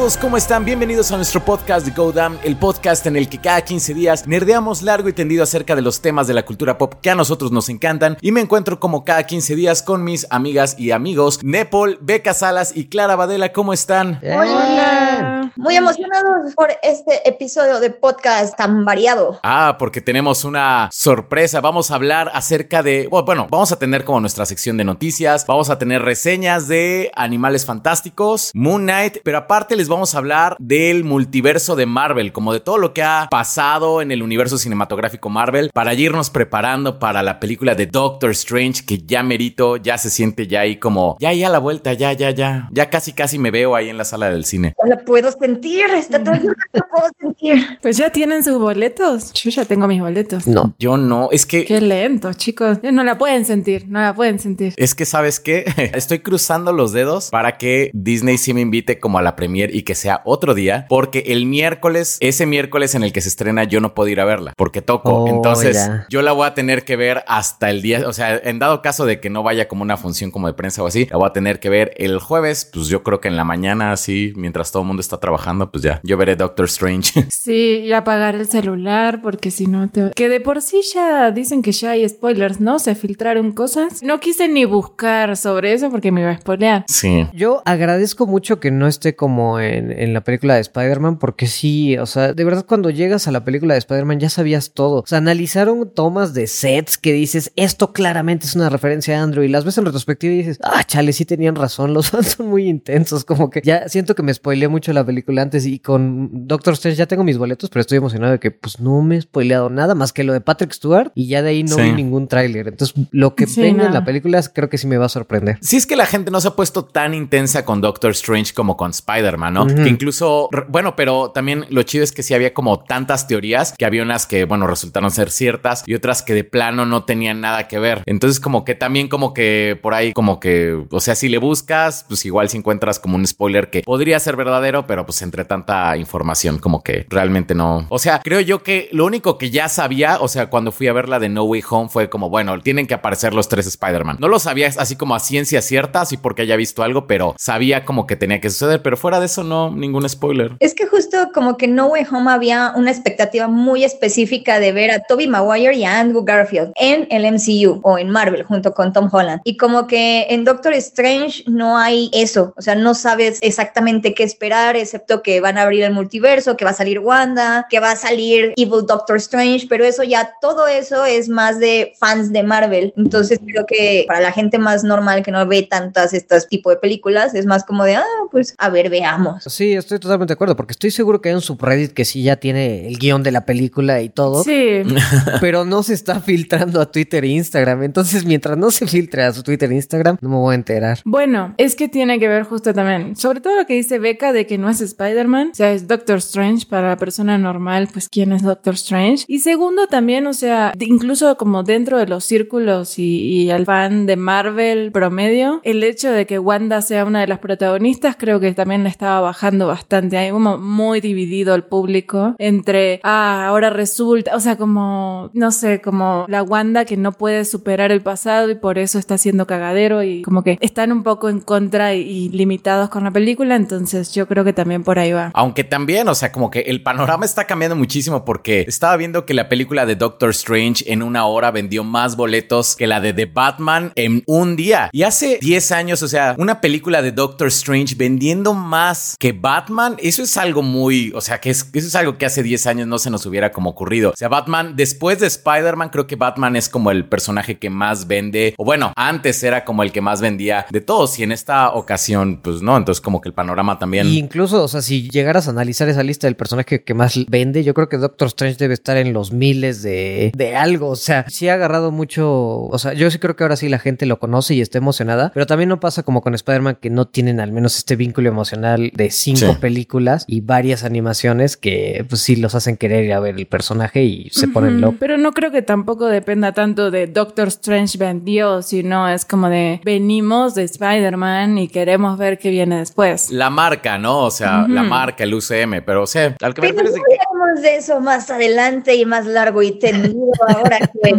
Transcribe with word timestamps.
todos, 0.00 0.16
¿cómo 0.16 0.38
están? 0.38 0.64
Bienvenidos 0.64 1.12
a 1.12 1.16
nuestro 1.16 1.44
podcast 1.44 1.84
de 1.84 1.92
Go 1.92 2.10
Damn, 2.10 2.38
el 2.42 2.56
podcast 2.56 3.06
en 3.06 3.16
el 3.16 3.28
que 3.28 3.38
cada 3.38 3.60
15 3.60 3.92
días 3.92 4.26
nerdeamos 4.26 4.80
largo 4.80 5.10
y 5.10 5.12
tendido 5.12 5.42
acerca 5.42 5.76
de 5.76 5.82
los 5.82 6.00
temas 6.00 6.26
de 6.26 6.32
la 6.32 6.46
cultura 6.46 6.78
pop 6.78 6.94
que 7.02 7.10
a 7.10 7.14
nosotros 7.14 7.52
nos 7.52 7.68
encantan 7.68 8.16
y 8.22 8.32
me 8.32 8.40
encuentro 8.40 8.80
como 8.80 9.04
cada 9.04 9.24
15 9.24 9.56
días 9.56 9.82
con 9.82 10.02
mis 10.02 10.26
amigas 10.30 10.74
y 10.78 10.92
amigos 10.92 11.40
Nepal, 11.44 11.98
Beca 12.00 12.32
Salas 12.32 12.74
y 12.74 12.88
Clara 12.88 13.14
Badela, 13.14 13.52
¿cómo 13.52 13.74
están? 13.74 14.18
Hola. 14.22 15.52
Muy 15.56 15.76
emocionados 15.76 16.54
por 16.54 16.70
este 16.82 17.28
episodio 17.28 17.80
de 17.80 17.90
podcast 17.90 18.56
tan 18.56 18.84
variado. 18.84 19.38
Ah, 19.42 19.76
porque 19.78 20.00
tenemos 20.00 20.44
una 20.44 20.88
sorpresa, 20.92 21.60
vamos 21.60 21.90
a 21.90 21.96
hablar 21.96 22.30
acerca 22.32 22.82
de, 22.82 23.08
bueno, 23.08 23.48
vamos 23.50 23.70
a 23.72 23.78
tener 23.78 24.04
como 24.04 24.20
nuestra 24.20 24.46
sección 24.46 24.78
de 24.78 24.84
noticias, 24.84 25.44
vamos 25.46 25.68
a 25.68 25.76
tener 25.76 26.00
reseñas 26.02 26.68
de 26.68 27.10
animales 27.14 27.66
fantásticos, 27.66 28.52
Moon 28.54 28.84
Knight, 28.84 29.18
pero 29.22 29.38
aparte 29.38 29.76
les 29.76 29.89
vamos 29.90 30.14
a 30.14 30.18
hablar 30.18 30.56
del 30.58 31.04
multiverso 31.04 31.76
de 31.76 31.84
Marvel, 31.84 32.32
como 32.32 32.52
de 32.52 32.60
todo 32.60 32.78
lo 32.78 32.94
que 32.94 33.02
ha 33.02 33.28
pasado 33.30 34.00
en 34.00 34.10
el 34.10 34.22
universo 34.22 34.56
cinematográfico 34.56 35.28
Marvel, 35.28 35.70
para 35.74 35.92
irnos 35.92 36.30
preparando 36.30 36.98
para 36.98 37.22
la 37.22 37.38
película 37.40 37.74
de 37.74 37.86
Doctor 37.86 38.30
Strange, 38.30 38.84
que 38.86 38.98
ya 38.98 39.22
merito, 39.22 39.76
ya 39.76 39.98
se 39.98 40.08
siente 40.08 40.46
ya 40.46 40.60
ahí 40.60 40.76
como, 40.76 41.16
ya, 41.20 41.32
ya 41.32 41.50
la 41.50 41.58
vuelta, 41.58 41.92
ya, 41.92 42.12
ya, 42.12 42.30
ya, 42.30 42.68
ya 42.72 42.88
casi, 42.88 43.12
casi 43.12 43.38
me 43.38 43.50
veo 43.50 43.76
ahí 43.76 43.88
en 43.88 43.98
la 43.98 44.04
sala 44.04 44.30
del 44.30 44.44
cine. 44.44 44.74
La 44.86 44.98
puedo 44.98 45.30
sentir, 45.32 45.86
está 45.90 46.22
todo 46.22 46.34
lo 46.34 46.88
puedo 46.88 47.10
sentir. 47.20 47.78
Pues 47.82 47.96
ya 47.96 48.10
tienen 48.10 48.44
sus 48.44 48.58
boletos. 48.58 49.32
Yo 49.32 49.50
ya 49.50 49.64
tengo 49.64 49.86
mis 49.86 50.00
boletos. 50.00 50.46
No, 50.46 50.74
yo 50.78 50.96
no, 50.96 51.28
es 51.32 51.46
que... 51.46 51.64
Qué 51.64 51.80
lento, 51.80 52.32
chicos. 52.32 52.78
No 52.82 53.04
la 53.04 53.18
pueden 53.18 53.44
sentir, 53.44 53.86
no 53.88 54.00
la 54.00 54.14
pueden 54.14 54.38
sentir. 54.38 54.74
Es 54.76 54.94
que, 54.94 55.04
¿sabes 55.04 55.40
qué? 55.40 55.64
Estoy 55.94 56.20
cruzando 56.20 56.72
los 56.72 56.92
dedos 56.92 57.30
para 57.30 57.58
que 57.58 57.90
Disney 57.92 58.38
sí 58.38 58.54
me 58.54 58.60
invite 58.60 58.98
como 58.98 59.18
a 59.18 59.22
la 59.22 59.36
premier 59.36 59.74
y 59.74 59.79
que 59.82 59.94
sea 59.94 60.22
otro 60.24 60.54
día, 60.54 60.86
porque 60.88 61.24
el 61.28 61.46
miércoles, 61.46 62.16
ese 62.20 62.46
miércoles 62.46 62.94
en 62.94 63.02
el 63.02 63.12
que 63.12 63.20
se 63.20 63.28
estrena, 63.28 63.64
yo 63.64 63.80
no 63.80 63.94
puedo 63.94 64.08
ir 64.08 64.20
a 64.20 64.24
verla, 64.24 64.52
porque 64.56 64.82
toco. 64.82 65.24
Oh, 65.24 65.28
Entonces, 65.28 65.76
ya. 65.76 66.06
yo 66.08 66.22
la 66.22 66.32
voy 66.32 66.46
a 66.46 66.54
tener 66.54 66.84
que 66.84 66.96
ver 66.96 67.24
hasta 67.26 67.70
el 67.70 67.82
día, 67.82 68.02
o 68.06 68.12
sea, 68.12 68.36
en 68.36 68.58
dado 68.58 68.82
caso 68.82 69.06
de 69.06 69.20
que 69.20 69.30
no 69.30 69.42
vaya 69.42 69.68
como 69.68 69.82
una 69.82 69.96
función 69.96 70.30
como 70.30 70.46
de 70.46 70.54
prensa 70.54 70.82
o 70.82 70.86
así, 70.86 71.06
la 71.10 71.16
voy 71.16 71.28
a 71.28 71.32
tener 71.32 71.60
que 71.60 71.68
ver 71.68 71.92
el 71.96 72.18
jueves, 72.18 72.68
pues 72.72 72.88
yo 72.88 73.02
creo 73.02 73.20
que 73.20 73.28
en 73.28 73.36
la 73.36 73.44
mañana, 73.44 73.92
así, 73.92 74.32
mientras 74.36 74.72
todo 74.72 74.82
el 74.82 74.86
mundo 74.86 75.00
está 75.00 75.18
trabajando, 75.18 75.70
pues 75.70 75.82
ya, 75.82 76.00
yo 76.02 76.16
veré 76.16 76.36
Doctor 76.36 76.66
Strange. 76.66 77.26
Sí, 77.40 77.80
y 77.84 77.92
apagar 77.92 78.34
el 78.34 78.46
celular, 78.46 79.22
porque 79.22 79.50
si 79.50 79.66
no 79.66 79.88
te... 79.88 80.10
Que 80.14 80.28
de 80.28 80.40
por 80.40 80.60
sí 80.60 80.82
ya 80.92 81.30
dicen 81.30 81.62
que 81.62 81.72
ya 81.72 81.92
hay 81.92 82.06
spoilers, 82.06 82.60
¿no? 82.60 82.78
Se 82.78 82.94
filtraron 82.94 83.52
cosas. 83.52 84.02
No 84.02 84.20
quise 84.20 84.46
ni 84.46 84.66
buscar 84.66 85.36
sobre 85.36 85.72
eso 85.72 85.90
porque 85.90 86.12
me 86.12 86.20
iba 86.20 86.30
a 86.30 86.38
spoilear. 86.38 86.84
sí. 86.88 87.26
Yo 87.32 87.62
agradezco 87.64 88.26
mucho 88.26 88.60
que 88.60 88.70
no 88.70 88.86
esté 88.86 89.16
como 89.16 89.58
en, 89.60 89.69
en 89.78 90.12
la 90.14 90.22
película 90.22 90.54
de 90.54 90.60
Spider-Man, 90.60 91.18
porque 91.18 91.46
sí, 91.46 91.96
o 91.98 92.06
sea, 92.06 92.32
de 92.32 92.44
verdad 92.44 92.64
cuando 92.66 92.90
llegas 92.90 93.28
a 93.28 93.30
la 93.32 93.44
película 93.44 93.74
de 93.74 93.78
Spider-Man 93.78 94.20
ya 94.20 94.30
sabías 94.30 94.72
todo. 94.72 95.00
O 95.02 95.06
sea, 95.06 95.18
analizaron 95.18 95.90
tomas 95.94 96.34
de 96.34 96.46
sets 96.46 96.98
que 96.98 97.12
dices, 97.12 97.52
esto 97.56 97.92
claramente 97.92 98.46
es 98.46 98.54
una 98.54 98.68
referencia 98.68 99.18
a 99.18 99.22
Andrew, 99.22 99.42
y 99.44 99.48
las 99.48 99.64
ves 99.64 99.78
en 99.78 99.84
retrospectiva 99.86 100.32
y 100.34 100.38
dices, 100.38 100.58
ah, 100.62 100.84
chale, 100.84 101.12
sí 101.12 101.24
tenían 101.24 101.54
razón, 101.56 101.94
los 101.94 102.10
fans 102.10 102.28
son 102.36 102.48
muy 102.48 102.68
intensos, 102.68 103.24
como 103.24 103.50
que 103.50 103.60
ya 103.64 103.88
siento 103.88 104.14
que 104.14 104.22
me 104.22 104.32
spoileé 104.34 104.68
mucho 104.68 104.92
la 104.92 105.04
película 105.04 105.42
antes 105.42 105.66
y 105.66 105.78
con 105.78 106.46
Doctor 106.46 106.74
Strange 106.74 106.98
ya 106.98 107.06
tengo 107.06 107.24
mis 107.24 107.38
boletos, 107.38 107.70
pero 107.70 107.80
estoy 107.80 107.98
emocionado 107.98 108.32
de 108.32 108.38
que 108.40 108.50
pues 108.50 108.80
no 108.80 109.00
me 109.02 109.16
he 109.16 109.20
spoileado 109.20 109.70
nada 109.70 109.94
más 109.94 110.12
que 110.12 110.24
lo 110.24 110.32
de 110.32 110.40
Patrick 110.40 110.72
Stewart 110.72 111.12
y 111.14 111.26
ya 111.28 111.42
de 111.42 111.50
ahí 111.50 111.62
no 111.62 111.76
Sí. 111.76 111.82
vi 111.82 111.92
ningún 111.92 112.28
tráiler. 112.28 112.68
Entonces, 112.68 112.94
lo 113.10 113.34
que 113.34 113.46
Sí, 113.46 113.60
venga 113.60 113.86
en 113.86 113.94
la 113.94 114.04
película 114.04 114.40
creo 114.54 114.68
que 114.68 114.78
sí 114.78 114.86
me 114.86 114.96
va 114.98 115.06
a 115.06 115.08
sorprender. 115.08 115.58
Sí 115.60 115.76
es 115.76 115.86
que 115.86 115.96
la 115.96 116.06
gente 116.06 116.30
no 116.30 116.40
se 116.40 116.48
ha 116.48 116.50
puesto 116.56 116.84
tan 116.84 117.14
intensa 117.14 117.64
con 117.64 117.80
Doctor 117.80 118.10
Strange 118.12 118.52
como 118.54 118.76
con 118.76 118.90
Spider-Man, 118.90 119.54
¿no? 119.54 119.59
Que 119.66 119.88
incluso, 119.88 120.48
bueno, 120.68 120.96
pero 120.96 121.30
también 121.30 121.66
lo 121.70 121.82
chido 121.82 122.04
es 122.04 122.12
que 122.12 122.22
sí 122.22 122.34
había 122.34 122.54
como 122.54 122.80
tantas 122.80 123.26
teorías 123.26 123.74
que 123.76 123.84
había 123.84 124.02
unas 124.02 124.26
que, 124.26 124.44
bueno, 124.44 124.66
resultaron 124.66 125.10
ser 125.10 125.30
ciertas 125.30 125.82
y 125.86 125.94
otras 125.94 126.22
que 126.22 126.34
de 126.34 126.44
plano 126.44 126.86
no 126.86 127.04
tenían 127.04 127.40
nada 127.40 127.68
que 127.68 127.78
ver. 127.78 128.02
Entonces 128.06 128.40
como 128.40 128.64
que 128.64 128.74
también 128.74 129.08
como 129.08 129.34
que 129.34 129.78
por 129.80 129.94
ahí 129.94 130.12
como 130.12 130.40
que, 130.40 130.84
o 130.90 131.00
sea, 131.00 131.14
si 131.14 131.28
le 131.28 131.38
buscas, 131.38 132.04
pues 132.08 132.24
igual 132.26 132.48
si 132.48 132.58
encuentras 132.58 132.98
como 132.98 133.16
un 133.16 133.26
spoiler 133.26 133.70
que 133.70 133.82
podría 133.82 134.18
ser 134.20 134.36
verdadero, 134.36 134.86
pero 134.86 135.04
pues 135.06 135.22
entre 135.22 135.44
tanta 135.44 135.96
información 135.96 136.58
como 136.58 136.82
que 136.82 137.06
realmente 137.08 137.54
no. 137.54 137.86
O 137.88 137.98
sea, 137.98 138.20
creo 138.22 138.40
yo 138.40 138.62
que 138.62 138.88
lo 138.92 139.06
único 139.06 139.38
que 139.38 139.50
ya 139.50 139.68
sabía, 139.68 140.18
o 140.20 140.28
sea, 140.28 140.48
cuando 140.48 140.72
fui 140.72 140.88
a 140.88 140.92
ver 140.92 141.08
la 141.08 141.18
de 141.18 141.28
No 141.28 141.44
Way 141.44 141.62
Home 141.70 141.88
fue 141.88 142.08
como, 142.08 142.30
bueno, 142.30 142.60
tienen 142.60 142.86
que 142.86 142.94
aparecer 142.94 143.34
los 143.34 143.48
tres 143.48 143.66
Spider-Man. 143.66 144.16
No 144.20 144.28
lo 144.28 144.38
sabía 144.38 144.70
así 144.78 144.96
como 144.96 145.14
a 145.14 145.20
ciencia 145.20 145.62
cierta, 145.62 146.02
así 146.02 146.16
porque 146.16 146.42
haya 146.42 146.56
visto 146.56 146.82
algo, 146.82 147.06
pero 147.06 147.34
sabía 147.38 147.84
como 147.84 148.06
que 148.06 148.16
tenía 148.16 148.40
que 148.40 148.50
suceder, 148.50 148.82
pero 148.82 148.96
fuera 148.96 149.20
de 149.20 149.26
eso 149.26 149.44
no, 149.44 149.49
ningún 149.50 150.08
spoiler. 150.08 150.56
Es 150.60 150.74
que 150.74 150.86
justo 150.86 151.30
como 151.34 151.56
que 151.56 151.68
No 151.68 151.88
Way 151.88 152.06
Home 152.10 152.30
había 152.30 152.72
una 152.76 152.90
expectativa 152.90 153.48
muy 153.48 153.84
específica 153.84 154.58
de 154.58 154.72
ver 154.72 154.90
a 154.90 155.00
Toby 155.00 155.26
Maguire 155.26 155.74
y 155.74 155.84
a 155.84 156.00
Andrew 156.00 156.24
Garfield 156.24 156.72
en 156.76 157.06
el 157.10 157.30
MCU 157.32 157.80
o 157.82 157.98
en 157.98 158.10
Marvel 158.10 158.44
junto 158.44 158.72
con 158.72 158.92
Tom 158.92 159.08
Holland. 159.10 159.40
Y 159.44 159.56
como 159.56 159.86
que 159.86 160.26
en 160.30 160.44
Doctor 160.44 160.72
Strange 160.74 161.44
no 161.46 161.76
hay 161.76 162.10
eso, 162.12 162.54
o 162.56 162.62
sea, 162.62 162.74
no 162.74 162.94
sabes 162.94 163.38
exactamente 163.42 164.14
qué 164.14 164.22
esperar, 164.22 164.76
excepto 164.76 165.22
que 165.22 165.40
van 165.40 165.58
a 165.58 165.62
abrir 165.62 165.82
el 165.82 165.92
multiverso, 165.92 166.56
que 166.56 166.64
va 166.64 166.70
a 166.70 166.74
salir 166.74 166.98
Wanda, 166.98 167.66
que 167.68 167.80
va 167.80 167.92
a 167.92 167.96
salir 167.96 168.54
Evil 168.56 168.86
Doctor 168.86 169.16
Strange, 169.16 169.66
pero 169.68 169.84
eso 169.84 170.02
ya, 170.02 170.32
todo 170.40 170.66
eso 170.66 171.04
es 171.04 171.28
más 171.28 171.58
de 171.58 171.92
fans 171.98 172.32
de 172.32 172.42
Marvel. 172.42 172.92
Entonces 172.96 173.40
creo 173.44 173.66
que 173.66 174.04
para 174.06 174.20
la 174.20 174.32
gente 174.32 174.58
más 174.58 174.84
normal 174.84 175.22
que 175.22 175.30
no 175.30 175.46
ve 175.46 175.62
tantas 175.62 176.12
estas 176.12 176.48
tipo 176.48 176.70
de 176.70 176.76
películas, 176.76 177.34
es 177.34 177.46
más 177.46 177.64
como 177.64 177.84
de, 177.84 177.96
ah, 177.96 178.04
pues 178.30 178.54
a 178.58 178.68
ver, 178.68 178.90
veamos. 178.90 179.39
Sí, 179.46 179.72
estoy 179.72 179.98
totalmente 179.98 180.32
de 180.32 180.34
acuerdo, 180.34 180.56
porque 180.56 180.72
estoy 180.72 180.90
seguro 180.90 181.20
que 181.20 181.30
hay 181.30 181.34
un 181.34 181.40
subreddit 181.40 181.92
que 181.92 182.04
sí 182.04 182.22
ya 182.22 182.36
tiene 182.36 182.86
el 182.88 182.98
guion 182.98 183.22
de 183.22 183.30
la 183.32 183.44
película 183.46 184.00
y 184.02 184.08
todo, 184.08 184.42
Sí. 184.44 184.82
pero 185.40 185.64
no 185.64 185.82
se 185.82 185.94
está 185.94 186.20
filtrando 186.20 186.80
a 186.80 186.90
Twitter 186.90 187.24
e 187.24 187.28
Instagram. 187.28 187.82
Entonces, 187.82 188.24
mientras 188.24 188.56
no 188.58 188.70
se 188.70 188.86
filtre 188.86 189.22
a 189.24 189.32
su 189.32 189.42
Twitter 189.42 189.70
e 189.70 189.74
Instagram, 189.76 190.18
no 190.20 190.28
me 190.28 190.36
voy 190.36 190.52
a 190.52 190.54
enterar. 190.56 190.98
Bueno, 191.04 191.54
es 191.56 191.74
que 191.76 191.88
tiene 191.88 192.18
que 192.18 192.28
ver 192.28 192.44
justo 192.44 192.72
también, 192.74 193.16
sobre 193.16 193.40
todo 193.40 193.56
lo 193.56 193.66
que 193.66 193.74
dice 193.74 193.98
Becca 193.98 194.32
de 194.32 194.46
que 194.46 194.58
no 194.58 194.68
es 194.68 194.80
Spider-Man, 194.80 195.50
o 195.52 195.54
sea, 195.54 195.72
es 195.72 195.88
Doctor 195.88 196.18
Strange 196.18 196.66
para 196.66 196.88
la 196.88 196.96
persona 196.96 197.38
normal, 197.38 197.88
pues 197.92 198.08
quién 198.08 198.32
es 198.32 198.42
Doctor 198.42 198.74
Strange. 198.74 199.24
Y 199.28 199.40
segundo 199.40 199.86
también, 199.86 200.26
o 200.26 200.32
sea, 200.34 200.72
incluso 200.78 201.36
como 201.36 201.62
dentro 201.62 201.98
de 201.98 202.06
los 202.06 202.24
círculos 202.24 202.98
y, 202.98 203.20
y 203.44 203.50
al 203.50 203.64
fan 203.66 204.06
de 204.06 204.16
Marvel 204.16 204.90
promedio, 204.92 205.60
el 205.64 205.82
hecho 205.84 206.10
de 206.10 206.26
que 206.26 206.38
Wanda 206.38 206.82
sea 206.82 207.04
una 207.04 207.20
de 207.20 207.26
las 207.26 207.38
protagonistas 207.38 208.16
creo 208.18 208.40
que 208.40 208.52
también 208.52 208.82
le 208.82 208.88
estaba 208.88 209.20
bajando 209.30 209.68
bastante. 209.68 210.18
Hay 210.18 210.30
como 210.30 210.58
muy 210.58 211.00
dividido 211.00 211.54
el 211.54 211.62
público 211.62 212.34
entre, 212.38 213.00
ah, 213.04 213.46
ahora 213.46 213.70
resulta, 213.70 214.34
o 214.34 214.40
sea, 214.40 214.56
como, 214.56 215.30
no 215.34 215.52
sé, 215.52 215.80
como 215.80 216.24
la 216.28 216.42
Wanda 216.42 216.84
que 216.84 216.96
no 216.96 217.12
puede 217.12 217.44
superar 217.44 217.92
el 217.92 218.00
pasado 218.02 218.50
y 218.50 218.56
por 218.56 218.76
eso 218.76 218.98
está 218.98 219.14
haciendo 219.14 219.46
cagadero 219.46 220.02
y 220.02 220.22
como 220.22 220.42
que 220.42 220.58
están 220.60 220.90
un 220.90 221.04
poco 221.04 221.28
en 221.28 221.40
contra 221.40 221.94
y, 221.94 222.00
y 222.00 222.28
limitados 222.30 222.88
con 222.88 223.04
la 223.04 223.12
película, 223.12 223.54
entonces 223.54 224.12
yo 224.12 224.26
creo 224.26 224.42
que 224.44 224.52
también 224.52 224.82
por 224.82 224.98
ahí 224.98 225.12
va. 225.12 225.30
Aunque 225.34 225.62
también, 225.62 226.08
o 226.08 226.14
sea, 226.14 226.32
como 226.32 226.50
que 226.50 226.60
el 226.60 226.82
panorama 226.82 227.24
está 227.24 227.46
cambiando 227.46 227.76
muchísimo 227.76 228.24
porque 228.24 228.64
estaba 228.66 228.96
viendo 228.96 229.26
que 229.26 229.34
la 229.34 229.48
película 229.48 229.86
de 229.86 229.94
Doctor 229.94 230.30
Strange 230.30 230.84
en 230.92 231.02
una 231.02 231.26
hora 231.26 231.52
vendió 231.52 231.84
más 231.84 232.16
boletos 232.16 232.74
que 232.74 232.88
la 232.88 233.00
de 233.00 233.12
The 233.12 233.26
Batman 233.26 233.92
en 233.94 234.24
un 234.26 234.56
día. 234.56 234.90
Y 234.92 235.04
hace 235.04 235.38
10 235.40 235.72
años, 235.72 236.02
o 236.02 236.08
sea, 236.08 236.34
una 236.36 236.60
película 236.60 237.00
de 237.00 237.12
Doctor 237.12 237.48
Strange 237.48 237.94
vendiendo 237.94 238.54
más 238.54 239.16
que 239.20 239.32
Batman, 239.32 239.96
eso 239.98 240.22
es 240.22 240.38
algo 240.38 240.62
muy, 240.62 241.12
o 241.14 241.20
sea, 241.20 241.40
que 241.40 241.50
es, 241.50 241.68
eso 241.74 241.86
es 241.86 241.94
algo 241.94 242.16
que 242.16 242.24
hace 242.24 242.42
10 242.42 242.66
años 242.66 242.88
no 242.88 242.98
se 242.98 243.10
nos 243.10 243.26
hubiera 243.26 243.52
como 243.52 243.68
ocurrido. 243.68 244.12
O 244.12 244.16
sea, 244.16 244.28
Batman, 244.28 244.76
después 244.76 245.20
de 245.20 245.26
Spider-Man, 245.26 245.90
creo 245.90 246.06
que 246.06 246.16
Batman 246.16 246.56
es 246.56 246.70
como 246.70 246.90
el 246.90 247.04
personaje 247.04 247.58
que 247.58 247.68
más 247.68 248.06
vende, 248.06 248.54
o 248.56 248.64
bueno, 248.64 248.94
antes 248.96 249.42
era 249.42 249.66
como 249.66 249.82
el 249.82 249.92
que 249.92 250.00
más 250.00 250.22
vendía 250.22 250.64
de 250.70 250.80
todos 250.80 251.18
y 251.18 251.22
en 251.22 251.32
esta 251.32 251.74
ocasión, 251.74 252.40
pues 252.42 252.62
no, 252.62 252.78
entonces 252.78 253.02
como 253.02 253.20
que 253.20 253.28
el 253.28 253.34
panorama 253.34 253.78
también... 253.78 254.06
Incluso, 254.08 254.64
o 254.64 254.68
sea, 254.68 254.80
si 254.80 255.10
llegaras 255.10 255.48
a 255.48 255.50
analizar 255.50 255.86
esa 255.90 256.02
lista 256.02 256.26
del 256.26 256.36
personaje 256.36 256.82
que 256.82 256.94
más 256.94 257.18
vende, 257.28 257.62
yo 257.62 257.74
creo 257.74 257.90
que 257.90 257.98
Doctor 257.98 258.28
Strange 258.28 258.56
debe 258.56 258.72
estar 258.72 258.96
en 258.96 259.12
los 259.12 259.32
miles 259.32 259.82
de, 259.82 260.32
de 260.34 260.56
algo. 260.56 260.88
O 260.88 260.96
sea, 260.96 261.26
sí 261.28 261.46
ha 261.50 261.54
agarrado 261.54 261.90
mucho. 261.90 262.30
O 262.30 262.78
sea, 262.78 262.94
yo 262.94 263.10
sí 263.10 263.18
creo 263.18 263.36
que 263.36 263.44
ahora 263.44 263.56
sí 263.56 263.68
la 263.68 263.78
gente 263.78 264.06
lo 264.06 264.18
conoce 264.18 264.54
y 264.54 264.62
está 264.62 264.78
emocionada. 264.78 265.30
Pero 265.34 265.44
también 265.44 265.68
no 265.68 265.78
pasa 265.78 266.04
como 266.04 266.22
con 266.22 266.34
Spider-Man 266.34 266.78
que 266.80 266.88
no 266.88 267.06
tienen 267.06 267.38
al 267.38 267.52
menos 267.52 267.76
este 267.76 267.96
vínculo 267.96 268.30
emocional 268.30 268.90
de 268.94 269.09
cinco 269.10 269.40
Sí. 269.40 269.58
películas 269.60 270.24
y 270.26 270.40
varias 270.40 270.84
animaciones 270.84 271.56
que, 271.56 272.04
pues 272.08 272.20
sí, 272.20 272.36
los 272.36 272.54
hacen 272.54 272.76
querer 272.76 273.04
ir 273.04 273.12
a 273.12 273.20
ver 273.20 273.36
el 273.36 273.46
personaje 273.46 274.02
y 274.04 274.28
se 274.30 274.48
ponen 274.48 274.80
locos. 274.80 274.96
Pero 275.00 275.16
no 275.18 275.32
creo 275.32 275.50
que 275.50 275.62
tampoco 275.62 276.06
dependa 276.06 276.52
tanto 276.52 276.90
de 276.90 277.06
Doctor 277.06 277.48
Strange 277.48 277.98
vendió, 277.98 278.62
sino 278.62 279.08
es 279.08 279.24
como 279.24 279.48
de 279.48 279.80
venimos 279.84 280.54
de 280.54 280.64
Spider-Man 280.64 281.58
y 281.58 281.68
queremos 281.68 282.18
ver 282.18 282.38
qué 282.38 282.50
viene 282.50 282.78
después. 282.78 283.30
La 283.30 283.50
marca, 283.50 283.98
¿no? 283.98 284.20
O 284.24 284.30
sea, 284.30 284.66
la 284.68 284.82
marca, 284.82 285.24
el 285.24 285.34
UCM, 285.34 285.82
pero 285.84 286.02
o 286.02 286.06
sea, 286.06 286.34
al 286.40 286.54
que 286.54 286.62
me 286.62 286.72
Pero 286.72 286.90
de 286.90 286.94
que- 286.96 287.60
de 287.62 287.76
eso 287.76 288.00
más 288.00 288.30
adelante 288.30 288.94
y 288.94 289.04
más 289.04 289.26
largo 289.26 289.62
y 289.62 289.72
tendido 289.78 290.14
ahora 290.48 290.78
que 290.78 291.14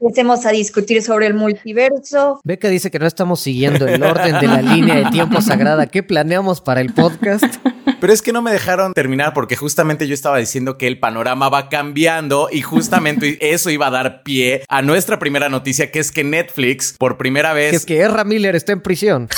empecemos 0.00 0.46
a 0.46 0.50
discutir 0.50 1.02
sobre 1.02 1.26
el 1.26 1.34
multiverso. 1.34 2.40
Beca 2.44 2.68
dice 2.68 2.90
que 2.90 2.98
no 2.98 3.06
estamos 3.06 3.40
siguiendo 3.40 3.86
el 3.86 4.02
orden 4.02 4.38
de 4.40 4.46
la 4.46 4.62
línea 4.62 4.96
de 4.96 5.04
tiempo 5.10 5.40
sagrada 5.40 5.86
que 5.86 6.02
planeamos 6.02 6.60
para 6.60 6.80
el 6.80 6.92
podcast. 7.00 7.56
Pero 8.00 8.12
es 8.12 8.22
que 8.22 8.32
no 8.32 8.40
me 8.40 8.50
dejaron 8.50 8.94
terminar 8.94 9.34
porque 9.34 9.56
justamente 9.56 10.06
yo 10.08 10.14
estaba 10.14 10.38
diciendo 10.38 10.78
que 10.78 10.86
el 10.86 10.98
panorama 10.98 11.48
va 11.48 11.68
cambiando 11.68 12.48
y 12.50 12.62
justamente 12.62 13.38
eso 13.52 13.70
iba 13.70 13.88
a 13.88 13.90
dar 13.90 14.22
pie 14.22 14.62
a 14.68 14.82
nuestra 14.82 15.18
primera 15.18 15.48
noticia, 15.48 15.90
que 15.90 15.98
es 15.98 16.10
que 16.10 16.24
Netflix 16.24 16.94
por 16.98 17.18
primera 17.18 17.52
vez... 17.52 17.70
Que 17.70 17.76
es 17.76 17.86
que 17.86 18.02
Ezra 18.02 18.24
Miller 18.24 18.56
está 18.56 18.72
en 18.72 18.80
prisión. 18.80 19.28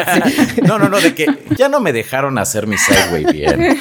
no, 0.66 0.78
no, 0.78 0.88
no, 0.88 1.00
de 1.00 1.14
que 1.14 1.26
ya 1.56 1.68
no 1.68 1.80
me 1.80 1.92
dejaron 1.92 2.38
hacer 2.38 2.66
mi 2.66 2.76
segue 2.78 3.32
bien. 3.32 3.78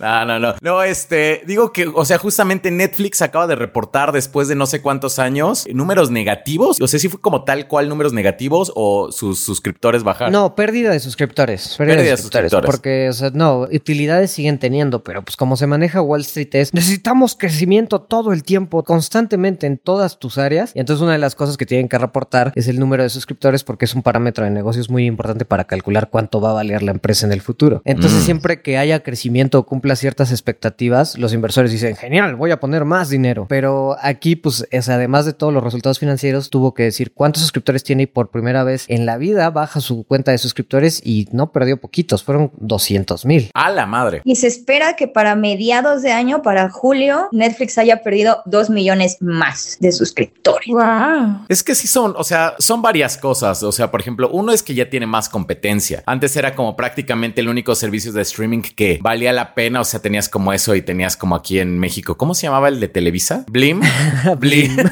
No, 0.00 0.24
no, 0.24 0.38
no. 0.38 0.54
No, 0.60 0.82
este, 0.82 1.42
digo 1.46 1.72
que, 1.72 1.86
o 1.86 2.04
sea, 2.04 2.18
justamente 2.18 2.70
Netflix 2.70 3.22
acaba 3.22 3.46
de 3.46 3.54
reportar 3.54 4.12
después 4.12 4.48
de 4.48 4.54
no 4.54 4.66
sé 4.66 4.80
cuántos 4.80 5.18
años 5.18 5.66
números 5.72 6.10
negativos. 6.10 6.80
O 6.80 6.88
sea, 6.88 6.98
si 6.98 7.08
fue 7.08 7.20
como 7.20 7.44
tal 7.44 7.68
cual 7.68 7.88
números 7.88 8.12
negativos 8.12 8.72
o 8.74 9.12
sus 9.12 9.40
suscriptores 9.40 10.02
bajaron. 10.02 10.32
No, 10.32 10.54
pérdida 10.54 10.90
de 10.90 11.00
suscriptores. 11.00 11.74
Pérdida, 11.76 12.02
de, 12.02 12.16
suscriptores, 12.16 12.66
Porque, 12.66 13.08
o 13.08 13.12
sea, 13.12 13.30
no, 13.32 13.60
utilidades 13.72 14.30
siguen 14.30 14.58
teniendo, 14.58 15.04
pero 15.04 15.22
pues 15.22 15.36
como 15.36 15.56
se 15.56 15.66
maneja 15.66 16.00
Wall 16.00 16.22
Street 16.22 16.48
es, 16.52 16.74
necesitamos 16.74 17.36
crecimiento 17.36 18.00
todo 18.00 18.32
el 18.32 18.42
tiempo, 18.42 18.82
constantemente 18.84 19.66
en 19.66 19.78
todas 19.78 20.18
tus 20.18 20.38
áreas. 20.38 20.72
Y 20.74 20.80
entonces 20.80 21.02
una 21.02 21.12
de 21.12 21.18
las 21.18 21.34
cosas 21.34 21.56
que 21.56 21.66
tienen 21.66 21.88
que 21.88 21.98
reportar 21.98 22.52
es 22.54 22.68
el 22.68 22.78
número 22.78 23.02
de 23.02 23.10
suscriptores 23.10 23.64
porque 23.64 23.84
es 23.84 23.94
un 23.94 24.02
parámetro 24.02 24.44
de 24.44 24.50
negocios 24.50 24.90
muy 24.90 25.06
importante 25.06 25.44
para 25.44 25.64
calcular 25.64 26.10
cuánto 26.10 26.40
va 26.40 26.50
a 26.50 26.54
valer 26.54 26.82
la 26.82 26.92
empresa 26.92 27.26
en 27.26 27.32
el 27.32 27.40
futuro. 27.40 27.82
Entonces, 27.84 28.22
mm. 28.22 28.24
siempre 28.24 28.62
que 28.62 28.78
haya 28.78 29.00
crecimiento 29.00 29.58
o 29.58 29.66
cumpla 29.90 29.96
ciertas 29.96 30.30
expectativas, 30.30 31.18
los 31.18 31.32
inversores 31.32 31.72
dicen, 31.72 31.96
genial, 31.96 32.36
voy 32.36 32.52
a 32.52 32.60
poner 32.60 32.84
más 32.84 33.08
dinero. 33.08 33.46
Pero 33.48 33.96
aquí, 34.00 34.36
pues, 34.36 34.66
es, 34.70 34.88
además 34.88 35.24
de 35.24 35.32
todos 35.32 35.52
los 35.52 35.64
resultados 35.64 35.98
financieros, 35.98 36.50
tuvo 36.50 36.74
que 36.74 36.84
decir 36.84 37.12
cuántos 37.12 37.42
suscriptores 37.42 37.82
tiene 37.82 38.04
y 38.04 38.06
por 38.06 38.30
primera 38.30 38.62
vez 38.62 38.84
en 38.88 39.04
la 39.04 39.16
vida 39.16 39.50
baja 39.50 39.80
su 39.80 40.04
cuenta 40.04 40.30
de 40.30 40.38
suscriptores 40.38 41.00
y 41.04 41.28
no 41.32 41.50
perdió 41.50 41.80
poquitos, 41.80 42.22
fueron 42.22 42.52
200 42.58 43.24
mil. 43.26 43.50
A 43.54 43.70
la 43.70 43.86
madre. 43.86 44.22
Y 44.24 44.36
se 44.36 44.46
espera 44.46 44.94
que 44.94 45.08
para 45.08 45.34
mediados 45.34 46.02
de 46.02 46.12
año, 46.12 46.42
para 46.42 46.70
julio, 46.70 47.28
Netflix 47.32 47.78
haya 47.78 48.02
perdido 48.02 48.42
2 48.46 48.70
millones 48.70 49.16
más 49.20 49.76
de 49.80 49.90
suscriptores. 49.90 50.68
Wow. 50.68 51.46
Es 51.48 51.64
que 51.64 51.74
sí 51.74 51.88
son, 51.88 52.14
o 52.16 52.22
sea, 52.22 52.54
son 52.58 52.82
varias 52.82 53.16
cosas. 53.16 53.62
O 53.62 53.72
sea, 53.72 53.90
por 53.90 54.00
ejemplo, 54.00 54.30
uno 54.30 54.52
es 54.52 54.62
que 54.62 54.74
ya 54.74 54.88
tiene 54.88 55.06
más 55.06 55.28
competencia. 55.28 56.02
Antes 56.06 56.36
era 56.36 56.54
como 56.54 56.76
prácticamente 56.76 57.40
el 57.40 57.48
único 57.48 57.74
servicio 57.74 58.12
de 58.12 58.22
streaming 58.22 58.62
que 58.62 58.98
valía 59.02 59.32
la 59.32 59.54
pena, 59.54 59.79
o 59.80 59.84
sea, 59.84 60.00
tenías 60.00 60.28
como 60.28 60.52
eso 60.52 60.74
y 60.74 60.82
tenías 60.82 61.16
como 61.16 61.34
aquí 61.34 61.58
en 61.58 61.78
México. 61.78 62.16
¿Cómo 62.16 62.34
se 62.34 62.46
llamaba 62.46 62.68
el 62.68 62.80
de 62.80 62.88
Televisa? 62.88 63.44
Blim. 63.50 63.80
Blim. 64.38 64.76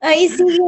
ahí 0.00 0.28
sigue. 0.28 0.58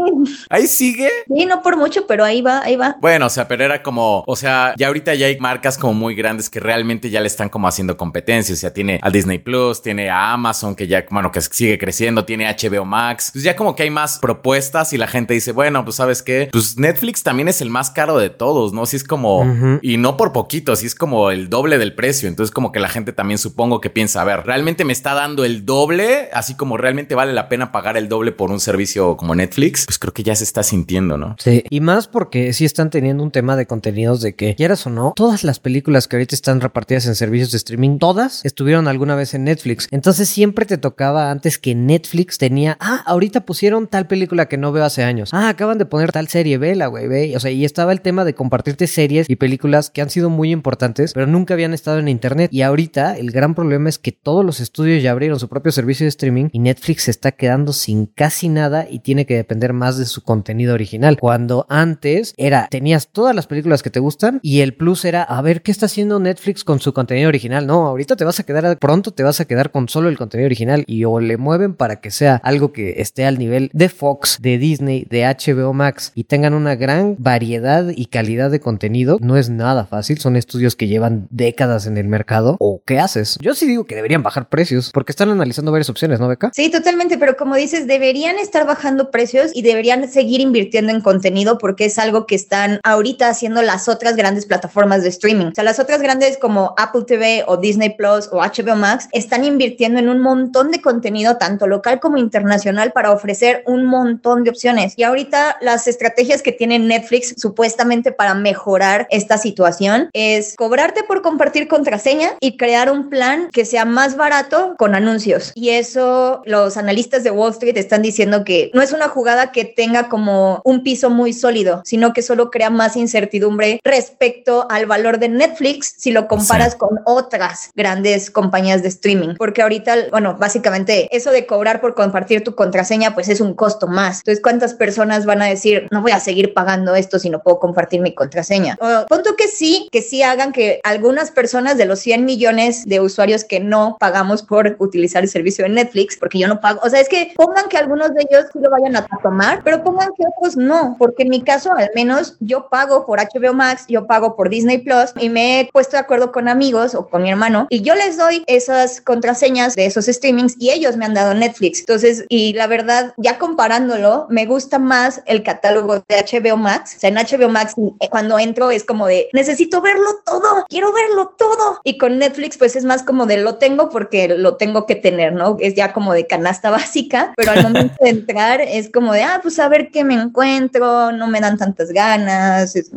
Ahí 0.49 0.67
sigue. 0.67 1.09
Sí, 1.29 1.47
no 1.47 1.63
por 1.63 1.77
mucho, 1.77 2.07
pero 2.07 2.25
ahí 2.25 2.43
va, 2.43 2.63
ahí 2.63 2.77
va. 2.77 2.97
Bueno, 3.01 3.27
o 3.27 3.31
sea, 3.31 3.49
pero 3.49 3.65
era 3.65 3.83
como, 3.83 4.25
o 4.27 4.37
sea, 4.37 4.75
ya 4.77 4.87
ahorita 4.89 5.15
ya 5.15 5.27
hay 5.27 5.39
marcas 5.39 5.79
como 5.79 5.95
muy 5.95 6.15
grandes 6.15 6.51
que 6.51 6.61
realmente 6.61 7.11
ya 7.11 7.21
le 7.21 7.27
están 7.27 7.49
como 7.49 7.69
haciendo 7.69 7.97
competencia. 7.97 8.55
O 8.55 8.59
sea, 8.59 8.73
tiene 8.73 8.99
a 9.03 9.11
Disney 9.11 9.39
Plus, 9.39 9.83
tiene 9.83 10.11
a 10.11 10.33
Amazon, 10.33 10.75
que 10.75 10.87
ya, 10.87 11.05
bueno, 11.11 11.31
que 11.31 11.41
sigue 11.41 11.79
creciendo, 11.79 12.25
tiene 12.25 12.47
HBO 12.47 12.85
Max. 12.85 13.31
Pues 13.33 13.45
ya 13.45 13.57
como 13.57 13.75
que 13.75 13.85
hay 13.85 13.91
más 13.91 14.19
propuestas 14.19 14.93
y 14.93 14.99
la 14.99 15.07
gente 15.07 15.35
dice, 15.35 15.53
bueno, 15.53 15.85
pues 15.85 15.97
sabes 15.97 16.23
qué, 16.23 16.49
pues 16.53 16.79
Netflix 16.79 17.23
también 17.23 17.49
es 17.49 17.61
el 17.61 17.71
más 17.71 17.91
caro 17.91 18.19
de 18.19 18.31
todos, 18.31 18.73
¿no? 18.73 18.87
Si 18.87 18.97
es 18.97 19.05
como, 19.05 19.45
y 19.83 19.97
no 19.97 20.17
por 20.17 20.33
poquito, 20.33 20.77
si 20.77 20.87
es 20.87 20.95
como 20.95 21.31
el 21.31 21.49
doble 21.49 21.79
del 21.79 21.95
precio. 21.95 22.14
Entonces, 22.23 22.53
como 22.53 22.71
que 22.71 22.81
la 22.81 22.89
gente 22.89 23.13
también 23.13 23.39
supongo 23.39 23.81
que 23.81 23.91
piensa, 23.91 24.21
a 24.23 24.25
ver, 24.25 24.45
realmente 24.45 24.85
me 24.85 24.93
está 24.93 25.15
dando 25.15 25.45
el 25.45 25.67
doble, 25.67 26.29
así 26.33 26.55
como 26.55 26.77
realmente 26.77 27.15
vale 27.15 27.33
la 27.33 27.49
pena 27.49 27.73
pagar 27.73 27.97
el 27.97 28.09
doble 28.09 28.33
por 28.33 28.51
un 28.51 28.61
servicio 28.61 29.17
como 29.17 29.35
Netflix, 29.35 29.87
pues 29.87 29.99
creo 29.99 30.13
que 30.13 30.23
ya 30.23 30.37
se 30.37 30.45
está 30.45 30.63
sintiendo, 30.63 31.17
¿no? 31.17 31.37
Sí, 31.39 31.65
y 31.69 31.81
más 31.81 32.07
porque 32.07 32.53
sí 32.53 32.65
están 32.65 32.91
teniendo 32.91 33.23
un 33.23 33.31
tema 33.31 33.57
de 33.57 33.67
contenidos 33.67 34.21
de 34.21 34.35
que, 34.35 34.55
quieras 34.55 34.87
o 34.87 34.91
no, 34.91 35.13
todas 35.17 35.45
las 35.45 35.59
películas 35.59 36.07
que 36.07 36.17
ahorita 36.17 36.35
están 36.35 36.61
repartidas 36.61 37.07
en 37.07 37.15
servicios 37.15 37.51
de 37.51 37.57
streaming, 37.57 37.99
todas 37.99 38.45
estuvieron 38.45 38.87
alguna 38.89 39.15
vez 39.17 39.35
en 39.35 39.45
Netflix. 39.45 39.89
Entonces 39.91 40.29
siempre 40.29 40.67
te 40.67 40.79
tocaba 40.79 41.31
antes 41.31 41.59
que 41.59 41.75
Netflix 41.75 42.39
tenía, 42.39 42.77
ah, 42.81 43.03
ahorita 43.07 43.45
pusieron 43.45 43.87
tal 43.87 44.07
película 44.07 44.47
que 44.47 44.57
no 44.57 44.73
veo 44.73 44.85
hace 44.85 45.03
años. 45.03 45.31
Ah, 45.33 45.49
acaban 45.49 45.79
de 45.79 45.87
poner 45.87 46.13
tal 46.13 46.29
serie, 46.29 46.59
vela, 46.59 46.87
güey, 46.87 47.09
ve. 47.09 47.37
O 47.37 47.41
sea, 47.41 47.51
y 47.51 47.65
estaba 47.65 47.93
el 47.93 48.01
tema 48.01 48.25
de 48.25 48.35
compartirte 48.35 48.87
series 48.87 49.29
y 49.29 49.37
películas 49.37 49.91
que 49.91 50.03
han 50.03 50.11
sido 50.11 50.31
muy 50.31 50.53
importantes, 50.53 51.13
pero 51.13 51.27
nunca 51.27 51.55
habían 51.55 51.75
estado 51.75 51.99
en 51.99 52.04
internet. 52.09 52.51
Y 52.53 52.63
ahorita 52.63 53.17
el 53.17 53.31
gran 53.31 53.55
problema 53.55 53.89
es 53.89 53.99
que 53.99 54.13
todos 54.13 54.45
los 54.45 54.61
estudios 54.61 55.03
ya 55.03 55.11
abrieron 55.11 55.39
su 55.39 55.49
propio 55.49 55.73
servicio 55.73 56.05
de 56.05 56.09
streaming 56.09 56.49
y 56.53 56.59
Netflix 56.59 57.05
se 57.05 57.11
está 57.11 57.33
quedando 57.33 57.73
sin 57.73 58.07
casi 58.07 58.49
nada 58.49 58.87
y 58.89 59.01
tiene 59.01 59.27
que 59.27 59.37
depender 59.37 59.73
más 59.73 59.99
de 59.99 60.07
su 60.07 60.23
contenido 60.23 60.75
original. 60.75 61.19
Cuando 61.19 61.67
antes 61.69 62.35
era, 62.37 62.69
tenías 62.71 63.09
todas 63.09 63.35
las 63.35 63.47
películas 63.47 63.83
que 63.83 63.91
te 63.91 64.01
gustan 64.01 64.41
y 64.43 64.61
el 64.61 64.75
plus 64.75 65.05
era, 65.05 65.23
a 65.23 65.41
ver, 65.43 65.63
¿qué 65.63 65.71
está 65.71 65.87
haciendo 65.87 66.21
Netflix 66.21 66.65
con 66.65 66.81
su 66.81 66.93
contenido 66.93 67.29
original? 67.29 67.67
No, 67.67 67.87
ahorita 67.87 68.17
te 68.17 68.25
vas 68.25 68.41
a 68.41 68.45
quedar, 68.45 68.79
pronto 68.79 69.13
te 69.13 69.23
vas 69.23 69.41
a 69.41 69.45
quedar 69.45 69.71
con 69.71 69.89
solo 69.89 70.09
el 70.09 70.19
contenido 70.19 70.47
original 70.47 70.85
y 70.87 71.05
o 71.05 71.21
le 71.21 71.37
mueven 71.37 71.75
para 71.75 72.01
que 72.01 72.11
sea 72.11 72.37
algo 72.45 72.73
que 72.73 73.01
esté 73.01 73.25
al 73.25 73.39
nivel 73.39 73.71
de 73.73 73.89
Fox, 73.89 74.39
de 74.41 74.59
Disney, 74.59 75.07
de 75.09 75.25
HBO 75.25 75.73
Max 75.73 76.13
y 76.15 76.25
tengan 76.25 76.55
una 76.55 76.75
gran 76.75 77.17
variedad 77.19 77.89
y 77.95 78.07
calidad 78.07 78.51
de 78.51 78.61
contenido. 78.61 79.19
No 79.21 79.37
es 79.37 79.51
nada 79.51 79.87
fácil, 79.87 80.19
son 80.19 80.37
estudios 80.37 80.77
que 80.77 80.89
llevan 80.89 81.29
décadas 81.31 81.87
en 81.87 81.94
el 81.97 82.09
mercado. 82.09 82.57
¿O 82.61 82.83
qué 82.85 82.99
haces? 82.99 83.39
Yo 83.41 83.55
sí 83.55 83.67
digo 83.67 83.85
que 83.85 83.95
deberían 83.95 84.23
bajar 84.23 84.49
precios 84.49 84.91
porque 84.93 85.13
están 85.13 85.31
analizando 85.31 85.73
varias 85.73 85.91
opciones, 85.91 86.21
¿no, 86.21 86.29
Beca? 86.29 86.51
Sí, 86.55 86.71
totalmente, 86.71 87.19
pero 87.19 87.37
como 87.37 87.57
dices, 87.57 87.87
deberían 87.87 88.39
estar 88.39 88.67
bajando 88.67 89.11
precios 89.11 89.51
y 89.55 89.63
deberían 89.63 90.09
seguir 90.09 90.41
invirtiendo 90.41 90.93
en 90.93 91.01
contenido 91.01 91.59
porque 91.59 91.87
es 91.87 91.99
algo 91.99 92.27
que 92.27 92.35
están 92.35 92.81
ahorita 92.83 93.29
haciendo 93.29 93.63
las 93.63 93.89
otras 93.89 94.17
grandes 94.17 94.47
plataformas 94.47 95.03
de 95.03 95.09
streaming. 95.09 95.47
O 95.47 95.55
sea, 95.55 95.65
las 95.65 95.79
otras 95.79 96.03
grandes 96.03 96.39
como 96.39 96.75
Apple 96.79 97.05
TV 97.07 97.45
o 97.47 97.57
Disney 97.57 97.91
Plus 97.97 98.29
o 98.33 98.39
HBO 98.39 98.77
Max 98.77 99.09
están 99.13 99.45
invirtiendo 99.45 99.99
en 99.99 100.09
un 100.09 100.21
montón 100.21 100.71
de 100.71 100.81
contenido, 100.81 101.37
tanto 101.37 101.67
local 101.67 102.01
como 102.01 102.19
internacional, 102.19 102.93
para 102.93 103.13
ofrecer 103.13 103.63
un 103.67 103.85
montón 103.87 104.45
de 104.45 104.51
opciones. 104.51 104.95
Y 104.97 105.03
ahorita 105.03 105.57
las 105.61 105.87
estrategias 105.87 106.43
que 106.43 106.53
tiene 106.53 106.79
Netflix 106.79 107.35
supuestamente 107.37 108.13
para 108.13 108.35
mejorar 108.35 109.07
esta 109.11 109.39
situación 109.39 110.11
es 110.13 110.55
cobrarte 110.57 111.03
por 111.05 111.23
compartir 111.23 111.69
contraseña 111.75 112.37
y 112.39 112.57
crear 112.57 112.89
un 112.89 113.11
plan 113.11 113.49
que 113.53 113.65
sea 113.65 113.85
más 113.85 114.17
barato 114.17 114.77
con 114.79 114.95
anuncios. 114.95 115.51
Y 115.57 115.71
eso 115.71 116.41
los 116.45 116.77
analistas 116.77 117.25
de 117.25 117.33
Wall 117.33 117.51
Street 117.51 117.77
están 117.77 118.01
diciendo 118.01 118.45
que 118.45 118.71
no 118.75 118.81
es 118.81 118.93
una 118.93 119.09
jugada 119.09 119.51
que 119.51 119.65
tenga 119.65 120.09
como 120.09 120.63
un 120.65 120.85
piso 120.85 121.11
muy 121.11 121.33
sólido, 121.33 121.83
sino 121.85 122.13
que 122.13 122.23
solo 122.23 122.53
crea 122.53 122.71
más 122.71 122.95
incertidumbre 122.95 123.81
respecto 123.83 124.69
al 124.71 124.87
valor 124.87 125.19
de 125.19 125.29
Netflix 125.29 125.95
si 125.99 126.13
lo 126.13 126.29
comparas 126.29 126.77
con 126.77 127.01
otras 127.07 127.71
grandes 127.75 128.31
compañías 128.31 128.83
de 128.83 128.89
streaming. 128.91 129.35
Porque 129.37 129.63
ahorita, 129.63 129.97
bueno, 130.13 130.37
básicamente 130.39 131.09
eso 131.11 131.33
de 131.33 131.45
cobrar 131.45 131.81
por 131.81 131.97
compartir 131.97 132.45
tu 132.45 132.55
contraseña, 132.55 133.15
pues 133.15 133.29
es 133.29 133.41
un 133.41 133.55
costo 133.55 133.89
más. 133.89 134.19
Entonces, 134.19 134.41
¿cuántas 134.41 134.75
personas 134.75 135.27
van 135.27 135.43
a 135.43 135.47
decir, 135.47 135.89
no 135.91 136.03
voy 136.03 136.13
a 136.13 136.21
seguir 136.21 136.55
pagando 136.55 136.95
esto 136.95 137.19
si 137.19 137.31
no 137.31 137.43
puedo 137.43 137.59
compartir 137.59 138.01
mi 138.01 138.15
contraseña? 138.15 138.79
O, 138.81 139.07
punto 139.07 139.35
que 139.35 139.49
sí, 139.49 139.89
que 139.91 140.03
sí 140.03 140.23
hagan 140.23 140.53
que 140.53 140.79
algunas 140.85 141.33
personas 141.33 141.64
de 141.73 141.87
los 141.87 142.01
100 142.01 142.27
millones 142.27 142.85
de 142.85 143.01
usuarios 143.01 143.45
que 143.45 143.61
no 143.61 143.97
pagamos 143.99 144.43
por 144.43 144.77
utilizar 144.79 145.23
el 145.23 145.31
servicio 145.31 145.65
de 145.65 145.71
Netflix, 145.71 146.19
porque 146.19 146.39
yo 146.39 146.49
no 146.49 146.61
pago, 146.61 146.81
o 146.83 146.91
sea, 146.91 147.01
es 147.01 147.09
que 147.09 147.33
pongan 147.37 147.69
que 147.71 147.79
algunos 147.79 148.13
de 148.15 148.27
ellos 148.29 148.45
sí 148.53 148.59
lo 148.61 148.69
vayan 148.71 148.97
a 148.97 149.07
tomar, 149.23 149.63
pero 149.65 149.83
pongan 149.83 150.11
que 150.17 150.25
otros 150.37 150.57
no, 150.57 150.97
porque 150.99 151.23
en 151.23 151.31
mi 151.31 151.41
caso 151.41 151.73
al 151.73 151.91
menos 151.95 152.37
yo 152.41 152.69
pago 152.69 153.07
por 153.07 153.19
HBO 153.19 153.55
Max, 153.55 153.87
yo 153.89 154.07
pago 154.07 154.37
por 154.37 154.51
Disney 154.51 154.79
Plus 154.79 155.13
y 155.19 155.31
me 155.31 155.61
he 155.61 155.71
puesto 155.73 155.97
de 155.97 156.01
acuerdo 156.01 156.33
con 156.33 156.49
amigos 156.49 156.95
o 156.95 157.09
con 157.09 157.23
mi 157.23 157.31
hermano 157.31 157.67
y 157.71 157.81
yo 157.81 157.95
les 157.95 158.19
doy 158.19 158.45
esas 158.47 159.01
contraseñas 159.01 159.75
de 159.75 159.87
esos 159.87 160.07
streamings 160.07 160.57
y 160.59 160.71
ellos 160.71 160.97
me 160.97 161.05
han 161.05 161.15
dado 161.15 161.35
Netflix. 161.35 161.81
Entonces, 161.81 162.25
y 162.29 162.53
la 162.55 162.67
verdad, 162.67 163.15
ya 163.17 163.39
comparándolo, 163.39 164.27
me 164.31 164.47
gusta 164.47 164.79
más 164.79 165.23
el 165.27 165.43
catálogo 165.43 166.03
de 166.09 166.25
HBO 166.25 166.57
Max. 166.57 166.95
O 166.97 167.01
sea, 167.01 167.11
en 167.11 167.17
HBO 167.17 167.49
Max 167.49 167.75
eh, 168.01 168.09
cuando 168.11 168.39
entro 168.39 168.71
es 168.71 168.85
como 168.85 169.07
de, 169.07 169.29
necesito 169.33 169.81
verlo 169.81 170.21
todo, 170.25 170.65
quiero 170.69 170.93
verlo 170.93 171.35
todo. 171.39 171.54
Y 171.85 171.99
con 171.99 172.19
Netflix 172.19 172.59
pues 172.59 172.77
es 172.77 172.85
más 172.85 173.03
como 173.03 173.27
de, 173.27 173.39
lo 173.39 173.57
tengo 173.57 173.91
porque 173.91 174.29
lo 174.29 174.57
tengo 174.57 174.87
que 174.87 174.95
tener, 174.95 175.33
¿no? 175.33 175.57
Es 175.61 175.75
ya 175.75 175.93
como 175.93 176.13
de 176.13 176.27
canasta 176.27 176.71
básica, 176.75 177.33
pero 177.37 177.53
al 177.53 177.63
momento 177.63 177.95
de 178.01 178.11
entrar 178.11 178.61
es 178.61 178.91
como 178.91 179.13
de, 179.13 179.23
ah, 179.23 179.41
pues 179.43 179.59
a 179.59 179.69
ver 179.69 179.91
qué 179.91 180.05
me 180.05 180.15
encuentro, 180.15 181.13
no 181.13 181.27
me 181.29 181.41
dan 181.41 181.59
tantas 181.59 181.91
ganas, 181.91 182.77
es 182.77 182.91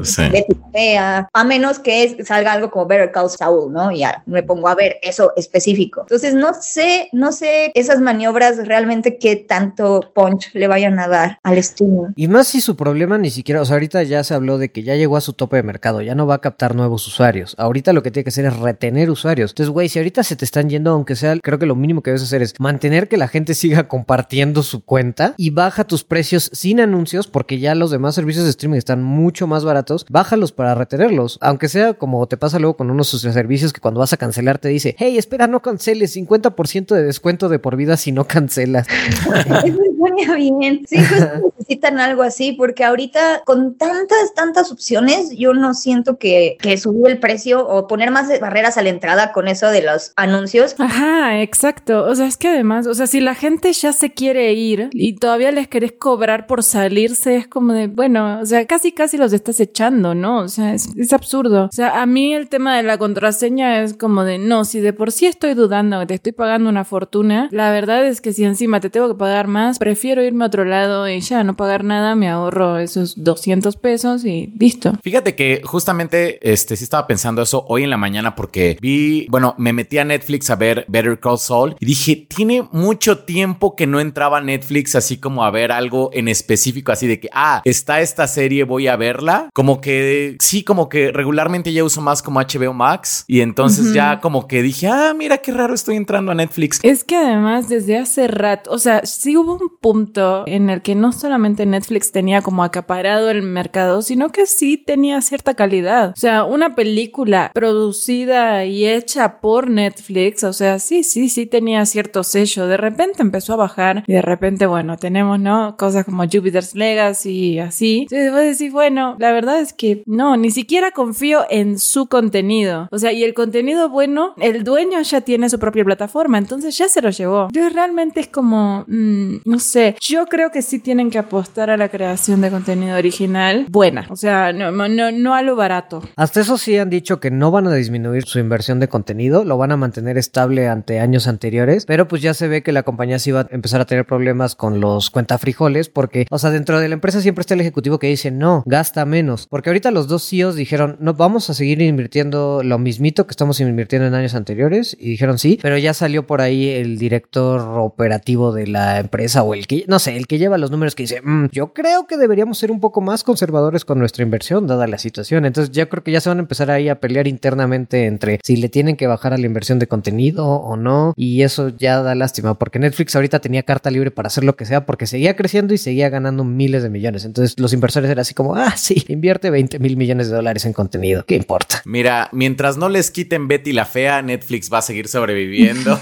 fea, 0.72 1.30
a 1.32 1.44
menos 1.44 1.80
que 1.80 2.24
salga 2.24 2.54
algo 2.54 2.72
como 2.72 2.86
Better 2.86 3.12
Call 3.12 3.30
Saul, 3.30 3.72
¿no? 3.72 3.92
Y 3.92 4.00
ya 4.00 4.24
me 4.26 4.44
pongo 4.44 4.68
a 4.68 4.76
ver 4.76 4.98
eso 5.02 5.34
específico. 5.36 6.02
Entonces, 6.02 6.34
no 6.34 6.54
sé, 6.54 7.10
no 7.12 7.32
sé 7.32 7.72
esas 7.76 8.00
maniobras 8.00 8.68
realmente 8.68 9.18
qué 9.18 9.36
tanto 9.36 10.12
punch 10.14 10.54
le 10.54 10.68
vayan 10.68 11.00
a 11.00 11.08
dar 11.08 11.40
al 11.44 11.58
streaming. 11.58 12.14
Y 12.16 12.28
más 12.28 12.48
si 12.48 12.62
su 12.62 12.76
problema 12.76 13.18
ni 13.18 13.30
siquiera, 13.30 13.62
o 13.62 13.66
sea, 13.66 13.76
ahorita 13.76 14.04
ya 14.04 14.24
se 14.24 14.34
habló 14.34 14.58
de 14.58 14.72
que 14.72 14.84
ya 14.84 14.96
llegó 14.96 15.18
a 15.18 15.22
su 15.22 15.34
tope 15.34 15.58
de 15.58 15.64
mercado, 15.64 16.02
ya 16.02 16.16
no 16.16 16.28
va 16.28 16.36
a 16.36 16.42
captar 16.42 16.76
nuevos 16.76 17.08
usuarios. 17.08 17.56
Ahorita 17.58 17.94
lo 17.94 18.04
que 18.04 18.12
tiene 18.12 18.24
que 18.24 18.30
hacer 18.30 18.46
es 18.48 18.58
retener 18.58 19.10
usuarios. 19.10 19.52
Entonces, 19.52 19.72
güey, 19.72 19.90
si 19.90 20.00
ahorita 20.00 20.24
se 20.24 20.36
te 20.36 20.46
están 20.46 20.70
yendo, 20.70 20.92
aunque 20.92 21.16
sea, 21.16 21.38
creo 21.40 21.60
que 21.60 21.66
lo 21.66 21.76
mínimo 21.76 22.02
que 22.02 22.12
debes 22.12 22.24
hacer 22.24 22.42
es 22.42 22.54
mantener 22.60 23.08
que 23.08 23.18
la 23.18 23.28
gente 23.28 23.54
siga 23.54 23.88
compartiendo 23.88 24.64
su 24.64 24.84
cuenta 24.84 25.34
y 25.38 25.50
baja 25.50 25.84
tus 25.84 26.04
precios 26.04 26.50
sin 26.54 26.80
anuncios 26.80 27.28
porque 27.28 27.60
ya 27.60 27.76
los 27.76 27.92
demás 27.92 28.16
servicios 28.16 28.46
de 28.46 28.52
streaming 28.52 28.78
están 28.78 29.04
mucho 29.04 29.48
más 29.48 29.64
baratos. 29.64 30.06
Bájalos 30.10 30.52
para 30.52 30.76
retenerlos, 30.76 31.38
aunque 31.42 31.70
sea 31.70 31.94
como 31.94 32.28
te 32.28 32.38
pasa 32.38 32.60
luego 32.60 32.78
con 32.78 32.90
unos 32.92 33.10
servicios 33.10 33.74
que 33.74 33.82
cuando 33.82 34.00
vas 34.00 34.14
a 34.14 34.18
cancelar 34.18 34.60
te 34.60 34.70
dice, 34.70 34.96
hey, 34.98 35.18
espera, 35.18 35.48
no 35.48 35.62
canceles, 35.62 36.16
50% 36.16 36.96
de 36.96 37.04
descuento 37.04 37.50
de 37.50 37.60
por 37.60 37.76
vida 37.76 37.98
si 37.98 38.12
no 38.12 38.26
cancelas. 38.26 38.88
Eso 39.66 39.80
suena 39.98 40.36
bien. 40.36 40.86
Sí, 40.88 40.98
pues 40.98 41.30
necesitan 41.58 42.00
algo 42.00 42.24
así 42.24 42.54
porque 42.54 42.84
ahorita 42.84 43.44
con 43.46 43.76
tantas, 43.76 44.34
tantas 44.36 44.72
opciones, 44.72 45.32
yo 45.32 45.54
no 45.54 45.74
siento 45.74 46.18
que, 46.18 46.58
que 46.60 46.78
subir 46.78 47.08
el 47.08 47.20
precio 47.20 47.68
o 47.68 47.88
poner 47.88 48.12
más 48.12 48.30
barreras 48.40 48.78
a 48.78 48.82
la 48.82 48.90
entrada 48.90 49.32
con 49.32 49.48
eso 49.48 49.70
de 49.70 49.82
los 49.82 50.14
anuncios. 50.16 50.76
Ajá, 50.80 51.42
exacto. 51.42 52.04
O 52.06 52.16
sea, 52.16 52.28
es 52.28 52.38
que 52.38 52.50
además, 52.50 52.88
o 52.88 52.94
sea, 52.94 53.08
si 53.08 53.20
la 53.20 53.36
gente 53.36 53.72
ya 53.74 53.94
se 53.94 54.14
quiere 54.14 54.54
ir 54.54 54.90
y 54.92 55.16
todavía 55.16 55.52
les 55.52 55.68
querés 55.68 55.94
cobrar 55.94 56.48
por 56.48 56.64
salirse, 56.64 57.36
es 57.36 57.48
como 57.48 57.74
de, 57.74 57.88
bueno, 57.88 58.40
o 58.42 58.46
sea, 58.46 58.66
casi 58.66 58.92
casi 58.92 59.18
los 59.18 59.34
estás 59.34 59.60
echando, 59.60 60.16
¿no? 60.16 60.40
O 60.40 60.48
sea, 60.48 60.74
es, 60.74 60.90
es 60.96 61.14
absurdo. 61.14 61.66
O 61.66 61.72
sea, 61.72 62.02
a 62.02 62.06
mí 62.06 62.34
el 62.34 62.50
tema 62.50 62.78
de 62.78 62.84
la 62.84 62.98
contraseña 62.98 63.82
es 63.82 63.94
como 63.94 64.24
de, 64.24 64.38
no, 64.38 64.66
si 64.66 64.80
de 64.80 64.94
por 64.94 65.12
sí 65.12 65.26
estoy 65.26 65.54
dudando, 65.54 66.06
te 66.06 66.16
estoy 66.16 66.32
pagando 66.32 66.70
una 66.70 66.84
fortuna, 66.84 67.50
la 67.52 67.72
verdad 67.72 68.06
es 68.06 68.22
que 68.22 68.34
si 68.34 68.44
encima 68.44 68.80
te 68.80 68.90
tengo 68.90 69.08
que 69.08 69.16
pagar 69.16 69.48
más, 69.48 69.80
prefiero 69.80 70.24
irme 70.24 70.44
a 70.44 70.48
otro 70.48 70.66
lado 70.66 71.08
y 71.08 71.20
ya 71.22 71.44
no 71.44 71.56
pagar 71.56 71.84
nada, 71.84 72.16
me 72.16 72.30
ahorro 72.30 72.78
esos 72.78 73.24
200 73.24 73.76
pesos 73.78 74.26
y 74.26 74.54
listo. 74.58 74.94
Fíjate 75.02 75.36
que 75.36 75.62
justamente, 75.64 76.40
este, 76.50 76.76
sí 76.76 76.84
estaba 76.84 77.08
pensando 77.08 77.42
eso 77.42 77.66
hoy 77.68 77.84
en 77.84 77.90
la 77.90 77.98
mañana 77.98 78.27
porque 78.36 78.78
vi, 78.82 79.28
bueno, 79.30 79.56
me 79.58 79.74
metí 79.74 79.98
a 79.98 80.06
Netflix 80.06 80.50
a 80.50 80.56
ver 80.56 80.86
Better 80.88 81.20
Call 81.20 81.38
Saul 81.38 81.76
y 81.80 81.86
dije, 81.86 82.28
tiene 82.28 82.68
mucho 82.72 83.20
tiempo 83.20 83.76
que 83.76 83.88
no 83.88 84.00
entraba 84.00 84.38
a 84.38 84.42
Netflix 84.42 84.96
así 84.96 85.18
como 85.18 85.44
a 85.44 85.52
ver 85.52 85.72
algo 85.72 86.10
en 86.14 86.28
específico, 86.28 86.92
así 86.92 87.08
de 87.08 87.20
que, 87.20 87.30
ah, 87.34 87.62
está 87.66 88.02
esta 88.02 88.28
serie, 88.28 88.64
voy 88.64 88.88
a 88.88 88.96
verla. 88.96 89.50
Como 89.54 89.82
que 89.82 90.38
sí, 90.40 90.64
como 90.64 90.90
que 90.90 91.12
regularmente 91.12 91.74
ya 91.74 91.84
uso 91.84 92.02
más 92.02 92.22
como 92.22 92.40
HBO 92.40 92.74
Max 92.74 93.26
y 93.28 93.42
entonces 93.42 93.94
ya 93.94 94.20
como 94.20 94.48
que 94.48 94.62
dije, 94.62 94.88
ah, 94.88 95.14
mira 95.16 95.38
qué 95.38 95.52
raro 95.52 95.74
estoy 95.74 95.96
entrando 95.96 96.32
a 96.32 96.36
Netflix. 96.36 96.80
Es 96.84 97.04
que 97.04 97.16
además 97.16 97.70
desde 97.70 97.98
hace 97.98 98.28
rato, 98.28 98.72
o 98.72 98.80
sea, 98.80 99.06
sí 99.06 99.38
hubo 99.38 99.54
un 99.54 99.70
punto 99.80 100.44
en 100.48 100.70
el 100.70 100.82
que 100.82 100.96
no 100.96 101.12
solamente 101.12 101.66
Netflix 101.66 102.12
tenía 102.12 102.42
como 102.42 102.64
acaparado 102.64 103.30
el 103.30 103.42
mercado, 103.44 104.02
sino 104.02 104.30
que 104.30 104.46
sí 104.46 104.78
tenía 104.78 105.22
cierta 105.22 105.56
calidad. 105.56 106.12
O 106.12 106.20
sea, 106.20 106.44
una 106.44 106.76
película 106.76 107.52
producida 107.54 108.17
y 108.26 108.88
hecha 108.88 109.40
por 109.40 109.70
Netflix, 109.70 110.44
o 110.44 110.54
sea, 110.54 110.80
sí, 110.80 111.04
sí, 111.04 111.30
sí 111.30 111.46
tenía 111.46 111.86
cierto 111.86 112.24
sello. 112.24 112.68
De 112.68 112.78
repente 112.78 113.22
empezó 113.22 113.54
a 113.54 113.58
bajar 113.58 114.04
y 114.08 114.14
de 114.14 114.22
repente, 114.22 114.66
bueno, 114.66 114.98
tenemos, 114.98 115.40
¿no? 115.40 115.78
Cosas 115.78 116.06
como 116.06 116.24
Jupiter's 116.24 116.76
Legacy 116.76 117.54
y 117.54 117.60
así. 117.60 118.08
Entonces 118.10 118.32
vos 118.32 118.42
decís, 118.42 118.72
bueno, 118.72 119.16
la 119.20 119.32
verdad 119.32 119.60
es 119.60 119.74
que 119.74 120.04
no, 120.06 120.36
ni 120.38 120.52
siquiera 120.52 120.92
confío 120.92 121.46
en 121.50 121.78
su 121.80 122.08
contenido. 122.08 122.88
O 122.92 123.00
sea, 123.00 123.12
y 123.12 123.24
el 123.24 123.34
contenido 123.34 123.90
bueno, 123.90 124.34
el 124.38 124.64
dueño 124.64 125.02
ya 125.02 125.22
tiene 125.22 125.50
su 125.50 125.60
propia 125.60 125.84
plataforma, 125.84 126.38
entonces 126.38 126.78
ya 126.78 126.88
se 126.88 127.02
lo 127.02 127.10
llevó. 127.10 127.48
Entonces 127.48 127.74
realmente 127.74 128.20
es 128.20 128.28
como, 128.28 128.84
mm, 128.88 129.38
no 129.46 129.60
sé, 129.60 129.96
yo 130.02 130.26
creo 130.26 130.52
que 130.52 130.62
sí 130.62 130.80
tienen 130.80 131.10
que 131.10 131.20
apostar 131.20 131.70
a 131.70 131.78
la 131.78 131.90
creación 131.90 132.42
de 132.42 132.50
contenido 132.50 132.98
original 132.98 133.66
buena. 133.70 134.08
O 134.10 134.16
sea, 134.16 134.54
no, 134.54 134.72
no, 134.72 135.12
no 135.12 135.34
a 135.36 135.42
lo 135.42 135.56
barato. 135.56 136.02
Hasta 136.16 136.42
eso 136.42 136.58
sí 136.58 136.78
han 136.78 136.90
dicho 136.90 137.20
que 137.20 137.32
no 137.32 137.52
van 137.52 137.68
a 137.68 137.74
disminuir 137.74 138.07
su 138.26 138.40
inversión 138.40 138.80
de 138.80 138.88
contenido, 138.88 139.44
lo 139.44 139.58
van 139.58 139.72
a 139.72 139.78
mantener 139.78 140.18
estable 140.18 140.68
ante 140.68 141.00
años 141.00 141.28
anteriores, 141.28 141.86
pero 141.86 142.08
pues 142.08 142.22
ya 142.22 142.34
se 142.34 142.48
ve 142.48 142.64
que 142.64 142.72
la 142.72 142.84
compañía 142.84 143.20
sí 143.20 143.32
va 143.32 143.42
a 143.42 143.48
empezar 143.52 143.82
a 143.82 143.86
tener 143.86 144.06
problemas 144.06 144.56
con 144.56 144.80
los 144.80 145.10
cuentafrijoles 145.10 145.90
porque, 145.90 146.28
o 146.30 146.40
sea, 146.40 146.52
dentro 146.52 146.80
de 146.80 146.88
la 146.88 146.94
empresa 146.94 147.22
siempre 147.22 147.42
está 147.42 147.54
el 147.54 147.62
ejecutivo 147.62 148.00
que 148.00 148.08
dice, 148.08 148.32
no, 148.32 148.64
gasta 148.66 149.06
menos, 149.06 149.48
porque 149.48 149.70
ahorita 149.70 149.92
los 149.92 150.08
dos 150.08 150.28
CEOs 150.28 150.56
dijeron, 150.56 150.98
no, 151.00 151.14
vamos 151.14 151.50
a 151.50 151.54
seguir 151.54 151.82
invirtiendo 151.82 152.62
lo 152.64 152.78
mismito 152.80 153.26
que 153.28 153.32
estamos 153.32 153.60
invirtiendo 153.60 154.08
en 154.08 154.14
años 154.14 154.36
anteriores 154.36 154.96
y 155.00 155.10
dijeron 155.10 155.38
sí, 155.38 155.60
pero 155.62 155.78
ya 155.78 155.94
salió 155.94 156.26
por 156.28 156.42
ahí 156.42 156.70
el 156.70 156.98
director 156.98 157.62
operativo 157.80 158.52
de 158.52 158.68
la 158.68 159.00
empresa 159.00 159.44
o 159.44 159.54
el 159.54 159.68
que, 159.68 159.86
no 159.88 160.00
sé, 160.00 160.18
el 160.18 160.28
que 160.28 160.38
lleva 160.38 160.58
los 160.58 160.72
números 160.72 160.96
que 160.96 161.04
dice, 161.04 161.22
"Mm, 161.22 161.48
yo 161.52 161.74
creo 161.74 162.08
que 162.08 162.18
deberíamos 162.18 162.58
ser 162.58 162.72
un 162.72 162.80
poco 162.80 163.02
más 163.02 163.24
conservadores 163.24 163.86
con 163.86 164.00
nuestra 164.00 164.24
inversión 164.24 164.68
dada 164.68 164.88
la 164.88 164.98
situación, 164.98 165.46
entonces 165.46 165.76
yo 165.76 165.88
creo 165.90 166.04
que 166.04 166.12
ya 166.12 166.22
se 166.22 166.30
van 166.30 166.40
a 166.40 166.42
empezar 166.42 166.72
ahí 166.72 166.90
a 166.90 167.00
pelear 167.00 167.28
internamente 167.28 167.87
entre 167.94 168.40
si 168.44 168.58
le 168.58 168.70
tienen 168.70 168.96
que 168.96 169.08
bajar 169.08 169.34
a 169.34 169.38
la 169.38 169.46
inversión 169.46 169.80
de 169.80 169.88
contenido 169.88 170.48
o 170.48 170.78
no 170.78 171.14
y 171.16 171.42
eso 171.42 171.70
ya 171.70 172.02
da 172.02 172.16
lástima 172.16 172.58
porque 172.58 172.80
Netflix 172.80 173.16
ahorita 173.16 173.40
tenía 173.40 173.64
carta 173.64 173.92
libre 173.92 174.12
para 174.12 174.28
hacer 174.28 174.44
lo 174.44 174.56
que 174.56 174.66
sea 174.66 174.86
porque 174.86 175.08
seguía 175.08 175.36
creciendo 175.36 175.74
y 175.74 175.78
seguía 175.78 176.10
ganando 176.10 176.44
miles 176.44 176.84
de 176.84 176.90
millones. 176.90 177.26
Entonces 177.26 177.60
los 177.60 177.74
inversores 177.74 178.10
eran 178.10 178.22
así 178.22 178.34
como, 178.34 178.56
ah, 178.56 178.76
sí, 178.76 179.06
invierte 179.08 179.50
20 179.50 179.80
mil 179.80 179.98
millones 179.98 180.30
de 180.30 180.36
dólares 180.36 180.66
en 180.66 180.74
contenido. 180.74 181.26
¿Qué 181.26 181.36
importa? 181.36 181.82
Mira, 181.86 182.30
mientras 182.32 182.78
no 182.78 182.90
les 182.90 183.12
quiten 183.12 183.48
Betty 183.48 183.74
la 183.74 183.86
Fea, 183.86 184.22
Netflix 184.22 184.72
va 184.72 184.80
a 184.80 184.82
seguir 184.82 185.08
sobreviviendo. 185.08 186.00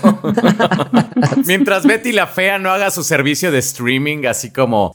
mientras 1.46 1.86
Betty 1.86 2.12
la 2.12 2.28
Fea 2.28 2.60
no 2.60 2.72
haga 2.72 2.92
su 2.92 3.04
servicio 3.04 3.52
de 3.52 3.60
streaming, 3.60 4.26
así 4.26 4.52
como... 4.52 4.94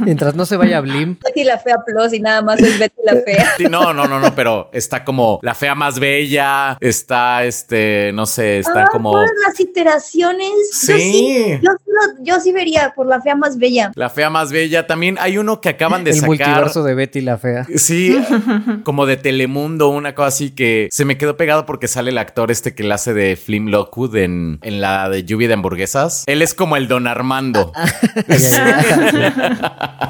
Mientras 0.00 0.34
no 0.34 0.46
se 0.46 0.56
vaya 0.56 0.78
a 0.78 0.80
Blim. 0.80 1.16
Betty 1.24 1.44
la 1.44 1.58
Fea 1.58 1.76
Plus 1.84 2.12
y 2.12 2.20
nada 2.20 2.42
más 2.42 2.60
es 2.60 2.78
Betty 2.78 3.00
la 3.04 3.16
Fea. 3.24 3.54
Sí, 3.56 3.64
no, 3.64 3.92
no, 3.92 4.06
no, 4.06 4.20
no, 4.20 4.34
pero 4.34 4.70
está 4.72 5.04
como 5.04 5.38
la 5.42 5.54
fea 5.54 5.74
más 5.76 6.00
bella, 6.00 6.76
está 6.80 7.44
este, 7.44 8.10
no 8.14 8.26
sé, 8.26 8.58
está 8.58 8.84
Ah, 8.84 8.88
como... 8.90 9.12
todas 9.12 9.30
las 9.46 9.58
iteraciones. 9.60 10.50
Yo 10.88 10.96
Sí. 10.96 11.58
yo, 11.62 11.70
sí 11.72 11.90
lo- 12.18 12.24
yo 12.24 12.40
sí 12.40 12.52
vería 12.52 12.92
por 12.96 13.06
la 13.06 13.20
fea 13.20 13.36
más 13.36 13.56
bella. 13.58 13.92
La 13.94 14.10
fea 14.10 14.28
más 14.30 14.50
bella. 14.52 14.86
También 14.86 15.16
hay 15.20 15.38
uno 15.38 15.60
que 15.60 15.68
acaban 15.68 16.02
de 16.04 16.10
El 16.10 16.16
sacar. 16.16 16.28
multiverso 16.28 16.82
de 16.84 16.94
Betty 16.94 17.20
la 17.20 17.38
fea. 17.38 17.66
Sí, 17.76 18.18
como 18.84 19.06
de 19.06 19.16
Telemundo, 19.16 19.88
una 19.90 20.14
cosa 20.14 20.28
así 20.28 20.50
que 20.50 20.88
se 20.90 21.04
me 21.04 21.16
quedó 21.18 21.36
pegado 21.36 21.66
porque 21.66 21.88
sale 21.88 22.10
el 22.10 22.18
actor 22.18 22.50
este 22.50 22.74
que 22.74 22.82
la 22.82 22.96
hace 22.96 23.14
de 23.14 23.36
Flim 23.36 23.68
Lockwood 23.68 24.16
en, 24.16 24.58
en 24.62 24.80
la 24.80 25.08
de 25.08 25.24
Lluvia 25.24 25.48
de 25.48 25.54
Hamburguesas. 25.54 26.24
Él 26.26 26.42
es 26.42 26.54
como 26.54 26.76
el 26.76 26.88
Don 26.88 27.06
Armando. 27.06 27.72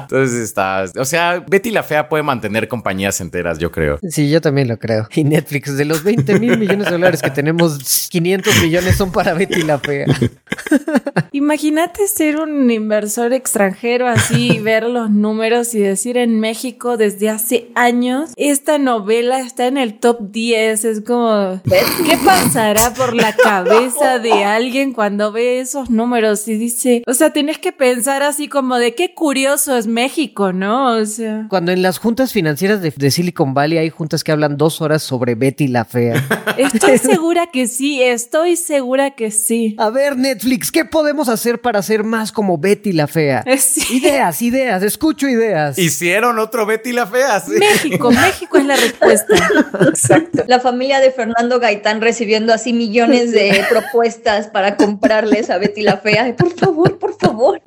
Entonces 0.01 0.39
está. 0.39 0.85
O 0.97 1.05
sea, 1.05 1.43
Betty 1.47 1.71
la 1.71 1.83
Fea 1.83 2.09
puede 2.09 2.23
mantener 2.23 2.67
compañías 2.67 3.19
enteras, 3.21 3.57
yo 3.59 3.71
creo. 3.71 3.99
Sí, 4.09 4.29
yo 4.29 4.41
también 4.41 4.67
lo 4.67 4.77
creo. 4.77 5.07
Y 5.15 5.23
Netflix, 5.23 5.56
de 5.61 5.85
los 5.85 6.03
20 6.03 6.39
mil 6.39 6.57
millones 6.57 6.85
de 6.85 6.91
dólares 6.91 7.21
que 7.21 7.29
tenemos, 7.29 8.07
500 8.09 8.61
millones 8.61 8.95
son 8.95 9.11
para 9.11 9.33
Betty 9.33 9.63
la 9.63 9.79
fea. 9.79 10.05
Imagínate 11.31 12.07
ser 12.07 12.37
un 12.39 12.69
inversor 12.71 13.33
extranjero 13.33 14.07
así 14.07 14.53
y 14.53 14.59
ver 14.59 14.83
los 14.83 15.09
números 15.09 15.73
y 15.75 15.79
decir 15.79 16.17
en 16.17 16.39
México 16.39 16.97
desde 16.97 17.29
hace 17.29 17.69
años 17.75 18.31
esta 18.35 18.77
novela 18.77 19.39
está 19.39 19.67
en 19.67 19.77
el 19.77 19.99
top 19.99 20.31
10. 20.31 20.85
Es 20.85 21.01
como, 21.01 21.61
¿qué 21.63 22.17
pasará 22.25 22.93
por 22.93 23.15
la 23.15 23.35
cabeza 23.35 24.19
de 24.19 24.43
alguien 24.43 24.93
cuando 24.93 25.31
ve 25.31 25.59
esos 25.59 25.89
números 25.89 26.47
y 26.47 26.55
dice, 26.55 27.03
o 27.07 27.13
sea, 27.13 27.31
tienes 27.31 27.57
que 27.57 27.71
pensar 27.71 28.23
así 28.23 28.47
como 28.47 28.77
de 28.77 28.95
qué 28.95 29.13
curioso 29.13 29.77
es 29.77 29.87
México, 29.87 30.53
¿no? 30.53 30.97
O 30.97 31.05
sea, 31.05 31.47
Cuando 31.49 31.71
en 31.71 31.81
las 31.81 31.97
juntas 31.97 32.31
financieras 32.31 32.81
de, 32.81 32.93
de 32.95 33.11
Silicon 33.11 33.53
Valley 33.53 33.77
hay 33.77 33.89
juntas 33.89 34.23
que 34.23 34.31
hablan 34.31 34.57
dos 34.57 34.81
horas 34.81 35.03
sobre 35.03 35.35
Betty 35.35 35.46
la 35.67 35.85
fea. 35.85 36.23
estoy 36.57 36.97
segura 36.97 37.47
que 37.47 37.67
sí, 37.67 38.01
estoy 38.01 38.55
segura 38.55 39.11
que 39.11 39.31
sí. 39.31 39.75
A 39.77 39.89
ver, 39.89 40.17
Netflix, 40.17 40.71
¿qué 40.71 40.85
podemos 40.85 41.29
hacer 41.29 41.61
para 41.61 41.81
ser 41.81 42.03
más 42.03 42.31
como 42.31 42.57
Betty 42.57 42.91
la 42.93 43.07
fea? 43.07 43.43
Sí. 43.57 43.97
Ideas, 43.97 44.41
ideas, 44.41 44.83
escucho 44.83 45.27
ideas. 45.27 45.77
Hicieron 45.77 46.39
otro 46.39 46.65
Betty 46.65 46.91
la 46.93 47.07
Fea. 47.07 47.39
sí. 47.39 47.53
México, 47.57 48.11
México 48.27 48.57
es 48.57 48.65
la 48.65 48.75
respuesta. 48.75 49.35
Exacto. 49.87 50.43
La 50.47 50.59
familia 50.59 50.99
de 50.99 51.11
Fernando 51.11 51.59
Gaitán 51.59 52.01
recibiendo 52.01 52.53
así 52.53 52.73
millones 52.73 53.31
de 53.31 53.65
propuestas 53.69 54.47
para 54.47 54.75
comprarles 54.77 55.49
a 55.49 55.57
Betty 55.57 55.81
la 55.81 55.97
Fea. 55.97 56.35
Por 56.35 56.53
favor, 56.53 56.99
por 56.99 57.16
favor. 57.19 57.61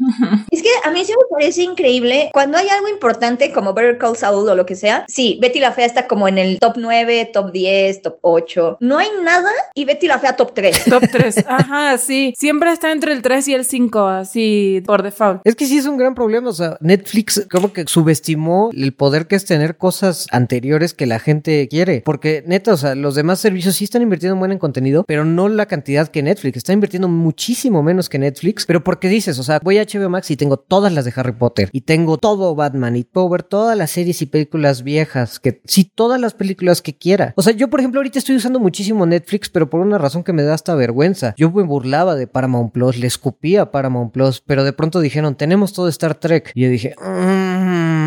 Es 0.50 0.62
que 0.62 0.68
a 0.84 0.90
mí 0.90 1.04
sí 1.04 1.12
me 1.12 1.36
parece 1.36 1.62
increíble 1.62 2.30
cuando 2.32 2.58
hay 2.58 2.68
algo 2.68 2.88
importante 2.88 3.52
como 3.52 3.74
Better 3.74 3.98
Call 3.98 4.16
Saul 4.16 4.48
o 4.48 4.54
lo 4.54 4.66
que 4.66 4.76
sea. 4.76 5.04
Sí, 5.08 5.38
Betty 5.40 5.60
la 5.60 5.72
Fea 5.72 5.86
está 5.86 6.06
como 6.06 6.28
en 6.28 6.38
el 6.38 6.58
top 6.58 6.74
9, 6.76 7.30
top 7.32 7.52
10, 7.52 8.02
top 8.02 8.18
8. 8.22 8.78
No 8.80 8.98
hay 8.98 9.08
nada 9.22 9.50
y 9.74 9.84
Betty 9.84 10.06
la 10.06 10.18
Fea 10.18 10.36
top 10.36 10.52
3. 10.54 10.84
Top 10.84 11.02
3. 11.10 11.44
Ajá, 11.46 11.98
sí. 11.98 12.34
Siempre 12.36 12.72
está 12.72 12.92
entre 12.92 13.12
el 13.12 13.22
3 13.22 13.48
y 13.48 13.54
el 13.54 13.64
5, 13.64 14.06
así 14.06 14.82
por 14.86 15.02
default. 15.02 15.40
Es 15.44 15.56
que 15.56 15.66
sí 15.66 15.78
es 15.78 15.86
un 15.86 15.96
gran 15.96 16.14
problema, 16.14 16.50
o 16.50 16.52
sea, 16.52 16.76
Netflix 16.80 17.46
como 17.50 17.72
que 17.72 17.84
subestimó 17.86 18.70
el 18.72 18.92
poder 18.92 19.26
que 19.26 19.36
es 19.36 19.44
tener 19.44 19.76
cosas 19.76 20.26
anteriores 20.30 20.94
que 20.94 21.06
la 21.06 21.18
gente 21.18 21.68
quiere, 21.68 22.02
porque 22.04 22.42
neta, 22.46 22.72
o 22.72 22.76
sea, 22.76 22.94
los 22.94 23.14
demás 23.14 23.40
servicios 23.40 23.76
sí 23.76 23.84
están 23.84 24.02
invirtiendo 24.02 24.36
buen 24.36 24.52
en 24.52 24.58
contenido, 24.58 25.04
pero 25.06 25.24
no 25.24 25.48
la 25.48 25.66
cantidad 25.66 26.08
que 26.08 26.22
Netflix, 26.22 26.58
está 26.58 26.72
invirtiendo 26.72 27.08
muchísimo 27.08 27.82
menos 27.82 28.08
que 28.08 28.18
Netflix, 28.18 28.66
pero 28.66 28.82
porque 28.82 29.08
dices, 29.08 29.38
O 29.40 29.44
sea, 29.44 29.60
voy 29.62 29.78
a 29.78 29.84
HBO 29.84 30.08
Max 30.08 30.30
y 30.30 30.36
tengo 30.36 30.56
todas 30.56 30.92
las 30.92 31.04
de 31.04 31.12
Harry 31.16 31.32
Potter 31.32 31.68
y 31.72 31.82
tengo 31.82 32.18
todo 32.18 32.54
Batman 32.54 32.96
y 32.96 33.04
puedo 33.04 33.28
ver 33.28 33.42
todas 33.42 33.76
las 33.76 33.90
series 33.90 34.22
y 34.22 34.26
películas 34.26 34.82
viejas, 34.82 35.40
que 35.40 35.60
sí, 35.64 35.90
todas 35.92 36.20
las 36.20 36.34
películas 36.34 36.82
que 36.82 36.96
quiera. 36.96 37.32
O 37.36 37.42
sea, 37.42 37.52
yo 37.52 37.68
por 37.68 37.80
ejemplo 37.80 38.00
ahorita 38.00 38.18
estoy 38.18 38.36
usando 38.36 38.60
muchísimo 38.60 39.06
Netflix, 39.06 39.48
pero 39.48 39.68
por 39.68 39.80
una 39.80 39.98
razón 39.98 40.22
que 40.22 40.32
me 40.32 40.42
da 40.42 40.54
hasta 40.54 40.74
vergüenza. 40.74 41.34
Yo 41.36 41.50
me 41.50 41.62
burlaba 41.62 42.14
de 42.14 42.26
Paramount 42.26 42.72
Plus, 42.72 42.98
le 42.98 43.06
escupía 43.06 43.70
Paramount 43.70 44.12
Plus, 44.12 44.40
pero 44.40 44.64
de 44.64 44.72
pronto 44.72 45.00
dijeron, 45.00 45.34
tenemos 45.34 45.72
todo 45.72 45.88
Star 45.88 46.14
Trek. 46.14 46.52
Y 46.54 46.62
yo 46.62 46.68
dije, 46.68 46.94
mmm. 47.00 47.99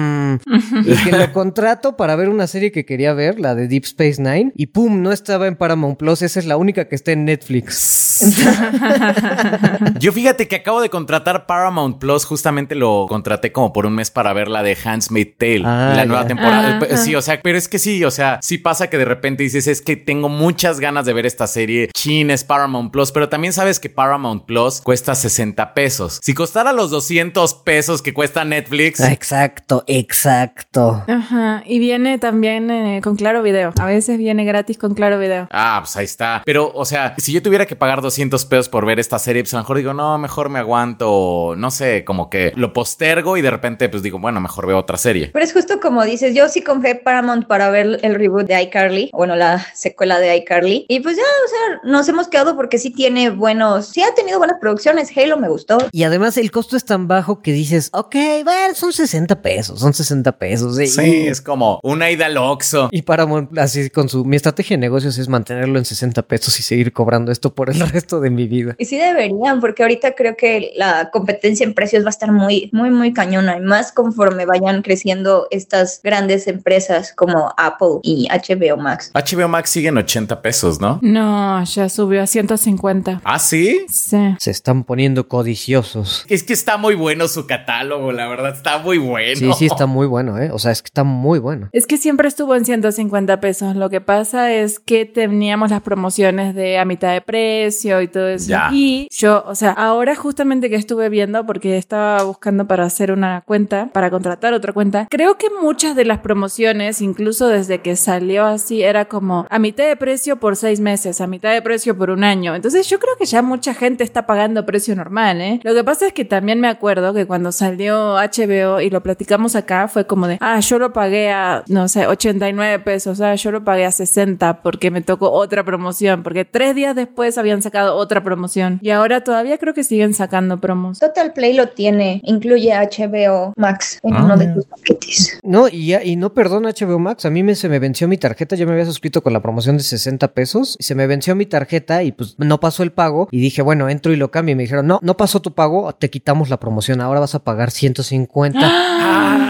y 0.86 0.96
que 1.04 1.12
lo 1.12 1.32
contrato 1.34 1.96
para 1.98 2.16
ver 2.16 2.30
una 2.30 2.48
serie 2.48 2.72
que 2.72 2.86
quería 2.86 3.14
ver, 3.14 3.40
la 3.40 3.56
de 3.56 3.68
Deep 3.68 3.84
Space 3.86 4.22
Nine, 4.22 4.52
y 4.56 4.68
pum, 4.68 5.02
no 5.02 5.12
estaba 5.12 5.48
en 5.48 5.56
Paramount 5.56 5.98
Plus, 5.98 6.22
esa 6.22 6.40
es 6.40 6.46
la 6.46 6.58
única 6.58 6.88
que 6.88 6.96
está 6.96 7.12
en 7.12 7.26
Netflix. 7.26 8.22
Yo 10.00 10.12
fíjate 10.12 10.48
que 10.48 10.58
acabo 10.58 10.82
de 10.82 10.90
contratar 10.90 11.46
Paramount 11.46 11.98
Plus, 12.00 12.26
justamente 12.26 12.76
lo 12.76 13.06
contraté 13.08 13.52
como 13.52 13.74
por 13.74 13.86
un 13.86 13.96
mes 13.96 14.12
para 14.12 14.34
ver 14.34 14.48
la 14.48 14.64
de 14.64 14.76
Handsmaid 14.82 15.30
Tale, 15.38 15.64
Ah, 15.66 15.94
la 15.96 16.06
nueva 16.06 16.28
temporada. 16.28 16.80
Ah, 16.92 16.98
Sí, 16.98 17.16
o 17.16 17.22
sea, 17.22 17.40
pero 17.42 17.58
es 17.58 17.68
que 17.68 17.80
sí, 17.80 18.04
o 18.04 18.12
sea, 18.12 18.40
sí 18.42 18.58
pasa 18.58 18.90
que 18.90 18.98
de 18.98 19.06
repente 19.06 19.44
dices, 19.44 19.68
es 19.68 19.82
que 19.82 19.96
tengo 19.96 20.30
muchas 20.30 20.80
ganas 20.80 21.06
de 21.06 21.14
ver 21.14 21.26
esta 21.26 21.48
serie. 21.48 21.90
Chin 21.94 22.30
es 22.32 22.44
Paramount 22.44 22.92
Plus, 22.92 23.12
pero 23.12 23.30
también 23.30 23.54
sabes 23.54 23.80
que 23.80 23.90
Paramount 23.90 24.46
Plus 24.46 24.82
cuesta 24.82 25.16
60 25.16 25.74
pesos. 25.74 26.20
Si 26.22 26.34
costara 26.34 26.72
los 26.74 26.92
200 26.92 27.54
pesos 27.56 28.02
que 28.02 28.14
cuesta 28.14 28.46
Netflix, 28.46 29.02
Ah, 29.02 29.12
Exacto, 29.12 29.84
exacto. 30.24 31.04
Ajá. 31.08 31.64
Y 31.66 31.80
viene 31.80 32.18
también 32.18 32.72
eh, 32.72 33.02
con 33.04 33.16
Claro 33.16 33.44
Video. 33.44 33.74
A 33.78 33.86
veces 33.86 34.18
viene 34.18 34.46
gratis 34.46 34.78
con 34.78 34.94
Claro 34.94 35.20
Video. 35.20 35.48
Ah, 35.52 35.80
pues 35.82 35.98
ahí 35.98 36.06
está. 36.06 36.42
Pero, 36.46 36.72
o 36.74 36.86
sea, 36.86 37.14
si 37.18 37.34
yo 37.34 37.42
tuviera 37.42 37.66
que 37.66 37.76
pagar 37.76 38.02
200 38.02 38.46
pesos 38.46 38.70
por 38.70 38.86
ver 38.86 39.00
esta 39.00 39.20
serie, 39.20 39.44
pues 39.44 39.54
a 39.54 39.58
lo 39.58 39.64
mejor 39.64 39.78
digo, 39.78 39.94
no, 39.94 40.18
mejor 40.18 40.48
me 40.48 40.60
aguanto, 40.60 41.56
no 41.58 41.72
sé, 41.72 42.06
como 42.06 42.30
que 42.30 42.54
lo 42.56 42.72
postergo 42.72 43.36
y 43.36 43.42
de 43.42 43.52
repente, 43.52 43.90
pues 43.90 44.02
digo, 44.02 44.18
bueno, 44.20 44.40
mejor 44.40 44.66
veo 44.66 44.78
otra 44.78 44.98
serie. 44.98 45.30
Pero 45.34 45.44
es 45.44 45.52
justo 45.52 45.80
como 45.82 46.04
dices, 46.06 46.34
yo 46.34 46.48
sí 46.48 46.62
compré 46.62 46.96
Paramount 46.96 47.46
para 47.48 47.70
ver 47.70 48.00
el 48.02 48.16
reboot 48.16 48.48
de 48.48 48.62
iCarly, 48.64 49.10
bueno, 49.14 49.36
la 49.36 49.66
secuela 49.74 50.20
de 50.20 50.38
iCarly. 50.38 50.86
Y 50.88 51.02
pues 51.02 51.18
ya, 51.18 51.24
o 51.24 51.50
sea, 51.50 51.92
nos 51.92 52.08
hemos 52.08 52.30
quedado 52.30 52.56
porque 52.56 52.78
sí 52.78 52.92
tiene 52.92 53.30
buenos, 53.30 53.88
sí 53.88 54.02
ha 54.02 54.14
tenido 54.16 54.38
buenas 54.38 54.58
producciones. 54.62 55.12
Halo 55.16 55.38
me 55.38 55.50
gustó. 55.50 55.78
Y 55.92 56.04
además 56.04 56.38
el 56.38 56.50
costo 56.52 56.78
es 56.78 56.86
tan 56.86 57.10
bajo 57.10 57.42
que 57.42 57.52
dices, 57.52 57.90
ok, 57.92 58.16
bueno, 58.46 58.74
son 58.76 58.94
60 58.94 59.42
pesos, 59.42 59.80
son 59.82 59.94
60 59.94 60.13
pesos. 60.22 60.78
Sí, 60.78 60.88
Sí, 60.88 61.28
es 61.28 61.42
como 61.42 61.80
una 61.84 62.12
ida 62.12 62.28
al 62.28 62.38
Oxxo. 62.38 62.90
Y 62.92 63.02
Paramount, 63.02 63.58
así 63.58 63.90
con 63.90 64.10
su, 64.10 64.24
mi 64.26 64.36
estrategia 64.36 64.78
de 64.78 64.82
negocios 64.82 65.18
es 65.18 65.28
mantenerlo 65.28 65.80
en 65.80 65.86
60 65.86 66.22
pesos 66.24 66.60
y 66.60 66.64
seguir 66.64 66.94
cobrando 66.94 67.32
esto 67.32 67.54
por 67.54 67.70
el 67.70 67.80
resto 67.92 68.20
de 68.20 68.30
mi 68.30 68.48
vida. 68.48 68.76
Y 68.78 68.86
sí 68.86 68.98
deberían, 68.98 69.60
porque 69.60 69.84
ahorita 69.84 70.14
creo 70.14 70.36
que 70.38 70.72
la 70.76 71.10
competencia 71.12 71.66
en 71.66 71.74
precios 71.74 72.04
va 72.04 72.08
a 72.08 72.10
estar 72.12 72.32
muy, 72.32 72.70
muy, 72.72 72.90
muy 72.90 73.14
cañona. 73.14 73.58
Y 73.58 73.62
más 73.62 73.92
conforme 73.92 74.46
vayan 74.46 74.82
creciendo 74.82 75.48
estas 75.52 76.02
grandes 76.04 76.48
empresas 76.48 77.14
como 77.16 77.54
Apple 77.58 78.00
y 78.04 78.28
HBO 78.30 78.78
Max. 78.78 79.12
HBO 79.14 79.48
Max 79.48 79.70
sigue 79.70 79.90
en 79.90 79.98
80 79.98 80.42
pesos, 80.42 80.80
¿no? 80.80 81.00
No, 81.02 81.64
ya 81.64 81.90
subió 81.90 82.22
a 82.22 82.28
150. 82.28 83.22
Ah, 83.24 83.40
sí. 83.40 83.86
Sí. 83.90 84.18
Se 84.40 84.52
están 84.52 84.84
poniendo 84.84 85.28
codiciosos. 85.28 86.26
Es 86.28 86.44
que 86.44 86.54
está 86.54 86.78
muy 86.78 86.96
bueno 86.96 87.28
su 87.28 87.48
catálogo, 87.48 88.12
la 88.12 88.28
verdad, 88.28 88.54
está 88.56 88.78
muy 88.80 88.98
bueno. 88.98 89.36
Sí, 89.36 89.52
sí, 89.58 89.66
está 89.66 89.86
muy 89.86 90.03
bueno, 90.06 90.38
¿eh? 90.40 90.50
O 90.52 90.60
sea, 90.60 90.72
es 90.72 90.82
que 90.82 90.88
está 90.88 91.04
muy 91.04 91.40
bueno. 91.40 91.70
Es 91.72 91.88
que 91.88 91.98
siempre 91.98 92.28
estuvo 92.28 92.56
en 92.56 92.66
150 92.66 93.40
pesos. 93.40 93.76
Lo 93.76 93.90
que 93.90 94.02
pasa 94.02 94.52
es 94.52 94.80
que 94.80 95.06
teníamos 95.06 95.72
las 95.72 95.82
promociones 95.82 96.56
de 96.56 96.78
a 96.78 96.86
mitad 96.86 97.14
de 97.14 97.22
precio 97.22 98.02
y 98.02 98.08
todo 98.08 98.28
eso. 98.28 98.50
Ya. 98.50 98.70
Y 98.72 99.08
yo, 99.12 99.44
o 99.48 99.56
sea, 99.56 99.72
ahora 99.72 100.16
justamente 100.16 100.70
que 100.70 100.76
estuve 100.76 101.10
viendo, 101.10 101.46
porque 101.46 101.78
estaba 101.78 102.24
buscando 102.24 102.68
para 102.68 102.86
hacer 102.86 103.12
una 103.12 103.44
cuenta, 103.46 103.90
para 103.94 104.10
contratar 104.10 104.54
otra 104.54 104.74
cuenta, 104.74 105.08
creo 105.10 105.38
que 105.38 105.48
muchas 105.62 105.96
de 105.96 106.06
las 106.06 106.20
promociones, 106.20 107.02
incluso 107.02 107.48
desde 107.48 107.80
que 107.80 107.96
salió 107.96 108.46
así, 108.46 108.84
era 108.84 109.06
como 109.06 109.46
a 109.50 109.60
mitad 109.60 109.86
de 109.86 109.96
precio 109.96 110.40
por 110.40 110.56
seis 110.56 110.80
meses, 110.80 111.22
a 111.22 111.28
mitad 111.28 111.52
de 111.52 111.62
precio 111.62 111.98
por 111.98 112.10
un 112.10 112.24
año. 112.24 112.56
Entonces 112.56 112.88
yo 112.90 113.00
creo 113.00 113.16
que 113.18 113.26
ya 113.26 113.42
mucha 113.42 113.74
gente 113.74 114.04
está 114.04 114.26
pagando 114.26 114.66
precio 114.66 114.96
normal, 114.96 115.42
¿eh? 115.42 115.60
Lo 115.64 115.74
que 115.74 115.84
pasa 115.84 116.08
es 116.08 116.14
que 116.14 116.26
también 116.26 116.60
me 116.60 116.68
acuerdo 116.68 117.14
que 117.14 117.26
cuando 117.26 117.52
salió 117.52 118.16
HBO 118.16 118.82
y 118.82 118.90
lo 118.90 119.02
platicamos 119.02 119.56
acá, 119.56 119.88
fue 119.94 120.06
como 120.08 120.28
de, 120.28 120.38
ah, 120.42 120.60
yo 120.60 120.80
lo 120.80 120.92
pagué 120.92 121.32
a, 121.32 121.64
no 121.68 121.88
sé, 121.88 122.08
89 122.08 122.80
pesos, 122.80 123.22
ah, 123.22 123.36
yo 123.36 123.52
lo 123.52 123.64
pagué 123.64 123.86
a 123.86 123.92
60 123.92 124.62
porque 124.62 124.92
me 124.92 125.02
tocó 125.02 125.32
otra 125.32 125.64
promoción, 125.64 126.24
porque 126.24 126.46
tres 126.46 126.76
días 126.76 126.96
después 126.96 127.38
habían 127.38 127.62
sacado 127.62 127.96
otra 127.96 128.24
promoción. 128.24 128.80
Y 128.82 128.90
ahora 128.90 129.24
todavía 129.24 129.58
creo 129.58 129.74
que 129.74 129.84
siguen 129.84 130.14
sacando 130.14 130.60
promos. 130.60 131.00
Total 131.00 131.32
Play 131.34 131.54
lo 131.54 131.70
tiene, 131.70 132.20
incluye 132.24 132.74
HBO 132.74 133.54
Max 133.56 134.00
en 134.04 134.14
Ah. 134.16 134.24
uno 134.26 134.38
de 134.38 134.54
sus 134.54 134.66
paquetes. 134.66 135.40
No, 135.44 135.68
y, 135.68 135.88
ya- 135.88 136.04
y 136.04 136.16
no 136.16 136.34
perdona 136.34 136.70
HBO 136.70 137.00
Max. 137.00 137.26
A 137.26 137.30
mí 137.30 137.44
me, 137.44 137.56
se 137.56 137.70
me 137.70 137.80
venció 137.80 138.08
mi 138.08 138.18
tarjeta. 138.18 138.56
Yo 138.56 138.66
me 138.66 138.74
había 138.74 138.86
suscrito 138.86 139.22
con 139.22 139.34
la 139.34 139.42
promoción 139.42 139.78
de 139.78 139.84
60 139.84 140.30
pesos. 140.34 140.76
Y 140.80 140.84
se 140.84 140.96
me 140.96 141.06
venció 141.08 141.36
mi 141.36 141.46
tarjeta 141.46 142.02
y 142.04 142.12
pues 142.12 142.36
no 142.40 142.60
pasó 142.60 142.84
el 142.84 142.92
pago. 142.92 143.28
Y 143.32 143.40
dije, 143.40 143.62
bueno, 143.62 143.90
entro 143.90 144.12
y 144.12 144.16
lo 144.16 144.32
cambio. 144.32 144.54
Y 144.54 144.56
me 144.56 144.64
dijeron, 144.64 144.88
no, 144.88 145.00
no 145.02 145.16
pasó 145.18 145.42
tu 145.42 145.54
pago. 145.54 145.92
Te 145.94 146.10
quitamos 146.10 146.50
la 146.50 146.60
promoción. 146.60 147.02
Ahora 147.02 147.20
vas 147.20 147.36
a 147.36 147.44
pagar 147.44 147.70
150. 147.72 148.60
Ah. 148.64 149.50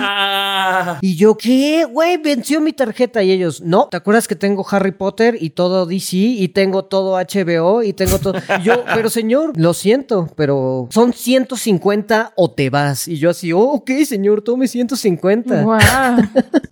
Y 1.02 1.16
yo, 1.16 1.38
¿qué? 1.38 1.86
Güey, 1.86 2.18
venció 2.18 2.62
mi 2.62 2.74
tarjeta. 2.74 3.24
Y 3.24 3.32
ellos, 3.32 3.62
no, 3.62 3.88
¿te 3.90 3.98
acuerdas 3.98 4.28
que 4.28 4.36
tengo 4.36 4.66
Harry 4.70 4.92
Potter 4.92 5.38
y 5.40 5.52
todo 5.52 5.86
DC 5.86 6.16
y 6.16 6.48
tengo 6.50 6.86
todo 6.86 7.18
HBO 7.18 7.84
y 7.84 7.94
tengo 7.94 8.20
todo? 8.20 8.36
Y 8.60 8.64
yo, 8.64 8.84
pero 8.94 9.10
señor, 9.10 9.54
lo 9.56 9.74
siento, 9.74 10.30
pero 10.36 10.88
son 10.92 11.14
150 11.14 12.34
o 12.36 12.52
te 12.52 12.70
vas. 12.70 13.08
Y 13.08 13.18
yo 13.18 13.30
así, 13.30 13.52
oh, 13.54 13.60
ok, 13.60 13.92
señor, 14.06 14.42
tome 14.42 14.68
150. 14.68 15.64
Wow. 15.64 15.78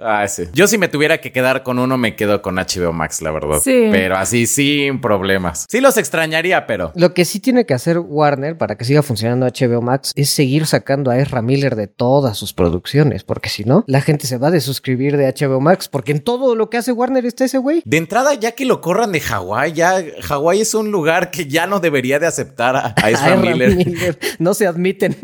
Ah, 0.04 0.28
sí. 0.28 0.46
Yo 0.52 0.66
si 0.66 0.80
me 0.80 0.88
tuviera 0.88 1.20
que 1.20 1.32
quedar 1.32 1.62
con 1.62 1.78
uno, 1.78 1.96
me 1.96 2.16
quedo 2.16 2.42
con 2.42 2.56
HBO 2.56 2.92
Max, 2.92 3.22
la 3.22 3.30
verdad. 3.30 3.60
Sí. 3.64 3.90
Pero 3.92 4.18
así 4.18 4.48
sin 4.48 5.00
problemas. 5.00 5.68
Sí 5.70 5.80
los 5.80 5.96
extrañaría, 5.98 6.66
pero... 6.66 6.92
Lo 6.96 7.14
que 7.14 7.24
sí 7.24 7.40
tiene 7.40 7.68
que 7.68 7.76
hacer 7.76 8.00
Warner 8.00 8.58
para 8.58 8.78
que 8.78 8.86
siga 8.86 9.04
funcionando 9.04 9.46
HBO 9.46 9.82
Max 9.82 10.12
es 10.16 10.32
seguir 10.32 10.66
sacando 10.66 11.12
a 11.12 11.20
Ezra 11.20 11.44
Miller 11.44 11.76
de 11.76 11.88
todas 11.88 12.38
sus 12.38 12.54
producciones, 12.54 13.24
porque 13.24 13.50
si 13.50 13.64
no, 13.64 13.84
la 13.88 14.01
gente 14.02 14.28
se 14.28 14.38
va 14.38 14.48
a 14.48 14.52
desuscribir 14.52 15.18
de 15.18 15.32
HBO 15.32 15.60
Max, 15.60 15.88
porque 15.88 16.12
en 16.12 16.20
todo 16.22 16.56
lo 16.56 16.70
que 16.70 16.78
hace 16.78 16.92
Warner 16.92 17.26
está 17.26 17.46
ese 17.46 17.58
güey. 17.58 17.82
De 17.86 17.98
entrada, 17.98 18.34
ya 18.34 18.52
que 18.52 18.66
lo 18.66 18.82
corran 18.82 19.12
de 19.12 19.20
Hawái, 19.20 19.74
ya 19.74 20.04
Hawái 20.22 20.62
es 20.62 20.74
un 20.74 20.92
lugar 20.92 21.32
que 21.32 21.48
ya 21.48 21.68
no 21.68 21.80
debería 21.80 22.20
de 22.20 22.28
aceptar 22.28 22.76
a, 22.76 22.96
a 23.02 23.10
Ezra 23.10 23.36
Miller. 23.38 23.76
Miller. 23.76 24.20
No 24.40 24.54
se 24.54 24.66
admiten. 24.66 25.16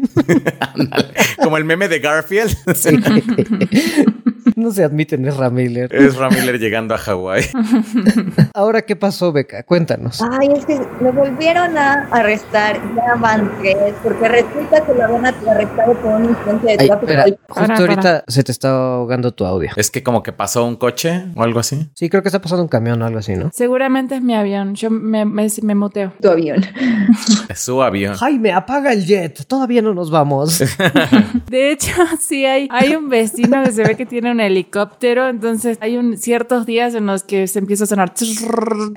Como 1.41 1.57
el 1.57 1.65
meme 1.65 1.87
de 1.87 1.99
Garfield. 1.99 2.55
No 4.55 4.71
se 4.71 4.83
admiten 4.83 5.25
Ezra 5.27 5.49
Miller. 5.49 5.93
Ezra 5.93 6.29
Miller 6.29 6.59
llegando 6.59 6.95
a 6.95 6.97
Hawái. 6.97 7.43
Ahora, 8.53 8.81
¿qué 8.81 8.95
pasó, 8.95 9.31
Beca? 9.31 9.63
Cuéntanos. 9.63 10.21
Ay, 10.21 10.49
es 10.55 10.65
que 10.65 10.79
lo 11.01 11.11
volvieron 11.13 11.77
a 11.77 12.07
arrestar, 12.11 12.79
ya 12.95 13.15
van 13.15 13.51
tres, 13.59 13.93
porque 14.03 14.27
resulta 14.27 14.85
que 14.85 14.93
lo 14.93 15.03
habían 15.03 15.25
arrestado 15.25 15.93
por 15.95 16.13
un 16.13 16.25
incidente 16.29 16.67
de 16.67 16.71
Ay, 16.79 16.87
tráfico. 16.87 17.11
espera, 17.11 17.23
justo 17.47 17.67
Para, 17.67 17.77
ahorita 17.77 18.23
se 18.27 18.43
te 18.43 18.51
está 18.51 18.69
ahogando 18.69 19.31
tu 19.33 19.45
audio. 19.45 19.69
Es 19.75 19.91
que 19.91 20.03
como 20.03 20.23
que 20.23 20.31
pasó 20.31 20.65
un 20.65 20.75
coche 20.75 21.25
o 21.35 21.43
algo 21.43 21.59
así. 21.59 21.89
Sí, 21.93 22.09
creo 22.09 22.21
que 22.23 22.29
está 22.29 22.41
pasando 22.41 22.63
un 22.63 22.69
camión 22.69 23.01
o 23.01 23.05
algo 23.05 23.19
así, 23.19 23.35
¿no? 23.35 23.49
Seguramente 23.53 24.15
es 24.15 24.21
mi 24.21 24.35
avión. 24.35 24.75
Yo 24.75 24.89
me, 24.89 25.25
me, 25.25 25.47
me 25.61 25.75
muteo. 25.75 26.13
Tu 26.21 26.29
avión. 26.29 26.63
Es 27.49 27.59
su 27.59 27.81
avión. 27.81 28.15
Jaime, 28.15 28.51
apaga 28.51 28.91
el 28.91 29.05
jet. 29.05 29.45
Todavía 29.47 29.81
no 29.81 29.93
nos 29.93 30.11
vamos. 30.11 30.59
De 31.49 31.71
hecho, 31.71 31.91
sí 32.19 32.45
hay, 32.45 32.67
hay 32.71 32.95
un 32.95 33.09
vecino 33.09 33.63
que 33.63 33.71
se 33.71 33.83
ve 33.83 33.95
que 33.95 34.05
tiene 34.05 34.31
un 34.37 34.41
helicóptero, 34.41 35.27
entonces 35.27 35.77
hay 35.81 35.97
un, 35.97 36.15
ciertos 36.17 36.65
días 36.67 36.93
en 36.93 37.07
los 37.07 37.23
que 37.23 37.47
se 37.47 37.57
empieza 37.59 37.85
a 37.85 37.87
sonar. 37.87 38.13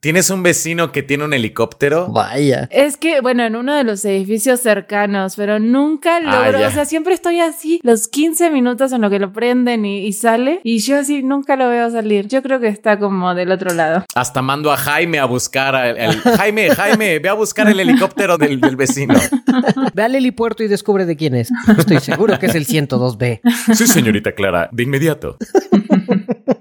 ¿Tienes 0.02 0.28
un 0.30 0.42
vecino 0.42 0.92
que 0.92 1.02
tiene 1.02 1.24
un 1.24 1.32
helicóptero? 1.32 2.08
Vaya. 2.08 2.68
Es 2.70 2.96
que, 2.98 3.20
bueno, 3.22 3.44
en 3.44 3.56
uno 3.56 3.74
de 3.74 3.84
los 3.84 4.04
edificios 4.04 4.60
cercanos, 4.60 5.34
pero 5.36 5.58
nunca 5.58 6.16
Ah, 6.16 6.20
logro, 6.50 6.66
o 6.66 6.70
sea, 6.70 6.84
siempre 6.84 7.14
estoy 7.14 7.40
así, 7.40 7.80
los 7.82 8.08
15 8.08 8.50
minutos 8.50 8.92
en 8.92 9.00
lo 9.00 9.08
que 9.08 9.18
lo 9.18 9.32
prenden 9.32 9.84
y, 9.86 10.06
y 10.06 10.12
sale, 10.12 10.60
y 10.62 10.78
yo 10.80 10.98
así 10.98 11.22
nunca 11.22 11.56
lo 11.56 11.68
veo 11.68 11.90
salir. 11.90 12.28
Yo 12.28 12.42
creo 12.42 12.60
que 12.60 12.68
está 12.68 12.98
como 12.98 13.34
del 13.34 13.50
otro 13.52 13.72
lado. 13.72 14.04
Hasta 14.14 14.42
mando 14.42 14.70
a 14.72 14.76
Jaime 14.76 15.18
a 15.18 15.24
buscar 15.24 15.74
al 15.74 15.96
el- 15.96 16.20
Jaime, 16.20 16.70
Jaime, 16.74 17.18
ve 17.18 17.28
a 17.28 17.34
buscar 17.34 17.68
el 17.70 17.80
helicóptero 17.80 18.36
del, 18.36 18.60
del 18.60 18.76
vecino. 18.76 19.14
Ve 19.94 20.02
al 20.04 20.14
helipuerto 20.14 20.62
y 20.62 20.68
descubre 20.68 21.04
de 21.06 21.16
quién 21.16 21.34
es. 21.34 21.50
Estoy 21.76 21.98
seguro 22.00 22.38
que 22.38 22.46
es 22.46 22.54
el 22.54 22.66
102B. 22.66 23.40
Sí, 23.74 23.86
señorita 23.86 24.32
Clara, 24.32 24.68
de 24.72 24.82
inmediato. 24.82 25.29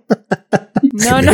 No, 0.93 1.21
no. 1.21 1.33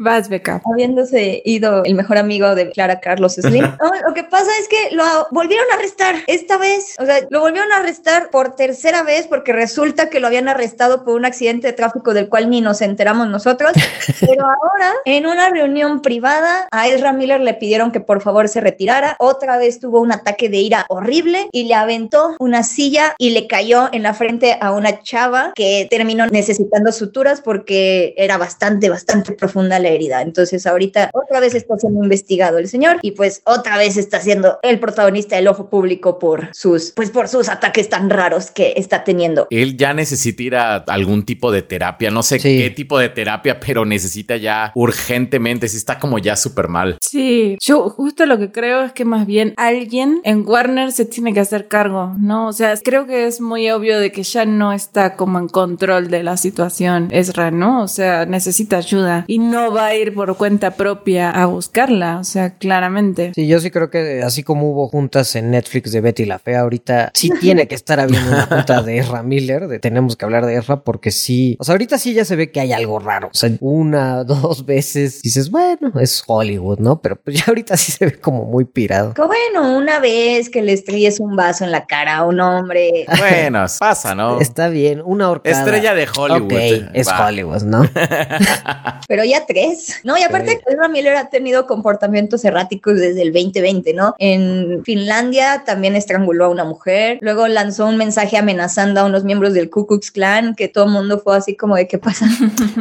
Vas, 0.00 0.30
Beca. 0.30 0.62
Habiéndose 0.64 1.42
ido 1.44 1.84
el 1.84 1.94
mejor 1.94 2.16
amigo 2.16 2.54
de 2.54 2.70
Clara 2.70 3.00
Carlos 3.00 3.34
Slim. 3.34 3.60
No, 3.80 4.08
lo 4.08 4.14
que 4.14 4.24
pasa 4.24 4.50
es 4.60 4.68
que 4.68 4.94
lo 4.96 5.04
volvieron 5.30 5.66
a 5.70 5.74
arrestar 5.74 6.16
esta 6.26 6.56
vez. 6.56 6.96
O 6.98 7.04
sea, 7.04 7.18
lo 7.28 7.40
volvieron 7.40 7.70
a 7.72 7.78
arrestar 7.78 8.30
por 8.30 8.56
tercera 8.56 9.02
vez 9.02 9.26
porque 9.26 9.52
resulta 9.52 10.08
que 10.08 10.20
lo 10.20 10.26
habían 10.26 10.48
arrestado 10.48 11.04
por 11.04 11.14
un 11.14 11.24
accidente 11.24 11.66
de 11.66 11.72
tráfico 11.74 12.14
del 12.14 12.28
cual 12.28 12.48
ni 12.48 12.62
nos 12.62 12.80
enteramos 12.80 13.28
nosotros. 13.28 13.72
Pero 14.20 14.44
ahora, 14.44 14.94
en 15.04 15.26
una 15.26 15.50
reunión 15.50 16.00
privada, 16.00 16.66
a 16.70 16.88
Ezra 16.88 17.12
Miller 17.12 17.40
le 17.40 17.54
pidieron 17.54 17.92
que 17.92 18.00
por 18.00 18.22
favor 18.22 18.48
se 18.48 18.60
retirara. 18.60 19.16
Otra 19.18 19.58
vez 19.58 19.80
tuvo 19.80 20.00
un 20.00 20.12
ataque 20.12 20.48
de 20.48 20.58
ira 20.58 20.86
horrible 20.88 21.48
y 21.52 21.64
le 21.64 21.74
aventó 21.74 22.36
una 22.38 22.62
silla 22.62 23.14
y 23.18 23.30
le 23.30 23.46
cayó 23.46 23.90
en 23.92 24.02
la 24.02 24.14
frente 24.14 24.56
a 24.60 24.72
una 24.72 25.02
chava 25.02 25.52
que 25.54 25.86
terminó 25.90 26.26
necesitando 26.26 26.90
suturas 26.92 27.42
porque 27.42 28.14
era 28.16 28.38
bastante, 28.38 28.88
bastante 28.88 29.32
profunda 29.32 29.78
la 29.78 29.89
herida. 29.90 30.22
Entonces 30.22 30.66
ahorita 30.66 31.10
otra 31.12 31.40
vez 31.40 31.54
está 31.54 31.76
siendo 31.76 32.02
investigado 32.02 32.58
el 32.58 32.68
señor 32.68 32.98
y 33.02 33.12
pues 33.12 33.42
otra 33.44 33.76
vez 33.76 33.96
está 33.96 34.20
siendo 34.20 34.58
el 34.62 34.78
protagonista 34.80 35.36
del 35.36 35.48
ojo 35.48 35.68
público 35.68 36.18
por 36.18 36.48
sus, 36.52 36.92
pues 36.92 37.10
por 37.10 37.28
sus 37.28 37.48
ataques 37.48 37.88
tan 37.88 38.10
raros 38.10 38.50
que 38.50 38.74
está 38.76 39.04
teniendo. 39.04 39.46
Él 39.50 39.76
ya 39.76 39.94
necesita 39.94 40.42
ir 40.42 40.56
a 40.56 40.76
algún 40.76 41.24
tipo 41.24 41.52
de 41.52 41.62
terapia, 41.62 42.10
no 42.10 42.22
sé 42.22 42.38
qué 42.38 42.70
tipo 42.70 42.98
de 42.98 43.08
terapia, 43.08 43.60
pero 43.60 43.84
necesita 43.84 44.36
ya 44.36 44.72
urgentemente, 44.74 45.68
si 45.68 45.76
está 45.76 45.98
como 45.98 46.18
ya 46.18 46.36
súper 46.36 46.68
mal. 46.68 46.98
Sí, 47.00 47.56
yo 47.60 47.88
justo 47.90 48.26
lo 48.26 48.38
que 48.38 48.50
creo 48.52 48.84
es 48.84 48.92
que 48.92 49.04
más 49.04 49.26
bien 49.26 49.54
alguien 49.56 50.20
en 50.24 50.46
Warner 50.46 50.92
se 50.92 51.04
tiene 51.04 51.32
que 51.32 51.40
hacer 51.40 51.68
cargo, 51.68 52.14
¿no? 52.18 52.48
O 52.48 52.52
sea, 52.52 52.74
creo 52.82 53.06
que 53.06 53.26
es 53.26 53.40
muy 53.40 53.70
obvio 53.70 53.98
de 53.98 54.12
que 54.12 54.22
ya 54.22 54.44
no 54.44 54.72
está 54.72 55.16
como 55.16 55.38
en 55.38 55.48
control 55.48 56.08
de 56.08 56.22
la 56.22 56.36
situación 56.36 57.08
Ezra, 57.10 57.50
¿no? 57.50 57.82
O 57.82 57.88
sea, 57.88 58.26
necesita 58.26 58.78
ayuda 58.78 59.24
y 59.26 59.38
no 59.38 59.72
va 59.72 59.79
a 59.86 59.94
ir 59.94 60.14
por 60.14 60.36
cuenta 60.36 60.72
propia 60.72 61.30
a 61.30 61.46
buscarla, 61.46 62.18
o 62.18 62.24
sea, 62.24 62.54
claramente. 62.58 63.32
Sí, 63.34 63.46
yo 63.46 63.60
sí 63.60 63.70
creo 63.70 63.90
que 63.90 64.22
así 64.22 64.42
como 64.42 64.70
hubo 64.70 64.88
juntas 64.88 65.34
en 65.36 65.50
Netflix 65.50 65.92
de 65.92 66.00
Betty 66.00 66.24
la 66.24 66.38
Fea, 66.38 66.60
ahorita 66.60 67.10
sí 67.14 67.30
tiene 67.40 67.68
que 67.68 67.74
estar 67.74 68.00
habiendo 68.00 68.30
una 68.30 68.46
junta 68.46 68.82
de 68.82 68.98
Ezra 68.98 69.22
Miller, 69.22 69.68
de 69.68 69.78
tenemos 69.78 70.16
que 70.16 70.24
hablar 70.24 70.46
de 70.46 70.56
Ezra 70.56 70.82
porque 70.82 71.10
sí, 71.10 71.56
o 71.58 71.64
sea, 71.64 71.72
ahorita 71.72 71.98
sí 71.98 72.14
ya 72.14 72.24
se 72.24 72.36
ve 72.36 72.50
que 72.50 72.60
hay 72.60 72.72
algo 72.72 72.98
raro, 72.98 73.28
o 73.28 73.36
sea, 73.36 73.50
una, 73.60 74.24
dos 74.24 74.64
veces 74.66 75.22
dices, 75.22 75.50
bueno, 75.50 75.92
es 76.00 76.22
Hollywood, 76.26 76.78
¿no? 76.78 77.00
Pero 77.00 77.16
pues 77.16 77.38
ya 77.38 77.44
ahorita 77.48 77.76
sí 77.76 77.92
se 77.92 78.06
ve 78.06 78.18
como 78.18 78.44
muy 78.44 78.64
pirado. 78.64 79.14
Que 79.14 79.22
bueno, 79.22 79.76
una 79.76 79.98
vez 80.00 80.50
que 80.50 80.62
le 80.62 80.72
estrelles 80.72 81.20
un 81.20 81.36
vaso 81.36 81.64
en 81.64 81.72
la 81.72 81.86
cara 81.86 82.18
a 82.18 82.24
un 82.24 82.40
hombre. 82.40 83.06
Bueno, 83.18 83.64
pasa, 83.78 84.14
¿no? 84.14 84.40
Está 84.40 84.68
bien, 84.68 85.02
una 85.04 85.30
horcada. 85.30 85.58
Estrella 85.58 85.94
de 85.94 86.08
Hollywood. 86.16 86.52
Ok, 86.52 86.90
es 86.94 87.08
Va. 87.08 87.26
Hollywood, 87.26 87.62
¿no? 87.62 87.82
Pero 89.08 89.24
ya 89.24 89.44
tres. 89.46 89.69
No, 90.04 90.16
y 90.18 90.22
aparte, 90.22 90.60
Ezra 90.66 90.88
Miller 90.88 91.16
ha 91.16 91.28
tenido 91.30 91.66
comportamientos 91.66 92.44
erráticos 92.44 92.96
desde 92.96 93.22
el 93.22 93.32
2020, 93.32 93.94
¿no? 93.94 94.14
En 94.18 94.82
Finlandia 94.84 95.64
también 95.64 95.96
estranguló 95.96 96.46
a 96.46 96.48
una 96.48 96.64
mujer. 96.64 97.18
Luego 97.20 97.48
lanzó 97.48 97.86
un 97.86 97.96
mensaje 97.96 98.36
amenazando 98.36 99.00
a 99.00 99.04
unos 99.04 99.24
miembros 99.24 99.54
del 99.54 99.70
Ku 99.70 99.86
Klux 99.86 100.10
Klan, 100.10 100.54
que 100.54 100.68
todo 100.68 100.84
el 100.84 100.90
mundo 100.90 101.18
fue 101.18 101.36
así 101.36 101.56
como 101.56 101.76
de 101.76 101.86
qué 101.88 101.98
pasa. 101.98 102.26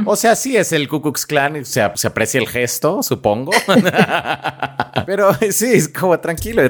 O 0.05 0.15
sea, 0.15 0.35
sí 0.35 0.57
es 0.57 0.71
el 0.71 0.87
Ku 0.87 1.01
Klux 1.01 1.25
Klan, 1.25 1.65
se, 1.65 1.81
se 1.95 2.07
aprecia 2.07 2.39
el 2.39 2.47
gesto, 2.47 3.03
supongo. 3.03 3.51
Pero 5.05 5.33
sí, 5.51 5.73
es 5.73 5.87
como 5.87 6.19
tranquilo. 6.19 6.61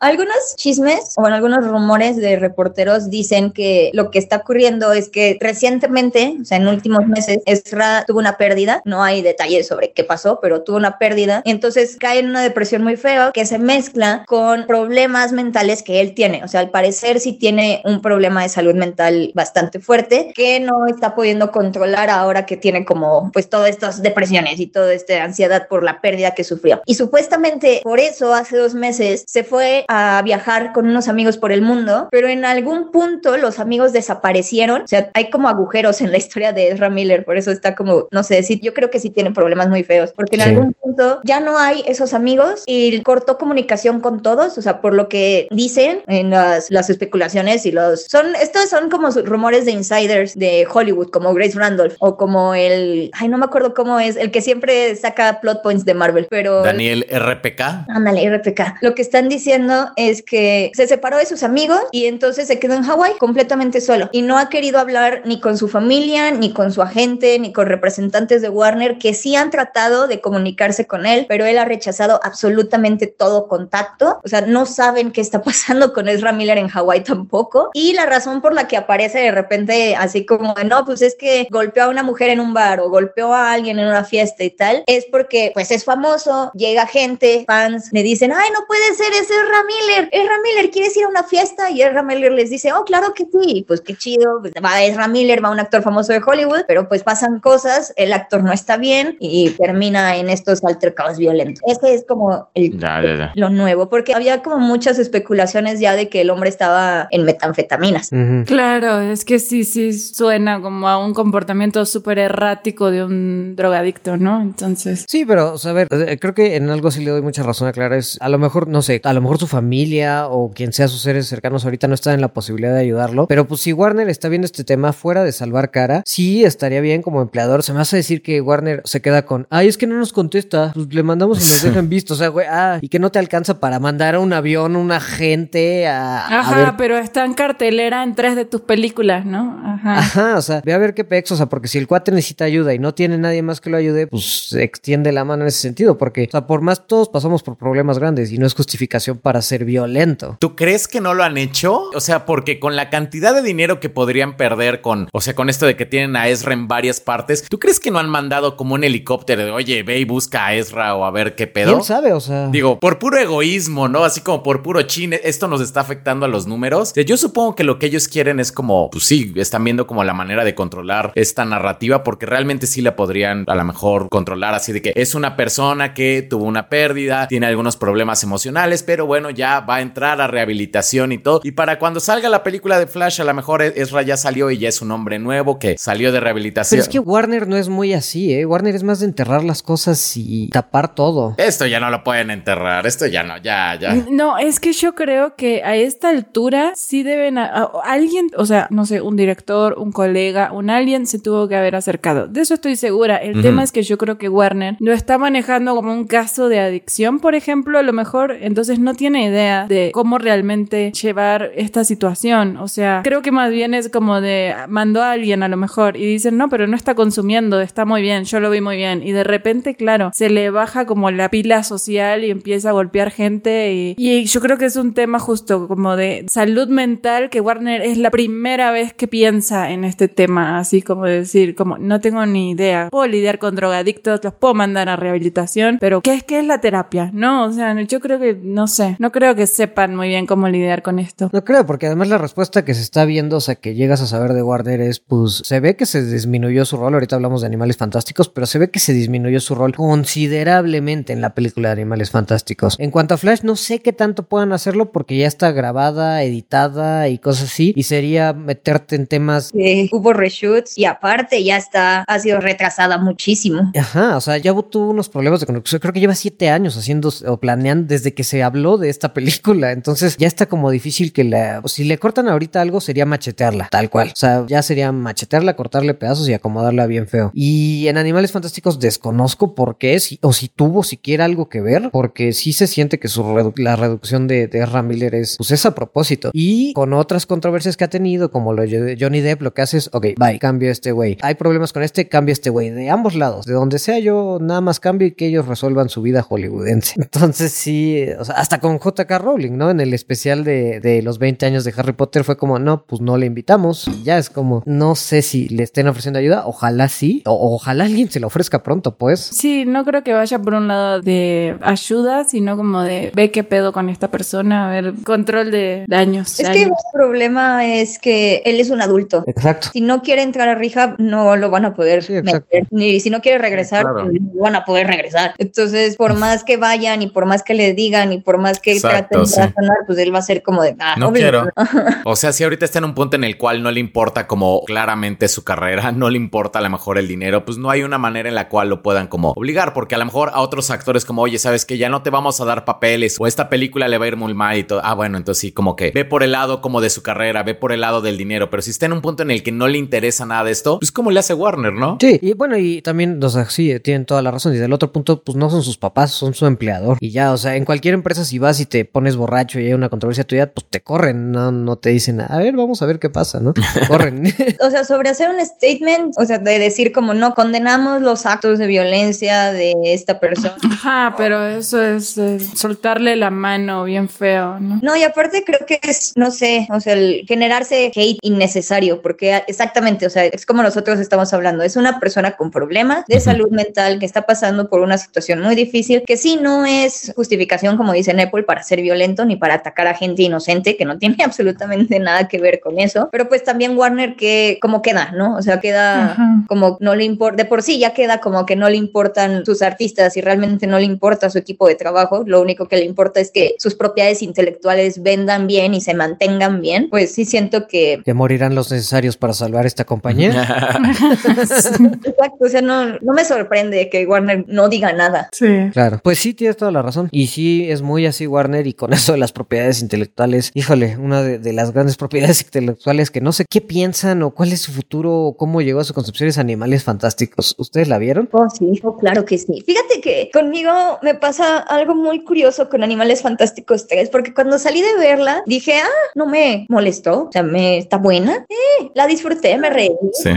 Algunos 0.00 0.56
chismes 0.56 1.14
o 1.16 1.22
bueno, 1.22 1.36
algunos 1.36 1.66
rumores 1.66 2.16
de 2.16 2.36
reporteros 2.36 3.10
dicen 3.10 3.52
que 3.52 3.90
lo 3.94 4.10
que 4.10 4.18
está 4.18 4.36
ocurriendo 4.36 4.92
es 4.92 5.08
que 5.08 5.38
recientemente, 5.40 6.36
o 6.40 6.44
sea, 6.44 6.58
en 6.58 6.68
últimos 6.68 7.06
meses, 7.06 7.38
Ezra 7.46 8.04
tuvo 8.06 8.18
una 8.18 8.36
pérdida. 8.36 8.82
No 8.84 9.02
hay 9.02 9.22
detalles 9.22 9.43
sobre 9.62 9.92
qué 9.92 10.04
pasó, 10.04 10.40
pero 10.40 10.62
tuvo 10.62 10.76
una 10.76 10.98
pérdida. 10.98 11.42
Entonces 11.44 11.96
cae 11.98 12.18
en 12.18 12.30
una 12.30 12.42
depresión 12.42 12.82
muy 12.82 12.96
fea 12.96 13.30
que 13.32 13.46
se 13.46 13.58
mezcla 13.58 14.24
con 14.26 14.66
problemas 14.66 15.32
mentales 15.32 15.82
que 15.82 16.00
él 16.00 16.14
tiene. 16.14 16.42
O 16.44 16.48
sea, 16.48 16.60
al 16.60 16.70
parecer 16.70 17.20
sí 17.20 17.32
tiene 17.32 17.82
un 17.84 18.00
problema 18.00 18.42
de 18.42 18.48
salud 18.48 18.74
mental 18.74 19.30
bastante 19.34 19.80
fuerte 19.80 20.32
que 20.34 20.60
no 20.60 20.86
está 20.86 21.14
pudiendo 21.14 21.50
controlar 21.50 22.10
ahora 22.10 22.46
que 22.46 22.56
tiene 22.56 22.84
como 22.84 23.30
pues 23.32 23.48
todas 23.48 23.70
estas 23.70 24.02
depresiones 24.02 24.60
y 24.60 24.66
toda 24.66 24.92
esta 24.92 25.22
ansiedad 25.22 25.68
por 25.68 25.82
la 25.82 26.00
pérdida 26.00 26.32
que 26.32 26.44
sufrió. 26.44 26.82
Y 26.86 26.94
supuestamente 26.94 27.80
por 27.82 28.00
eso 28.00 28.34
hace 28.34 28.56
dos 28.56 28.74
meses 28.74 29.24
se 29.26 29.44
fue 29.44 29.84
a 29.88 30.22
viajar 30.24 30.72
con 30.72 30.86
unos 30.86 31.08
amigos 31.08 31.38
por 31.38 31.52
el 31.52 31.62
mundo, 31.62 32.08
pero 32.10 32.28
en 32.28 32.44
algún 32.44 32.90
punto 32.90 33.36
los 33.36 33.58
amigos 33.58 33.92
desaparecieron. 33.92 34.82
O 34.82 34.88
sea, 34.88 35.10
hay 35.14 35.30
como 35.30 35.48
agujeros 35.48 36.00
en 36.00 36.10
la 36.10 36.18
historia 36.18 36.52
de 36.52 36.68
Ezra 36.68 36.90
Miller, 36.90 37.24
por 37.24 37.36
eso 37.36 37.50
está 37.50 37.74
como, 37.74 38.08
no 38.10 38.22
sé, 38.22 38.42
sí, 38.42 38.60
yo 38.62 38.74
creo 38.74 38.90
que 38.90 39.00
sí 39.00 39.10
tiene 39.10 39.30
problemas 39.34 39.68
muy 39.68 39.82
feos, 39.84 40.12
porque 40.14 40.36
en 40.36 40.42
Sí. 40.42 40.48
algún 40.50 40.72
punto 40.74 41.20
ya 41.24 41.40
no 41.40 41.58
hay 41.58 41.82
esos 41.86 42.14
amigos 42.14 42.62
y 42.66 43.00
cortó 43.02 43.36
comunicación 43.38 44.00
con 44.00 44.22
todos, 44.22 44.56
o 44.58 44.62
sea, 44.62 44.80
por 44.80 44.94
lo 44.94 45.08
que 45.08 45.48
dicen 45.50 46.02
en 46.06 46.30
las, 46.30 46.70
las 46.70 46.88
especulaciones 46.90 47.66
y 47.66 47.72
los... 47.72 48.04
Son, 48.04 48.34
estos 48.36 48.70
son 48.70 48.90
como 48.90 49.10
rumores 49.10 49.64
de 49.64 49.72
insiders 49.72 50.34
de 50.34 50.66
Hollywood, 50.72 51.10
como 51.10 51.34
Grace 51.34 51.58
Randolph 51.58 51.94
o 51.98 52.16
como 52.16 52.54
el... 52.54 53.10
Ay, 53.14 53.28
no 53.28 53.38
me 53.38 53.44
acuerdo 53.44 53.74
cómo 53.74 54.00
es, 54.00 54.16
el 54.16 54.30
que 54.30 54.40
siempre 54.40 54.94
saca 54.96 55.40
plot 55.40 55.62
points 55.62 55.84
de 55.84 55.94
Marvel, 55.94 56.26
pero... 56.30 56.62
Daniel 56.62 57.06
RPK. 57.10 57.60
Ándale, 57.88 58.28
RPK. 58.38 58.76
Lo 58.80 58.94
que 58.94 59.02
están 59.02 59.28
diciendo 59.28 59.90
es 59.96 60.22
que 60.22 60.70
se 60.74 60.86
separó 60.86 61.16
de 61.18 61.26
sus 61.26 61.42
amigos 61.42 61.80
y 61.92 62.06
entonces 62.06 62.46
se 62.46 62.58
quedó 62.58 62.74
en 62.74 62.82
Hawái 62.82 63.14
completamente 63.18 63.80
solo 63.80 64.08
y 64.12 64.22
no 64.22 64.38
ha 64.38 64.48
querido 64.48 64.78
hablar 64.78 65.22
ni 65.24 65.40
con 65.40 65.56
su 65.58 65.68
familia, 65.68 66.30
ni 66.30 66.52
con 66.52 66.72
su 66.72 66.82
agente, 66.82 67.38
ni 67.38 67.52
con 67.52 67.66
representantes 67.66 68.42
de 68.42 68.48
Warner 68.48 68.98
que 68.98 69.14
sí 69.24 69.36
han 69.36 69.48
tratado 69.48 70.06
de 70.06 70.20
comunicarse 70.20 70.86
con 70.86 71.06
él, 71.06 71.24
pero 71.26 71.46
él 71.46 71.56
ha 71.56 71.64
rechazado 71.64 72.20
absolutamente 72.22 73.06
todo 73.06 73.48
contacto. 73.48 74.20
O 74.22 74.28
sea, 74.28 74.42
no 74.42 74.66
saben 74.66 75.12
qué 75.12 75.22
está 75.22 75.40
pasando 75.50 75.94
con 75.94 76.08
Ezra 76.10 76.32
Miller 76.32 76.58
en 76.58 76.68
Hawái 76.68 77.04
tampoco. 77.04 77.70
Y 77.72 77.94
la 77.94 78.04
razón 78.04 78.42
por 78.42 78.52
la 78.52 78.68
que 78.68 78.76
aparece 78.76 79.20
de 79.20 79.30
repente 79.30 79.96
así 79.96 80.26
como 80.26 80.54
no, 80.66 80.84
pues 80.84 81.00
es 81.00 81.16
que 81.18 81.48
golpeó 81.50 81.84
a 81.84 81.88
una 81.88 82.02
mujer 82.02 82.28
en 82.28 82.40
un 82.40 82.52
bar 82.52 82.80
o 82.80 82.90
golpeó 82.90 83.32
a 83.32 83.52
alguien 83.52 83.78
en 83.78 83.86
una 83.86 84.04
fiesta 84.04 84.44
y 84.44 84.50
tal, 84.50 84.84
es 84.86 85.06
porque 85.10 85.52
pues 85.54 85.70
es 85.70 85.84
famoso, 85.86 86.50
llega 86.52 86.86
gente, 86.86 87.44
fans, 87.46 87.88
le 87.92 88.02
dicen, 88.02 88.30
ay, 88.30 88.50
no 88.52 88.66
puede 88.66 88.94
ser, 88.94 89.10
es 89.14 89.22
Ezra 89.22 89.62
Miller, 89.66 90.08
Ezra 90.12 90.34
Miller, 90.42 90.70
¿quieres 90.70 90.94
ir 90.98 91.04
a 91.04 91.08
una 91.08 91.22
fiesta? 91.22 91.70
Y 91.70 91.80
Ezra 91.80 92.02
Miller 92.02 92.32
les 92.32 92.50
dice, 92.50 92.74
oh, 92.74 92.84
claro 92.84 93.14
que 93.14 93.24
sí, 93.32 93.64
pues 93.66 93.80
qué 93.80 93.96
chido, 93.96 94.40
pues, 94.42 94.52
va 94.62 94.82
Ezra 94.82 95.08
Miller, 95.08 95.42
va 95.42 95.48
un 95.48 95.60
actor 95.60 95.82
famoso 95.82 96.12
de 96.12 96.20
Hollywood, 96.24 96.64
pero 96.68 96.88
pues 96.90 97.02
pasan 97.02 97.40
cosas, 97.40 97.94
el 97.96 98.12
actor 98.12 98.42
no 98.42 98.52
está 98.52 98.76
bien 98.76 99.13
y 99.20 99.50
termina 99.50 100.16
en 100.16 100.28
estos 100.30 100.62
altercados 100.64 101.18
violentos. 101.18 101.62
Ese 101.66 101.94
es 101.94 102.04
como 102.06 102.48
el, 102.54 102.78
Ya, 102.78 103.02
ya, 103.02 103.16
ya. 103.16 103.32
lo 103.34 103.50
nuevo, 103.50 103.88
porque 103.88 104.14
había 104.14 104.42
como 104.42 104.58
muchas 104.58 104.98
especulaciones 104.98 105.80
ya 105.80 105.94
de 105.96 106.08
que 106.08 106.20
el 106.22 106.30
hombre 106.30 106.48
estaba 106.48 107.08
en 107.10 107.24
metanfetaminas. 107.24 108.10
Claro, 108.46 109.00
es 109.00 109.24
que 109.24 109.38
sí, 109.38 109.64
sí 109.64 109.92
suena 109.92 110.60
como 110.60 110.88
a 110.88 110.98
un 111.04 111.14
comportamiento 111.14 111.84
súper 111.86 112.18
errático 112.18 112.90
de 112.90 113.04
un 113.04 113.54
drogadicto, 113.56 114.16
¿no? 114.16 114.40
Entonces, 114.42 115.04
Sí, 115.08 115.24
pero, 115.24 115.52
o 115.54 115.58
sea, 115.58 115.70
a 115.70 115.74
ver, 115.74 115.88
eh, 115.90 116.18
creo 116.18 116.34
que 116.34 116.56
en 116.56 116.68
algo 116.70 116.90
sí 116.90 117.04
le 117.04 117.10
doy 117.10 117.22
mucha 117.22 117.42
razón 117.42 117.68
a 117.68 117.72
Clara. 117.72 117.96
Es 117.96 118.16
a 118.20 118.28
lo 118.28 118.38
mejor, 118.38 118.68
no 118.68 118.82
sé, 118.82 119.00
a 119.04 119.12
lo 119.12 119.20
mejor 119.20 119.38
su 119.38 119.46
familia 119.46 120.28
o 120.28 120.50
quien 120.50 120.72
sea 120.72 120.88
sus 120.88 121.00
seres 121.02 121.26
cercanos 121.26 121.64
ahorita 121.64 121.88
no 121.88 121.94
están 121.94 122.14
en 122.14 122.20
la 122.20 122.28
posibilidad 122.28 122.74
de 122.74 122.80
ayudarlo. 122.80 123.26
Pero 123.26 123.46
pues 123.46 123.60
si 123.62 123.72
Warner 123.72 124.08
está 124.08 124.28
viendo 124.28 124.46
este 124.46 124.64
tema 124.64 124.92
fuera 124.92 125.24
de 125.24 125.32
salvar 125.32 125.70
cara, 125.70 126.02
sí 126.06 126.44
estaría 126.44 126.80
bien 126.80 127.02
como 127.02 127.22
empleador. 127.22 127.62
Se 127.62 127.72
me 127.72 127.80
hace 127.80 127.96
decir 127.96 128.22
que 128.22 128.40
Warner 128.40 128.82
se 128.94 129.02
queda 129.02 129.26
con, 129.26 129.48
ay, 129.50 129.66
es 129.66 129.76
que 129.76 129.88
no 129.88 129.96
nos 129.98 130.12
contesta. 130.12 130.70
Pues 130.72 130.94
le 130.94 131.02
mandamos 131.02 131.44
y 131.44 131.50
nos 131.50 131.62
dejan 131.62 131.88
visto. 131.88 132.14
O 132.14 132.16
sea, 132.16 132.28
güey, 132.28 132.46
ah, 132.48 132.78
y 132.80 132.88
que 132.88 133.00
no 133.00 133.10
te 133.10 133.18
alcanza 133.18 133.58
para 133.58 133.80
mandar 133.80 134.14
a 134.14 134.20
un 134.20 134.32
avión, 134.32 134.76
un 134.76 134.92
agente 134.92 135.88
a, 135.88 136.20
a 136.20 136.40
ajá, 136.40 136.56
ver 136.56 136.74
pero 136.78 136.96
está 136.96 137.24
en 137.24 137.34
cartelera 137.34 138.04
en 138.04 138.14
tres 138.14 138.36
de 138.36 138.44
tus 138.44 138.60
películas, 138.60 139.26
¿no? 139.26 139.60
Ajá. 139.64 139.98
Ajá, 139.98 140.36
o 140.36 140.42
sea, 140.42 140.62
ve 140.64 140.72
a 140.72 140.78
ver 140.78 140.94
qué 140.94 141.02
pex, 141.02 141.32
o 141.32 141.36
sea, 141.36 141.46
porque 141.46 141.66
si 141.66 141.78
el 141.78 141.88
cuate 141.88 142.12
necesita 142.12 142.44
ayuda 142.44 142.72
y 142.72 142.78
no 142.78 142.94
tiene 142.94 143.18
nadie 143.18 143.42
más 143.42 143.60
que 143.60 143.68
lo 143.68 143.76
ayude, 143.76 144.06
pues 144.06 144.50
se 144.50 144.62
extiende 144.62 145.10
la 145.10 145.24
mano 145.24 145.42
en 145.42 145.48
ese 145.48 145.58
sentido, 145.58 145.98
porque, 145.98 146.26
o 146.28 146.30
sea, 146.30 146.46
por 146.46 146.60
más 146.60 146.86
todos 146.86 147.08
pasamos 147.08 147.42
por 147.42 147.56
problemas 147.56 147.98
grandes 147.98 148.30
y 148.30 148.38
no 148.38 148.46
es 148.46 148.54
justificación 148.54 149.18
para 149.18 149.42
ser 149.42 149.64
violento. 149.64 150.36
¿Tú 150.38 150.54
crees 150.54 150.86
que 150.86 151.00
no 151.00 151.14
lo 151.14 151.24
han 151.24 151.36
hecho? 151.36 151.90
O 151.94 152.00
sea, 152.00 152.26
porque 152.26 152.60
con 152.60 152.76
la 152.76 152.90
cantidad 152.90 153.34
de 153.34 153.42
dinero 153.42 153.80
que 153.80 153.88
podrían 153.88 154.36
perder 154.36 154.82
con, 154.82 155.08
o 155.12 155.20
sea, 155.20 155.34
con 155.34 155.50
esto 155.50 155.66
de 155.66 155.76
que 155.76 155.84
tienen 155.84 156.14
a 156.14 156.28
Ezra 156.28 156.52
en 156.52 156.68
varias 156.68 157.00
partes, 157.00 157.44
¿tú 157.48 157.58
crees 157.58 157.80
que 157.80 157.90
no 157.90 157.98
han 157.98 158.08
mandado 158.08 158.56
como 158.56 158.74
un 158.74 158.83
helicóptero 158.86 159.44
de, 159.44 159.50
oye, 159.50 159.82
ve 159.82 159.98
y 159.98 160.04
busca 160.04 160.46
a 160.46 160.54
Ezra 160.54 160.94
o 160.94 161.04
a 161.04 161.10
ver 161.10 161.34
qué 161.34 161.46
pedo? 161.46 161.72
¿Quién 161.72 161.84
sabe? 161.84 162.12
O 162.12 162.20
sea, 162.20 162.48
Digo, 162.48 162.78
por 162.80 162.98
puro 162.98 163.18
egoísmo, 163.18 163.88
¿no? 163.88 164.04
Así 164.04 164.20
como 164.20 164.42
por 164.42 164.62
puro 164.62 164.82
chine, 164.82 165.20
esto 165.24 165.48
nos 165.48 165.60
está 165.60 165.80
afectando 165.80 166.26
a 166.26 166.28
los 166.28 166.46
números. 166.46 166.92
Yo 166.94 167.16
supongo 167.16 167.54
que 167.54 167.64
lo 167.64 167.78
que 167.78 167.86
ellos 167.86 168.08
quieren 168.08 168.40
es 168.40 168.52
como, 168.52 168.90
pues 168.90 169.04
sí, 169.04 169.32
están 169.36 169.64
viendo 169.64 169.86
como 169.86 170.04
la 170.04 170.14
manera 170.14 170.44
de 170.44 170.54
controlar 170.54 171.12
esta 171.14 171.44
narrativa 171.44 172.02
porque 172.04 172.26
realmente 172.26 172.66
sí 172.66 172.82
la 172.82 172.96
podrían 172.96 173.44
a 173.46 173.54
lo 173.54 173.64
mejor 173.64 174.08
controlar 174.08 174.54
así 174.54 174.72
de 174.72 174.82
que 174.82 174.92
es 174.94 175.14
una 175.14 175.36
persona 175.36 175.94
que 175.94 176.22
tuvo 176.22 176.44
una 176.44 176.68
pérdida, 176.68 177.28
tiene 177.28 177.46
algunos 177.46 177.76
problemas 177.76 178.22
emocionales, 178.22 178.82
pero 178.82 179.06
bueno, 179.06 179.30
ya 179.30 179.60
va 179.60 179.76
a 179.76 179.80
entrar 179.80 180.20
a 180.20 180.26
rehabilitación 180.26 181.12
y 181.12 181.18
todo. 181.18 181.40
Y 181.42 181.52
para 181.52 181.78
cuando 181.78 182.00
salga 182.00 182.28
la 182.28 182.42
película 182.42 182.78
de 182.78 182.86
Flash, 182.86 183.20
a 183.20 183.24
lo 183.24 183.34
mejor 183.34 183.62
Ezra 183.62 184.02
ya 184.02 184.16
salió 184.16 184.50
y 184.50 184.58
ya 184.58 184.68
es 184.68 184.82
un 184.82 184.90
hombre 184.90 185.18
nuevo 185.18 185.58
que 185.58 185.76
salió 185.78 186.12
de 186.12 186.20
rehabilitación. 186.20 186.78
pero 186.78 186.82
es 186.82 186.88
que 186.88 186.98
Warner 186.98 187.48
no 187.48 187.56
es 187.56 187.68
muy 187.68 187.92
así, 187.92 188.32
¿eh? 188.32 188.46
Warner 188.46 188.73
Warner 188.74 188.76
es 188.76 188.82
más 188.82 189.00
de 189.00 189.06
enterrar 189.06 189.44
las 189.44 189.62
cosas 189.62 190.16
y 190.16 190.48
tapar 190.48 190.94
todo. 190.94 191.34
Esto 191.38 191.66
ya 191.66 191.78
no 191.80 191.90
lo 191.90 192.02
pueden 192.02 192.30
enterrar, 192.30 192.86
esto 192.86 193.06
ya 193.06 193.22
no, 193.22 193.38
ya, 193.38 193.76
ya. 193.80 193.94
No, 194.10 194.38
es 194.38 194.58
que 194.60 194.72
yo 194.72 194.94
creo 194.94 195.36
que 195.36 195.62
a 195.62 195.76
esta 195.76 196.08
altura 196.10 196.72
sí 196.74 197.02
deben 197.02 197.38
a, 197.38 197.44
a- 197.46 197.70
alguien, 197.84 198.26
o 198.36 198.44
sea, 198.46 198.66
no 198.70 198.84
sé, 198.86 199.00
un 199.00 199.16
director, 199.16 199.76
un 199.78 199.92
colega, 199.92 200.52
un 200.52 200.70
alguien 200.70 201.06
se 201.06 201.18
tuvo 201.18 201.46
que 201.48 201.56
haber 201.56 201.76
acercado. 201.76 202.26
De 202.26 202.40
eso 202.40 202.54
estoy 202.54 202.76
segura. 202.76 203.16
El 203.16 203.42
tema 203.42 203.62
es 203.62 203.70
que 203.72 203.82
yo 203.82 203.96
creo 203.98 204.18
que 204.18 204.28
Warner 204.28 204.76
lo 204.80 204.92
está 204.92 205.18
manejando 205.18 205.74
como 205.76 205.92
un 205.92 206.06
caso 206.06 206.48
de 206.48 206.60
adicción, 206.60 207.20
por 207.20 207.34
ejemplo, 207.34 207.78
a 207.78 207.82
lo 207.82 207.92
mejor, 207.92 208.36
entonces 208.40 208.78
no 208.78 208.94
tiene 208.94 209.24
idea 209.26 209.66
de 209.68 209.90
cómo 209.92 210.18
realmente 210.18 210.90
llevar 210.92 211.50
esta 211.54 211.84
situación. 211.84 212.56
O 212.56 212.68
sea, 212.68 213.00
creo 213.04 213.22
que 213.22 213.30
más 213.30 213.50
bien 213.50 213.74
es 213.74 213.88
como 213.88 214.20
de 214.20 214.54
mandó 214.68 215.02
a 215.02 215.12
alguien 215.12 215.42
a 215.42 215.48
lo 215.48 215.56
mejor 215.56 215.96
y 215.96 216.04
dicen, 216.06 216.36
no, 216.36 216.48
pero 216.48 216.66
no 216.66 216.76
está 216.76 216.94
consumiendo, 216.94 217.60
está 217.60 217.84
muy 217.84 218.02
bien, 218.02 218.24
yo 218.24 218.40
lo 218.40 218.50
vi 218.50 218.60
muy 218.64 218.76
bien. 218.76 219.06
Y 219.06 219.12
de 219.12 219.22
repente, 219.22 219.76
claro, 219.76 220.10
se 220.12 220.30
le 220.30 220.50
baja 220.50 220.86
como 220.86 221.10
la 221.10 221.30
pila 221.30 221.62
social 221.62 222.24
y 222.24 222.30
empieza 222.30 222.70
a 222.70 222.72
golpear 222.72 223.10
gente. 223.10 223.72
Y, 223.72 223.94
y 223.96 224.24
yo 224.24 224.40
creo 224.40 224.58
que 224.58 224.64
es 224.64 224.76
un 224.76 224.94
tema 224.94 225.20
justo 225.20 225.68
como 225.68 225.96
de 225.96 226.26
salud 226.28 226.68
mental 226.68 227.30
que 227.30 227.40
Warner 227.40 227.82
es 227.82 227.98
la 227.98 228.10
primera 228.10 228.70
vez 228.72 228.92
que 228.92 229.06
piensa 229.06 229.70
en 229.70 229.84
este 229.84 230.08
tema, 230.08 230.58
así 230.58 230.82
como 230.82 231.04
decir, 231.04 231.54
como 231.54 231.78
no 231.78 232.00
tengo 232.00 232.24
ni 232.26 232.50
idea, 232.50 232.88
puedo 232.90 233.06
lidiar 233.06 233.38
con 233.38 233.54
drogadictos, 233.54 234.20
los 234.22 234.34
puedo 234.34 234.54
mandar 234.54 234.88
a 234.88 234.96
rehabilitación, 234.96 235.78
pero 235.80 236.00
¿qué 236.00 236.14
es, 236.14 236.24
qué 236.24 236.38
es 236.38 236.46
la 236.46 236.60
terapia? 236.60 237.10
No, 237.12 237.44
o 237.46 237.52
sea, 237.52 237.80
yo 237.82 238.00
creo 238.00 238.18
que, 238.18 238.38
no 238.42 238.66
sé, 238.66 238.96
no 238.98 239.12
creo 239.12 239.34
que 239.34 239.46
sepan 239.46 239.94
muy 239.94 240.08
bien 240.08 240.26
cómo 240.26 240.48
lidiar 240.48 240.82
con 240.82 240.98
esto. 240.98 241.30
No 241.32 241.44
creo, 241.44 241.66
porque 241.66 241.86
además 241.86 242.08
la 242.08 242.18
respuesta 242.18 242.64
que 242.64 242.74
se 242.74 242.82
está 242.82 243.04
viendo, 243.04 243.36
o 243.36 243.40
sea, 243.40 243.56
que 243.56 243.74
llegas 243.74 244.00
a 244.00 244.06
saber 244.06 244.32
de 244.32 244.42
Warner 244.42 244.80
es, 244.80 245.00
pues, 245.00 245.42
se 245.44 245.60
ve 245.60 245.76
que 245.76 245.86
se 245.86 246.04
disminuyó 246.04 246.64
su 246.64 246.76
rol, 246.76 246.94
ahorita 246.94 247.16
hablamos 247.16 247.40
de 247.40 247.46
Animales 247.46 247.76
Fantásticos, 247.76 248.28
pero 248.28 248.46
se 248.46 248.53
ve 248.58 248.70
que 248.70 248.80
se 248.80 248.92
disminuyó 248.92 249.40
su 249.40 249.54
rol 249.54 249.74
considerablemente 249.74 251.12
en 251.12 251.20
la 251.20 251.34
película 251.34 251.68
de 251.68 251.72
Animales 251.74 252.10
Fantásticos. 252.10 252.76
En 252.78 252.90
cuanto 252.90 253.14
a 253.14 253.16
Flash, 253.16 253.42
no 253.42 253.56
sé 253.56 253.80
qué 253.80 253.92
tanto 253.92 254.24
puedan 254.24 254.52
hacerlo 254.52 254.92
porque 254.92 255.16
ya 255.16 255.26
está 255.26 255.52
grabada, 255.52 256.22
editada 256.22 257.08
y 257.08 257.18
cosas 257.18 257.50
así, 257.50 257.72
y 257.76 257.84
sería 257.84 258.32
meterte 258.32 258.96
en 258.96 259.06
temas... 259.06 259.50
Eh, 259.54 259.88
hubo 259.92 260.12
reshoots 260.12 260.76
y 260.78 260.84
aparte 260.84 261.42
ya 261.44 261.56
está, 261.56 262.04
ha 262.06 262.18
sido 262.18 262.40
retrasada 262.40 262.98
muchísimo. 262.98 263.72
Ajá, 263.78 264.16
o 264.16 264.20
sea, 264.20 264.36
ya 264.38 264.52
tuvo 264.70 264.90
unos 264.90 265.08
problemas 265.08 265.40
de 265.40 265.46
conexión. 265.46 265.80
Creo 265.80 265.92
que 265.92 266.00
lleva 266.00 266.14
siete 266.14 266.50
años 266.50 266.76
haciendo 266.76 267.12
o 267.26 267.38
planeando 267.38 267.88
desde 267.88 268.14
que 268.14 268.24
se 268.24 268.42
habló 268.42 268.78
de 268.78 268.88
esta 268.88 269.12
película. 269.14 269.72
Entonces 269.72 270.16
ya 270.16 270.26
está 270.26 270.46
como 270.46 270.70
difícil 270.70 271.12
que 271.12 271.24
la. 271.24 271.62
Si 271.66 271.84
le 271.84 271.98
cortan 271.98 272.28
ahorita 272.28 272.60
algo, 272.60 272.80
sería 272.80 273.06
machetearla, 273.06 273.68
tal 273.70 273.90
cual. 273.90 274.08
O 274.08 274.16
sea, 274.16 274.44
ya 274.46 274.62
sería 274.62 274.92
machetearla, 274.92 275.56
cortarle 275.56 275.94
pedazos 275.94 276.28
y 276.28 276.34
acomodarla 276.34 276.86
bien 276.86 277.06
feo. 277.08 277.30
Y 277.34 277.88
en 277.88 277.96
Animales 277.96 278.32
Fantásticos 278.32 278.43
desconozco 278.80 279.54
por 279.54 279.78
qué, 279.78 279.98
si- 280.00 280.18
o 280.22 280.32
si 280.32 280.48
tuvo 280.48 280.82
siquiera 280.82 281.24
algo 281.24 281.48
que 281.48 281.60
ver, 281.60 281.90
porque 281.92 282.32
sí 282.32 282.52
se 282.52 282.66
siente 282.66 282.98
que 282.98 283.08
su 283.08 283.22
redu- 283.22 283.52
la 283.56 283.76
reducción 283.76 284.26
de, 284.26 284.46
de 284.48 284.62
Ezra 284.62 284.82
Miller 284.82 285.14
es, 285.14 285.36
pues 285.36 285.50
es 285.50 285.64
a 285.66 285.74
propósito. 285.74 286.30
Y 286.32 286.72
con 286.74 286.92
otras 286.92 287.26
controversias 287.26 287.76
que 287.76 287.84
ha 287.84 287.88
tenido, 287.90 288.30
como 288.30 288.52
lo 288.52 288.62
de 288.62 288.96
Johnny 289.00 289.20
Depp, 289.20 289.42
lo 289.42 289.54
que 289.54 289.62
hace 289.62 289.78
es, 289.78 289.90
ok, 289.92 290.06
bye, 290.18 290.38
cambio 290.38 290.70
este 290.70 290.92
güey. 290.92 291.16
Hay 291.22 291.34
problemas 291.34 291.72
con 291.72 291.82
este, 291.82 292.08
cambio 292.08 292.32
este 292.32 292.50
güey. 292.50 292.70
De 292.70 292.90
ambos 292.90 293.14
lados, 293.14 293.46
de 293.46 293.54
donde 293.54 293.78
sea 293.78 293.98
yo, 293.98 294.38
nada 294.40 294.60
más 294.60 294.80
cambio 294.80 295.08
y 295.08 295.12
que 295.12 295.26
ellos 295.26 295.46
resuelvan 295.46 295.88
su 295.88 296.02
vida 296.02 296.22
hollywoodense. 296.22 296.94
Entonces 297.00 297.52
sí, 297.52 298.04
o 298.18 298.24
sea, 298.24 298.36
hasta 298.36 298.60
con 298.60 298.78
JK 298.78 299.10
Rowling, 299.18 299.52
¿no? 299.56 299.70
En 299.70 299.80
el 299.80 299.94
especial 299.94 300.44
de, 300.44 300.80
de 300.80 301.02
los 301.02 301.18
20 301.18 301.46
años 301.46 301.64
de 301.64 301.72
Harry 301.76 301.92
Potter 301.92 302.24
fue 302.24 302.36
como, 302.36 302.58
no, 302.58 302.84
pues 302.86 303.00
no 303.00 303.16
le 303.16 303.26
invitamos. 303.26 303.86
Ya 304.04 304.18
es 304.18 304.30
como, 304.30 304.62
no 304.66 304.94
sé 304.94 305.22
si 305.22 305.48
le 305.48 305.62
estén 305.62 305.88
ofreciendo 305.88 306.18
ayuda, 306.18 306.44
ojalá 306.46 306.88
sí, 306.88 307.22
o 307.26 307.54
ojalá 307.54 307.84
alguien 307.84 308.10
se 308.10 308.20
lo 308.20 308.28
ofrezca 308.34 308.62
pronto, 308.64 308.96
pues. 308.96 309.20
Sí, 309.20 309.64
no 309.64 309.84
creo 309.84 310.02
que 310.02 310.12
vaya 310.12 310.40
por 310.40 310.54
un 310.54 310.66
lado 310.66 311.00
de 311.00 311.56
ayuda, 311.62 312.24
sino 312.24 312.56
como 312.56 312.82
de 312.82 313.12
ve 313.14 313.30
qué 313.30 313.44
pedo 313.44 313.72
con 313.72 313.88
esta 313.88 314.10
persona, 314.10 314.66
a 314.68 314.72
ver, 314.72 314.92
control 315.04 315.52
de 315.52 315.84
daños. 315.86 316.40
Es 316.40 316.48
que 316.48 316.62
el 316.64 316.68
daños. 316.70 316.78
problema 316.92 317.64
es 317.64 318.00
que 318.00 318.42
él 318.44 318.58
es 318.58 318.70
un 318.70 318.82
adulto. 318.82 319.22
Exacto. 319.28 319.68
Si 319.72 319.80
no 319.80 320.02
quiere 320.02 320.22
entrar 320.22 320.48
a 320.48 320.56
rehab, 320.56 320.96
no 320.98 321.36
lo 321.36 321.48
van 321.50 321.64
a 321.64 321.74
poder 321.74 322.02
Sí, 322.02 322.14
meter. 322.14 322.42
Ni 322.70 322.98
si 322.98 323.08
no 323.10 323.20
quiere 323.20 323.38
regresar, 323.38 323.82
Claro. 323.82 324.06
no 324.10 324.40
van 324.42 324.56
a 324.56 324.64
poder 324.64 324.88
regresar. 324.88 325.34
Entonces, 325.38 325.94
por 325.96 326.14
más 326.18 326.42
que 326.42 326.56
vayan 326.56 327.02
y 327.02 327.06
por 327.06 327.26
más 327.26 327.44
que 327.44 327.54
le 327.54 327.72
digan 327.72 328.12
y 328.12 328.18
por 328.20 328.38
más 328.38 328.58
que 328.58 328.72
Exacto, 328.72 329.08
traten 329.10 329.26
sí. 329.26 329.36
de 329.40 329.46
razonar, 329.46 329.76
pues 329.86 329.98
él 330.00 330.12
va 330.12 330.18
a 330.18 330.22
ser 330.22 330.42
como 330.42 330.62
de, 330.62 330.74
ah, 330.80 330.96
No 330.98 331.08
obvio, 331.08 331.20
quiero. 331.22 331.46
O 332.04 332.16
sea, 332.16 332.32
si 332.32 332.42
ahorita 332.42 332.64
está 332.64 332.78
en 332.80 332.84
un 332.86 332.94
punto 332.94 333.14
en 333.16 333.22
el 333.22 333.38
cual 333.38 333.62
no 333.62 333.70
le 333.70 333.78
importa 333.78 334.26
como 334.26 334.62
claramente 334.64 335.28
su 335.28 335.44
carrera, 335.44 335.92
no 335.92 336.10
le 336.10 336.16
importa 336.18 336.58
a 336.58 336.62
lo 336.62 336.70
mejor 336.70 336.98
el 336.98 337.06
dinero, 337.06 337.44
pues 337.44 337.58
no 337.58 337.70
hay 337.70 337.82
una 337.84 337.98
manera 337.98 338.23
en 338.26 338.34
la 338.34 338.48
cual 338.48 338.68
lo 338.68 338.82
puedan 338.82 339.06
como 339.06 339.32
obligar, 339.36 339.72
porque 339.72 339.94
a 339.94 339.98
lo 339.98 340.04
mejor 340.04 340.30
a 340.32 340.40
otros 340.40 340.70
actores 340.70 341.04
como, 341.04 341.22
oye, 341.22 341.38
sabes 341.38 341.64
que 341.64 341.78
ya 341.78 341.88
no 341.88 342.02
te 342.02 342.10
vamos 342.10 342.40
a 342.40 342.44
dar 342.44 342.64
papeles 342.64 343.16
o 343.18 343.26
esta 343.26 343.48
película 343.48 343.88
le 343.88 343.98
va 343.98 344.04
a 344.04 344.08
ir 344.08 344.16
muy 344.16 344.34
mal 344.34 344.56
y 344.58 344.64
todo. 344.64 344.80
Ah, 344.82 344.94
bueno, 344.94 345.18
entonces 345.18 345.40
sí, 345.40 345.52
como 345.52 345.76
que 345.76 345.90
ve 345.92 346.04
por 346.04 346.22
el 346.22 346.32
lado 346.32 346.60
como 346.60 346.80
de 346.80 346.90
su 346.90 347.02
carrera, 347.02 347.42
ve 347.42 347.54
por 347.54 347.72
el 347.72 347.80
lado 347.80 348.00
del 348.00 348.16
dinero, 348.16 348.50
pero 348.50 348.62
si 348.62 348.70
está 348.70 348.86
en 348.86 348.92
un 348.92 349.02
punto 349.02 349.22
en 349.22 349.30
el 349.30 349.42
que 349.42 349.52
no 349.52 349.68
le 349.68 349.78
interesa 349.78 350.26
nada 350.26 350.44
de 350.44 350.52
esto, 350.52 350.78
pues 350.78 350.92
como 350.92 351.10
le 351.10 351.20
hace 351.20 351.34
Warner, 351.34 351.72
¿no? 351.72 351.98
Sí, 352.00 352.18
y 352.22 352.34
bueno, 352.34 352.56
y 352.56 352.82
también, 352.82 353.22
o 353.22 353.28
sea, 353.28 353.48
sí, 353.48 353.78
tienen 353.80 354.04
toda 354.04 354.22
la 354.22 354.30
razón. 354.30 354.54
Y 354.54 354.58
del 354.58 354.72
otro 354.72 354.92
punto, 354.92 355.22
pues 355.22 355.36
no 355.36 355.50
son 355.50 355.62
sus 355.62 355.76
papás, 355.76 356.12
son 356.12 356.34
su 356.34 356.46
empleador. 356.46 356.98
Y 357.00 357.10
ya, 357.10 357.32
o 357.32 357.36
sea, 357.36 357.56
en 357.56 357.64
cualquier 357.64 357.94
empresa, 357.94 358.24
si 358.24 358.38
vas 358.38 358.60
y 358.60 358.66
te 358.66 358.84
pones 358.84 359.16
borracho 359.16 359.60
y 359.60 359.66
hay 359.66 359.74
una 359.74 359.88
controversia 359.88 360.24
tuya, 360.24 360.52
pues 360.52 360.66
te 360.68 360.82
corren, 360.82 361.32
no, 361.32 361.52
no 361.52 361.76
te 361.76 361.90
dicen, 361.90 362.20
a 362.20 362.38
ver, 362.38 362.56
vamos 362.56 362.82
a 362.82 362.86
ver 362.86 362.98
qué 362.98 363.10
pasa, 363.10 363.40
¿no? 363.40 363.54
Corren. 363.88 364.24
O 364.60 364.70
sea, 364.70 364.84
sobre 364.84 365.10
hacer 365.10 365.30
un 365.30 365.44
statement, 365.44 366.14
o 366.16 366.24
sea, 366.24 366.38
de 366.38 366.58
decir 366.58 366.92
como 366.92 367.12
no 367.12 367.34
condenamos 367.34 368.00
los 368.04 368.26
actos 368.26 368.58
de 368.58 368.66
violencia 368.66 369.52
de 369.52 369.74
esta 369.84 370.20
persona. 370.20 370.56
Ajá, 370.70 371.14
pero 371.16 371.46
eso 371.46 371.82
es 371.82 372.16
eh, 372.18 372.38
soltarle 372.40 373.16
la 373.16 373.30
mano 373.30 373.84
bien 373.84 374.08
feo, 374.08 374.60
¿no? 374.60 374.78
No, 374.82 374.96
y 374.96 375.02
aparte 375.02 375.44
creo 375.44 375.66
que 375.66 375.80
es, 375.82 376.12
no 376.16 376.30
sé, 376.30 376.66
o 376.70 376.80
sea, 376.80 376.94
el 376.94 377.24
generarse 377.26 377.92
hate 377.94 378.18
innecesario, 378.22 379.02
porque 379.02 379.42
exactamente, 379.46 380.06
o 380.06 380.10
sea, 380.10 380.24
es 380.24 380.46
como 380.46 380.62
nosotros 380.62 381.00
estamos 381.00 381.32
hablando, 381.32 381.62
es 381.62 381.76
una 381.76 382.00
persona 382.00 382.32
con 382.36 382.50
problemas 382.50 383.04
de 383.06 383.20
salud 383.20 383.50
mental 383.50 383.98
que 383.98 384.06
está 384.06 384.22
pasando 384.22 384.68
por 384.68 384.80
una 384.80 384.98
situación 384.98 385.42
muy 385.42 385.54
difícil, 385.54 386.02
que 386.06 386.16
sí 386.16 386.38
no 386.40 386.66
es 386.66 387.12
justificación, 387.16 387.76
como 387.76 387.92
dice 387.92 388.14
Apple, 388.22 388.44
para 388.44 388.62
ser 388.62 388.80
violento 388.80 389.24
ni 389.24 389.36
para 389.36 389.54
atacar 389.54 389.86
a 389.86 389.94
gente 389.94 390.22
inocente, 390.22 390.76
que 390.76 390.84
no 390.84 390.98
tiene 391.04 391.16
absolutamente 391.24 391.98
nada 391.98 392.28
que 392.28 392.38
ver 392.38 392.60
con 392.60 392.78
eso, 392.78 393.08
pero 393.10 393.28
pues 393.28 393.44
también 393.44 393.76
Warner 393.76 394.16
que 394.16 394.58
como 394.60 394.82
queda, 394.82 395.12
¿no? 395.12 395.36
O 395.36 395.42
sea, 395.42 395.60
queda 395.60 396.12
Ajá. 396.12 396.44
como 396.46 396.76
no 396.80 396.94
le 396.94 397.04
importa, 397.04 397.42
de 397.42 397.48
por 397.48 397.62
sí 397.62 397.78
ya 397.78 397.93
queda 397.94 398.20
como 398.20 398.44
que 398.46 398.56
no 398.56 398.68
le 398.68 398.76
importan 398.76 399.44
sus 399.44 399.62
artistas 399.62 400.16
y 400.16 400.20
realmente 400.20 400.66
no 400.66 400.78
le 400.78 400.84
importa 400.84 401.30
su 401.30 401.38
equipo 401.38 401.66
de 401.66 401.74
trabajo, 401.74 402.24
lo 402.26 402.40
único 402.40 402.68
que 402.68 402.76
le 402.76 402.84
importa 402.84 403.20
es 403.20 403.30
que 403.30 403.54
sus 403.58 403.74
propiedades 403.74 404.22
intelectuales 404.22 405.02
vendan 405.02 405.46
bien 405.46 405.74
y 405.74 405.80
se 405.80 405.94
mantengan 405.94 406.60
bien, 406.60 406.88
pues 406.90 407.12
sí 407.12 407.24
siento 407.24 407.66
que... 407.66 408.02
que 408.04 408.14
morirán 408.14 408.54
los 408.54 408.70
necesarios 408.70 409.16
para 409.16 409.32
salvar 409.32 409.66
esta 409.66 409.84
compañía. 409.84 410.32
Exacto, 411.38 412.36
o 412.40 412.48
sea, 412.48 412.60
no, 412.60 412.98
no 412.98 413.12
me 413.12 413.24
sorprende 413.24 413.88
que 413.88 414.06
Warner 414.06 414.44
no 414.48 414.68
diga 414.68 414.92
nada. 414.92 415.28
Sí. 415.32 415.70
Claro, 415.72 416.00
pues 416.02 416.18
sí, 416.18 416.34
tienes 416.34 416.56
toda 416.56 416.70
la 416.70 416.82
razón. 416.82 417.08
Y 417.10 417.28
sí, 417.28 417.70
es 417.70 417.82
muy 417.82 418.06
así 418.06 418.26
Warner 418.26 418.66
y 418.66 418.74
con 418.74 418.92
eso 418.94 419.12
de 419.12 419.18
las 419.18 419.32
propiedades 419.32 419.80
intelectuales, 419.82 420.50
híjole, 420.54 420.96
una 420.98 421.22
de, 421.22 421.38
de 421.38 421.52
las 421.52 421.72
grandes 421.72 421.96
propiedades 421.96 422.42
intelectuales 422.42 423.10
que 423.10 423.20
no 423.20 423.32
sé 423.32 423.44
qué 423.48 423.60
piensan 423.60 424.22
o 424.22 424.30
cuál 424.30 424.52
es 424.52 424.60
su 424.60 424.72
futuro 424.72 425.14
o 425.20 425.36
cómo 425.36 425.62
llegó 425.62 425.80
a 425.80 425.84
su 425.84 425.94
concepción 425.94 426.28
es 426.28 426.38
Animales 426.38 426.84
Fantásticos. 426.84 427.54
¿Ustedes 427.58 427.83
la 427.86 427.98
vieron? 427.98 428.28
Oh, 428.32 428.48
sí, 428.50 428.80
oh, 428.82 428.96
claro 428.96 429.24
que 429.24 429.38
sí. 429.38 429.62
Fíjate 429.66 430.00
que 430.00 430.30
conmigo 430.32 430.72
me 431.02 431.14
pasa 431.14 431.58
algo 431.58 431.94
muy 431.94 432.24
curioso 432.24 432.68
con 432.68 432.82
Animales 432.82 433.22
Fantásticos 433.22 433.86
3, 433.86 434.10
porque 434.10 434.34
cuando 434.34 434.58
salí 434.58 434.82
de 434.82 434.96
verla 434.96 435.42
dije, 435.46 435.74
ah, 435.82 435.88
no 436.14 436.26
me 436.26 436.66
molestó, 436.68 437.24
o 437.24 437.32
sea, 437.32 437.42
me 437.42 437.78
está 437.78 437.96
buena, 437.96 438.46
eh, 438.48 438.90
la 438.94 439.06
disfruté, 439.06 439.56
me 439.58 439.70
reí, 439.70 439.90
Sí. 440.12 440.30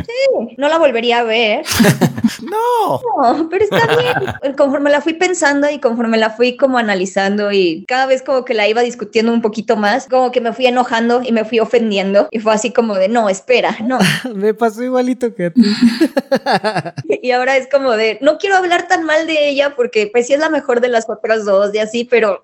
no 0.57 0.69
la 0.69 0.77
volvería 0.77 1.19
a 1.19 1.23
ver, 1.23 1.63
No. 2.41 3.01
No, 3.33 3.49
pero 3.49 3.63
está 3.63 3.87
bien. 3.97 4.53
Conforme 4.55 4.89
la 4.89 5.01
fui 5.01 5.13
pensando 5.13 5.69
y 5.69 5.79
conforme 5.79 6.17
la 6.17 6.29
fui 6.29 6.55
como 6.55 6.77
analizando 6.77 7.51
y 7.51 7.83
cada 7.87 8.05
vez 8.05 8.21
como 8.21 8.45
que 8.45 8.53
la 8.53 8.67
iba 8.67 8.81
discutiendo 8.81 9.33
un 9.33 9.41
poquito 9.41 9.75
más, 9.75 10.07
como 10.07 10.31
que 10.31 10.41
me 10.41 10.53
fui 10.53 10.65
enojando 10.67 11.21
y 11.23 11.31
me 11.31 11.45
fui 11.45 11.59
ofendiendo 11.59 12.27
y 12.31 12.39
fue 12.39 12.53
así 12.53 12.71
como 12.71 12.95
de, 12.95 13.07
no, 13.09 13.29
espera, 13.29 13.75
no. 13.83 13.97
Me 14.35 14.53
pasó 14.53 14.83
igualito 14.83 15.33
que 15.33 15.45
a 15.47 15.51
ti. 15.51 15.61
Y 17.21 17.31
ahora 17.37 17.57
es 17.57 17.67
como 17.67 17.93
de, 17.93 18.17
no 18.21 18.37
quiero 18.37 18.55
hablar 18.55 18.87
tan 18.87 19.03
mal 19.03 19.27
de 19.27 19.49
ella 19.49 19.75
porque 19.75 20.09
pues 20.11 20.27
sí 20.27 20.33
es 20.33 20.39
la 20.39 20.49
mejor 20.49 20.81
de 20.81 20.89
las 20.89 21.09
otras 21.09 21.45
dos 21.45 21.73
y 21.73 21.79
así, 21.79 22.03
pero... 22.03 22.39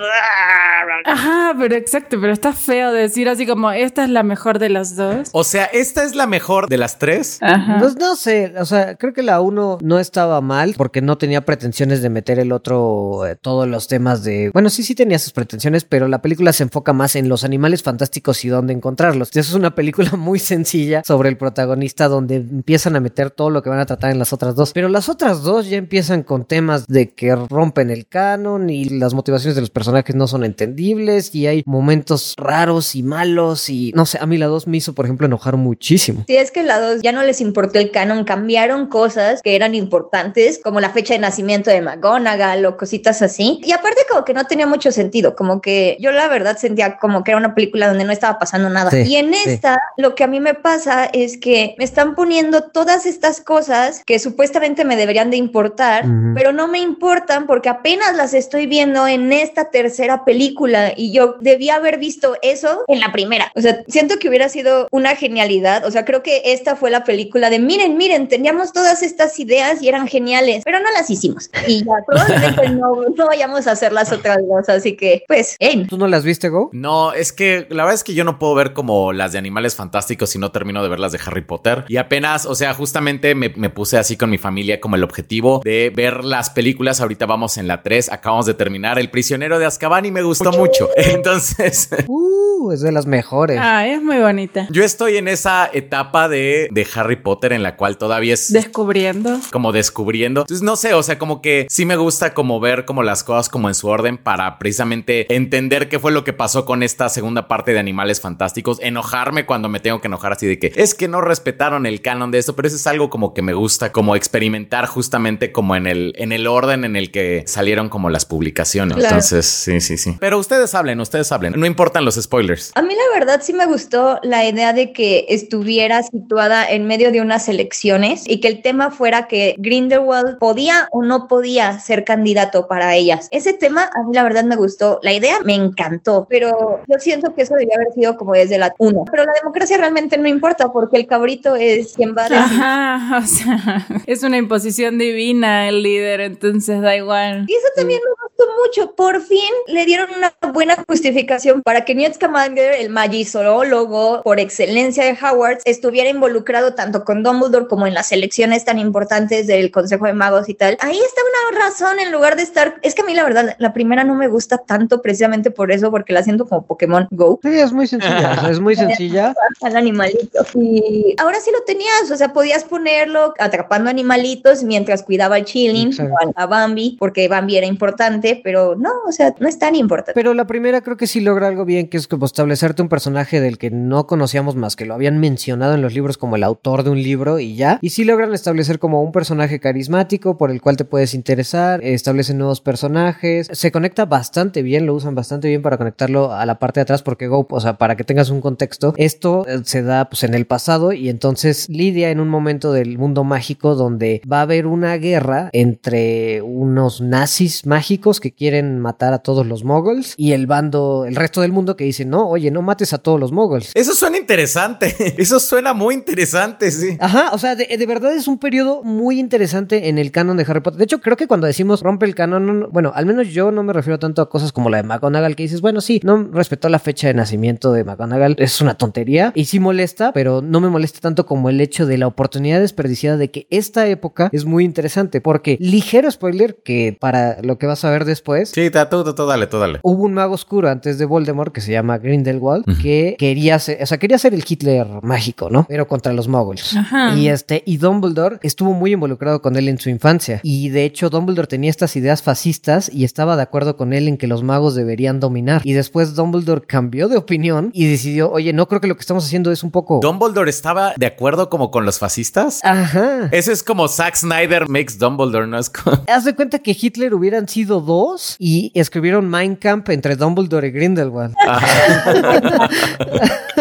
Ajá, 1.05 1.55
pero 1.59 1.75
exacto, 1.75 2.17
pero 2.19 2.33
está 2.33 2.53
feo 2.53 2.91
decir 2.91 3.29
así 3.29 3.45
como 3.45 3.71
esta 3.71 4.03
es 4.03 4.09
la 4.09 4.23
mejor 4.23 4.59
de 4.59 4.69
las 4.69 4.95
dos. 4.95 5.29
O 5.33 5.43
sea, 5.43 5.65
esta 5.65 6.03
es 6.03 6.15
la 6.15 6.27
mejor 6.27 6.67
de 6.69 6.77
las 6.77 6.99
tres. 6.99 7.39
Ajá. 7.41 7.77
Pues 7.79 7.95
no 7.97 8.15
sé, 8.15 8.53
o 8.57 8.65
sea, 8.65 8.95
creo 8.95 9.13
que 9.13 9.23
la 9.23 9.41
uno 9.41 9.77
no 9.81 9.99
estaba 9.99 10.41
mal 10.41 10.73
porque 10.77 11.01
no 11.01 11.17
tenía 11.17 11.45
pretensiones 11.45 12.01
de 12.01 12.09
meter 12.09 12.39
el 12.39 12.51
otro 12.51 13.25
eh, 13.25 13.35
todos 13.35 13.67
los 13.67 13.87
temas 13.87 14.23
de... 14.23 14.49
Bueno, 14.53 14.69
sí, 14.69 14.83
sí 14.83 14.95
tenía 14.95 15.19
sus 15.19 15.33
pretensiones, 15.33 15.83
pero 15.83 16.07
la 16.07 16.21
película 16.21 16.53
se 16.53 16.63
enfoca 16.63 16.93
más 16.93 17.15
en 17.15 17.29
los 17.29 17.43
animales 17.43 17.83
fantásticos 17.83 18.43
y 18.45 18.49
dónde 18.49 18.73
encontrarlos. 18.73 19.29
Eso 19.29 19.39
es 19.39 19.53
una 19.53 19.75
película 19.75 20.11
muy 20.17 20.39
sencilla 20.39 21.03
sobre 21.03 21.29
el 21.29 21.37
protagonista 21.37 22.07
donde 22.07 22.35
empiezan 22.35 22.95
a 22.95 22.99
meter 22.99 23.31
todo 23.31 23.49
lo 23.49 23.61
que 23.61 23.69
van 23.69 23.79
a 23.79 23.85
tratar 23.85 24.11
en 24.11 24.19
las 24.19 24.33
otras 24.33 24.55
dos. 24.55 24.71
Pero 24.73 24.82
las 24.89 25.09
otras 25.09 25.43
dos 25.43 25.69
ya 25.69 25.77
empiezan 25.77 26.23
con 26.23 26.45
temas 26.45 26.87
de 26.87 27.09
que 27.09 27.35
rompen 27.35 27.89
el 27.89 28.07
canon 28.07 28.69
y 28.69 28.85
las 28.85 29.13
motivaciones 29.13 29.55
de 29.55 29.61
los 29.61 29.69
personajes 29.69 30.15
no 30.15 30.27
son 30.27 30.43
entendibles 30.43 31.33
y 31.33 31.47
hay 31.47 31.63
momentos 31.65 32.33
raros 32.37 32.95
y 32.95 33.03
malos 33.03 33.69
y 33.69 33.91
no 33.95 34.05
sé, 34.05 34.17
a 34.21 34.25
mí 34.25 34.37
la 34.37 34.47
dos 34.47 34.67
me 34.67 34.77
hizo 34.77 34.93
por 34.93 35.05
ejemplo 35.05 35.27
enojar 35.27 35.57
muchísimo. 35.57 36.23
Sí, 36.27 36.35
es 36.35 36.51
que 36.51 36.63
la 36.63 36.79
dos 36.79 37.01
ya 37.01 37.11
no 37.11 37.23
les 37.23 37.41
importó 37.41 37.79
el 37.79 37.91
canon, 37.91 38.23
cambiaron 38.23 38.87
cosas 38.87 39.41
que 39.41 39.55
eran 39.55 39.75
importantes 39.75 40.59
como 40.63 40.79
la 40.79 40.89
fecha 40.89 41.13
de 41.13 41.19
nacimiento 41.19 41.69
de 41.69 41.81
McGonagall 41.81 42.65
o 42.65 42.77
cositas 42.77 43.21
así. 43.21 43.59
Y 43.63 43.71
aparte 43.71 44.01
como 44.09 44.25
que 44.25 44.33
no 44.33 44.45
tenía 44.45 44.67
mucho 44.67 44.91
sentido, 44.91 45.35
como 45.35 45.61
que 45.61 45.97
yo 45.99 46.11
la 46.11 46.27
verdad 46.27 46.57
sentía 46.57 46.97
como 46.97 47.23
que 47.23 47.31
era 47.31 47.37
una 47.37 47.55
película 47.55 47.87
donde 47.87 48.05
no 48.05 48.11
estaba 48.11 48.39
pasando 48.39 48.69
nada. 48.69 48.91
Sí, 48.91 49.03
y 49.07 49.15
en 49.17 49.33
sí. 49.33 49.39
esta 49.45 49.77
lo 49.97 50.15
que 50.15 50.23
a 50.23 50.27
mí 50.27 50.39
me 50.39 50.53
pasa 50.53 51.05
es 51.05 51.37
que 51.37 51.75
me 51.77 51.83
están 51.83 52.15
poniendo 52.15 52.63
todas 52.63 53.05
estas 53.05 53.41
cosas 53.41 54.01
que 54.05 54.19
supuestamente 54.19 54.72
me 54.83 54.95
deberían 54.95 55.29
de 55.29 55.37
importar, 55.37 56.05
Ujú. 56.05 56.33
pero 56.35 56.51
no 56.51 56.67
me 56.67 56.79
importan 56.79 57.45
porque 57.45 57.69
apenas 57.69 58.15
las 58.15 58.33
estoy 58.33 58.65
viendo 58.65 59.07
en 59.07 59.31
esta 59.31 59.69
tercera 59.69 60.25
película 60.25 60.93
y 60.95 61.11
yo 61.11 61.35
debía 61.39 61.75
haber 61.75 61.99
visto 61.99 62.35
eso 62.41 62.83
en 62.87 62.99
la 62.99 63.11
primera. 63.11 63.51
O 63.55 63.61
sea, 63.61 63.83
siento 63.87 64.17
que 64.17 64.29
hubiera 64.29 64.49
sido 64.49 64.87
una 64.91 65.15
genialidad. 65.15 65.85
O 65.85 65.91
sea, 65.91 66.05
creo 66.05 66.23
que 66.23 66.41
esta 66.45 66.75
fue 66.75 66.89
la 66.89 67.03
película 67.03 67.49
de 67.49 67.59
miren, 67.59 67.97
miren, 67.97 68.27
teníamos 68.27 68.73
todas 68.73 69.03
estas 69.03 69.39
ideas 69.39 69.81
y 69.81 69.87
eran 69.87 70.07
geniales, 70.07 70.63
pero 70.65 70.79
no 70.79 70.91
las 70.91 71.09
hicimos. 71.09 71.49
Y 71.67 71.83
ya 71.83 71.93
probablemente 72.07 72.69
no, 72.69 73.03
no 73.15 73.25
vayamos 73.27 73.67
a 73.67 73.71
hacer 73.71 73.91
las 73.91 74.11
otras 74.11 74.37
dos. 74.47 74.69
Así 74.69 74.95
que, 74.95 75.23
pues, 75.27 75.55
hey, 75.59 75.85
¿Tú 75.89 75.97
no 75.97 76.07
las 76.07 76.23
viste, 76.23 76.49
Go? 76.49 76.69
No, 76.73 77.13
es 77.13 77.33
que 77.33 77.67
la 77.69 77.83
verdad 77.83 77.95
es 77.95 78.03
que 78.03 78.13
yo 78.13 78.23
no 78.23 78.39
puedo 78.39 78.55
ver 78.55 78.73
como 78.73 79.13
las 79.13 79.31
de 79.31 79.37
animales 79.37 79.75
fantásticos 79.75 80.29
si 80.29 80.39
no 80.39 80.51
termino 80.51 80.81
de 80.83 80.89
ver 80.89 80.99
las 80.99 81.11
de 81.11 81.19
Harry 81.25 81.41
Potter. 81.41 81.85
Y 81.87 81.97
apenas, 81.97 82.45
o 82.45 82.55
sea, 82.55 82.73
justamente 82.73 83.35
me, 83.35 83.49
me 83.49 83.69
puse 83.69 83.97
así 83.97 84.17
con 84.17 84.29
mi 84.29 84.37
familia 84.37 84.62
como 84.79 84.95
el 84.95 85.03
objetivo 85.03 85.61
de 85.63 85.91
ver 85.95 86.23
las 86.23 86.49
películas. 86.49 87.01
Ahorita 87.01 87.25
vamos 87.25 87.57
en 87.57 87.67
la 87.67 87.83
3, 87.83 88.11
acabamos 88.11 88.45
de 88.45 88.53
terminar 88.53 88.97
El 88.99 89.09
prisionero 89.09 89.59
de 89.59 89.65
Azkaban 89.65 90.05
y 90.05 90.11
me 90.11 90.21
gustó 90.23 90.51
mucho. 90.51 90.89
Entonces, 90.97 91.89
Uh, 92.07 92.71
es 92.71 92.81
de 92.81 92.91
las 92.91 93.05
mejores. 93.05 93.57
Ah, 93.61 93.87
es 93.87 94.01
muy 94.01 94.17
bonita. 94.19 94.67
yo 94.71 94.83
estoy 94.83 95.17
en 95.17 95.27
esa 95.27 95.69
etapa 95.73 96.29
de, 96.29 96.69
de 96.71 96.87
Harry 96.95 97.17
Potter 97.17 97.53
en 97.53 97.63
la 97.63 97.75
cual 97.75 97.97
todavía 97.97 98.33
es... 98.33 98.51
Descubriendo. 98.53 99.39
como 99.51 99.71
descubriendo. 99.71 100.41
Entonces, 100.41 100.63
no 100.63 100.75
sé, 100.75 100.93
o 100.93 101.03
sea, 101.03 101.19
como 101.19 101.41
que 101.41 101.67
sí 101.69 101.85
me 101.85 101.95
gusta 101.95 102.33
como 102.33 102.59
ver 102.59 102.85
como 102.85 103.03
las 103.03 103.23
cosas 103.23 103.49
como 103.49 103.67
en 103.67 103.75
su 103.75 103.87
orden 103.87 104.17
para 104.17 104.57
precisamente 104.59 105.33
entender 105.33 105.89
qué 105.89 105.99
fue 105.99 106.11
lo 106.11 106.23
que 106.23 106.33
pasó 106.33 106.65
con 106.65 106.83
esta 106.83 107.09
segunda 107.09 107.47
parte 107.47 107.73
de 107.73 107.79
Animales 107.79 108.21
Fantásticos, 108.21 108.79
enojarme 108.81 109.45
cuando 109.45 109.69
me 109.69 109.79
tengo 109.79 109.99
que 110.01 110.07
enojar 110.07 110.33
así 110.33 110.47
de 110.47 110.59
que 110.59 110.71
es 110.75 110.93
que 110.95 111.07
no 111.07 111.21
respetaron 111.21 111.85
el 111.85 112.01
canon 112.01 112.31
de 112.31 112.37
esto, 112.39 112.55
pero 112.55 112.67
eso 112.67 112.77
es 112.77 112.87
algo 112.87 113.09
como 113.09 113.33
que 113.33 113.41
me 113.41 113.53
gusta 113.53 113.91
como 113.91 114.15
experimentar 114.15 114.52
justamente 114.87 115.51
como 115.51 115.75
en 115.75 115.87
el 115.87 116.13
en 116.17 116.31
el 116.31 116.47
orden 116.47 116.85
en 116.85 116.95
el 116.95 117.11
que 117.11 117.43
salieron 117.47 117.89
como 117.89 118.09
las 118.09 118.25
publicaciones. 118.25 118.97
Claro. 118.97 119.15
Entonces, 119.15 119.45
sí, 119.45 119.79
sí, 119.81 119.97
sí. 119.97 120.15
Pero 120.19 120.37
ustedes 120.39 120.73
hablen, 120.75 120.99
ustedes 120.99 121.31
hablen. 121.31 121.53
No 121.57 121.65
importan 121.65 122.05
los 122.05 122.15
spoilers. 122.15 122.71
A 122.75 122.81
mí 122.81 122.93
la 122.93 123.19
verdad 123.19 123.41
sí 123.43 123.53
me 123.53 123.65
gustó 123.65 124.19
la 124.23 124.45
idea 124.45 124.73
de 124.73 124.93
que 124.93 125.25
estuviera 125.29 126.01
situada 126.03 126.69
en 126.69 126.85
medio 126.87 127.11
de 127.11 127.21
unas 127.21 127.47
elecciones 127.49 128.23
y 128.27 128.39
que 128.39 128.47
el 128.47 128.61
tema 128.61 128.91
fuera 128.91 129.27
que 129.27 129.55
Grindelwald 129.57 130.37
podía 130.39 130.87
o 130.91 131.03
no 131.03 131.27
podía 131.27 131.79
ser 131.79 132.03
candidato 132.03 132.67
para 132.67 132.95
ellas. 132.95 133.27
Ese 133.31 133.53
tema 133.53 133.89
a 133.93 134.03
mí 134.03 134.13
la 134.13 134.23
verdad 134.23 134.43
me 134.43 134.55
gustó. 134.55 134.99
La 135.03 135.13
idea 135.13 135.37
me 135.43 135.55
encantó, 135.55 136.27
pero 136.29 136.81
yo 136.87 136.99
siento 136.99 137.33
que 137.33 137.43
eso 137.43 137.55
debía 137.55 137.75
haber 137.75 137.93
sido 137.93 138.17
como 138.17 138.33
desde 138.33 138.57
la 138.57 138.73
1. 138.77 139.05
Pero 139.11 139.25
la 139.25 139.33
democracia 139.33 139.77
realmente 139.77 140.17
no 140.17 140.27
importa 140.27 140.71
porque 140.71 140.97
el 140.97 141.07
cabrito 141.07 141.55
es 141.55 141.93
quien 141.93 142.15
va 142.15 142.25
a. 142.25 142.43
Ajá, 142.43 143.17
o 143.23 143.27
sea, 143.27 143.87
es 144.05 144.23
una 144.23 144.37
imposición 144.43 144.97
divina 144.97 145.67
el 145.67 145.83
líder, 145.83 146.21
entonces 146.21 146.81
da 146.81 146.95
igual. 146.95 147.45
Y 147.47 147.53
eso 147.53 147.67
también 147.75 147.99
gustó 148.43 148.53
mucho. 148.61 148.95
Por 148.95 149.21
fin 149.21 149.39
le 149.67 149.85
dieron 149.85 150.09
una 150.15 150.33
buena 150.53 150.75
justificación 150.87 151.61
para 151.61 151.85
que 151.85 151.95
Newt 151.95 152.15
Scamander, 152.15 152.73
el 152.73 152.89
magizorólogo 152.89 154.21
por 154.23 154.39
excelencia 154.39 155.05
de 155.05 155.17
Howard, 155.21 155.59
estuviera 155.65 156.09
involucrado 156.09 156.73
tanto 156.73 157.03
con 157.03 157.23
Dumbledore 157.23 157.67
como 157.67 157.87
en 157.87 157.93
las 157.93 158.11
elecciones 158.11 158.65
tan 158.65 158.79
importantes 158.79 159.47
del 159.47 159.71
Consejo 159.71 160.05
de 160.05 160.13
Magos 160.13 160.49
y 160.49 160.53
tal. 160.53 160.77
Ahí 160.81 160.97
está 160.97 161.21
una 161.51 161.65
razón 161.65 161.99
en 161.99 162.11
lugar 162.11 162.35
de 162.35 162.43
estar. 162.43 162.75
Es 162.81 162.95
que 162.95 163.01
a 163.01 163.05
mí 163.05 163.13
la 163.13 163.23
verdad 163.23 163.55
la 163.59 163.73
primera 163.73 164.03
no 164.03 164.15
me 164.15 164.27
gusta 164.27 164.57
tanto 164.57 165.01
precisamente 165.01 165.51
por 165.51 165.71
eso, 165.71 165.91
porque 165.91 166.13
la 166.13 166.23
siento 166.23 166.47
como 166.47 166.65
Pokémon 166.65 167.07
Go 167.11 167.39
Sí, 167.41 167.49
es 167.49 167.71
muy 167.71 167.87
sencilla. 167.87 168.47
es 168.49 168.59
muy 168.59 168.75
sencilla. 168.75 169.33
al 169.61 169.75
animalito. 169.75 170.45
Y 170.55 171.15
ahora 171.17 171.39
sí 171.39 171.51
lo 171.51 171.63
tenías, 171.63 172.11
o 172.11 172.15
sea, 172.15 172.33
podías 172.33 172.63
ponerlo 172.63 173.33
atrapando 173.39 173.89
animalitos 173.89 174.63
mientras 174.63 175.03
cuidaba 175.03 175.35
al 175.35 175.45
Chilling 175.45 175.93
o 176.01 176.31
a 176.35 176.45
Bambi, 176.45 176.97
porque 176.99 177.27
Bambi 177.27 177.57
era 177.57 177.67
importante, 177.67 178.32
pero 178.43 178.75
no, 178.75 178.91
o 179.07 179.11
sea, 179.11 179.33
no 179.39 179.47
es 179.47 179.59
tan 179.59 179.75
importante. 179.75 180.13
Pero 180.13 180.33
la 180.33 180.47
primera 180.47 180.81
creo 180.81 180.97
que 180.97 181.07
sí 181.07 181.21
logra 181.21 181.47
algo 181.47 181.65
bien, 181.65 181.87
que 181.87 181.97
es 181.97 182.07
como 182.07 182.25
establecerte 182.25 182.81
un 182.81 182.89
personaje 182.89 183.41
del 183.41 183.57
que 183.57 183.71
no 183.71 184.07
conocíamos 184.07 184.55
más, 184.55 184.75
que 184.75 184.85
lo 184.85 184.93
habían 184.93 185.19
mencionado 185.19 185.73
en 185.75 185.81
los 185.81 185.93
libros 185.93 186.17
como 186.17 186.35
el 186.35 186.43
autor 186.43 186.83
de 186.83 186.89
un 186.89 187.01
libro 187.01 187.39
y 187.39 187.55
ya. 187.55 187.79
Y 187.81 187.89
sí 187.89 188.03
logran 188.03 188.33
establecer 188.33 188.79
como 188.79 189.03
un 189.03 189.11
personaje 189.11 189.59
carismático 189.59 190.37
por 190.37 190.51
el 190.51 190.61
cual 190.61 190.77
te 190.77 190.85
puedes 190.85 191.13
interesar, 191.13 191.83
establecen 191.83 192.37
nuevos 192.37 192.61
personajes, 192.61 193.47
se 193.51 193.71
conecta 193.71 194.05
bastante 194.05 194.61
bien, 194.61 194.85
lo 194.85 194.93
usan 194.93 195.15
bastante 195.15 195.47
bien 195.47 195.61
para 195.61 195.77
conectarlo 195.77 196.33
a 196.33 196.45
la 196.45 196.59
parte 196.59 196.79
de 196.79 196.83
atrás 196.83 197.03
porque 197.03 197.27
Go, 197.27 197.47
o 197.49 197.59
sea, 197.59 197.77
para 197.77 197.95
que 197.95 198.03
tengas 198.03 198.29
un 198.29 198.41
contexto, 198.41 198.93
esto 198.97 199.45
eh, 199.47 199.61
se 199.63 199.81
da 199.81 200.09
pues 200.09 200.23
en 200.23 200.33
el 200.33 200.45
pasado 200.45 200.93
y 200.93 201.09
entonces 201.09 201.69
lidia 201.69 202.09
en 202.09 202.19
un 202.19 202.29
momento 202.29 202.71
del 202.71 202.97
mundo 202.97 203.23
mágico 203.23 203.75
donde 203.75 204.21
va 204.29 204.39
a 204.39 204.41
haber 204.43 204.67
una 204.67 204.95
guerra 204.97 205.49
entre 205.53 206.41
unos 206.41 207.01
nazis 207.01 207.65
mágicos 207.65 208.19
que 208.23 208.33
quieren 208.33 208.79
matar 208.79 209.11
a 209.13 209.19
todos 209.19 209.45
los 209.45 209.65
moguls 209.65 210.13
y 210.15 210.31
el 210.31 210.47
bando, 210.47 211.03
el 211.05 211.15
resto 211.17 211.41
del 211.41 211.51
mundo 211.51 211.75
que 211.75 211.83
dice, 211.83 212.05
no, 212.05 212.25
oye, 212.29 212.51
no 212.51 212.61
mates 212.61 212.93
a 212.93 212.99
todos 212.99 213.19
los 213.19 213.33
moguls. 213.33 213.71
Eso 213.75 213.93
suena 213.93 214.17
interesante. 214.17 214.95
Eso 215.21 215.41
suena 215.41 215.73
muy 215.73 215.93
interesante, 215.93 216.71
sí. 216.71 216.95
Ajá, 217.01 217.31
o 217.33 217.37
sea, 217.37 217.55
de, 217.55 217.65
de 217.77 217.85
verdad 217.85 218.15
es 218.15 218.29
un 218.29 218.37
periodo 218.39 218.81
muy 218.83 219.19
interesante 219.19 219.89
en 219.89 219.97
el 219.97 220.11
canon 220.11 220.37
de 220.37 220.45
Harry 220.47 220.61
Potter. 220.61 220.77
De 220.77 220.85
hecho, 220.85 221.01
creo 221.01 221.17
que 221.17 221.27
cuando 221.27 221.47
decimos 221.47 221.81
rompe 221.81 222.05
el 222.05 222.15
canon, 222.15 222.45
no- 222.45 222.53
no- 222.53 222.67
bueno, 222.69 222.93
al 222.95 223.05
menos 223.05 223.27
yo 223.27 223.51
no 223.51 223.61
me 223.63 223.73
refiero 223.73 223.99
tanto 223.99 224.21
a 224.21 224.29
cosas 224.29 224.53
como 224.53 224.69
la 224.69 224.77
de 224.77 224.83
McGonagall, 224.83 225.35
que 225.35 225.43
dices, 225.43 225.59
bueno, 225.59 225.81
sí, 225.81 225.99
no 226.03 226.29
respetó 226.31 226.69
la 226.69 226.79
fecha 226.79 227.07
de 227.07 227.13
nacimiento 227.13 227.73
de 227.73 227.83
McGonagall, 227.83 228.35
es 228.39 228.61
una 228.61 228.75
tontería 228.77 229.33
y 229.35 229.45
sí 229.45 229.59
molesta, 229.59 230.13
pero 230.13 230.41
no 230.41 230.61
me 230.61 230.69
molesta 230.69 230.99
tanto 231.01 231.25
como 231.25 231.49
el 231.49 231.59
hecho 231.59 231.85
de 231.85 231.97
la 231.97 232.07
oportunidad 232.07 232.61
desperdiciada 232.61 233.17
de 233.17 233.31
que 233.31 233.47
esta 233.49 233.85
época 233.87 234.29
es 234.31 234.45
muy 234.45 234.63
interesante, 234.63 235.19
porque 235.19 235.57
ligero 235.59 236.09
spoiler 236.09 236.57
que 236.63 236.95
para 236.99 237.41
lo 237.41 237.57
que 237.57 237.65
vas 237.67 237.83
a 237.83 237.89
ver 237.91 238.02
después, 238.05 238.49
Sí, 238.49 238.69
tú, 238.69 239.03
tú, 239.03 239.13
tú, 239.13 239.25
dale, 239.25 239.47
tú, 239.47 239.59
dale. 239.59 239.79
Hubo 239.83 240.03
un 240.03 240.13
mago 240.13 240.33
oscuro 240.33 240.69
antes 240.69 240.97
de 240.97 241.05
Voldemort 241.05 241.53
que 241.53 241.61
se 241.61 241.71
llama 241.71 241.97
Grindelwald, 241.97 242.65
que 242.81 243.15
quería 243.17 243.59
ser, 243.59 243.81
o 243.81 243.85
sea, 243.85 243.97
quería 243.97 244.17
ser 244.17 244.33
el 244.33 244.43
Hitler 244.47 244.87
mágico, 245.01 245.49
¿no? 245.49 245.65
Pero 245.67 245.87
contra 245.87 246.13
los 246.13 246.27
muggles. 246.27 246.75
Ajá. 246.75 247.15
Y 247.15 247.29
este, 247.29 247.63
y 247.65 247.77
Dumbledore 247.77 248.39
estuvo 248.41 248.73
muy 248.73 248.93
involucrado 248.93 249.41
con 249.41 249.55
él 249.55 249.67
en 249.67 249.79
su 249.79 249.89
infancia. 249.89 250.39
Y 250.43 250.69
de 250.69 250.85
hecho, 250.85 251.09
Dumbledore 251.09 251.47
tenía 251.47 251.69
estas 251.69 251.95
ideas 251.95 252.21
fascistas 252.21 252.89
y 252.93 253.03
estaba 253.03 253.35
de 253.35 253.43
acuerdo 253.43 253.77
con 253.77 253.93
él 253.93 254.07
en 254.07 254.17
que 254.17 254.27
los 254.27 254.43
magos 254.43 254.75
deberían 254.75 255.19
dominar. 255.19 255.61
Y 255.63 255.73
después 255.73 256.15
Dumbledore 256.15 256.61
cambió 256.65 257.07
de 257.07 257.17
opinión 257.17 257.71
y 257.73 257.87
decidió, 257.87 258.31
oye, 258.31 258.53
no 258.53 258.67
creo 258.67 258.81
que 258.81 258.87
lo 258.87 258.95
que 258.95 259.01
estamos 259.01 259.25
haciendo 259.25 259.51
es 259.51 259.63
un 259.63 259.71
poco. 259.71 259.99
Dumbledore 260.01 260.49
estaba 260.49 260.93
de 260.97 261.05
acuerdo 261.05 261.49
como 261.49 261.71
con 261.71 261.85
los 261.85 261.99
fascistas. 261.99 262.59
Ajá. 262.63 263.29
Ese 263.31 263.51
es 263.51 263.63
como 263.63 263.87
Zack 263.87 264.15
Snyder 264.15 264.67
makes 264.67 264.95
Dumbledore, 264.97 265.47
¿no? 265.47 265.59
Es 265.59 265.69
como... 265.69 266.03
Haz 266.07 266.25
de 266.25 266.35
cuenta 266.35 266.59
que 266.59 266.75
Hitler 266.79 267.13
hubieran 267.13 267.47
sido 267.47 267.81
dos 267.93 268.35
y 268.39 268.71
escribieron 268.73 269.29
Mein 269.29 269.55
Kampf 269.55 269.89
entre 269.89 270.15
Dumbledore 270.15 270.67
y 270.67 270.71
Grindelwald. 270.71 271.35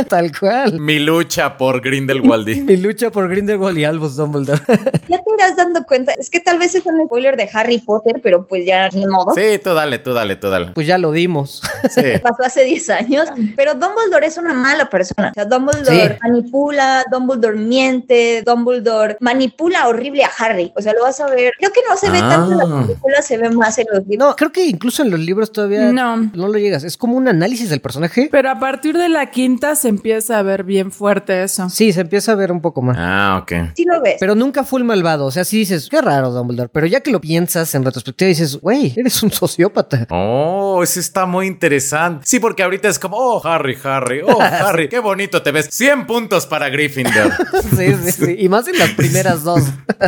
Tal 0.09 0.33
cual. 0.39 0.81
Mi 0.81 0.99
lucha 0.99 1.57
por 1.59 1.81
Grindelwaldi. 1.83 2.61
Mi 2.63 2.77
lucha 2.77 3.11
por 3.11 3.29
Grindelwald 3.29 3.77
y 3.79 3.85
Albus 3.85 4.17
Dumbledore. 4.17 4.61
Ya 5.09 5.19
te 5.19 5.25
irás 5.37 5.57
dando 5.57 5.85
cuenta, 5.85 6.13
es 6.13 6.31
que 6.31 6.41
tal 6.41 6.59
vez 6.59 6.75
es 6.75 6.87
un 6.87 7.05
spoiler 7.05 7.37
de 7.37 7.49
Harry 7.53 7.79
Potter, 7.79 8.21
pero 8.23 8.47
pues 8.47 8.65
ya 8.65 8.89
ni 8.91 9.07
modo. 9.07 9.35
Sí, 9.35 9.59
tú 9.63 9.75
dale, 9.75 9.99
tú 9.99 10.15
dale, 10.15 10.37
tú 10.37 10.49
dale. 10.49 10.69
pues 10.73 10.87
ya 10.87 10.97
lo 10.97 11.13
dimos. 11.13 11.61
Sí. 11.91 12.03
pasó 12.23 12.45
hace 12.45 12.65
10 12.65 12.89
años, 12.91 13.29
pero 13.57 13.75
Dumbledore 13.75 14.27
es 14.27 14.39
una 14.39 14.55
mala 14.55 14.89
persona. 14.89 15.31
O 15.31 15.35
sea, 15.35 15.45
Dumbledore 15.45 16.15
Sí. 16.15 16.19
manipula, 16.23 17.05
Dumbledore 17.11 17.59
miente, 17.59 18.43
Dumbledore 18.47 19.17
manipula 19.21 19.89
horrible 19.89 20.25
a 20.25 20.31
Harry. 20.39 20.73
O 20.77 20.81
sea, 20.81 20.95
lo 20.95 21.03
vas 21.03 21.21
a 21.21 21.27
ver. 21.27 21.53
Creo 21.59 21.71
que 21.73 21.81
no 21.89 21.97
se 21.97 22.09
ve 22.11 22.19
Ah. 22.23 22.29
tanto 22.31 22.53
en 22.53 22.59
la 22.59 22.87
película, 22.87 23.21
se 23.21 23.37
ve 23.37 23.51
más 23.51 23.77
en 23.79 23.87
los 23.93 24.07
libros. 24.07 24.22
No, 24.23 24.37
creo 24.37 24.53
que 24.53 24.65
incluso 24.67 25.03
en 25.03 25.11
los 25.11 25.19
libros 25.19 25.51
todavía 25.51 25.91
No. 25.93 26.17
no 26.17 26.47
lo 26.49 26.57
llegas. 26.57 26.85
Es 26.85 26.97
como 26.97 27.17
un 27.17 27.27
análisis 27.27 27.69
del 27.71 27.81
personaje. 27.81 28.29
Pero 28.31 28.51
a 28.51 28.61
partir 28.61 28.97
de 28.97 29.09
la 29.09 29.31
quinta 29.33 29.75
se 29.75 29.89
empieza 29.89 30.39
a 30.39 30.43
ver 30.43 30.63
bien 30.63 30.93
fuerte 30.93 31.43
eso. 31.43 31.69
Sí, 31.69 31.93
se 31.93 32.03
empieza 32.03 32.31
a 32.31 32.35
ver 32.37 32.53
un 32.53 32.61
poco 32.61 32.83
más. 32.83 32.97
Ah, 33.01 33.41
ok. 33.43 33.73
Sí 33.75 33.85
lo 33.85 34.01
ves. 34.01 34.19
Pero 34.21 34.37
nunca 34.37 34.63
fue 34.63 34.79
el 34.79 34.85
malvado. 34.85 35.27
O 35.27 35.33
sea, 35.33 35.45
sí 35.45 35.59
dices, 35.59 35.89
qué 35.91 36.01
raro, 36.01 36.31
Dumbledore. 36.31 36.69
Pero 36.73 36.87
ya 36.87 37.01
que 37.01 37.11
lo 37.11 37.21
piensas 37.21 37.75
en 37.75 37.85
retrospectiva, 37.85 38.29
dices, 38.29 38.61
güey, 38.61 38.93
eres 38.97 39.21
un 39.25 39.33
sociópata. 39.33 40.07
Oh, 40.11 40.81
eso 40.85 41.01
está 41.01 41.27
muy 41.27 41.49
interesante. 41.49 42.25
Sí, 42.25 42.39
porque 42.39 42.63
ahorita 42.63 42.89
es 42.89 43.01
como, 43.01 43.17
oh, 43.17 43.45
Harry, 43.45 43.77
Harry, 43.83 44.21
oh, 44.25 44.41
Harry, 44.41 44.89
qué 44.89 45.01
bonito 45.01 45.43
te 45.43 45.51
ves. 45.51 45.67
100 45.73 46.07
puntos 46.07 46.47
para 46.47 46.69
Gryffindor. 46.69 47.33
sí, 47.77 47.93
sí, 48.05 48.13
sí. 48.13 48.37
Y 48.39 48.49
más 48.49 48.69
en 48.69 48.79
las 48.79 48.91
primeras 48.91 49.43
dos. 49.43 49.63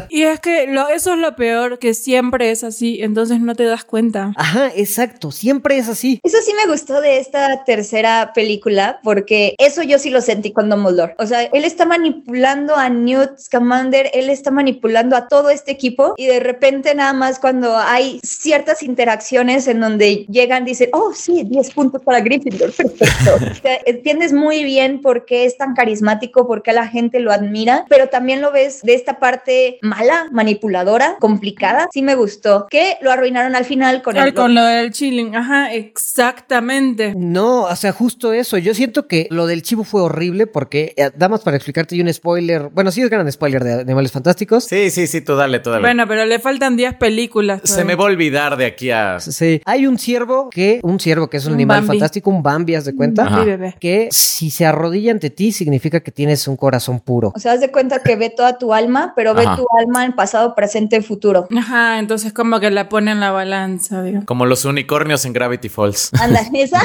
Y 0.09 0.23
es 0.23 0.39
que 0.39 0.69
lo, 0.69 0.89
eso 0.89 1.15
es 1.15 1.19
lo 1.19 1.35
peor, 1.35 1.81
que 1.81 1.95
siempre 1.95 2.53
es 2.53 2.63
así, 2.63 3.01
entonces 3.03 3.41
no 3.41 3.57
te 3.57 3.65
das 3.65 3.83
cuenta. 3.85 4.04
Ajá, 4.37 4.71
exacto. 4.75 5.31
Siempre 5.31 5.79
es 5.79 5.89
así. 5.89 6.21
Eso 6.23 6.39
sí 6.45 6.53
me 6.55 6.71
gustó 6.71 7.01
de 7.01 7.19
esta 7.19 7.65
tercera 7.65 8.33
película, 8.35 9.01
porque 9.03 9.55
eso 9.59 9.83
yo 9.83 9.99
sí 9.99 10.11
lo 10.11 10.21
sentí 10.21 10.53
con 10.53 10.69
Dumbledore. 10.69 11.15
O 11.19 11.27
sea, 11.27 11.43
él 11.43 11.65
está 11.65 11.85
manipulando 11.85 12.77
a 12.77 12.89
Newt 12.89 13.39
Scamander, 13.39 14.11
él 14.13 14.31
está 14.31 14.51
manipulando 14.51 15.17
a 15.17 15.29
todo 15.29 15.51
este 15.51 15.73
equipo 15.73 16.15
y 16.17 16.27
de 16.27 16.41
repente 16.41 16.95
nada 16.95 17.13
más 17.13 17.39
cuando 17.39 17.77
hay 17.77 18.21
ciertas 18.23 18.83
interacciones 18.83 19.67
en 19.69 19.81
donde 19.81 20.27
llegan, 20.29 20.65
dicen, 20.65 20.91
oh 20.93 21.13
sí, 21.15 21.45
10 21.45 21.71
puntos 21.73 22.03
para 22.03 22.21
Gryffindor, 22.21 22.73
perfecto. 22.73 23.35
O 23.55 23.55
sea, 23.63 23.79
entiendes 23.87 24.33
muy 24.33 24.65
bien 24.65 25.01
por 25.01 25.25
qué 25.25 25.45
es 25.45 25.57
tan 25.57 25.75
carismático, 25.75 26.47
por 26.47 26.63
qué 26.63 26.73
la 26.73 26.87
gente 26.87 27.21
lo 27.21 27.33
admira, 27.33 27.85
pero 27.89 28.09
también 28.09 28.41
lo 28.41 28.53
ves 28.53 28.83
de 28.83 28.95
esta 28.95 29.19
parte 29.19 29.79
mala, 29.83 30.29
manipuladora, 30.31 31.17
complicada. 31.21 31.89
Sí 31.93 32.03
me 32.03 32.15
gustó, 32.15 32.67
que 32.69 32.99
lo 33.01 33.11
arruinaron 33.11 33.55
al 33.55 33.65
final 33.65 33.94
con 34.03 34.17
el... 34.17 34.35
con 34.35 34.55
lo 34.55 34.65
del 34.65 34.91
chilling, 34.93 35.35
ajá, 35.37 35.73
exactamente. 35.73 37.15
No, 37.17 37.63
o 37.63 37.77
sea, 37.77 37.93
justo 37.93 38.33
eso. 38.33 38.59
Yo 38.59 38.75
siento 38.75 39.07
que 39.07 39.27
lo 39.31 39.47
del 39.47 39.63
chivo 39.63 39.85
fue 39.85 40.03
horrible 40.03 40.47
porque, 40.47 40.95
eh, 40.97 41.11
damas, 41.17 41.43
para 41.43 41.57
explicarte 41.57 41.97
y 41.97 42.01
un 42.01 42.13
spoiler. 42.13 42.71
Bueno, 42.73 42.91
sí 42.91 43.03
es 43.03 43.11
gran 43.11 43.31
spoiler 43.31 43.63
de 43.63 43.73
Animales 43.81 44.13
Fantásticos. 44.13 44.65
Sí, 44.65 44.91
sí, 44.91 45.07
sí, 45.07 45.21
tú 45.21 45.37
dale, 45.37 45.61
tú 45.61 45.71
dale. 45.71 45.83
Bueno, 45.83 46.07
pero 46.09 46.25
le 46.25 46.39
faltan 46.39 46.77
10 46.77 46.95
películas. 46.95 47.61
Se 47.65 47.85
me 47.85 47.95
va 47.95 48.05
a 48.05 48.07
olvidar 48.07 48.57
de 48.57 48.67
aquí 48.67 48.91
a... 48.91 49.21
Sí. 49.21 49.61
Hay 49.65 49.87
un 49.87 49.99
ciervo 49.99 50.49
que, 50.51 50.81
un 50.83 51.01
ciervo 51.01 51.29
que 51.29 51.37
es 51.39 51.47
un, 51.47 51.53
Un 51.53 51.57
animal 51.57 51.79
Bambi. 51.81 51.89
fantástico, 51.89 52.31
un 52.31 52.43
Bambi, 52.43 52.75
haz 52.75 52.85
de 52.85 52.95
cuenta. 52.95 53.25
Ajá. 53.27 53.41
Sí, 53.41 53.47
bebé. 53.47 53.75
Que 53.81 54.09
si 54.11 54.51
se 54.51 54.67
arrodilla 54.67 55.13
ante 55.13 55.31
ti 55.31 55.53
significa 55.53 56.01
que 56.01 56.11
tienes 56.11 56.47
un 56.49 56.57
corazón 56.57 57.01
puro. 57.01 57.33
O 57.35 57.39
sea, 57.39 57.53
haz 57.53 57.61
de 57.61 57.71
cuenta 57.71 58.03
que 58.03 58.17
ve 58.17 58.31
toda 58.31 58.59
tu 58.59 58.73
alma, 58.73 59.13
pero 59.17 59.35
ve 59.35 59.43
Ajá. 59.45 59.57
tu 59.57 59.67
alma 59.79 60.05
en 60.05 60.13
pasado, 60.15 60.55
presente 60.55 60.97
y 60.97 61.03
futuro. 61.03 61.47
Ajá, 61.57 61.99
entonces 61.99 62.33
como 62.33 62.61
que 62.61 62.71
la 62.71 62.89
pone 62.89 63.11
en 63.13 63.21
la 63.21 63.31
balanza, 63.31 63.84
digo. 63.91 64.23
Como 64.27 64.47
los 64.47 64.65
unicornios 64.65 65.25
en 65.25 65.33
Gravity 65.33 65.69
Falls. 65.69 66.11
Anda, 66.21 66.41
esa. 66.55 66.83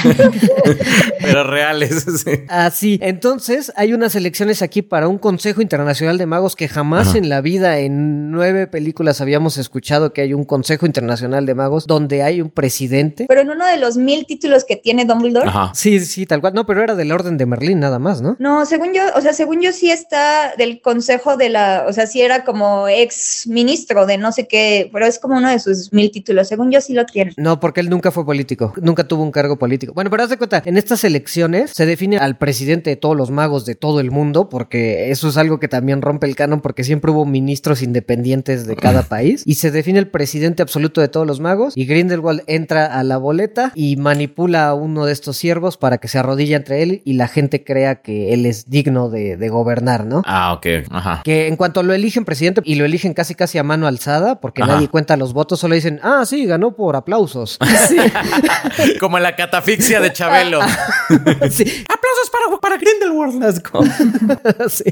Pero 1.22 1.44
reales, 1.44 2.06
sí. 2.24 2.32
Así. 2.48 3.00
Entonces, 3.02 3.72
hay 3.76 3.94
unas 3.94 4.16
elecciones 4.16 4.62
aquí 4.62 4.82
para 4.82 5.08
un 5.08 5.18
Consejo 5.18 5.62
Internacional 5.62 6.18
de 6.18 6.26
Magos 6.26 6.56
que 6.56 6.68
jamás 6.68 7.10
Ajá. 7.10 7.18
en 7.18 7.30
la 7.30 7.42
vida, 7.42 7.80
en 7.80 8.32
nueve 8.32 8.68
películas, 8.68 9.22
habíamos 9.22 9.58
escuchado 9.58 10.14
que 10.14 10.22
hay 10.22 10.34
un 10.34 10.46
Consejo 10.46 10.86
Internacional 10.86 11.46
de 11.46 11.56
Magos 11.56 11.88
donde 11.88 12.24
hay 12.24 12.42
un 12.42 12.50
presidente. 12.50 13.26
Pero 13.28 13.42
en 13.42 13.50
uno 13.50 13.66
de 13.66 13.78
los 13.78 13.98
mil 13.98 14.26
títulos 14.26 14.66
que 14.66 14.76
tiene 14.76 15.06
Dumbledore. 15.06 15.50
Ajá. 15.50 15.72
Sí, 15.74 16.00
sí, 16.00 16.26
tal 16.26 16.42
cual. 16.42 16.54
No, 16.54 16.66
pero 16.66 16.84
era 16.84 16.96
del 16.96 17.12
Orden 17.12 17.38
de 17.38 17.46
Merlín 17.46 17.80
nada 17.80 18.00
más, 18.00 18.22
¿no? 18.22 18.36
No, 18.40 18.66
según 18.66 18.94
yo, 18.94 19.02
o 19.16 19.22
sea, 19.22 19.34
según 19.34 19.62
yo 19.62 19.72
sí 19.72 19.92
está 19.92 20.54
del 20.58 20.82
consejo 20.82 21.38
de 21.38 21.50
la, 21.50 21.86
o 21.88 21.94
sea, 21.94 22.08
sí 22.08 22.22
era 22.22 22.44
como 22.44 22.88
ex 22.88 23.48
ministro 23.48 24.06
de 24.06 24.18
no 24.18 24.32
sé 24.32 24.48
qué, 24.48 24.90
pero 24.92 25.06
es 25.06 25.20
como 25.20 25.38
uno 25.38 25.50
de 25.50 25.60
sus 25.60 25.92
mil 25.94 26.12
títulos. 26.12 26.48
Según 26.48 26.72
yo 26.72 26.82
sí 26.82 26.89
lo 26.94 27.06
tiene. 27.06 27.34
No, 27.38 27.60
porque 27.60 27.82
él 27.82 27.90
nunca 27.90 28.12
fue 28.12 28.26
político, 28.26 28.74
nunca 28.82 29.08
tuvo 29.08 29.24
un 29.24 29.32
cargo 29.32 29.58
político. 29.58 29.94
Bueno, 29.94 30.10
pero 30.10 30.24
haz 30.24 30.30
de 30.30 30.38
cuenta, 30.38 30.62
en 30.66 30.78
estas 30.78 31.04
elecciones 31.04 31.72
se 31.72 31.86
define 31.86 32.18
al 32.18 32.38
presidente 32.38 32.90
de 32.90 32.96
todos 32.96 33.16
los 33.16 33.32
magos 33.32 33.66
de 33.66 33.76
todo 33.76 34.00
el 34.00 34.12
mundo, 34.12 34.50
porque 34.50 35.12
eso 35.12 35.30
es 35.30 35.38
algo 35.38 35.60
que 35.60 35.68
también 35.68 36.02
rompe 36.02 36.28
el 36.28 36.36
canon, 36.36 36.62
porque 36.62 36.84
siempre 36.84 37.12
hubo 37.12 37.26
ministros 37.26 37.82
independientes 37.82 38.68
de 38.68 38.76
cada 38.76 39.04
país, 39.10 39.44
y 39.46 39.56
se 39.56 39.72
define 39.72 40.00
el 40.00 40.08
presidente 40.08 40.62
absoluto 40.62 41.02
de 41.02 41.08
todos 41.08 41.28
los 41.28 41.40
magos, 41.40 41.74
y 41.76 41.86
Grindelwald 41.86 42.44
entra 42.48 42.86
a 42.86 43.04
la 43.04 43.18
boleta 43.18 43.72
y 43.76 43.96
manipula 43.98 44.68
a 44.68 44.74
uno 44.74 45.06
de 45.06 45.14
estos 45.14 45.38
siervos 45.38 45.78
para 45.78 45.98
que 45.98 46.08
se 46.08 46.18
arrodille 46.18 46.56
entre 46.56 46.84
él 46.84 47.02
y 47.06 47.14
la 47.14 47.28
gente 47.28 47.64
crea 47.64 48.02
que 48.02 48.34
él 48.34 48.46
es 48.46 48.70
digno 48.70 49.10
de, 49.10 49.38
de 49.38 49.50
gobernar, 49.50 50.06
¿no? 50.06 50.24
Ah, 50.26 50.54
ok. 50.54 50.68
Ajá. 50.90 51.22
Que 51.24 51.48
en 51.48 51.56
cuanto 51.56 51.84
lo 51.84 51.94
eligen 51.94 52.26
presidente 52.26 52.62
y 52.66 52.76
lo 52.76 52.86
eligen 52.86 53.14
casi 53.14 53.36
casi 53.36 53.58
a 53.58 53.64
mano 53.64 53.88
alzada, 53.88 54.40
porque 54.40 54.64
Ajá. 54.64 54.74
nadie 54.74 54.88
cuenta 54.88 55.18
los 55.18 55.34
votos, 55.34 55.60
solo 55.60 55.76
dicen, 55.76 56.00
ah, 56.04 56.24
sí, 56.26 56.46
ganó 56.46 56.76
por 56.80 56.96
aplausos. 56.96 57.58
Como 59.00 59.20
la 59.20 59.36
catafixia 59.36 60.00
de 60.00 60.12
Chabelo. 60.14 60.60
Sí. 61.50 61.64
Aplausos 61.90 62.30
para, 62.32 62.58
para 62.62 62.78
Grindelwald. 62.78 63.62
Sí. 64.70 64.84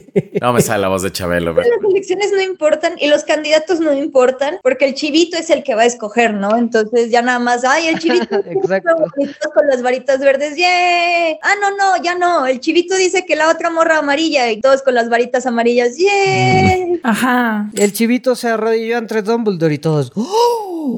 No 0.42 0.54
me 0.54 0.62
sale 0.62 0.82
la 0.82 0.88
voz 0.88 1.04
de 1.04 1.12
Chabelo. 1.12 1.54
pero- 1.56 1.68
Las 1.82 1.92
elecciones 1.92 2.32
no 2.34 2.42
importan 2.42 2.94
y 3.00 3.08
los 3.08 3.24
candidatos 3.24 3.80
no 3.80 3.94
importan 3.94 4.58
porque 4.64 4.86
el 4.86 4.94
chivito 4.96 5.38
es 5.38 5.50
el 5.50 5.64
que 5.64 5.76
va 5.76 5.84
a 5.84 5.86
escoger, 5.86 6.34
¿no? 6.34 6.58
Entonces 6.58 7.10
ya 7.12 7.22
nada 7.22 7.40
más, 7.40 7.64
ay, 7.64 7.88
el 7.88 8.00
chivito 8.00 8.36
Exacto. 8.36 8.96
y 9.18 9.26
todos 9.28 9.54
con 9.54 9.68
las 9.68 9.82
varitas 9.82 10.20
verdes, 10.20 10.56
¡yay! 10.58 11.38
Ah, 11.44 11.54
no, 11.62 11.76
no, 11.78 12.04
ya 12.04 12.16
no. 12.16 12.46
El 12.48 12.60
chivito 12.60 12.96
dice 12.96 13.26
que 13.26 13.36
la 13.36 13.50
otra 13.50 13.70
morra 13.70 14.00
amarilla 14.00 14.52
y 14.52 14.60
todos 14.60 14.82
con 14.82 14.96
las 14.96 15.10
varitas 15.10 15.46
amarillas, 15.46 15.98
¡yay! 15.98 17.00
Ajá. 17.04 17.70
El 17.76 17.94
chivito 17.94 18.36
se 18.36 18.50
arrodilló 18.50 18.98
entre 18.98 19.22
Dumbledore 19.22 19.74
y 19.74 19.78
todos. 19.80 20.12
¡Oh! 20.16 20.98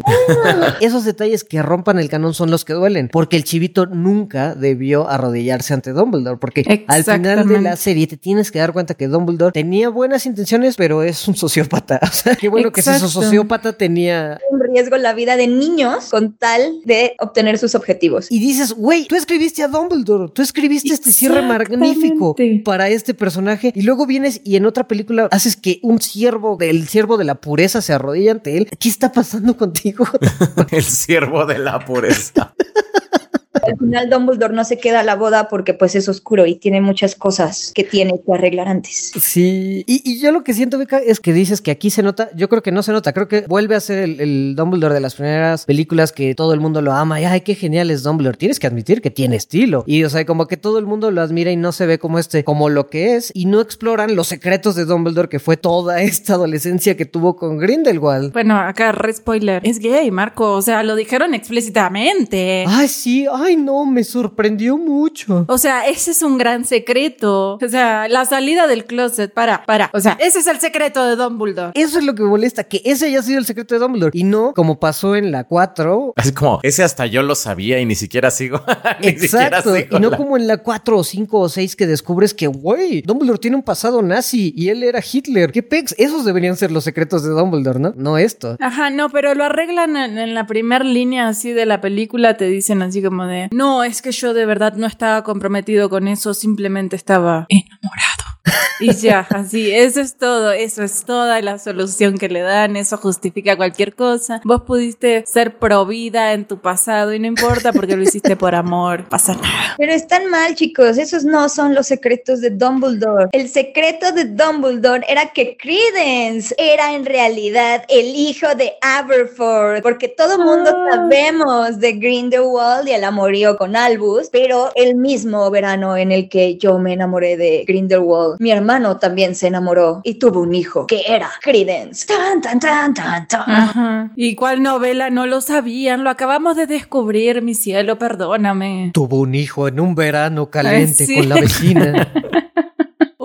Esos 0.82 1.06
detalles 1.06 1.44
que 1.44 1.62
rompan 1.62 2.00
el 2.00 2.10
canon 2.10 2.34
son 2.34 2.52
los 2.52 2.66
que 2.66 2.74
duelen, 2.74 3.10
porque 3.12 3.38
el 3.38 3.44
chivito 3.44 3.86
nunca 3.86 4.56
debió 4.56 5.10
arrodillarse 5.10 5.74
ante 5.74 5.92
Dumbledore, 5.92 6.38
porque 6.38 6.86
al 6.88 7.04
final 7.04 7.48
de 7.48 7.62
la 7.62 7.76
serie 7.76 8.08
te 8.08 8.18
tienes 8.18 8.52
que 8.52 8.60
dar 8.60 8.74
cuenta 8.74 8.94
que 8.94 9.08
Dumbledore 9.08 9.52
tenía 9.52 9.90
buenas 9.90 10.26
intenciones, 10.26 10.76
pero 10.76 11.04
es 11.04 11.28
un 11.28 11.36
sociópata. 11.36 12.00
O 12.10 12.22
sea, 12.22 12.36
qué 12.36 12.50
bueno 12.50 12.72
que 12.72 12.82
si 12.82 12.90
su 12.90 12.96
Exacto. 13.06 13.22
sociópata 13.22 13.74
tenía 13.74 14.40
En 14.52 14.60
riesgo 14.60 14.98
la 14.98 15.14
vida 15.14 15.38
de 15.38 15.48
niños 15.48 16.10
con 16.10 16.34
tal 16.34 16.82
de 16.84 17.16
obtener 17.20 17.58
sus 17.60 17.76
objetivos. 17.76 18.32
Y 18.32 18.40
dices, 18.40 18.74
güey, 18.74 19.06
tú 19.06 19.16
escribiste 19.16 19.64
a 19.64 19.68
Dumbledore, 19.68 20.32
tú 20.34 20.42
escribiste 20.42 20.92
este 20.92 21.12
cierre 21.12 21.42
magnífico 21.44 22.36
para 22.66 22.90
este 22.90 23.14
personaje 23.14 23.72
y 23.76 23.84
luego 23.84 24.06
vienes 24.06 24.42
y 24.44 24.56
en 24.56 24.66
otra 24.66 24.88
película 24.88 25.28
haces 25.32 25.56
que 25.56 25.80
un 25.84 26.02
siervo 26.02 26.58
del 26.58 26.88
siervo 26.88 27.18
de 27.18 27.26
la 27.26 27.36
pureza 27.36 27.82
se 27.82 27.94
arrodilla 27.94 28.32
ante 28.32 28.58
él. 28.58 28.68
¿Qué 28.80 28.90
está 28.90 29.12
pasando 29.12 29.56
contigo? 29.56 30.06
El 30.72 30.84
siervo 30.84 31.46
de 31.46 31.60
la 31.60 31.80
pureza. 31.80 32.54
Al 33.54 33.78
final 33.78 34.10
Dumbledore 34.10 34.54
no 34.54 34.64
se 34.64 34.78
queda 34.78 35.00
a 35.00 35.04
la 35.04 35.16
boda 35.16 35.48
porque 35.50 35.74
pues 35.74 35.96
es 35.96 36.08
oscuro 36.08 36.46
y 36.46 36.56
tiene 36.56 36.82
muchas 36.82 37.16
cosas 37.16 37.72
que 37.74 37.84
tiene 37.84 38.22
que 38.24 38.32
arreglar 38.32 38.68
antes. 38.68 39.12
Sí. 39.20 39.84
Y, 39.88 40.02
y 40.06 40.20
yo 40.20 40.32
lo 40.32 40.44
que 40.44 40.54
siento, 40.54 40.78
Beca, 40.78 41.00
es 41.00 41.20
que 41.20 41.34
dices 41.34 41.60
que 41.60 41.72
aquí 41.72 41.90
se 41.90 42.04
nota. 42.04 42.30
Yo 42.36 42.48
creo 42.48 42.62
que 42.62 42.72
no 42.72 42.84
se 42.84 42.92
nota. 42.92 43.12
Creo 43.12 43.28
que 43.28 43.42
vuelve 43.48 43.76
a 43.76 43.80
ser 43.80 44.00
el, 44.00 44.22
el 44.22 44.56
Dumbledore 44.56 44.94
de 44.94 45.00
las 45.00 45.16
primeras 45.16 45.66
películas 45.66 46.12
que 46.12 46.36
todo 46.36 46.54
el 46.54 46.60
mundo 46.60 46.82
lo 46.82 46.94
ama. 46.94 47.20
Y 47.20 47.26
ay, 47.26 47.42
qué 47.42 47.56
genial 47.56 47.90
es 47.90 48.04
Dumbledore. 48.04 48.38
Tienes 48.38 48.60
que 48.60 48.68
admitir 48.68 49.02
que 49.02 49.10
tiene 49.10 49.36
estilo. 49.36 49.84
Y 49.88 50.04
o 50.04 50.10
sea, 50.10 50.26
como 50.26 50.48
que 50.48 50.58
todo 50.58 50.78
el 50.78 50.86
mundo 50.86 51.10
lo 51.10 51.22
admira 51.22 51.52
y 51.52 51.56
no 51.56 51.72
se 51.72 51.88
ve 51.88 51.98
como 51.98 52.20
este, 52.20 52.44
como 52.44 52.70
lo 52.70 52.88
que 52.88 53.16
es. 53.16 53.32
Y 53.34 53.46
no 53.46 53.62
exploran 53.62 54.16
los 54.16 54.28
secretos 54.28 54.76
de 54.76 54.86
Dumbledore, 54.86 55.28
que 55.28 55.40
fue 55.40 55.58
toda 55.58 56.02
esta 56.02 56.34
adolescencia 56.34 56.96
que 56.96 57.06
tuvo 57.06 57.36
con 57.36 57.58
Grindelwald. 57.58 58.32
Bueno, 58.32 58.60
acá 58.60 58.92
re 58.92 59.12
spoiler. 59.12 59.62
Es 59.66 59.80
gay, 59.80 60.12
Marco. 60.12 60.54
O 60.54 60.62
sea, 60.62 60.84
lo 60.84 60.96
dijeron 60.96 61.34
explícitamente. 61.34 62.66
Ay, 62.68 62.88
sí, 62.88 63.26
ay, 63.32 63.39
no, 63.58 63.86
me 63.86 64.04
sorprendió 64.04 64.78
mucho. 64.78 65.46
O 65.48 65.58
sea, 65.58 65.88
ese 65.88 66.12
es 66.12 66.22
un 66.22 66.38
gran 66.38 66.66
secreto. 66.66 67.56
O 67.62 67.70
sea, 67.70 68.08
la 68.08 68.26
salida 68.26 68.68
del 68.68 68.86
closet. 68.86 69.34
Para, 69.34 69.66
para. 69.66 69.90
O 69.94 70.00
sea, 70.00 70.18
ese 70.20 70.40
es 70.40 70.48
el 70.48 70.60
secreto 70.60 71.06
de 71.06 71.16
Dumbledore. 71.16 71.72
Eso 71.76 72.00
es 72.00 72.06
lo 72.06 72.16
que 72.16 72.24
me 72.24 72.30
molesta, 72.30 72.64
que 72.64 72.82
ese 72.86 73.06
haya 73.08 73.22
sido 73.22 73.40
el 73.40 73.46
secreto 73.46 73.76
de 73.76 73.80
Dumbledore. 73.80 74.12
Y 74.18 74.24
no 74.24 74.54
como 74.54 74.80
pasó 74.80 75.16
en 75.16 75.32
la 75.32 75.44
4, 75.46 76.14
Así 76.16 76.32
como, 76.34 76.60
ese 76.64 76.84
hasta 76.84 77.06
yo 77.06 77.24
lo 77.24 77.36
sabía 77.36 77.80
y 77.80 77.86
ni 77.86 77.96
siquiera 77.96 78.32
sigo. 78.32 78.62
ni 79.02 79.12
siquiera 79.18 79.48
Exacto, 79.48 79.76
sigo. 79.76 79.98
y 79.98 80.00
no 80.00 80.10
la- 80.10 80.18
como 80.18 80.38
en 80.38 80.48
la 80.48 80.58
4 80.58 80.98
o 80.98 81.04
5 81.04 81.40
o 81.40 81.50
6 81.50 81.76
que 81.76 81.88
descubres 81.88 82.34
que, 82.34 82.48
güey, 82.48 83.02
Dumbledore 83.02 83.40
tiene 83.40 83.56
un 83.58 83.64
pasado 83.64 84.02
nazi 84.02 84.54
y 84.56 84.70
él 84.70 84.84
era 84.84 85.00
Hitler. 85.02 85.52
¿Qué 85.52 85.64
pex? 85.64 85.96
Esos 85.98 86.26
deberían 86.26 86.56
ser 86.58 86.72
los 86.72 86.84
secretos 86.84 87.24
de 87.24 87.30
Dumbledore, 87.30 87.80
¿no? 87.80 87.94
No 87.96 88.18
esto. 88.18 88.58
Ajá, 88.60 88.90
no, 88.90 89.10
pero 89.10 89.34
lo 89.36 89.44
arreglan 89.46 89.96
en, 89.98 90.18
en 90.18 90.34
la 90.34 90.48
primera 90.48 90.84
línea 90.84 91.28
así 91.28 91.52
de 91.54 91.66
la 91.66 91.82
película, 91.82 92.38
te 92.38 92.46
dicen 92.46 92.82
así 92.82 93.02
como 93.02 93.26
no, 93.52 93.84
es 93.84 94.02
que 94.02 94.12
yo 94.12 94.34
de 94.34 94.46
verdad 94.46 94.74
no 94.74 94.88
estaba 94.88 95.24
comprometido 95.24 95.90
con 95.90 96.08
eso, 96.08 96.34
simplemente 96.34 96.96
estaba 96.96 97.46
enamorado. 97.50 98.29
Y 98.82 98.94
ya, 98.94 99.28
así, 99.32 99.70
eso 99.74 100.00
es 100.00 100.16
todo, 100.16 100.54
eso 100.54 100.84
es 100.84 101.04
toda 101.04 101.42
la 101.42 101.60
solución 101.60 102.18
que 102.18 102.30
le 102.30 102.40
dan, 102.40 102.78
eso 102.78 102.96
justifica 102.96 103.58
cualquier 103.58 103.94
cosa. 103.94 104.40
Vos 104.46 104.62
pudiste 104.62 105.26
ser 105.28 105.58
pro 105.58 105.86
vida 105.86 106.32
en 106.32 106.46
tu 106.46 106.60
pasado 106.60 107.14
y 107.14 107.20
no 107.20 107.28
importa 107.28 107.74
porque 107.74 107.98
lo 107.98 108.04
hiciste 108.04 108.38
por 108.38 108.56
amor, 108.56 109.04
pasa 109.10 109.36
nada. 109.36 109.76
Pero 109.78 109.92
están 109.92 110.30
mal, 110.30 110.56
chicos, 110.56 110.98
esos 110.98 111.26
no 111.26 111.50
son 111.50 111.76
los 111.76 111.88
secretos 111.88 112.40
de 112.40 112.52
Dumbledore. 112.52 113.28
El 113.34 113.50
secreto 113.50 114.14
de 114.14 114.24
Dumbledore 114.24 115.06
era 115.10 115.26
que 115.34 115.58
Credence 115.58 116.56
era 116.58 116.94
en 116.94 117.06
realidad 117.06 117.84
el 117.90 118.06
hijo 118.06 118.48
de 118.56 118.76
Aberforth, 118.82 119.84
porque 119.84 120.08
todo 120.08 120.38
mundo 120.40 120.70
Ah. 120.74 120.90
sabemos 120.96 121.80
de 121.80 121.94
Grindelwald 121.94 122.88
y 122.88 122.92
el 122.94 123.04
amorío 123.04 123.58
con 123.58 123.76
Albus, 123.76 124.30
pero 124.32 124.72
el 124.76 124.96
mismo 124.96 125.52
verano 125.52 125.98
en 125.98 126.14
el 126.14 126.30
que 126.30 126.56
yo 126.56 126.80
me 126.80 126.94
enamoré 126.94 127.36
de 127.36 127.66
Grindelwald, 127.68 128.29
mi 128.40 128.52
hermano 128.52 128.98
también 128.98 129.36
se 129.36 129.48
enamoró 129.48 130.02
y 130.04 130.16
tuvo 130.16 130.42
un 130.42 130.54
hijo 130.54 130.88
que 130.88 131.02
era 131.08 131.30
Credence. 131.42 132.06
Tan, 132.06 132.42
tan, 132.42 132.60
tan, 132.60 132.94
tan, 132.94 133.28
tan. 133.28 133.42
Ajá. 133.50 134.12
¿Y 134.16 134.36
cuál 134.36 134.62
novela? 134.62 135.10
No 135.10 135.26
lo 135.26 135.42
sabían, 135.42 136.04
lo 136.04 136.10
acabamos 136.10 136.56
de 136.56 136.68
descubrir, 136.68 137.42
mi 137.42 137.54
cielo, 137.54 137.98
perdóname. 137.98 138.92
Tuvo 138.94 139.20
un 139.20 139.36
hijo 139.36 139.68
en 139.68 139.80
un 139.80 139.96
verano 139.96 140.50
caliente 140.50 141.04
Ay, 141.04 141.08
sí. 141.08 141.16
con 141.16 141.30
la 141.30 141.36
vecina. 141.36 142.08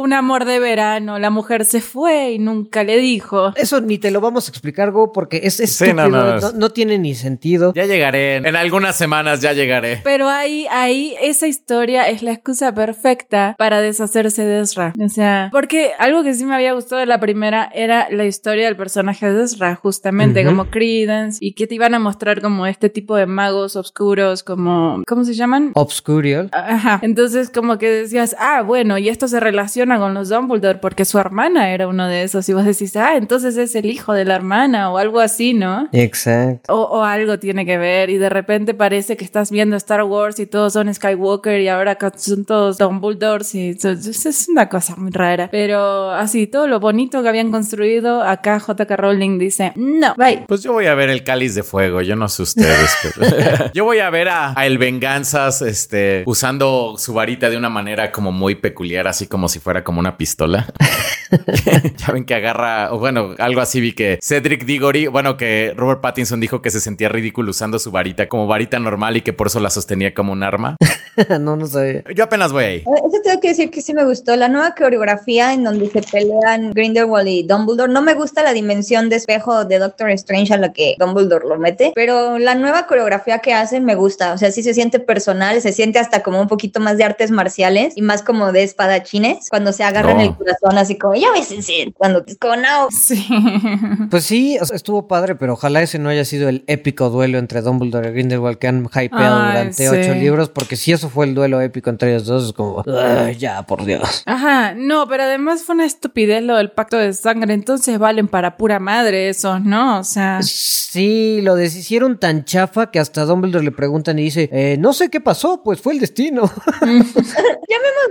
Un 0.05 0.13
amor 0.13 0.45
de 0.45 0.59
verano, 0.59 1.19
la 1.19 1.31
mujer 1.31 1.65
se 1.65 1.81
fue 1.81 2.33
y 2.33 2.39
nunca 2.39 2.85
le 2.85 2.99
dijo. 2.99 3.55
Eso 3.57 3.81
ni 3.81 3.97
te 3.97 4.11
lo 4.11 4.21
vamos 4.21 4.47
a 4.49 4.51
explicar, 4.51 4.91
Go, 4.91 5.13
porque 5.15 5.41
es 5.45 5.55
Sí, 5.57 5.63
estúpido, 5.65 5.95
no, 5.95 6.09
no, 6.11 6.25
no, 6.35 6.41
no. 6.41 6.53
no 6.53 6.71
tiene 6.73 6.99
ni 6.99 7.15
sentido. 7.15 7.73
Ya 7.75 7.87
llegaré. 7.87 8.37
En 8.37 8.55
algunas 8.55 8.97
semanas 8.97 9.41
ya 9.41 9.55
llegaré. 9.55 10.03
Pero 10.05 10.29
ahí, 10.29 10.67
ahí, 10.71 11.15
esa 11.23 11.47
historia 11.47 12.07
es 12.11 12.23
la 12.23 12.33
excusa 12.33 12.75
perfecta 12.75 13.55
para 13.57 13.81
deshacerse 13.81 14.45
de 14.45 14.61
Ezra. 14.61 14.93
O 15.03 15.09
sea, 15.09 15.49
porque 15.51 15.93
algo 15.99 16.23
que 16.23 16.35
sí 16.35 16.45
me 16.45 16.55
había 16.55 16.75
gustado 16.75 17.01
de 17.01 17.07
la 17.07 17.19
primera 17.19 17.71
era 17.75 18.07
la 18.11 18.27
historia 18.27 18.67
del 18.67 18.77
personaje 18.77 19.33
de 19.33 19.43
Ezra, 19.43 19.75
justamente 19.75 20.45
como 20.45 20.67
Credence, 20.67 21.39
y 21.41 21.55
que 21.55 21.67
te 21.67 21.77
iban 21.77 21.95
a 21.95 21.99
mostrar 21.99 22.43
como 22.43 22.67
este 22.67 22.91
tipo 22.91 23.17
de 23.17 23.25
magos 23.25 23.75
oscuros, 23.75 24.43
como, 24.43 25.03
¿cómo 25.07 25.25
se 25.25 25.33
llaman? 25.33 25.71
Obscurial. 25.73 26.51
Ajá. 26.53 26.99
Entonces, 27.01 27.49
como 27.49 27.79
que 27.79 27.89
decías, 27.89 28.37
ah, 28.39 28.61
bueno, 28.61 28.99
y 28.99 29.09
esto 29.09 29.29
se 29.29 29.41
relaciona 29.41 29.94
con 29.99 30.15
los 30.15 30.29
Dumbledore 30.29 30.79
porque 30.79 31.05
su 31.05 31.19
hermana 31.19 31.71
era 31.71 31.89
uno 31.89 32.07
de 32.09 32.23
esos. 32.23 32.49
Y 32.49 32.53
vos 32.53 32.65
decís, 32.65 32.97
ah, 32.97 33.17
entonces 33.17 33.57
es 33.57 33.75
el 33.75 33.87
hijo 33.87 34.13
de 34.13 34.25
la 34.25 34.35
hermana 34.37 34.91
o 34.91 34.99
algo 34.99 35.21
así, 35.21 35.55
¿no? 35.55 35.89
Exacto. 35.93 36.75
O, 36.75 36.99
o 37.01 37.05
algo 37.05 37.39
tiene 37.39 37.65
que 37.67 37.79
ver 37.79 38.11
y 38.11 38.19
de 38.19 38.29
repente 38.29 38.75
parece 38.75 39.17
que 39.17 39.25
estás 39.25 39.51
viendo 39.51 39.77
Star 39.77 40.03
Wars 40.05 40.39
y 40.39 40.47
todos 40.47 40.73
son 40.73 40.93
Skywalker 40.93 41.61
y 41.61 41.69
ahora 41.69 41.97
son 42.17 42.45
todos 42.45 42.79
Dumbledores 42.79 43.55
y 43.55 43.71
es 43.71 44.47
una 44.49 44.69
cosa 44.69 44.95
muy 44.97 45.11
rara. 45.11 45.49
Pero 45.51 46.11
así, 46.11 46.47
todo 46.47 46.67
lo 46.67 46.81
bonito 46.81 47.23
que 47.23 47.29
habían 47.29 47.51
construido, 47.51 48.23
acá 48.23 48.61
J.K. 48.61 48.97
Rowling 48.97 49.39
dice, 49.39 49.73
no, 49.77 50.15
bye. 50.17 50.45
Pues 50.49 50.63
yo 50.63 50.73
voy 50.73 50.87
a 50.87 50.95
ver 50.95 51.11
el 51.11 51.25
cáliz 51.25 51.55
de 51.55 51.63
fuego, 51.63 52.03
yo 52.03 52.17
no 52.17 52.29
sé 52.29 52.43
ustedes. 52.43 52.97
pero- 53.19 53.71
yo 53.75 53.85
voy 53.85 53.99
a 53.99 54.11
ver 54.11 54.29
a, 54.29 54.59
a 54.59 54.67
el 54.67 54.79
Venganzas 54.79 55.63
este, 55.63 56.23
usando 56.27 56.95
su 56.99 57.15
varita 57.15 57.51
de 57.51 57.57
una 57.57 57.69
manera 57.69 58.11
como 58.13 58.33
muy 58.33 58.55
peculiar, 58.55 59.07
así 59.07 59.27
como 59.27 59.49
si 59.49 59.61
fuera 59.61 59.84
como 59.85 60.01
una 60.01 60.17
pistola. 60.17 60.67
ya 61.97 62.13
ven 62.13 62.25
que 62.25 62.35
agarra, 62.35 62.93
o 62.93 62.99
bueno, 62.99 63.35
algo 63.39 63.61
así 63.61 63.81
vi 63.81 63.93
que 63.93 64.19
Cedric 64.23 64.65
Diggory, 64.65 65.07
bueno, 65.07 65.37
que 65.37 65.73
Robert 65.77 66.01
Pattinson 66.01 66.41
dijo 66.41 66.63
que 66.63 66.71
se 66.71 66.81
sentía 66.81 67.09
ridículo 67.09 67.51
usando 67.51 67.79
su 67.79 67.91
varita 67.91 68.29
como 68.29 68.47
varita 68.47 68.79
normal 68.79 69.17
y 69.17 69.23
que 69.23 69.33
por 69.33 69.47
eso 69.49 69.61
la 69.61 69.71
sostenía 69.71 70.15
como 70.15 70.33
un 70.33 70.43
arma. 70.43 70.77
no, 71.41 71.57
no 71.57 71.67
sabía. 71.67 72.03
Yo 72.15 72.25
apenas 72.25 72.53
voy 72.53 72.65
ahí. 72.65 72.77
Eh, 72.79 72.85
Eso 73.09 73.21
tengo 73.23 73.41
que 73.41 73.49
decir 73.49 73.71
que 73.71 73.81
sí 73.83 73.95
me 73.95 74.05
gustó. 74.05 74.37
La 74.37 74.49
nueva 74.49 74.75
coreografía 74.75 75.53
en 75.53 75.65
donde 75.65 75.89
se 75.91 76.03
pelean 76.03 76.73
Grindelwald 76.73 77.29
y 77.29 77.43
Dumbledore. 77.47 77.93
No 77.93 78.03
me 78.03 78.15
gusta 78.15 78.43
la 78.43 78.53
dimensión 78.53 79.09
de 79.09 79.17
espejo 79.17 79.65
de 79.65 79.79
Doctor 79.79 80.11
Strange 80.11 80.55
a 80.55 80.59
la 80.59 80.73
que 80.73 80.97
Dumbledore 80.99 81.47
lo 81.49 81.59
mete, 81.59 81.93
pero 81.95 82.39
la 82.39 82.55
nueva 82.55 82.87
coreografía 82.87 83.39
que 83.39 83.55
hacen 83.55 83.85
me 83.85 83.95
gusta. 83.95 84.33
O 84.33 84.39
sea, 84.39 84.51
sí 84.51 84.63
se 84.63 84.75
siente 84.75 84.99
personal, 85.01 85.61
se 85.61 85.73
siente 85.73 85.99
hasta 85.99 86.23
como 86.23 86.41
un 86.41 86.49
poquito 86.49 86.81
más 86.81 86.97
de 86.99 87.05
artes 87.05 87.31
marciales 87.31 87.95
y 87.97 88.03
más 88.03 88.23
como 88.23 88.53
de 88.53 88.63
espadachines 88.63 89.49
cuando 89.51 89.73
se 89.73 89.85
agarran 89.85 90.17
No. 90.19 90.23
el 90.23 90.35
corazón, 90.37 90.79
así 90.79 90.97
como, 90.99 91.14
ya 91.17 91.31
ves, 91.33 91.55
cuando 91.95 92.25
no. 92.41 92.89
Sí. 92.91 93.27
Pues 94.11 94.25
sí, 94.25 94.59
o 94.61 94.65
sea, 94.65 94.77
estuvo 94.77 95.09
padre, 95.09 95.35
pero 95.35 95.55
ojalá 95.55 95.83
ese 95.83 95.99
no 95.99 96.09
haya 96.09 96.25
sido 96.25 96.49
el 96.49 96.65
épico 96.67 97.11
duelo 97.11 97.39
entre 97.39 97.63
Dumbledore 97.63 98.11
y 98.11 98.13
Grindelwald 98.13 98.59
que 98.59 98.69
han 98.69 98.85
hypeado 98.85 99.41
Ay, 99.41 99.49
durante 99.49 99.73
sí. 99.75 99.87
ocho 99.87 100.15
libros, 100.15 100.51
porque 100.51 100.77
si 100.77 100.93
eso 100.93 101.09
fue 101.09 101.27
el 101.27 101.35
duelo 101.35 101.61
épico 101.61 101.91
entre 101.91 102.11
ellos 102.11 102.27
dos, 102.27 102.47
es 102.47 102.53
como, 102.53 102.85
"Ay, 102.87 103.37
ya, 103.37 103.63
por 103.63 103.85
Dios. 103.85 104.23
Ajá, 104.27 104.75
no, 104.75 105.09
pero 105.09 105.25
además 105.25 105.63
fue 105.63 105.75
una 105.75 105.87
estupidez 105.87 106.43
lo 106.43 106.57
del 106.57 106.71
pacto 106.71 106.97
de 106.97 107.13
sangre, 107.13 107.55
entonces 107.55 107.99
valen 107.99 108.29
para 108.29 108.57
pura 108.57 108.79
madre 108.79 109.29
esos, 109.29 109.63
¿no? 109.63 109.99
O 109.99 110.05
sea, 110.05 110.41
Sí, 110.43 111.41
lo 111.43 111.57
deshicieron 111.57 112.21
tan 112.21 112.45
chafa 112.45 112.91
que 112.93 113.01
hasta 113.01 113.25
Dumbledore 113.25 113.65
le 113.65 113.73
preguntan 113.73 114.19
y 114.19 114.23
dice, 114.23 114.49
eh, 114.53 114.77
no 114.79 114.93
sé 114.93 115.11
qué 115.11 115.21
pasó, 115.21 115.63
pues 115.65 115.81
fue 115.81 115.95
el 115.95 115.99
destino. 116.01 116.43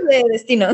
de 0.08 0.22
destino. 0.30 0.68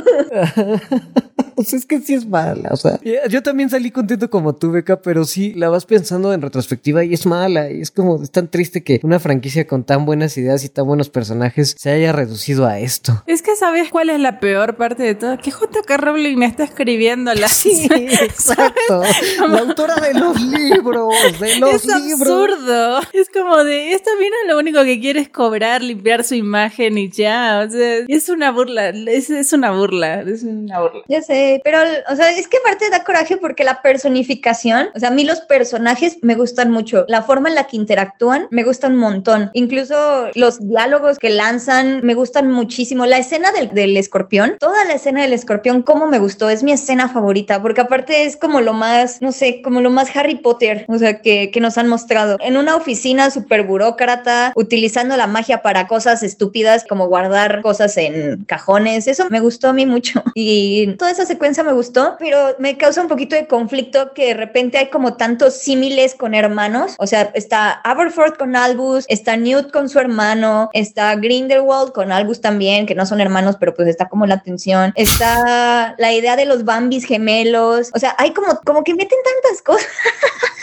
Pues 1.55 1.73
es 1.73 1.85
que 1.87 2.01
sí 2.01 2.15
es 2.21 2.29
mala, 2.29 2.71
o 2.73 2.77
sea, 2.77 2.99
yo 3.29 3.43
también 3.43 3.71
salí 3.71 3.91
contento 3.91 4.31
como 4.31 4.55
tú, 4.55 4.71
Beca, 4.71 5.01
pero 5.01 5.25
sí, 5.25 5.53
la 5.55 5.69
vas 5.69 5.87
pensando 5.87 6.33
en 6.33 6.43
retrospectiva 6.43 7.05
y 7.05 7.15
es 7.15 7.27
mala, 7.27 7.71
y 7.71 7.81
es 7.81 7.91
como, 7.91 8.23
es 8.23 8.31
tan 8.31 8.49
triste 8.49 8.83
que 8.83 9.01
una 9.03 9.19
franquicia 9.19 9.67
con 9.67 9.85
tan 9.85 10.07
buenas 10.07 10.37
ideas 10.37 10.65
y 10.65 10.69
tan 10.69 10.87
buenos 10.87 11.11
personajes 11.11 11.75
se 11.79 11.91
haya 11.91 12.13
reducido 12.13 12.67
a 12.67 12.79
esto. 12.79 13.23
es 13.27 13.43
que 13.43 13.57
sabes 13.57 13.91
cuál 13.91 14.11
es 14.11 14.21
la 14.21 14.41
peor 14.41 14.77
parte 14.77 15.03
de 15.03 15.15
todo, 15.15 15.39
que 15.39 15.51
J.K. 15.51 15.97
Rowling 15.97 16.37
me 16.37 16.47
está 16.47 16.65
escribiendo 16.65 17.33
las... 17.35 17.53
Sí, 17.53 17.89
exacto. 17.91 19.03
La 19.49 19.59
autora 19.59 19.97
de 19.97 20.15
los 20.15 20.41
libros, 20.41 21.15
de 21.41 21.59
los 21.59 21.75
es 21.75 21.87
libros. 21.87 22.21
absurdo. 22.21 23.01
Es 23.13 23.29
como 23.31 23.65
de, 23.65 23.93
esta 23.93 24.11
mina 24.19 24.37
lo 24.49 24.59
único 24.59 24.83
que 24.85 25.01
quiere 25.01 25.21
es 25.21 25.29
cobrar, 25.29 25.83
limpiar 25.83 26.25
su 26.25 26.35
imagen 26.35 26.99
y 26.99 27.11
ya. 27.11 27.65
O 27.67 27.71
sea, 27.71 28.05
es 28.07 28.29
una 28.29 28.51
burla. 28.51 28.91
Es, 28.91 29.31
es 29.31 29.53
una 29.53 29.73
burla. 29.73 30.23
Es 30.23 30.43
una 30.43 30.81
burla. 30.81 31.03
Ya 31.09 31.23
sé, 31.23 31.61
pero, 31.65 31.79
o 32.11 32.17
sea, 32.17 32.31
es 32.31 32.49
que 32.49 32.59
aparte 32.59 32.91
da 32.91 33.05
coraje 33.05 33.37
porque 33.37 33.65
la 33.65 33.83
personificación, 33.83 34.89
o 34.95 34.99
sea, 34.99 35.09
a 35.09 35.13
mí 35.13 35.25
los 35.25 35.41
personajes 35.41 36.19
me 36.23 36.35
gustan 36.35 36.71
mucho. 36.71 37.05
La 37.09 37.23
forma 37.23 37.49
en 37.49 37.55
la 37.55 37.67
que 37.67 37.77
interactúan 37.77 38.49
me 38.51 38.65
gusta 38.65 38.89
un 38.89 38.97
montón. 38.97 39.51
Incluso 39.55 40.29
los 40.35 40.67
diálogos 40.67 41.19
que 41.19 41.31
lanzan 41.31 42.01
me 42.05 42.15
gustan 42.15 42.51
muchísimo. 42.51 43.07
La 43.07 43.19
escena 43.19 43.53
del, 43.53 43.71
del 43.73 43.97
escorpión, 43.97 44.57
toda 44.59 44.85
la 44.85 44.95
escena 44.95 45.23
del 45.23 45.33
escorpión, 45.33 45.83
cómo 45.83 46.07
me 46.07 46.19
gustó, 46.19 46.51
es 46.51 46.63
mi 46.63 46.73
escena 46.73 47.09
favorita, 47.09 47.63
porque 47.63 47.83
aparte 47.83 48.25
es 48.25 48.37
como 48.37 48.61
lo 48.61 48.73
más, 48.73 49.23
no 49.23 49.33
sé, 49.33 49.63
como 49.63 49.81
lo 49.81 49.91
más 49.91 50.15
Harry 50.17 50.37
Potter, 50.37 50.85
o 50.89 50.99
sea, 50.99 51.21
que, 51.21 51.51
que 51.51 51.61
nos 51.61 51.79
han 51.79 51.89
mostrado. 51.89 52.37
En 52.41 52.57
una 52.57 52.77
oficina 52.77 53.31
súper 53.31 53.65
burócrata, 53.65 54.53
utilizando 54.57 55.17
la 55.17 55.27
magia 55.27 55.63
para 55.63 55.87
cosas 55.87 56.23
estúpidas 56.23 56.85
como 56.89 57.09
guardar 57.09 57.63
cosas 57.63 57.97
en 57.97 58.45
cajones, 58.45 59.07
eso 59.07 59.29
me 59.31 59.41
gustó 59.41 59.69
a 59.69 59.73
mí 59.73 59.87
mucho. 59.87 60.23
Y 60.43 60.95
toda 60.97 61.11
esa 61.11 61.27
secuencia 61.27 61.63
me 61.63 61.73
gustó, 61.73 62.00
pero 62.19 62.57
me 62.59 62.77
causa 62.77 63.01
un 63.01 63.09
poquito 63.09 63.37
de 63.37 63.47
conflicto 63.47 64.13
que 64.15 64.29
de 64.29 64.35
repente 64.35 64.79
hay 64.79 64.91
como 64.91 65.15
tantos 65.15 65.55
símiles 65.55 66.15
con 66.15 66.35
hermanos. 66.35 66.95
O 66.99 67.07
sea, 67.07 67.31
está 67.35 67.73
Aberforth 67.85 68.37
con 68.37 68.57
Albus, 68.57 69.05
está 69.09 69.37
Newt 69.37 69.71
con 69.71 69.89
su 69.89 69.99
hermano, 69.99 70.71
está 70.73 71.15
Grindelwald 71.17 71.93
con 71.93 72.13
Albus 72.13 72.41
también, 72.41 72.87
que 72.87 72.95
no 72.95 73.07
son 73.07 73.21
hermanos, 73.21 73.57
pero 73.59 73.75
pues 73.75 73.89
está 73.89 74.09
como 74.09 74.27
la 74.27 74.43
tensión. 74.43 74.93
Está 74.97 75.95
la 75.99 76.13
idea 76.13 76.37
de 76.37 76.47
los 76.47 76.65
Bambis 76.65 77.05
gemelos. 77.05 77.91
O 77.95 77.99
sea, 77.99 78.15
hay 78.19 78.33
como, 78.33 78.61
como 78.65 78.85
que 78.85 78.95
meten 78.95 79.19
tantas 79.25 79.63
cosas. 79.63 79.89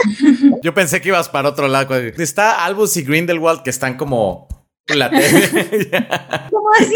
Yo 0.63 0.73
pensé 0.73 1.01
que 1.01 1.09
ibas 1.09 1.29
para 1.29 1.49
otro 1.49 1.67
lado. 1.67 1.95
Está 1.95 2.65
Albus 2.65 2.97
y 2.97 3.03
Grindelwald 3.03 3.63
que 3.63 3.69
están 3.69 3.97
como 3.97 4.47
la 4.95 5.09
tele. 5.09 5.89
Como 6.51 6.69
así. 6.79 6.95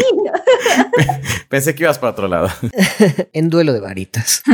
pensé 1.48 1.74
que 1.74 1.84
ibas 1.84 1.98
para 1.98 2.12
otro 2.12 2.28
lado. 2.28 2.48
En 3.32 3.48
duelo 3.50 3.72
de 3.72 3.80
varitas. 3.80 4.42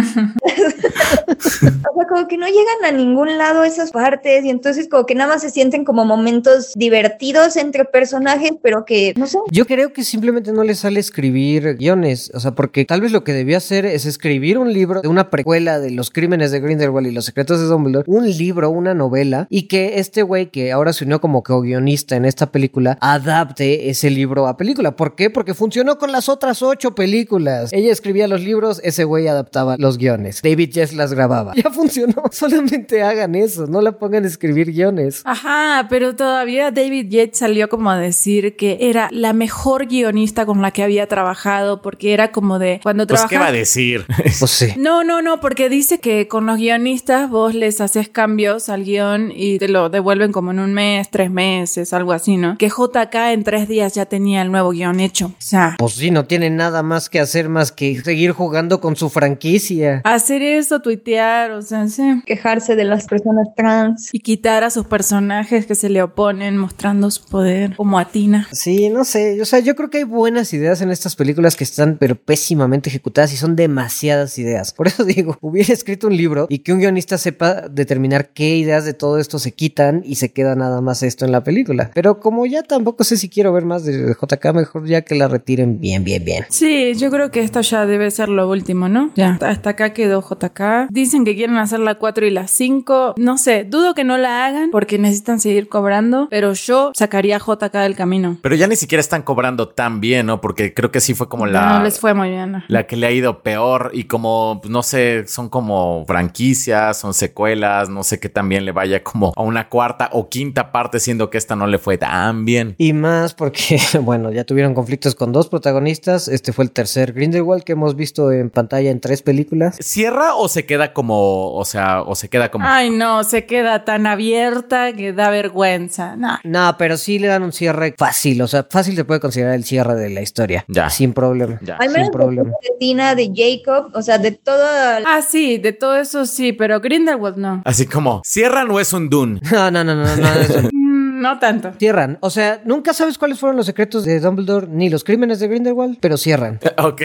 O 1.31 1.41
sea, 1.41 2.07
como 2.09 2.29
que 2.29 2.37
no 2.37 2.47
llegan 2.47 2.85
a 2.85 2.93
ningún 2.93 3.39
lado 3.39 3.65
esas 3.65 3.93
partes 3.93 4.45
y 4.45 4.51
entonces 4.51 4.89
como 4.89 5.07
que 5.07 5.15
nada 5.15 5.33
más 5.35 5.43
se 5.43 5.51
sienten 5.51 5.85
como 5.85 6.05
momentos 6.05 6.73
divertidos 6.75 7.57
entre 7.57 7.85
personajes, 7.85 8.53
pero 8.63 8.85
que, 8.85 9.15
no 9.17 9.27
sé, 9.27 9.39
Yo 9.51 9.67
creo 9.67 9.93
que 9.93 10.05
simplemente 10.05 10.53
no 10.53 10.65
le 10.65 10.75
sale 10.75 11.01
escribir 11.01 11.77
guiones, 11.77 12.31
o 12.35 12.41
sea, 12.41 12.53
porque 12.53 12.85
tal 12.85 13.01
vez 13.01 13.13
lo 13.13 13.25
que 13.25 13.33
debió 13.33 13.57
hacer 13.57 13.87
es 13.87 14.05
escribir 14.05 14.59
un 14.59 14.73
libro 14.73 15.01
de 15.01 15.09
una 15.09 15.31
precuela 15.31 15.79
de 15.81 15.91
los 15.91 16.11
crímenes 16.11 16.51
de 16.51 16.61
Grindelwald 16.61 17.07
y 17.07 17.13
los 17.13 17.25
secretos 17.25 17.61
de 17.61 17.67
Dumbledore, 17.67 18.05
un 18.07 18.29
libro, 18.29 18.71
una 18.71 18.95
novela, 18.95 19.47
y 19.49 19.63
que 19.69 19.99
este 19.99 20.23
güey 20.23 20.51
que 20.51 20.73
ahora 20.73 20.93
se 20.93 21.05
unió 21.05 21.21
como 21.21 21.43
co-guionista 21.43 22.17
en 22.17 22.27
esta 22.27 22.53
película, 22.53 22.99
adapte 23.01 23.28
adapte 23.29 23.91
ese 23.91 24.11
libro 24.11 24.47
a 24.47 24.57
película. 24.57 24.97
¿Por 24.97 25.15
qué? 25.15 25.31
Porque 25.31 25.55
funcionó 25.55 25.99
con 25.99 26.13
las 26.13 26.29
otras 26.29 26.63
ocho 26.63 26.95
películas. 26.95 27.73
Ella 27.73 27.93
escribía 27.93 28.29
los 28.29 28.41
libros, 28.43 28.81
ese 28.85 29.05
güey 29.05 29.29
adaptaba 29.29 29.77
los 29.79 29.99
guiones. 29.99 30.41
David 30.43 30.71
Jess 30.73 30.93
las 30.95 31.13
grababa. 31.13 31.53
Ya 31.63 31.71
funcionó. 31.71 32.23
Solamente 32.31 33.03
hagan 33.03 33.35
eso, 33.35 33.67
no 33.67 33.81
la 33.81 33.93
pongan 33.93 34.25
a 34.25 34.29
escribir 34.29 34.73
guiones. 34.73 35.23
Ajá, 35.25 35.87
pero 35.91 36.15
todavía 36.15 36.71
David 36.71 37.09
Yates 37.09 37.39
salió 37.39 37.69
como 37.69 37.91
a 37.91 37.99
decir 37.99 38.57
que 38.57 38.79
era 38.81 39.09
la 39.11 39.33
mejor 39.33 39.87
guionista 39.87 40.47
con 40.47 40.63
la 40.63 40.71
que 40.71 40.83
había 40.83 41.07
trabajado 41.09 41.83
porque 41.83 42.13
era 42.15 42.31
como 42.31 42.59
de 42.59 42.81
cuando 42.83 43.07
Pues, 43.07 43.21
trabajas 43.21 43.31
¿qué 43.31 43.39
va 43.39 43.47
a 43.49 43.53
decir? 43.53 44.07
Pues 44.39 44.51
sí. 44.51 44.75
No, 44.77 45.03
no, 45.05 45.21
no, 45.23 45.41
porque 45.41 45.69
dice 45.69 45.99
que 45.99 46.29
con 46.29 46.47
los 46.47 46.59
guionistas 46.59 47.29
vos 47.29 47.55
les 47.55 47.81
haces 47.81 48.09
cambios 48.09 48.69
al 48.69 48.85
guion 48.85 49.33
y 49.35 49.59
te 49.59 49.69
lo 49.69 49.89
devuelven 49.91 50.31
como 50.33 50.51
en 50.53 50.61
un 50.61 50.75
mes, 50.75 51.11
tres 51.11 51.31
meses, 51.31 51.93
algo 51.93 52.13
así, 52.13 52.37
¿no? 52.37 52.57
Que 52.59 52.69
JK 52.69 53.15
en 53.33 53.45
tres 53.45 53.69
días 53.69 53.95
ya 53.95 54.07
tenía 54.07 54.43
el 54.43 54.51
nuevo 54.51 54.71
guion 54.71 55.01
hecho. 55.01 55.27
O 55.27 55.35
sea, 55.39 55.77
Pues 55.79 55.95
sí, 55.95 56.11
no 56.11 56.25
tiene 56.25 56.51
nada 56.51 56.83
más 56.83 57.09
que 57.09 57.21
hacer 57.21 57.49
más 57.49 57.73
que 57.73 58.01
seguir 58.03 58.33
jugando 58.33 58.81
con 58.81 58.97
su 58.97 59.09
franquicia. 59.11 60.01
hacer 60.05 60.43
eso, 60.43 60.81
tuitear, 60.81 61.51
o 61.53 61.63
sea, 61.63 61.89
sí. 61.89 62.23
Quejarse 62.27 62.77
de 62.77 62.85
las 62.85 63.07
personas 63.07 63.49
trans. 63.57 64.11
Y 64.13 64.21
quitar 64.21 64.65
a 64.65 64.71
sus 64.71 64.87
personajes 64.87 65.67
que 65.67 65.75
se 65.75 65.89
le 65.89 66.03
oponen 66.03 66.57
mostrando 66.57 67.11
su 67.11 67.25
poder, 67.25 67.77
como 67.77 67.99
a 67.99 68.07
Tina. 68.07 68.49
Sí, 68.53 68.89
no 68.89 69.05
sé. 69.05 69.41
O 69.41 69.45
sea, 69.45 69.59
yo 69.61 69.75
creo 69.75 69.91
que 69.91 69.99
hay 69.99 70.05
buenas 70.05 70.53
ideas 70.53 70.81
en 70.81 70.91
estas 70.91 71.17
películas 71.17 71.57
que 71.57 71.65
están 71.65 71.97
pero 71.99 72.15
pésimamente 72.17 72.89
ejecutadas 72.89 73.33
y 73.33 73.37
son 73.37 73.57
demasiadas 73.57 74.39
ideas. 74.39 74.73
Por 74.73 74.89
eso 74.89 75.05
digo, 75.05 75.37
hubiera 75.41 75.73
escrito 75.73 76.07
un 76.07 76.17
libro 76.17 76.47
y 76.49 76.61
que 76.61 76.73
un 76.73 76.79
guionista 76.79 77.19
sepa 77.19 77.69
determinar 77.69 78.31
qué 78.33 78.57
ideas 78.57 78.85
de 78.85 78.95
todo 78.95 79.19
esto 79.19 79.39
se 79.39 79.53
quitan 79.53 80.03
y 80.05 80.17
se 80.17 80.33
queda 80.33 80.55
nada 80.55 80.81
más 80.81 81.03
esto 81.03 81.25
en 81.25 81.33
la 81.33 81.45
película. 81.45 81.91
Pero 81.95 82.21
como 82.21 82.47
ya 82.47 82.63
tampoco 82.63 83.05
sé 83.09 83.17
si 83.17 83.29
quiero 83.29 83.53
ver 83.53 83.65
más 83.65 83.85
de 83.85 84.15
JK, 84.15 84.53
mejor 84.55 84.87
ya 84.87 85.03
que 85.03 85.15
la 85.15 85.29
retiren 85.29 85.81
bien, 85.81 86.05
bien, 86.05 86.25
bien. 86.25 86.45
Sí, 86.51 86.95
yo 86.95 87.11
creo 87.11 87.31
que 87.31 87.41
esto 87.41 87.61
ya 87.63 87.87
debe 87.87 88.11
ser 88.11 88.29
lo 88.29 88.49
último, 88.49 88.89
¿no? 88.89 89.11
Ya, 89.17 89.39
hasta 89.41 89.71
acá 89.71 89.93
quedó 89.93 90.23
JK. 90.23 90.91
Dicen 90.91 91.25
que 91.25 91.35
quieren 91.35 91.57
hacer 91.57 91.81
la 91.81 91.97
4 91.97 92.27
y 92.27 92.31
la 92.31 92.47
5. 92.47 93.15
No 93.17 93.39
sé, 93.39 93.65
dudo 93.65 93.95
que 93.95 94.05
no 94.05 94.19
la 94.19 94.47
hagan 94.47 94.71
porque 94.71 94.99
necesitan 94.99 95.41
seguir 95.41 95.69
cobrando, 95.69 96.29
pero 96.31 96.53
yo 96.53 96.93
sacaría 96.95 97.37
a 97.37 97.41
JK 97.41 97.73
del 97.73 97.97
camino. 97.97 98.39
Pero 98.43 98.55
ya 98.55 98.67
ni 98.67 98.77
siquiera 98.77 99.01
están 99.01 99.23
cobrando 99.23 99.69
tan 99.69 100.01
bien, 100.01 100.27
¿no? 100.27 100.41
Porque 100.41 100.75
creo 100.75 100.91
que 100.91 101.01
sí 101.01 101.15
fue 101.15 101.29
como 101.29 101.47
la... 101.47 101.79
No 101.79 101.85
les 101.85 101.99
fue 101.99 102.15
muy 102.15 102.29
bien. 102.29 102.53
¿no? 102.53 102.63
La 102.69 102.87
que 102.87 102.97
le 102.97 103.07
ha 103.07 103.11
ido 103.11 103.43
peor 103.43 103.91
y 103.95 104.05
como, 104.05 104.61
pues, 104.61 104.71
no 104.71 104.83
sé, 104.83 105.27
son 105.27 105.49
como 105.49 106.05
franquicias, 106.07 106.99
son 106.99 107.15
secuelas, 107.15 107.89
no 107.89 108.03
sé 108.03 108.21
qué 108.21 108.29
también 108.29 108.65
le 108.65 108.73
vaya 108.73 109.03
como 109.03 109.33
a 109.35 109.43
una 109.43 109.69
cuarta 109.69 110.11
o 110.13 110.29
quinta 110.29 110.73
parte, 110.73 111.01
siendo 111.01 111.31
que 111.31 111.39
esta 111.39 111.57
no 111.57 111.67
le 111.67 111.79
fue 111.79 111.99
tan 111.99 112.45
bien. 112.45 112.75
Y 112.79 112.93
más 113.01 113.35
porque, 113.35 113.81
bueno, 114.03 114.31
ya 114.33 114.45
tuvieron 114.45 114.75
conflictos 114.75 115.15
con 115.15 115.33
dos 115.33 115.49
protagonistas. 115.49 116.29
Este 116.29 116.53
fue 116.53 116.65
el 116.65 116.71
tercer 116.71 117.13
Grindelwald 117.13 117.65
que 117.65 117.73
hemos 117.73 117.97
visto 117.97 118.31
en 118.33 118.51
pantalla 118.51 118.91
en 118.91 119.01
tres 119.01 119.23
películas. 119.23 119.77
¿Cierra 119.81 120.35
o 120.35 120.49
se 120.49 120.67
queda 120.67 120.93
como, 120.93 121.53
o 121.55 121.65
sea, 121.65 122.03
o 122.03 122.15
se 122.15 122.29
queda 122.29 122.51
como... 122.51 122.67
Ay, 122.67 122.91
no, 122.91 123.25
se 123.25 123.47
queda 123.47 123.85
tan 123.85 124.07
abierta 124.07 124.93
que 124.93 125.13
da 125.13 125.31
vergüenza. 125.31 126.17
No. 126.17 126.39
No, 126.45 126.77
pero 126.79 126.97
sí 126.97 127.19
le 127.19 127.29
dan 127.29 127.43
un 127.43 127.53
cierre 127.53 127.95
fácil. 127.97 128.43
O 128.43 128.49
sea, 128.49 128.67
fácil 128.69 128.97
se 128.97 129.05
puede 129.05 129.21
considerar 129.21 129.55
el 129.55 129.65
cierre 129.65 129.95
de 129.95 130.11
la 130.11 130.21
historia. 130.21 130.65
Ya. 130.69 130.91
Sin 130.91 131.13
problema. 131.13 131.59
Ya. 131.63 131.77
Al 131.77 131.89
menos 131.91 132.07
Sin 132.07 132.13
problema. 132.13 132.51
de 132.63 132.71
Tina, 132.79 133.15
de 133.15 133.31
Jacob, 133.35 133.91
o 133.95 134.03
sea, 134.03 134.19
de 134.19 134.33
toda 134.33 134.99
Ah, 135.07 135.23
sí, 135.23 135.59
de 135.59 135.73
todo 135.73 135.97
eso 135.97 136.27
sí, 136.27 136.53
pero 136.53 136.81
Grindelwald 136.81 137.37
no. 137.37 137.63
Así 137.65 137.87
como, 137.87 138.23
¿cierran 138.25 138.71
o 138.71 138.81
es 138.81 138.93
un 138.93 139.09
Dune? 139.09 139.41
No, 139.53 139.71
no, 139.71 139.83
no, 139.85 139.95
no, 139.95 140.05
no, 140.05 140.23
no. 140.63 140.69
No 141.19 141.39
tanto. 141.41 141.73
Cierran. 141.79 142.17
O 142.21 142.31
sea, 142.31 142.61
nunca 142.65 142.95
sabes 142.95 143.19
cuáles 143.19 143.41
fueron 143.41 143.57
los 143.57 143.67
secretos 143.67 144.05
de 144.05 144.21
Dumbledore 144.21 144.69
ni 144.69 144.89
los 144.89 145.03
crímenes 145.03 145.41
de 145.41 145.49
Grindelwald, 145.49 145.99
pero 146.01 146.17
cierran. 146.17 146.61
ok. 146.79 147.03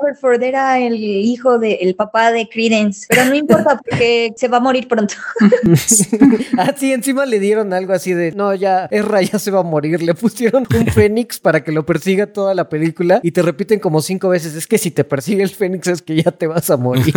Haverford 0.00 0.42
era 0.42 0.78
el 0.78 0.94
hijo 0.94 1.58
de 1.58 1.74
el 1.82 1.94
papá 1.94 2.32
de 2.32 2.48
Credence, 2.48 3.06
pero 3.08 3.26
no 3.26 3.34
importa 3.34 3.78
porque 3.78 4.32
se 4.36 4.48
va 4.48 4.56
a 4.56 4.60
morir 4.60 4.88
pronto. 4.88 5.14
ah, 6.58 6.72
sí, 6.76 6.92
encima 6.92 7.26
le 7.26 7.40
dieron 7.40 7.74
algo 7.74 7.92
así 7.92 8.14
de, 8.14 8.32
no, 8.32 8.54
ya, 8.54 8.88
Erra 8.90 9.20
ya 9.20 9.38
se 9.38 9.50
va 9.50 9.60
a 9.60 9.64
morir. 9.64 10.02
Le 10.02 10.14
pusieron 10.14 10.66
un 10.74 10.86
fénix 10.86 11.38
para 11.38 11.62
que 11.62 11.72
lo 11.72 11.84
persiga 11.84 12.26
toda 12.26 12.54
la 12.54 12.70
película 12.70 13.20
y 13.22 13.32
te 13.32 13.42
repiten 13.42 13.80
como 13.80 14.00
cinco 14.00 14.30
veces, 14.30 14.54
es 14.54 14.66
que 14.66 14.78
si 14.78 14.90
te 14.90 15.04
persigue 15.04 15.42
el 15.42 15.50
fénix 15.50 15.88
es 15.88 16.00
que 16.00 16.22
ya 16.22 16.30
te 16.30 16.46
vas 16.46 16.70
a 16.70 16.78
morir. 16.78 17.14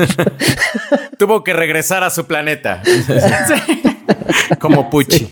Tuvo 1.18 1.46
que 1.46 1.54
regresar 1.54 2.04
a 2.04 2.10
su 2.10 2.26
planeta. 2.26 2.84
como 4.60 4.90
Pucci. 4.90 5.30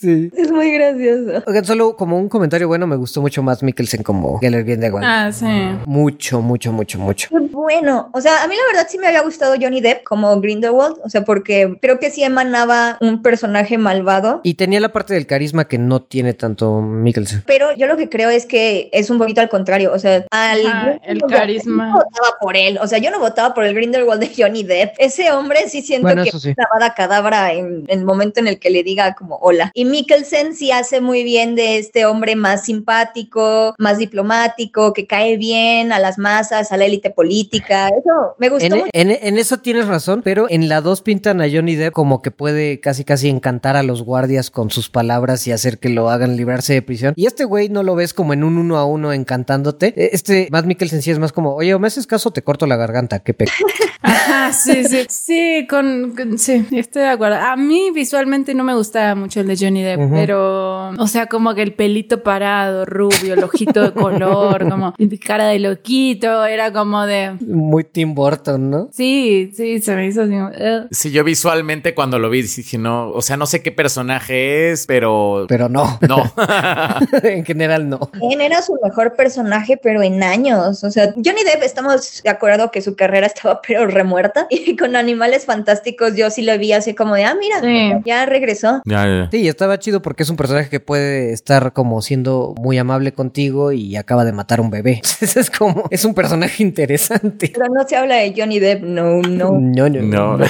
sí. 0.00 0.30
Es 0.36 0.50
muy 0.50 0.72
gracioso. 0.72 1.42
Oigan, 1.46 1.64
solo 1.64 1.96
como 1.96 2.18
un 2.18 2.28
comentario 2.28 2.68
bueno, 2.68 2.86
me 2.86 2.96
gustó 2.96 3.20
mucho 3.20 3.42
más 3.42 3.62
Mikkelsen 3.62 4.02
como 4.02 4.38
Geller 4.38 4.64
Grindelwald. 4.64 5.06
Ah, 5.06 5.32
sí. 5.32 5.46
Mucho, 5.86 6.40
mucho, 6.40 6.72
mucho, 6.72 6.98
mucho. 6.98 7.28
Qué 7.30 7.38
Bueno, 7.38 8.10
o 8.12 8.20
sea, 8.20 8.42
a 8.42 8.48
mí 8.48 8.54
la 8.54 8.72
verdad 8.72 8.88
sí 8.90 8.98
me 8.98 9.06
había 9.08 9.22
gustado 9.22 9.54
Johnny 9.60 9.80
Depp 9.80 10.04
como 10.04 10.40
Grindelwald, 10.40 10.96
o 11.04 11.08
sea, 11.08 11.24
porque 11.24 11.76
creo 11.80 11.98
que 11.98 12.10
sí 12.10 12.22
emanaba 12.22 12.98
un 13.00 13.22
personaje 13.22 13.78
malvado. 13.78 14.40
Y 14.42 14.54
tenía 14.54 14.80
la 14.80 14.92
parte 14.92 15.14
del 15.14 15.26
carisma 15.26 15.66
que 15.66 15.78
no 15.78 16.02
tiene 16.02 16.34
tanto 16.34 16.80
Mikkelsen. 16.80 17.44
Pero 17.46 17.74
yo 17.76 17.86
lo 17.86 17.96
que 17.96 18.08
creo 18.08 18.30
es 18.30 18.46
que 18.46 18.90
es 18.92 19.10
un 19.10 19.18
poquito 19.18 19.40
al 19.40 19.48
contrario, 19.48 19.92
o 19.92 19.98
sea, 19.98 20.24
al 20.30 20.66
Ajá, 20.66 20.98
el 21.04 21.20
carisma. 21.22 21.86
Yo 21.86 21.90
no 21.90 21.96
votaba 21.96 22.36
por 22.40 22.56
él, 22.56 22.78
o 22.80 22.86
sea, 22.86 22.98
yo 22.98 23.10
no 23.10 23.18
votaba 23.18 23.54
por 23.54 23.64
el 23.64 23.74
Grindelwald 23.74 24.20
de 24.20 24.30
Johnny 24.36 24.62
Depp. 24.62 24.94
Ese 24.98 25.30
hombre 25.32 25.68
sí 25.68 25.82
siento 25.82 26.06
Bueno, 26.06 26.22
que 26.22 26.28
eso 26.28 26.38
sí. 26.38 26.50
es 26.50 26.56
una 26.76 26.94
cadabra 26.94 27.52
en, 27.52 27.84
en 27.88 28.03
el 28.04 28.06
momento 28.06 28.40
en 28.40 28.46
el 28.46 28.58
que 28.58 28.70
le 28.70 28.82
diga 28.82 29.14
como 29.14 29.36
hola. 29.36 29.70
Y 29.74 29.84
Mikkelsen 29.86 30.54
sí 30.54 30.70
hace 30.70 31.00
muy 31.00 31.24
bien 31.24 31.54
de 31.54 31.78
este 31.78 32.04
hombre 32.06 32.36
más 32.36 32.64
simpático, 32.64 33.74
más 33.78 33.98
diplomático, 33.98 34.92
que 34.92 35.06
cae 35.06 35.36
bien 35.36 35.92
a 35.92 35.98
las 35.98 36.18
masas, 36.18 36.70
a 36.72 36.76
la 36.76 36.84
élite 36.84 37.10
política. 37.10 37.88
Eso 37.88 38.34
me 38.38 38.48
gustó 38.48 38.66
En, 38.66 38.72
mucho. 38.76 38.90
en- 38.92 39.10
en 39.10 39.38
eso 39.38 39.58
tienes 39.58 39.86
razón, 39.86 40.22
pero 40.22 40.46
en 40.48 40.68
la 40.68 40.80
2 40.80 41.00
pintan 41.02 41.40
a 41.40 41.46
Johnny 41.50 41.74
Depp 41.74 41.92
como 41.94 42.22
que 42.22 42.30
puede 42.30 42.80
casi 42.80 43.04
casi 43.04 43.28
encantar 43.28 43.76
a 43.76 43.82
los 43.82 44.02
guardias 44.02 44.50
con 44.50 44.70
sus 44.70 44.90
palabras 44.90 45.46
y 45.46 45.52
hacer 45.52 45.78
que 45.78 45.88
lo 45.88 46.10
hagan 46.10 46.36
librarse 46.36 46.74
de 46.74 46.82
prisión. 46.82 47.14
Y 47.16 47.26
este 47.26 47.44
güey 47.44 47.68
no 47.68 47.82
lo 47.82 47.94
ves 47.94 48.12
como 48.14 48.32
en 48.32 48.44
un 48.44 48.58
uno 48.58 48.76
a 48.76 48.84
uno 48.84 49.12
encantándote. 49.12 49.94
Eh, 49.96 50.10
Este 50.12 50.48
Matt 50.50 50.66
Mikkelsen 50.66 51.02
sí 51.02 51.10
es 51.10 51.18
más 51.18 51.32
como, 51.32 51.54
oye, 51.54 51.74
o 51.74 51.78
me 51.78 51.86
haces 51.86 52.06
caso, 52.06 52.30
te 52.30 52.42
corto 52.42 52.66
la 52.66 52.76
garganta, 52.76 53.20
qué 53.20 53.34
pe... 53.34 53.46
Ajá, 54.04 54.52
sí, 54.52 54.84
sí. 54.88 55.06
Sí, 55.08 55.66
con, 55.68 56.14
con- 56.14 56.38
sí, 56.38 56.66
estoy 56.72 57.02
de 57.02 57.08
acuerdo. 57.08 57.36
A 57.36 57.56
mí 57.56 57.90
visualmente 57.94 58.54
no 58.54 58.62
me 58.62 58.74
gustaba 58.74 59.14
mucho 59.14 59.40
el 59.40 59.46
de 59.46 59.56
Johnny 59.56 59.82
Depp, 59.82 60.10
pero, 60.12 60.90
o 60.90 61.06
sea, 61.06 61.26
como 61.26 61.54
que 61.54 61.62
el 61.62 61.72
pelito 61.74 62.22
parado, 62.22 62.84
rubio, 62.84 63.34
el 63.34 63.42
ojito 63.42 63.82
de 63.82 63.92
color, 63.92 64.68
como 64.70 64.94
cara 65.26 65.48
de 65.48 65.58
loquito, 65.58 66.44
era 66.44 66.72
como 66.72 67.06
de... 67.06 67.36
Muy 67.40 67.84
Tim 67.84 68.14
Burton, 68.14 68.70
¿no? 68.70 68.88
Sí, 68.92 69.50
sí, 69.56 69.80
se 69.80 69.96
me 69.96 70.06
hizo 70.06 70.22
así. 70.22 70.34
"Ugh". 70.34 70.88
Sí, 70.90 71.10
yo 71.10 71.24
visualmente 71.24 71.94
cuando 71.94 72.18
lo 72.18 72.28
vi 72.30 72.42
dije, 72.42 72.76
no, 72.78 73.08
o 73.10 73.22
sea, 73.22 73.36
no 73.36 73.46
sé 73.46 73.62
qué 73.62 73.72
personaje 73.72 74.70
es, 74.70 74.86
pero... 74.86 75.46
Pero 75.48 75.68
no, 75.68 75.98
No. 76.06 76.22
en 77.22 77.44
general 77.44 77.88
no. 77.88 78.10
Él 78.30 78.40
era 78.40 78.60
su 78.62 78.78
mejor 78.82 79.14
personaje, 79.14 79.78
pero 79.82 80.02
en 80.02 80.22
años. 80.22 80.84
O 80.84 80.90
sea, 80.90 81.12
Johnny 81.14 81.42
Depp, 81.44 81.62
estamos 81.62 82.20
de 82.22 82.30
acuerdo 82.30 82.70
que 82.70 82.82
su 82.82 82.94
carrera 82.96 83.26
estaba 83.26 83.60
pero 83.66 83.86
remuerta. 83.94 84.46
Y 84.66 84.76
con 84.76 84.96
Animales 84.96 85.44
Fantásticos 85.46 86.16
yo 86.16 86.30
sí 86.30 86.42
lo 86.42 86.56
vi 86.58 86.72
así 86.72 86.94
como 86.94 87.14
de, 87.14 87.24
ah, 87.24 87.34
mira, 87.38 87.60
Sí. 87.60 88.02
ya 88.06 88.24
regresó. 88.26 88.80
Ya, 88.84 89.04
ya. 89.06 89.28
Sí, 89.30 89.46
estaba 89.48 89.78
chido 89.78 90.00
porque 90.02 90.22
es 90.22 90.30
un 90.30 90.36
personaje 90.36 90.68
que 90.70 90.80
puede 90.80 91.32
estar 91.32 91.72
como 91.72 92.00
siendo 92.02 92.54
muy 92.58 92.78
amable 92.78 93.12
contigo 93.12 93.72
y 93.72 93.96
acaba 93.96 94.24
de 94.24 94.32
matar 94.32 94.58
a 94.58 94.62
un 94.62 94.70
bebé. 94.70 94.94
Entonces 95.04 95.36
es 95.36 95.50
como, 95.50 95.84
es 95.90 96.04
un 96.04 96.14
personaje 96.14 96.62
interesante. 96.62 97.50
Pero 97.54 97.66
no 97.72 97.86
se 97.86 97.96
habla 97.96 98.16
de 98.16 98.34
Johnny 98.36 98.58
Depp, 98.58 98.82
no, 98.82 99.20
no. 99.22 99.52
No, 99.58 99.88
no, 99.88 100.00
No. 100.02 100.36
no. 100.38 100.44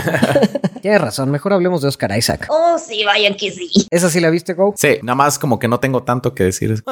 Tienes 0.83 1.01
razón, 1.01 1.31
mejor 1.31 1.55
hablemos 1.55 1.81
de 1.81 1.89
Oscar 1.89 2.17
Isaac. 2.17 2.47
Oh, 2.51 2.77
sí, 2.79 3.05
vaya 3.05 3.35
que 3.37 3.51
sí. 3.51 3.71
¿Esa 3.91 4.11
sí 4.11 4.21
la 4.21 4.29
viste, 4.29 4.53
Go? 4.53 4.75
Sí, 4.77 4.99
nada 5.03 5.17
más 5.17 5.39
como 5.39 5.59
que 5.59 5.67
no 5.67 5.81
tengo 5.81 6.03
tanto 6.03 6.35
que 6.35 6.45
decir. 6.45 6.85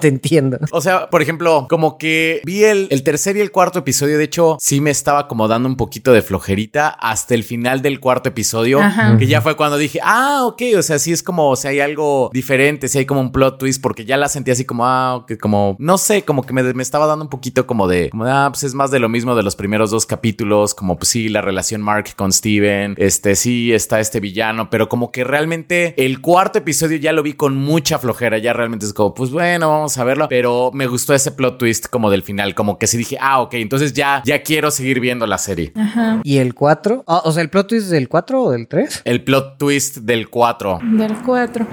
Te 0.00 0.06
entiendo. 0.08 0.58
O 0.70 0.80
sea, 0.80 1.10
por 1.10 1.20
ejemplo, 1.20 1.66
como 1.68 1.98
que 1.98 2.40
vi 2.44 2.62
el, 2.62 2.86
el 2.90 3.02
tercer 3.02 3.36
y 3.36 3.40
el 3.40 3.50
cuarto 3.50 3.80
episodio. 3.80 4.18
De 4.18 4.24
hecho, 4.24 4.56
sí 4.60 4.80
me 4.80 4.90
estaba 4.90 5.26
como 5.26 5.48
dando 5.58 5.68
un 5.68 5.76
poquito 5.76 6.12
de 6.12 6.22
flojerita 6.22 6.88
hasta 6.88 7.34
el 7.34 7.44
final 7.44 7.82
del 7.82 8.00
cuarto 8.00 8.28
episodio. 8.28 8.80
Ajá. 8.80 9.16
Que 9.18 9.26
ya 9.26 9.40
fue 9.40 9.56
cuando 9.56 9.76
dije, 9.76 9.98
ah, 10.02 10.44
ok. 10.46 10.62
O 10.78 10.82
sea, 10.82 10.98
sí 10.98 11.12
es 11.12 11.22
como, 11.22 11.50
o 11.50 11.56
sea, 11.56 11.70
hay 11.70 11.80
algo 11.80 12.30
diferente, 12.32 12.88
si 12.88 12.98
hay 12.98 13.06
como 13.06 13.20
un 13.20 13.32
plot 13.32 13.58
twist, 13.58 13.82
porque 13.82 14.04
ya 14.04 14.16
la 14.16 14.28
sentí 14.28 14.50
así 14.50 14.64
como, 14.64 14.86
ah, 14.86 15.16
ok, 15.16 15.32
como, 15.40 15.76
no 15.78 15.98
sé, 15.98 16.22
como 16.22 16.42
que 16.42 16.52
me, 16.52 16.62
me 16.74 16.82
estaba 16.82 17.06
dando 17.06 17.24
un 17.24 17.30
poquito 17.30 17.66
como 17.66 17.88
de, 17.88 18.10
como, 18.10 18.24
de, 18.24 18.30
ah, 18.30 18.48
pues 18.50 18.62
es 18.62 18.74
más 18.74 18.90
de 18.90 18.98
lo 18.98 19.08
mismo 19.08 19.34
de 19.34 19.42
los 19.42 19.56
primeros 19.56 19.90
dos 19.90 20.06
capítulos. 20.06 20.74
Como, 20.74 20.96
pues 20.96 21.08
sí, 21.08 21.28
la 21.28 21.42
relación 21.42 21.82
Mark 21.82 22.14
con 22.16 22.32
Steven. 22.32 22.94
Este, 22.96 23.34
sí, 23.36 23.72
está 23.72 24.00
este 24.00 24.20
villano, 24.20 24.70
pero 24.70 24.88
como 24.88 25.10
que 25.10 25.24
realmente 25.24 25.94
el 25.96 26.20
cuarto 26.20 26.58
episodio 26.58 26.96
ya 26.98 27.12
lo 27.12 27.22
vi 27.22 27.34
con 27.34 27.56
mucha 27.56 27.98
flojera. 27.98 28.38
Ya 28.38 28.52
realmente 28.52 28.86
es 28.86 28.92
como, 28.92 29.14
pues 29.14 29.30
bueno, 29.30 29.68
vamos 29.68 29.98
a 29.98 30.04
verlo. 30.04 30.28
Pero 30.28 30.70
me 30.72 30.86
gustó 30.86 31.14
ese 31.14 31.32
plot 31.32 31.58
twist 31.58 31.86
como 31.86 32.10
del 32.10 32.22
final, 32.22 32.54
como 32.54 32.78
que 32.78 32.86
sí 32.86 32.96
dije, 32.96 33.18
ah, 33.20 33.40
ok, 33.40 33.54
entonces 33.54 33.92
ya, 33.92 34.22
ya 34.24 34.42
quiero 34.42 34.70
seguir 34.70 35.00
viendo 35.00 35.26
la 35.26 35.38
serie. 35.38 35.47
Ajá. 35.74 36.20
¿Y 36.22 36.38
el 36.38 36.54
4? 36.54 37.04
Ah, 37.06 37.22
o 37.24 37.32
sea, 37.32 37.42
¿el 37.42 37.50
plot 37.50 37.68
twist 37.68 37.88
del 37.88 38.08
4 38.08 38.42
o 38.42 38.50
del 38.50 38.68
3? 38.68 39.02
El 39.04 39.24
plot 39.24 39.58
twist 39.58 39.98
del 39.98 40.28
4. 40.28 40.80
Del 40.82 41.16
4. 41.24 41.66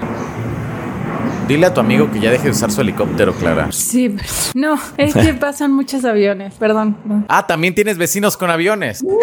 Dile 1.48 1.66
a 1.66 1.72
tu 1.74 1.78
amigo 1.80 2.10
que 2.10 2.18
ya 2.18 2.30
deje 2.32 2.44
de 2.44 2.50
usar 2.50 2.72
su 2.72 2.80
helicóptero, 2.80 3.32
Clara. 3.32 3.70
Sí, 3.70 4.16
no, 4.54 4.74
es 4.96 5.14
que 5.14 5.32
pasan 5.34 5.72
muchos 5.72 6.04
aviones, 6.04 6.54
perdón. 6.54 6.96
no. 7.04 7.24
Ah, 7.28 7.46
también 7.46 7.72
tienes 7.74 7.98
vecinos 7.98 8.36
con 8.36 8.50
aviones. 8.50 9.04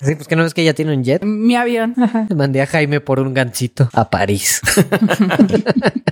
Sí, 0.00 0.14
pues 0.14 0.28
que 0.28 0.36
no 0.36 0.44
ves 0.44 0.54
que 0.54 0.62
ella 0.62 0.74
tiene 0.74 0.94
un 0.94 1.02
jet. 1.02 1.22
Mi 1.24 1.56
avión. 1.56 1.92
ajá. 2.00 2.28
Mandé 2.34 2.62
a 2.62 2.66
Jaime 2.66 3.00
por 3.00 3.18
un 3.18 3.34
gancito 3.34 3.88
a 3.92 4.08
París. 4.08 4.60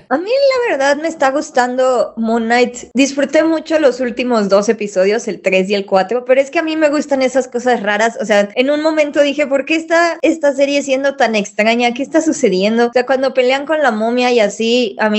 A 0.09 0.18
mí 0.18 0.31
la 0.31 0.77
verdad 0.77 1.03
me 1.03 1.09
está 1.09 1.31
gustando 1.33 2.14
Moon 2.16 2.45
Knight. 2.45 2.77
Disfruté 2.95 3.43
mucho 3.43 3.81
los 3.81 3.99
últimos 4.01 4.49
dos 4.49 4.68
episodios, 4.68 5.27
el 5.27 5.41
3 5.41 5.68
y 5.70 5.74
el 5.74 5.85
4, 5.85 6.24
pero 6.24 6.41
es 6.41 6.51
que 6.53 6.61
a 6.61 6.62
mí 6.62 6.77
me 6.77 6.91
gustan 6.91 7.22
esas 7.22 7.49
cosas 7.49 7.83
raras. 7.83 8.16
O 8.20 8.24
sea, 8.24 8.49
en 8.55 8.70
un 8.70 8.83
momento 8.83 9.20
dije, 9.20 9.49
¿por 9.49 9.64
qué 9.64 9.74
está 9.74 10.18
esta 10.22 10.53
serie 10.55 10.83
siendo 10.83 11.16
tan 11.16 11.35
extraña? 11.35 11.93
¿Qué 11.93 12.05
está 12.05 12.20
sucediendo? 12.20 12.87
O 12.87 12.93
sea, 12.93 13.05
cuando 13.05 13.35
pelean 13.35 13.66
con 13.66 13.81
la 13.83 13.91
momia 13.91 14.31
y 14.31 14.39
así, 14.39 14.95
a 15.01 15.11
mí 15.11 15.16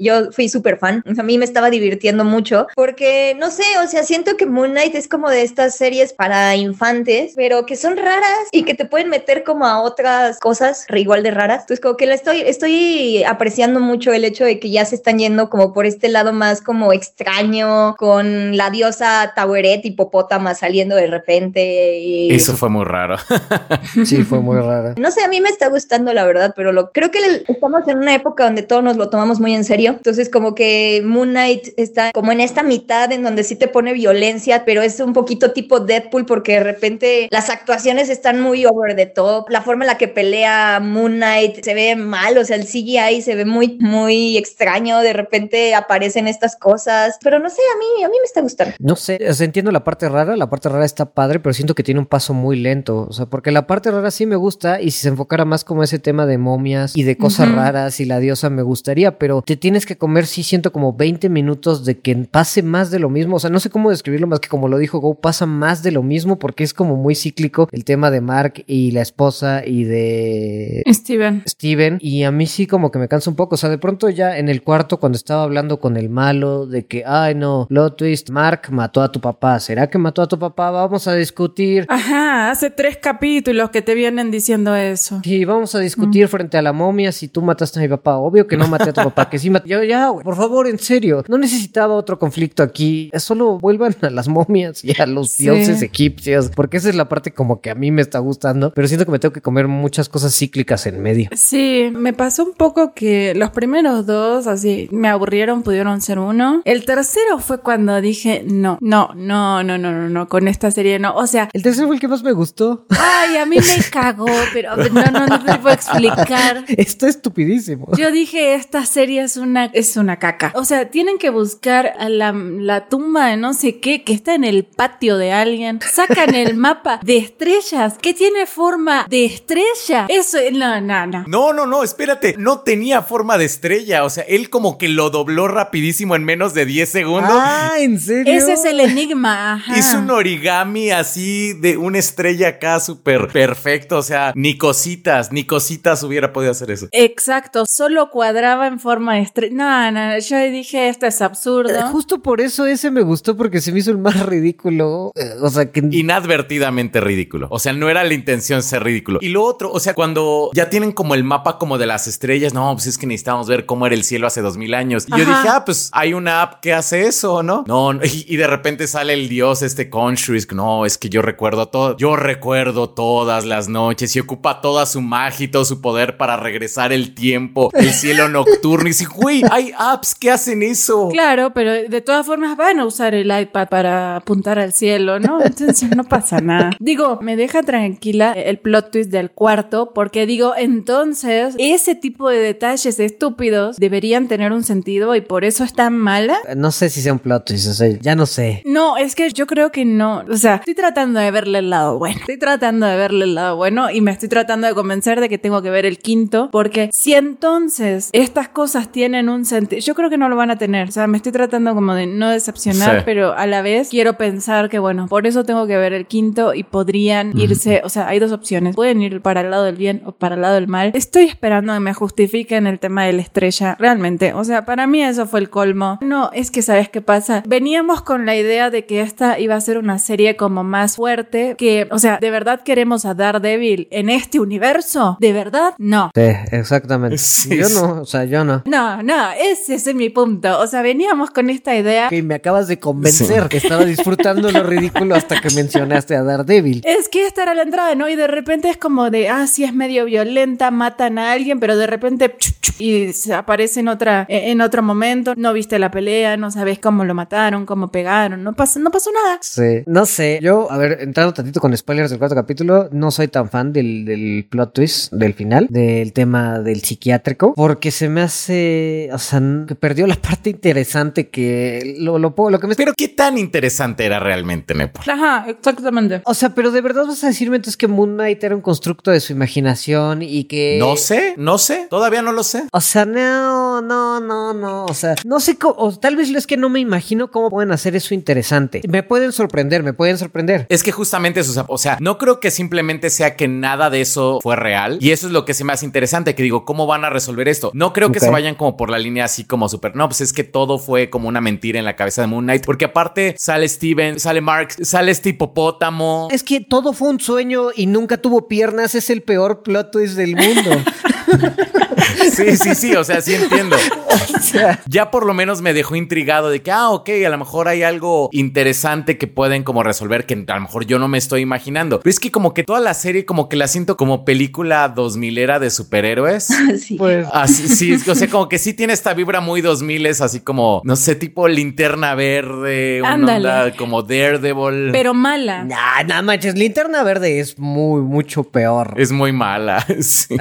yo 0.00 0.30
fui 0.32 0.48
súper 0.48 0.78
fan. 0.78 1.02
O 1.10 1.14
sea, 1.14 1.22
a 1.22 1.26
mí 1.26 1.38
me 1.38 1.44
estaba 1.44 1.70
divirtiendo 1.70 2.24
mucho 2.24 2.66
porque, 2.74 3.36
no 3.38 3.50
sé, 3.50 3.64
o 3.84 3.86
sea, 3.88 4.02
siento 4.02 4.36
que 4.36 4.46
Moon 4.46 4.70
Knight 4.72 4.94
es 4.94 5.08
como 5.08 5.30
de 5.30 5.42
estas 5.42 5.74
series 5.76 6.12
para 6.12 6.56
infantes, 6.56 7.32
pero 7.36 7.66
que 7.66 7.76
son 7.76 7.96
raras 7.96 8.48
y 8.52 8.64
que 8.64 8.74
te 8.74 8.84
pueden 8.84 9.08
meter 9.08 9.44
como 9.44 9.66
a 9.66 9.80
otras 9.82 10.38
cosas 10.40 10.86
igual 10.94 11.22
de 11.22 11.30
raras. 11.30 11.62
Entonces, 11.62 11.80
como 11.80 11.96
que 11.96 12.06
la 12.06 12.14
estoy, 12.14 12.40
estoy 12.40 13.24
apreciando 13.24 13.80
mucho 13.80 14.12
el 14.12 14.24
hecho 14.24 14.44
de 14.44 14.58
que 14.60 14.70
ya 14.70 14.84
se 14.84 14.94
están 14.94 15.18
yendo 15.18 15.50
como 15.50 15.72
por 15.72 15.86
este 15.86 16.08
lado 16.08 16.32
más 16.32 16.60
como 16.60 16.92
extraño, 16.92 17.94
con 17.96 18.56
la 18.56 18.70
diosa 18.70 19.32
Taweret 19.34 19.84
hipopótama 19.84 20.54
saliendo 20.54 20.94
de 20.96 21.06
repente. 21.06 21.98
Y... 21.98 22.32
Eso 22.34 22.56
fue 22.56 22.68
muy 22.68 22.84
raro. 22.84 23.16
Sí, 24.04 24.22
fue 24.24 24.40
muy 24.40 24.56
rara. 24.58 24.94
No 24.98 25.10
sé, 25.10 25.22
a 25.22 25.28
mí 25.28 25.40
me 25.40 25.48
está 25.48 25.68
gustando 25.68 26.12
la 26.12 26.24
verdad, 26.24 26.52
pero 26.56 26.72
lo, 26.72 26.90
creo 26.92 27.10
que 27.10 27.20
le- 27.20 27.44
estamos 27.48 27.86
en 27.88 27.98
una 27.98 28.14
época 28.14 28.44
donde 28.44 28.62
todos 28.62 28.82
nos 28.82 28.96
lo 28.96 29.08
tomamos 29.08 29.33
muy 29.40 29.54
en 29.54 29.64
serio. 29.64 29.92
Entonces, 29.92 30.28
como 30.28 30.54
que 30.54 31.02
Moon 31.04 31.30
Knight 31.30 31.68
está 31.76 32.12
como 32.12 32.32
en 32.32 32.40
esta 32.40 32.62
mitad 32.62 33.10
en 33.12 33.22
donde 33.22 33.44
sí 33.44 33.56
te 33.56 33.68
pone 33.68 33.92
violencia, 33.92 34.64
pero 34.64 34.82
es 34.82 35.00
un 35.00 35.12
poquito 35.12 35.52
tipo 35.52 35.80
Deadpool 35.80 36.26
porque 36.26 36.52
de 36.52 36.64
repente 36.64 37.28
las 37.30 37.50
actuaciones 37.50 38.10
están 38.10 38.40
muy 38.40 38.66
over 38.66 38.96
the 38.96 39.06
top. 39.06 39.48
La 39.50 39.62
forma 39.62 39.84
en 39.84 39.88
la 39.88 39.98
que 39.98 40.08
pelea 40.08 40.80
Moon 40.80 41.16
Knight 41.16 41.64
se 41.64 41.74
ve 41.74 41.96
mal, 41.96 42.36
o 42.38 42.44
sea, 42.44 42.56
el 42.56 42.64
CGI 42.64 43.22
se 43.22 43.34
ve 43.34 43.44
muy, 43.44 43.78
muy 43.80 44.36
extraño. 44.36 45.00
De 45.00 45.12
repente 45.12 45.74
aparecen 45.74 46.28
estas 46.28 46.56
cosas, 46.56 47.18
pero 47.22 47.38
no 47.38 47.50
sé, 47.50 47.60
a 47.74 47.78
mí, 47.78 48.04
a 48.04 48.08
mí 48.08 48.16
me 48.20 48.26
está 48.26 48.40
gustando. 48.40 48.74
No 48.78 48.96
sé, 48.96 49.18
entiendo 49.40 49.70
la 49.70 49.84
parte 49.84 50.08
rara, 50.08 50.36
la 50.36 50.48
parte 50.50 50.68
rara 50.68 50.84
está 50.84 51.06
padre, 51.06 51.40
pero 51.40 51.52
siento 51.52 51.74
que 51.74 51.82
tiene 51.82 52.00
un 52.00 52.06
paso 52.06 52.34
muy 52.34 52.56
lento, 52.56 53.06
o 53.08 53.12
sea, 53.12 53.26
porque 53.26 53.50
la 53.50 53.66
parte 53.66 53.90
rara 53.90 54.10
sí 54.10 54.26
me 54.26 54.36
gusta 54.36 54.80
y 54.80 54.90
si 54.90 55.02
se 55.02 55.08
enfocara 55.08 55.44
más 55.44 55.64
como 55.64 55.82
ese 55.82 55.98
tema 55.98 56.26
de 56.26 56.38
momias 56.38 56.96
y 56.96 57.02
de 57.04 57.16
cosas 57.16 57.48
Ujú. 57.48 57.56
raras 57.56 58.00
y 58.00 58.04
la 58.04 58.18
diosa 58.20 58.50
me 58.50 58.62
gustaría, 58.62 59.18
pero 59.18 59.23
te 59.44 59.56
tienes 59.56 59.86
que 59.86 59.96
comer, 59.96 60.26
sí 60.26 60.42
siento 60.42 60.72
como 60.72 60.92
20 60.92 61.28
minutos 61.28 61.84
de 61.84 61.98
que 61.98 62.14
pase 62.16 62.62
más 62.62 62.90
de 62.90 62.98
lo 62.98 63.10
mismo, 63.10 63.36
o 63.36 63.38
sea, 63.38 63.50
no 63.50 63.60
sé 63.60 63.70
cómo 63.70 63.90
describirlo 63.90 64.26
más 64.26 64.40
que 64.40 64.48
como 64.48 64.68
lo 64.68 64.78
dijo 64.78 64.98
Go, 64.98 65.14
pasa 65.14 65.46
más 65.46 65.82
de 65.82 65.90
lo 65.92 66.02
mismo 66.02 66.38
porque 66.38 66.64
es 66.64 66.74
como 66.74 66.96
muy 66.96 67.14
cíclico 67.14 67.68
el 67.72 67.84
tema 67.84 68.10
de 68.10 68.20
Mark 68.20 68.64
y 68.66 68.92
la 68.92 69.02
esposa 69.02 69.64
y 69.66 69.84
de 69.84 70.82
Steven. 70.88 71.42
Steven 71.46 71.98
y 72.00 72.24
a 72.24 72.30
mí 72.30 72.46
sí 72.46 72.66
como 72.66 72.90
que 72.90 72.98
me 72.98 73.08
cansa 73.08 73.30
un 73.30 73.36
poco, 73.36 73.54
o 73.54 73.58
sea, 73.58 73.70
de 73.70 73.78
pronto 73.78 74.08
ya 74.08 74.38
en 74.38 74.48
el 74.48 74.62
cuarto 74.62 74.98
cuando 74.98 75.16
estaba 75.16 75.42
hablando 75.42 75.80
con 75.80 75.96
el 75.96 76.08
malo 76.08 76.66
de 76.66 76.86
que, 76.86 77.04
ay 77.06 77.34
no, 77.34 77.66
plot 77.68 77.96
twist, 77.96 78.30
Mark 78.30 78.62
mató 78.70 79.02
a 79.02 79.10
tu 79.10 79.20
papá, 79.20 79.58
¿será 79.60 79.88
que 79.88 79.98
mató 79.98 80.22
a 80.22 80.28
tu 80.28 80.38
papá? 80.38 80.70
Vamos 80.70 81.06
a 81.08 81.14
discutir. 81.14 81.86
Ajá, 81.88 82.50
hace 82.50 82.70
tres 82.70 82.96
capítulos 82.96 83.70
que 83.70 83.82
te 83.82 83.94
vienen 83.94 84.30
diciendo 84.30 84.74
eso. 84.74 85.20
Sí, 85.22 85.44
vamos 85.44 85.74
a 85.74 85.80
discutir 85.80 86.28
frente 86.28 86.56
a 86.56 86.62
la 86.62 86.72
momia 86.72 87.12
si 87.12 87.28
tú 87.28 87.42
mataste 87.42 87.78
a 87.78 87.82
mi 87.82 87.88
papá. 87.88 88.16
Obvio 88.16 88.46
que 88.46 88.56
no 88.56 88.68
maté 88.68 88.90
a 88.90 88.92
tu 88.92 89.02
papá, 89.02 89.12
que 89.30 89.38
sí 89.38 89.50
maté. 89.50 89.68
Yo, 89.68 89.82
ya, 89.82 90.08
güey, 90.08 90.24
por 90.24 90.36
favor, 90.36 90.66
en 90.68 90.78
serio. 90.78 91.24
No 91.28 91.38
necesitaba 91.38 91.94
otro 91.94 92.18
conflicto 92.18 92.62
aquí. 92.62 93.10
Solo 93.16 93.58
vuelvan 93.58 93.94
a 94.02 94.10
las 94.10 94.28
momias 94.28 94.84
y 94.84 95.00
a 95.00 95.06
los 95.06 95.30
Sí. 95.32 95.44
dioses 95.44 95.82
egipcios. 95.82 96.50
Porque 96.54 96.76
esa 96.76 96.88
es 96.88 96.94
la 96.94 97.08
parte 97.08 97.32
como 97.32 97.60
que 97.60 97.70
a 97.70 97.74
mí 97.74 97.90
me 97.90 98.02
está 98.02 98.18
gustando. 98.18 98.72
Pero 98.74 98.88
siento 98.88 99.04
que 99.06 99.12
me 99.12 99.18
tengo 99.18 99.32
que 99.32 99.40
comer 99.42 99.68
muchas 99.68 100.08
cosas 100.08 100.34
cíclicas 100.36 100.86
en 100.86 101.00
medio. 101.02 101.30
Sí, 101.34 101.90
me 101.92 102.12
pasó 102.12 102.44
un 102.44 102.52
poco 102.54 102.94
que 102.94 103.34
los 103.34 103.50
primeros 103.50 104.06
dos, 104.06 104.46
así, 104.46 104.88
me 104.92 105.08
aburrieron, 105.08 105.62
pudieron 105.62 106.00
ser 106.00 106.18
uno. 106.18 106.62
El 106.64 106.84
tercero 106.84 107.38
fue 107.38 107.60
cuando 107.60 108.00
dije, 108.00 108.44
no, 108.46 108.78
no, 108.80 109.10
no, 109.14 109.62
no, 109.62 109.78
no, 109.78 109.92
no, 109.92 110.08
no, 110.08 110.28
con 110.28 110.48
esta 110.48 110.70
serie 110.70 110.98
no. 110.98 111.14
O 111.16 111.26
sea, 111.26 111.48
El 111.52 111.62
tercero 111.62 111.86
fue 111.86 111.96
el 111.96 112.00
que 112.00 112.08
más 112.08 112.22
me 112.22 112.32
gustó. 112.32 112.86
ay, 112.90 113.36
a 113.36 113.46
mí 113.46 113.56
me 113.56 113.84
cagó, 113.90 114.26
pero 114.52 114.76
no, 114.76 115.04
no, 115.10 115.26
no 115.26 115.44
te 115.44 115.54
puedo 115.58 115.74
explicar. 115.74 116.64
Está 116.68 117.08
estupidísimo. 117.08 117.88
Yo 117.96 118.10
dije, 118.10 118.54
esta 118.54 118.84
serie 118.86 119.03
es 119.10 119.36
una, 119.36 119.66
es 119.66 119.96
una 119.96 120.18
caca. 120.18 120.52
O 120.54 120.64
sea, 120.64 120.90
tienen 120.90 121.18
que 121.18 121.30
buscar 121.30 121.94
a 121.98 122.08
la, 122.08 122.32
la 122.32 122.88
tumba 122.88 123.28
de 123.28 123.36
no 123.36 123.54
sé 123.54 123.80
qué 123.80 124.02
que 124.02 124.12
está 124.12 124.34
en 124.34 124.44
el 124.44 124.64
patio 124.64 125.16
de 125.16 125.32
alguien. 125.32 125.80
Sacan 125.80 126.34
el 126.34 126.56
mapa 126.56 127.00
de 127.02 127.18
estrellas 127.18 127.94
que 128.00 128.14
tiene 128.14 128.46
forma 128.46 129.06
de 129.08 129.24
estrella. 129.24 130.06
Eso, 130.08 130.38
no, 130.52 130.80
no, 130.80 131.06
no. 131.06 131.24
No, 131.26 131.52
no, 131.52 131.66
no, 131.66 131.82
espérate. 131.82 132.34
No 132.38 132.60
tenía 132.60 133.02
forma 133.02 133.38
de 133.38 133.44
estrella. 133.44 134.04
O 134.04 134.10
sea, 134.10 134.24
él 134.24 134.50
como 134.50 134.78
que 134.78 134.88
lo 134.88 135.10
dobló 135.10 135.48
rapidísimo 135.48 136.16
en 136.16 136.24
menos 136.24 136.54
de 136.54 136.66
10 136.66 136.88
segundos. 136.88 137.32
Ah, 137.34 137.72
¿en 137.78 138.00
serio? 138.00 138.32
Ese 138.32 138.54
es 138.54 138.64
el 138.64 138.80
enigma. 138.80 139.54
Ajá. 139.54 139.78
Hizo 139.78 139.98
un 139.98 140.10
origami 140.10 140.90
así 140.90 141.52
de 141.54 141.76
una 141.76 141.98
estrella 141.98 142.48
acá 142.48 142.80
súper 142.80 143.28
perfecto. 143.28 143.98
O 143.98 144.02
sea, 144.02 144.32
ni 144.34 144.56
cositas, 144.56 145.32
ni 145.32 145.44
cositas 145.44 146.02
hubiera 146.02 146.32
podido 146.32 146.52
hacer 146.52 146.70
eso. 146.70 146.88
Exacto, 146.92 147.64
solo 147.68 148.10
cuadraba 148.10 148.66
en 148.66 148.78
forma 148.84 149.14
de 149.14 149.22
estrella. 149.22 149.54
No, 149.54 149.90
no, 149.90 150.18
yo 150.18 150.36
dije, 150.50 150.88
esto 150.88 151.06
es 151.06 151.20
absurdo. 151.22 151.70
Eh, 151.74 151.82
Justo 151.90 152.20
por 152.22 152.40
eso 152.40 152.66
ese 152.66 152.90
me 152.90 153.02
gustó 153.02 153.36
porque 153.36 153.60
se 153.60 153.72
me 153.72 153.78
hizo 153.80 153.90
el 153.90 153.98
más 153.98 154.24
ridículo. 154.26 155.10
Eh, 155.16 155.30
O 155.42 155.48
sea, 155.48 155.72
que 155.72 155.80
Inadvertidamente 155.90 157.00
ridículo. 157.00 157.48
O 157.50 157.58
sea, 157.58 157.72
no 157.72 157.88
era 157.88 158.04
la 158.04 158.14
intención 158.14 158.62
ser 158.62 158.84
ridículo. 158.84 159.18
Y 159.22 159.28
lo 159.28 159.42
otro, 159.42 159.72
o 159.72 159.80
sea, 159.80 159.94
cuando 159.94 160.50
ya 160.54 160.68
tienen 160.70 160.92
como 160.92 161.14
el 161.14 161.24
mapa 161.24 161.58
como 161.58 161.78
de 161.78 161.86
las 161.86 162.06
estrellas, 162.06 162.52
no, 162.54 162.72
pues 162.74 162.86
es 162.86 162.98
que 162.98 163.06
necesitamos 163.06 163.48
ver 163.48 163.66
cómo 163.66 163.86
era 163.86 163.94
el 163.94 164.04
cielo 164.04 164.26
hace 164.26 164.42
dos 164.42 164.56
mil 164.56 164.74
años. 164.74 165.06
Y 165.08 165.12
yo 165.12 165.24
dije, 165.24 165.48
ah, 165.48 165.62
pues 165.64 165.90
hay 165.92 166.12
una 166.14 166.42
app 166.42 166.60
que 166.60 166.72
hace 166.74 167.06
eso, 167.06 167.42
¿no? 167.42 167.64
No, 167.66 167.92
no, 167.94 168.04
y, 168.04 168.26
y 168.28 168.36
de 168.36 168.46
repente 168.46 168.86
sale 168.86 169.14
el 169.14 169.28
dios 169.28 169.62
este 169.62 169.88
Conshrisk. 169.90 170.52
No, 170.52 170.84
es 170.84 170.98
que 170.98 171.08
yo 171.08 171.22
recuerdo 171.22 171.66
todo. 171.68 171.96
Yo 171.96 172.16
recuerdo 172.16 172.90
todas 172.90 173.44
las 173.44 173.68
noches 173.68 174.14
y 174.14 174.20
ocupa 174.20 174.60
toda 174.60 174.84
su 174.86 175.00
magia 175.00 175.44
y 175.44 175.48
todo 175.48 175.64
su 175.64 175.80
poder 175.80 176.16
para 176.16 176.36
regresar 176.36 176.92
el 176.92 177.14
tiempo, 177.14 177.70
el 177.74 177.92
cielo 177.92 178.28
nocturno. 178.28 178.73
Y 178.82 178.92
si, 178.92 179.04
güey, 179.04 179.42
hay 179.50 179.72
apps 179.76 180.14
que 180.14 180.30
hacen 180.30 180.62
eso. 180.62 181.08
Claro, 181.10 181.52
pero 181.54 181.72
de 181.72 182.00
todas 182.00 182.26
formas 182.26 182.56
van 182.56 182.80
a 182.80 182.86
usar 182.86 183.14
el 183.14 183.26
iPad 183.26 183.68
para 183.68 184.16
apuntar 184.16 184.58
al 184.58 184.72
cielo, 184.72 185.18
¿no? 185.20 185.42
Entonces 185.42 185.94
no 185.94 186.04
pasa 186.04 186.40
nada. 186.40 186.70
Digo, 186.80 187.18
me 187.22 187.36
deja 187.36 187.62
tranquila 187.62 188.32
el 188.32 188.58
plot 188.58 188.90
twist 188.90 189.10
del 189.10 189.30
cuarto, 189.30 189.92
porque 189.94 190.26
digo, 190.26 190.54
entonces 190.56 191.54
ese 191.58 191.94
tipo 191.94 192.28
de 192.28 192.38
detalles 192.38 192.98
estúpidos 192.98 193.76
deberían 193.76 194.28
tener 194.28 194.52
un 194.52 194.64
sentido 194.64 195.14
y 195.14 195.20
por 195.20 195.44
eso 195.44 195.64
es 195.64 195.72
tan 195.72 195.96
mala. 195.96 196.38
no 196.56 196.72
sé 196.72 196.90
si 196.90 197.00
sea 197.00 197.12
un 197.12 197.18
plot 197.20 197.46
twist, 197.46 197.68
o 197.68 197.74
sea, 197.74 197.88
ya 198.00 198.14
no 198.14 198.26
sé. 198.26 198.62
No, 198.64 198.96
es 198.96 199.14
que 199.14 199.30
yo 199.32 199.46
creo 199.46 199.70
que 199.70 199.84
no. 199.84 200.24
O 200.28 200.36
sea, 200.36 200.56
estoy 200.56 200.74
tratando 200.74 201.20
de 201.20 201.30
verle 201.30 201.60
el 201.60 201.70
lado 201.70 201.98
bueno. 201.98 202.18
Estoy 202.20 202.38
tratando 202.38 202.86
de 202.86 202.96
verle 202.96 203.24
el 203.24 203.34
lado 203.34 203.56
bueno 203.56 203.90
y 203.90 204.00
me 204.00 204.10
estoy 204.10 204.28
tratando 204.28 204.66
de 204.66 204.74
convencer 204.74 205.20
de 205.20 205.28
que 205.28 205.38
tengo 205.38 205.62
que 205.62 205.70
ver 205.70 205.86
el 205.86 205.98
quinto. 205.98 206.48
Porque 206.50 206.90
si 206.92 207.14
entonces 207.14 208.10
estas 208.12 208.48
cosas 208.48 208.63
tienen 208.90 209.28
un 209.28 209.44
sentido, 209.44 209.80
yo 209.80 209.94
creo 209.94 210.10
que 210.10 210.18
no 210.18 210.28
lo 210.28 210.36
van 210.36 210.50
a 210.50 210.56
tener. 210.56 210.88
O 210.88 210.92
sea, 210.92 211.06
me 211.06 211.16
estoy 211.16 211.32
tratando 211.32 211.74
como 211.74 211.94
de 211.94 212.06
no 212.06 212.30
decepcionar, 212.30 212.98
Sí. 212.98 213.02
pero 213.04 213.32
a 213.34 213.46
la 213.46 213.62
vez 213.62 213.88
quiero 213.90 214.14
pensar 214.14 214.68
que, 214.68 214.78
bueno, 214.78 215.06
por 215.08 215.26
eso 215.26 215.44
tengo 215.44 215.66
que 215.66 215.76
ver 215.76 215.92
el 215.92 216.06
quinto 216.06 216.54
y 216.54 216.62
podrían 216.64 217.36
irse. 217.38 217.82
O 217.84 217.88
sea, 217.88 218.08
hay 218.08 218.18
dos 218.18 218.32
opciones. 218.32 218.74
Pueden 218.74 219.02
ir 219.02 219.20
para 219.20 219.40
el 219.42 219.50
lado 219.50 219.64
del 219.64 219.76
bien 219.76 220.02
o 220.04 220.12
para 220.12 220.34
el 220.34 220.40
lado 220.42 220.54
del 220.54 220.68
mal. 220.68 220.92
Estoy 220.94 221.24
esperando 221.24 221.72
que 221.74 221.80
me 221.80 221.94
justifiquen 221.94 222.66
el 222.66 222.78
tema 222.78 223.04
de 223.04 223.12
la 223.12 223.22
estrella. 223.22 223.76
Realmente. 223.78 224.32
O 224.34 224.44
sea, 224.44 224.64
para 224.64 224.86
mí 224.86 225.02
eso 225.02 225.26
fue 225.26 225.40
el 225.40 225.50
colmo. 225.50 225.98
No, 226.00 226.30
es 226.32 226.50
que 226.50 226.62
sabes 226.62 226.88
qué 226.88 227.00
pasa. 227.00 227.42
Veníamos 227.46 228.02
con 228.02 228.26
la 228.26 228.36
idea 228.36 228.70
de 228.70 228.86
que 228.86 229.00
esta 229.00 229.38
iba 229.38 229.54
a 229.54 229.60
ser 229.60 229.78
una 229.78 229.98
serie 229.98 230.36
como 230.36 230.64
más 230.64 230.96
fuerte. 230.96 231.54
Que, 231.58 231.88
o 231.90 231.98
sea, 231.98 232.18
¿de 232.20 232.30
verdad 232.30 232.60
queremos 232.62 233.04
a 233.04 233.14
Daredevil 233.14 233.88
en 233.90 234.10
este 234.10 234.40
universo? 234.40 235.16
¿De 235.20 235.32
verdad? 235.32 235.74
No. 235.78 236.10
Sí, 236.14 236.22
exactamente. 236.52 237.18
Sí, 237.34 237.56
yo 237.58 237.68
no, 237.68 238.02
o 238.02 238.04
sea, 238.06 238.24
yo 238.24 238.44
no. 238.44 238.53
No, 238.64 239.02
no, 239.02 239.30
ese 239.32 239.74
es 239.74 239.94
mi 239.94 240.10
punto. 240.10 240.60
O 240.60 240.66
sea, 240.66 240.82
veníamos 240.82 241.30
con 241.30 241.50
esta 241.50 241.74
idea. 241.74 242.08
Que 242.08 242.22
me 242.22 242.34
acabas 242.34 242.68
de 242.68 242.78
convencer 242.78 243.48
que 243.48 243.58
estaba 243.58 243.84
disfrutando 243.84 244.50
lo 244.50 244.62
ridículo 244.62 245.14
hasta 245.14 245.40
que 245.40 245.50
mencionaste 245.50 246.16
a 246.16 246.22
Daredevil. 246.22 246.82
Es 246.84 247.08
que 247.08 247.26
esta 247.26 247.42
era 247.42 247.54
la 247.54 247.62
entrada, 247.62 247.94
¿no? 247.94 248.08
Y 248.08 248.16
de 248.16 248.26
repente 248.26 248.68
es 248.70 248.76
como 248.76 249.10
de, 249.10 249.28
ah, 249.28 249.46
sí, 249.46 249.64
es 249.64 249.74
medio 249.74 250.04
violenta, 250.04 250.70
matan 250.70 251.18
a 251.18 251.32
alguien, 251.32 251.60
pero 251.60 251.76
de 251.76 251.86
repente 251.86 252.34
chup, 252.38 252.54
chup, 252.60 252.74
y 252.80 253.12
se 253.12 253.34
aparece 253.34 253.80
en 253.80 253.88
otra, 253.88 254.26
eh, 254.28 254.50
en 254.50 254.60
otro 254.60 254.82
momento. 254.82 255.34
No 255.36 255.52
viste 255.52 255.78
la 255.78 255.90
pelea, 255.90 256.36
no 256.36 256.50
sabes 256.50 256.78
cómo 256.78 257.04
lo 257.04 257.14
mataron, 257.14 257.66
cómo 257.66 257.90
pegaron, 257.90 258.42
no 258.42 258.54
pasó, 258.54 258.80
no 258.80 258.90
pasó 258.90 259.10
nada. 259.12 259.38
Sí. 259.40 259.82
No 259.86 260.06
sé, 260.06 260.38
yo, 260.42 260.70
a 260.70 260.78
ver, 260.78 260.98
entrando 261.00 261.32
tantito 261.32 261.60
con 261.60 261.76
spoilers 261.76 262.10
del 262.10 262.18
cuarto 262.18 262.34
capítulo, 262.34 262.88
no 262.92 263.10
soy 263.10 263.28
tan 263.28 263.48
fan 263.48 263.72
del, 263.72 264.04
del 264.04 264.46
plot 264.48 264.72
twist 264.74 265.12
del 265.12 265.34
final, 265.34 265.66
del 265.70 266.12
tema 266.12 266.60
del 266.60 266.82
psiquiátrico, 266.82 267.54
porque 267.54 267.90
se 267.90 268.08
me 268.08 268.22
hace 268.22 268.43
hace, 268.44 269.10
o 269.12 269.18
sea, 269.18 269.40
que 269.66 269.74
perdió 269.74 270.06
la 270.06 270.16
parte 270.16 270.50
interesante 270.50 271.28
que 271.28 271.96
lo, 271.98 272.18
lo, 272.18 272.34
lo 272.36 272.60
que 272.60 272.66
me... 272.66 272.74
Pero 272.74 272.92
qué 272.96 273.08
tan 273.08 273.38
interesante 273.38 274.04
era 274.04 274.20
realmente, 274.20 274.74
Nepo. 274.74 275.00
Ajá, 275.06 275.46
exactamente. 275.48 276.20
O 276.24 276.34
sea, 276.34 276.50
pero 276.50 276.70
de 276.70 276.80
verdad 276.80 277.06
vas 277.06 277.24
a 277.24 277.28
decirme 277.28 277.56
entonces 277.56 277.76
que 277.76 277.88
Moon 277.88 278.14
Knight 278.14 278.42
era 278.44 278.54
un 278.54 278.60
constructo 278.60 279.10
de 279.10 279.20
su 279.20 279.32
imaginación 279.32 280.22
y 280.22 280.44
que... 280.44 280.76
No 280.78 280.96
sé, 280.96 281.34
no 281.36 281.58
sé, 281.58 281.86
todavía 281.88 282.22
no 282.22 282.32
lo 282.32 282.42
sé. 282.42 282.64
O 282.72 282.80
sea, 282.80 283.04
no, 283.04 283.80
no, 283.80 284.20
no, 284.20 284.52
no, 284.52 284.84
o 284.84 284.94
sea, 284.94 285.14
no 285.24 285.40
sé 285.40 285.56
cómo, 285.56 285.76
o 285.78 285.96
tal 285.96 286.16
vez 286.16 286.30
es 286.34 286.46
que 286.46 286.56
no 286.56 286.68
me 286.68 286.80
imagino 286.80 287.30
cómo 287.30 287.50
pueden 287.50 287.72
hacer 287.72 287.96
eso 287.96 288.14
interesante. 288.14 288.82
Me 288.88 289.02
pueden 289.02 289.32
sorprender, 289.32 289.82
me 289.82 289.92
pueden 289.92 290.18
sorprender. 290.18 290.66
Es 290.68 290.82
que 290.82 290.92
justamente 290.92 291.40
eso, 291.40 291.64
o 291.68 291.78
sea, 291.78 291.96
no 292.00 292.18
creo 292.18 292.40
que 292.40 292.50
simplemente 292.50 293.10
sea 293.10 293.36
que 293.36 293.48
nada 293.48 293.90
de 293.90 294.00
eso 294.00 294.40
fue 294.42 294.56
real 294.56 294.98
y 295.00 295.12
eso 295.12 295.26
es 295.28 295.32
lo 295.32 295.44
que 295.44 295.54
se 295.54 295.64
me 295.64 295.72
hace 295.72 295.86
interesante, 295.86 296.34
que 296.34 296.42
digo, 296.42 296.64
¿cómo 296.64 296.86
van 296.86 297.04
a 297.04 297.10
resolver 297.10 297.48
esto? 297.48 297.70
No 297.74 297.92
creo 297.92 298.10
que 298.10 298.20
se 298.20 298.30
vayan 298.34 298.56
como 298.56 298.76
por 298.76 298.90
la 298.90 298.98
línea 298.98 299.26
así 299.26 299.44
como 299.44 299.68
súper, 299.68 299.94
no, 299.94 300.08
pues 300.08 300.20
es 300.20 300.32
que 300.32 300.42
todo 300.42 300.78
fue 300.78 301.08
como 301.08 301.28
una 301.28 301.40
mentira 301.40 301.78
en 301.78 301.84
la 301.84 301.94
cabeza 301.94 302.22
de 302.22 302.26
Moon 302.26 302.44
Knight, 302.44 302.64
porque 302.66 302.86
aparte 302.86 303.34
sale 303.38 303.68
Steven, 303.68 304.18
sale 304.18 304.40
Mark, 304.40 304.72
sale 304.82 305.12
este 305.12 305.30
hipopótamo. 305.30 306.28
Es 306.32 306.42
que 306.42 306.60
todo 306.60 306.92
fue 306.92 307.10
un 307.10 307.20
sueño 307.20 307.68
y 307.74 307.86
nunca 307.86 308.16
tuvo 308.16 308.48
piernas, 308.48 308.96
es 308.96 309.08
el 309.10 309.22
peor 309.22 309.62
plot 309.62 309.92
twist 309.92 310.16
del 310.16 310.34
mundo. 310.34 310.70
Sí, 312.32 312.56
sí, 312.56 312.74
sí, 312.74 312.94
o 312.94 313.04
sea, 313.04 313.20
sí 313.20 313.34
entiendo. 313.34 313.76
o 314.36 314.40
sea, 314.40 314.80
Ya 314.86 315.10
por 315.10 315.26
lo 315.26 315.34
menos 315.34 315.60
me 315.62 315.72
dejó 315.74 315.96
intrigado 315.96 316.50
de 316.50 316.62
que, 316.62 316.70
ah, 316.70 316.90
ok, 316.90 317.08
a 317.26 317.28
lo 317.28 317.38
mejor 317.38 317.68
hay 317.68 317.82
algo 317.82 318.28
interesante 318.32 319.18
que 319.18 319.26
pueden 319.26 319.62
como 319.62 319.82
resolver 319.82 320.26
que 320.26 320.44
a 320.48 320.54
lo 320.54 320.60
mejor 320.60 320.86
yo 320.86 320.98
no 320.98 321.08
me 321.08 321.18
estoy 321.18 321.40
imaginando. 321.42 322.00
Pero 322.00 322.10
es 322.10 322.20
que 322.20 322.30
como 322.30 322.54
que 322.54 322.64
toda 322.64 322.80
la 322.80 322.94
serie 322.94 323.24
como 323.24 323.48
que 323.48 323.56
la 323.56 323.68
siento 323.68 323.96
como 323.96 324.24
película 324.24 324.88
2000 324.88 325.38
era 325.38 325.58
de 325.58 325.70
superhéroes. 325.70 326.48
Sí. 326.84 326.96
pues 326.96 327.26
Así, 327.32 327.68
sí, 327.68 327.94
o 328.10 328.14
sea, 328.14 328.28
como 328.28 328.48
que 328.48 328.58
sí 328.58 328.74
tiene 328.74 328.92
esta 328.92 329.14
vibra 329.14 329.40
muy 329.40 329.60
2000 329.60 330.06
es 330.06 330.20
así 330.20 330.40
como, 330.40 330.82
no 330.84 330.96
sé, 330.96 331.14
tipo 331.14 331.46
linterna 331.48 332.14
verde, 332.14 333.00
una 333.00 333.12
Ándale. 333.12 333.48
onda 333.48 333.76
como 333.76 334.02
Daredevil. 334.02 334.90
Pero 334.92 335.14
mala. 335.14 335.64
Nah, 335.64 336.02
nah, 336.06 336.20
manches, 336.22 336.56
Linterna 336.56 337.02
Verde 337.04 337.38
es 337.40 337.58
muy, 337.58 338.02
mucho 338.02 338.44
peor. 338.44 338.94
es 338.98 339.12
muy 339.12 339.32
mala. 339.32 339.84
sí. 340.00 340.36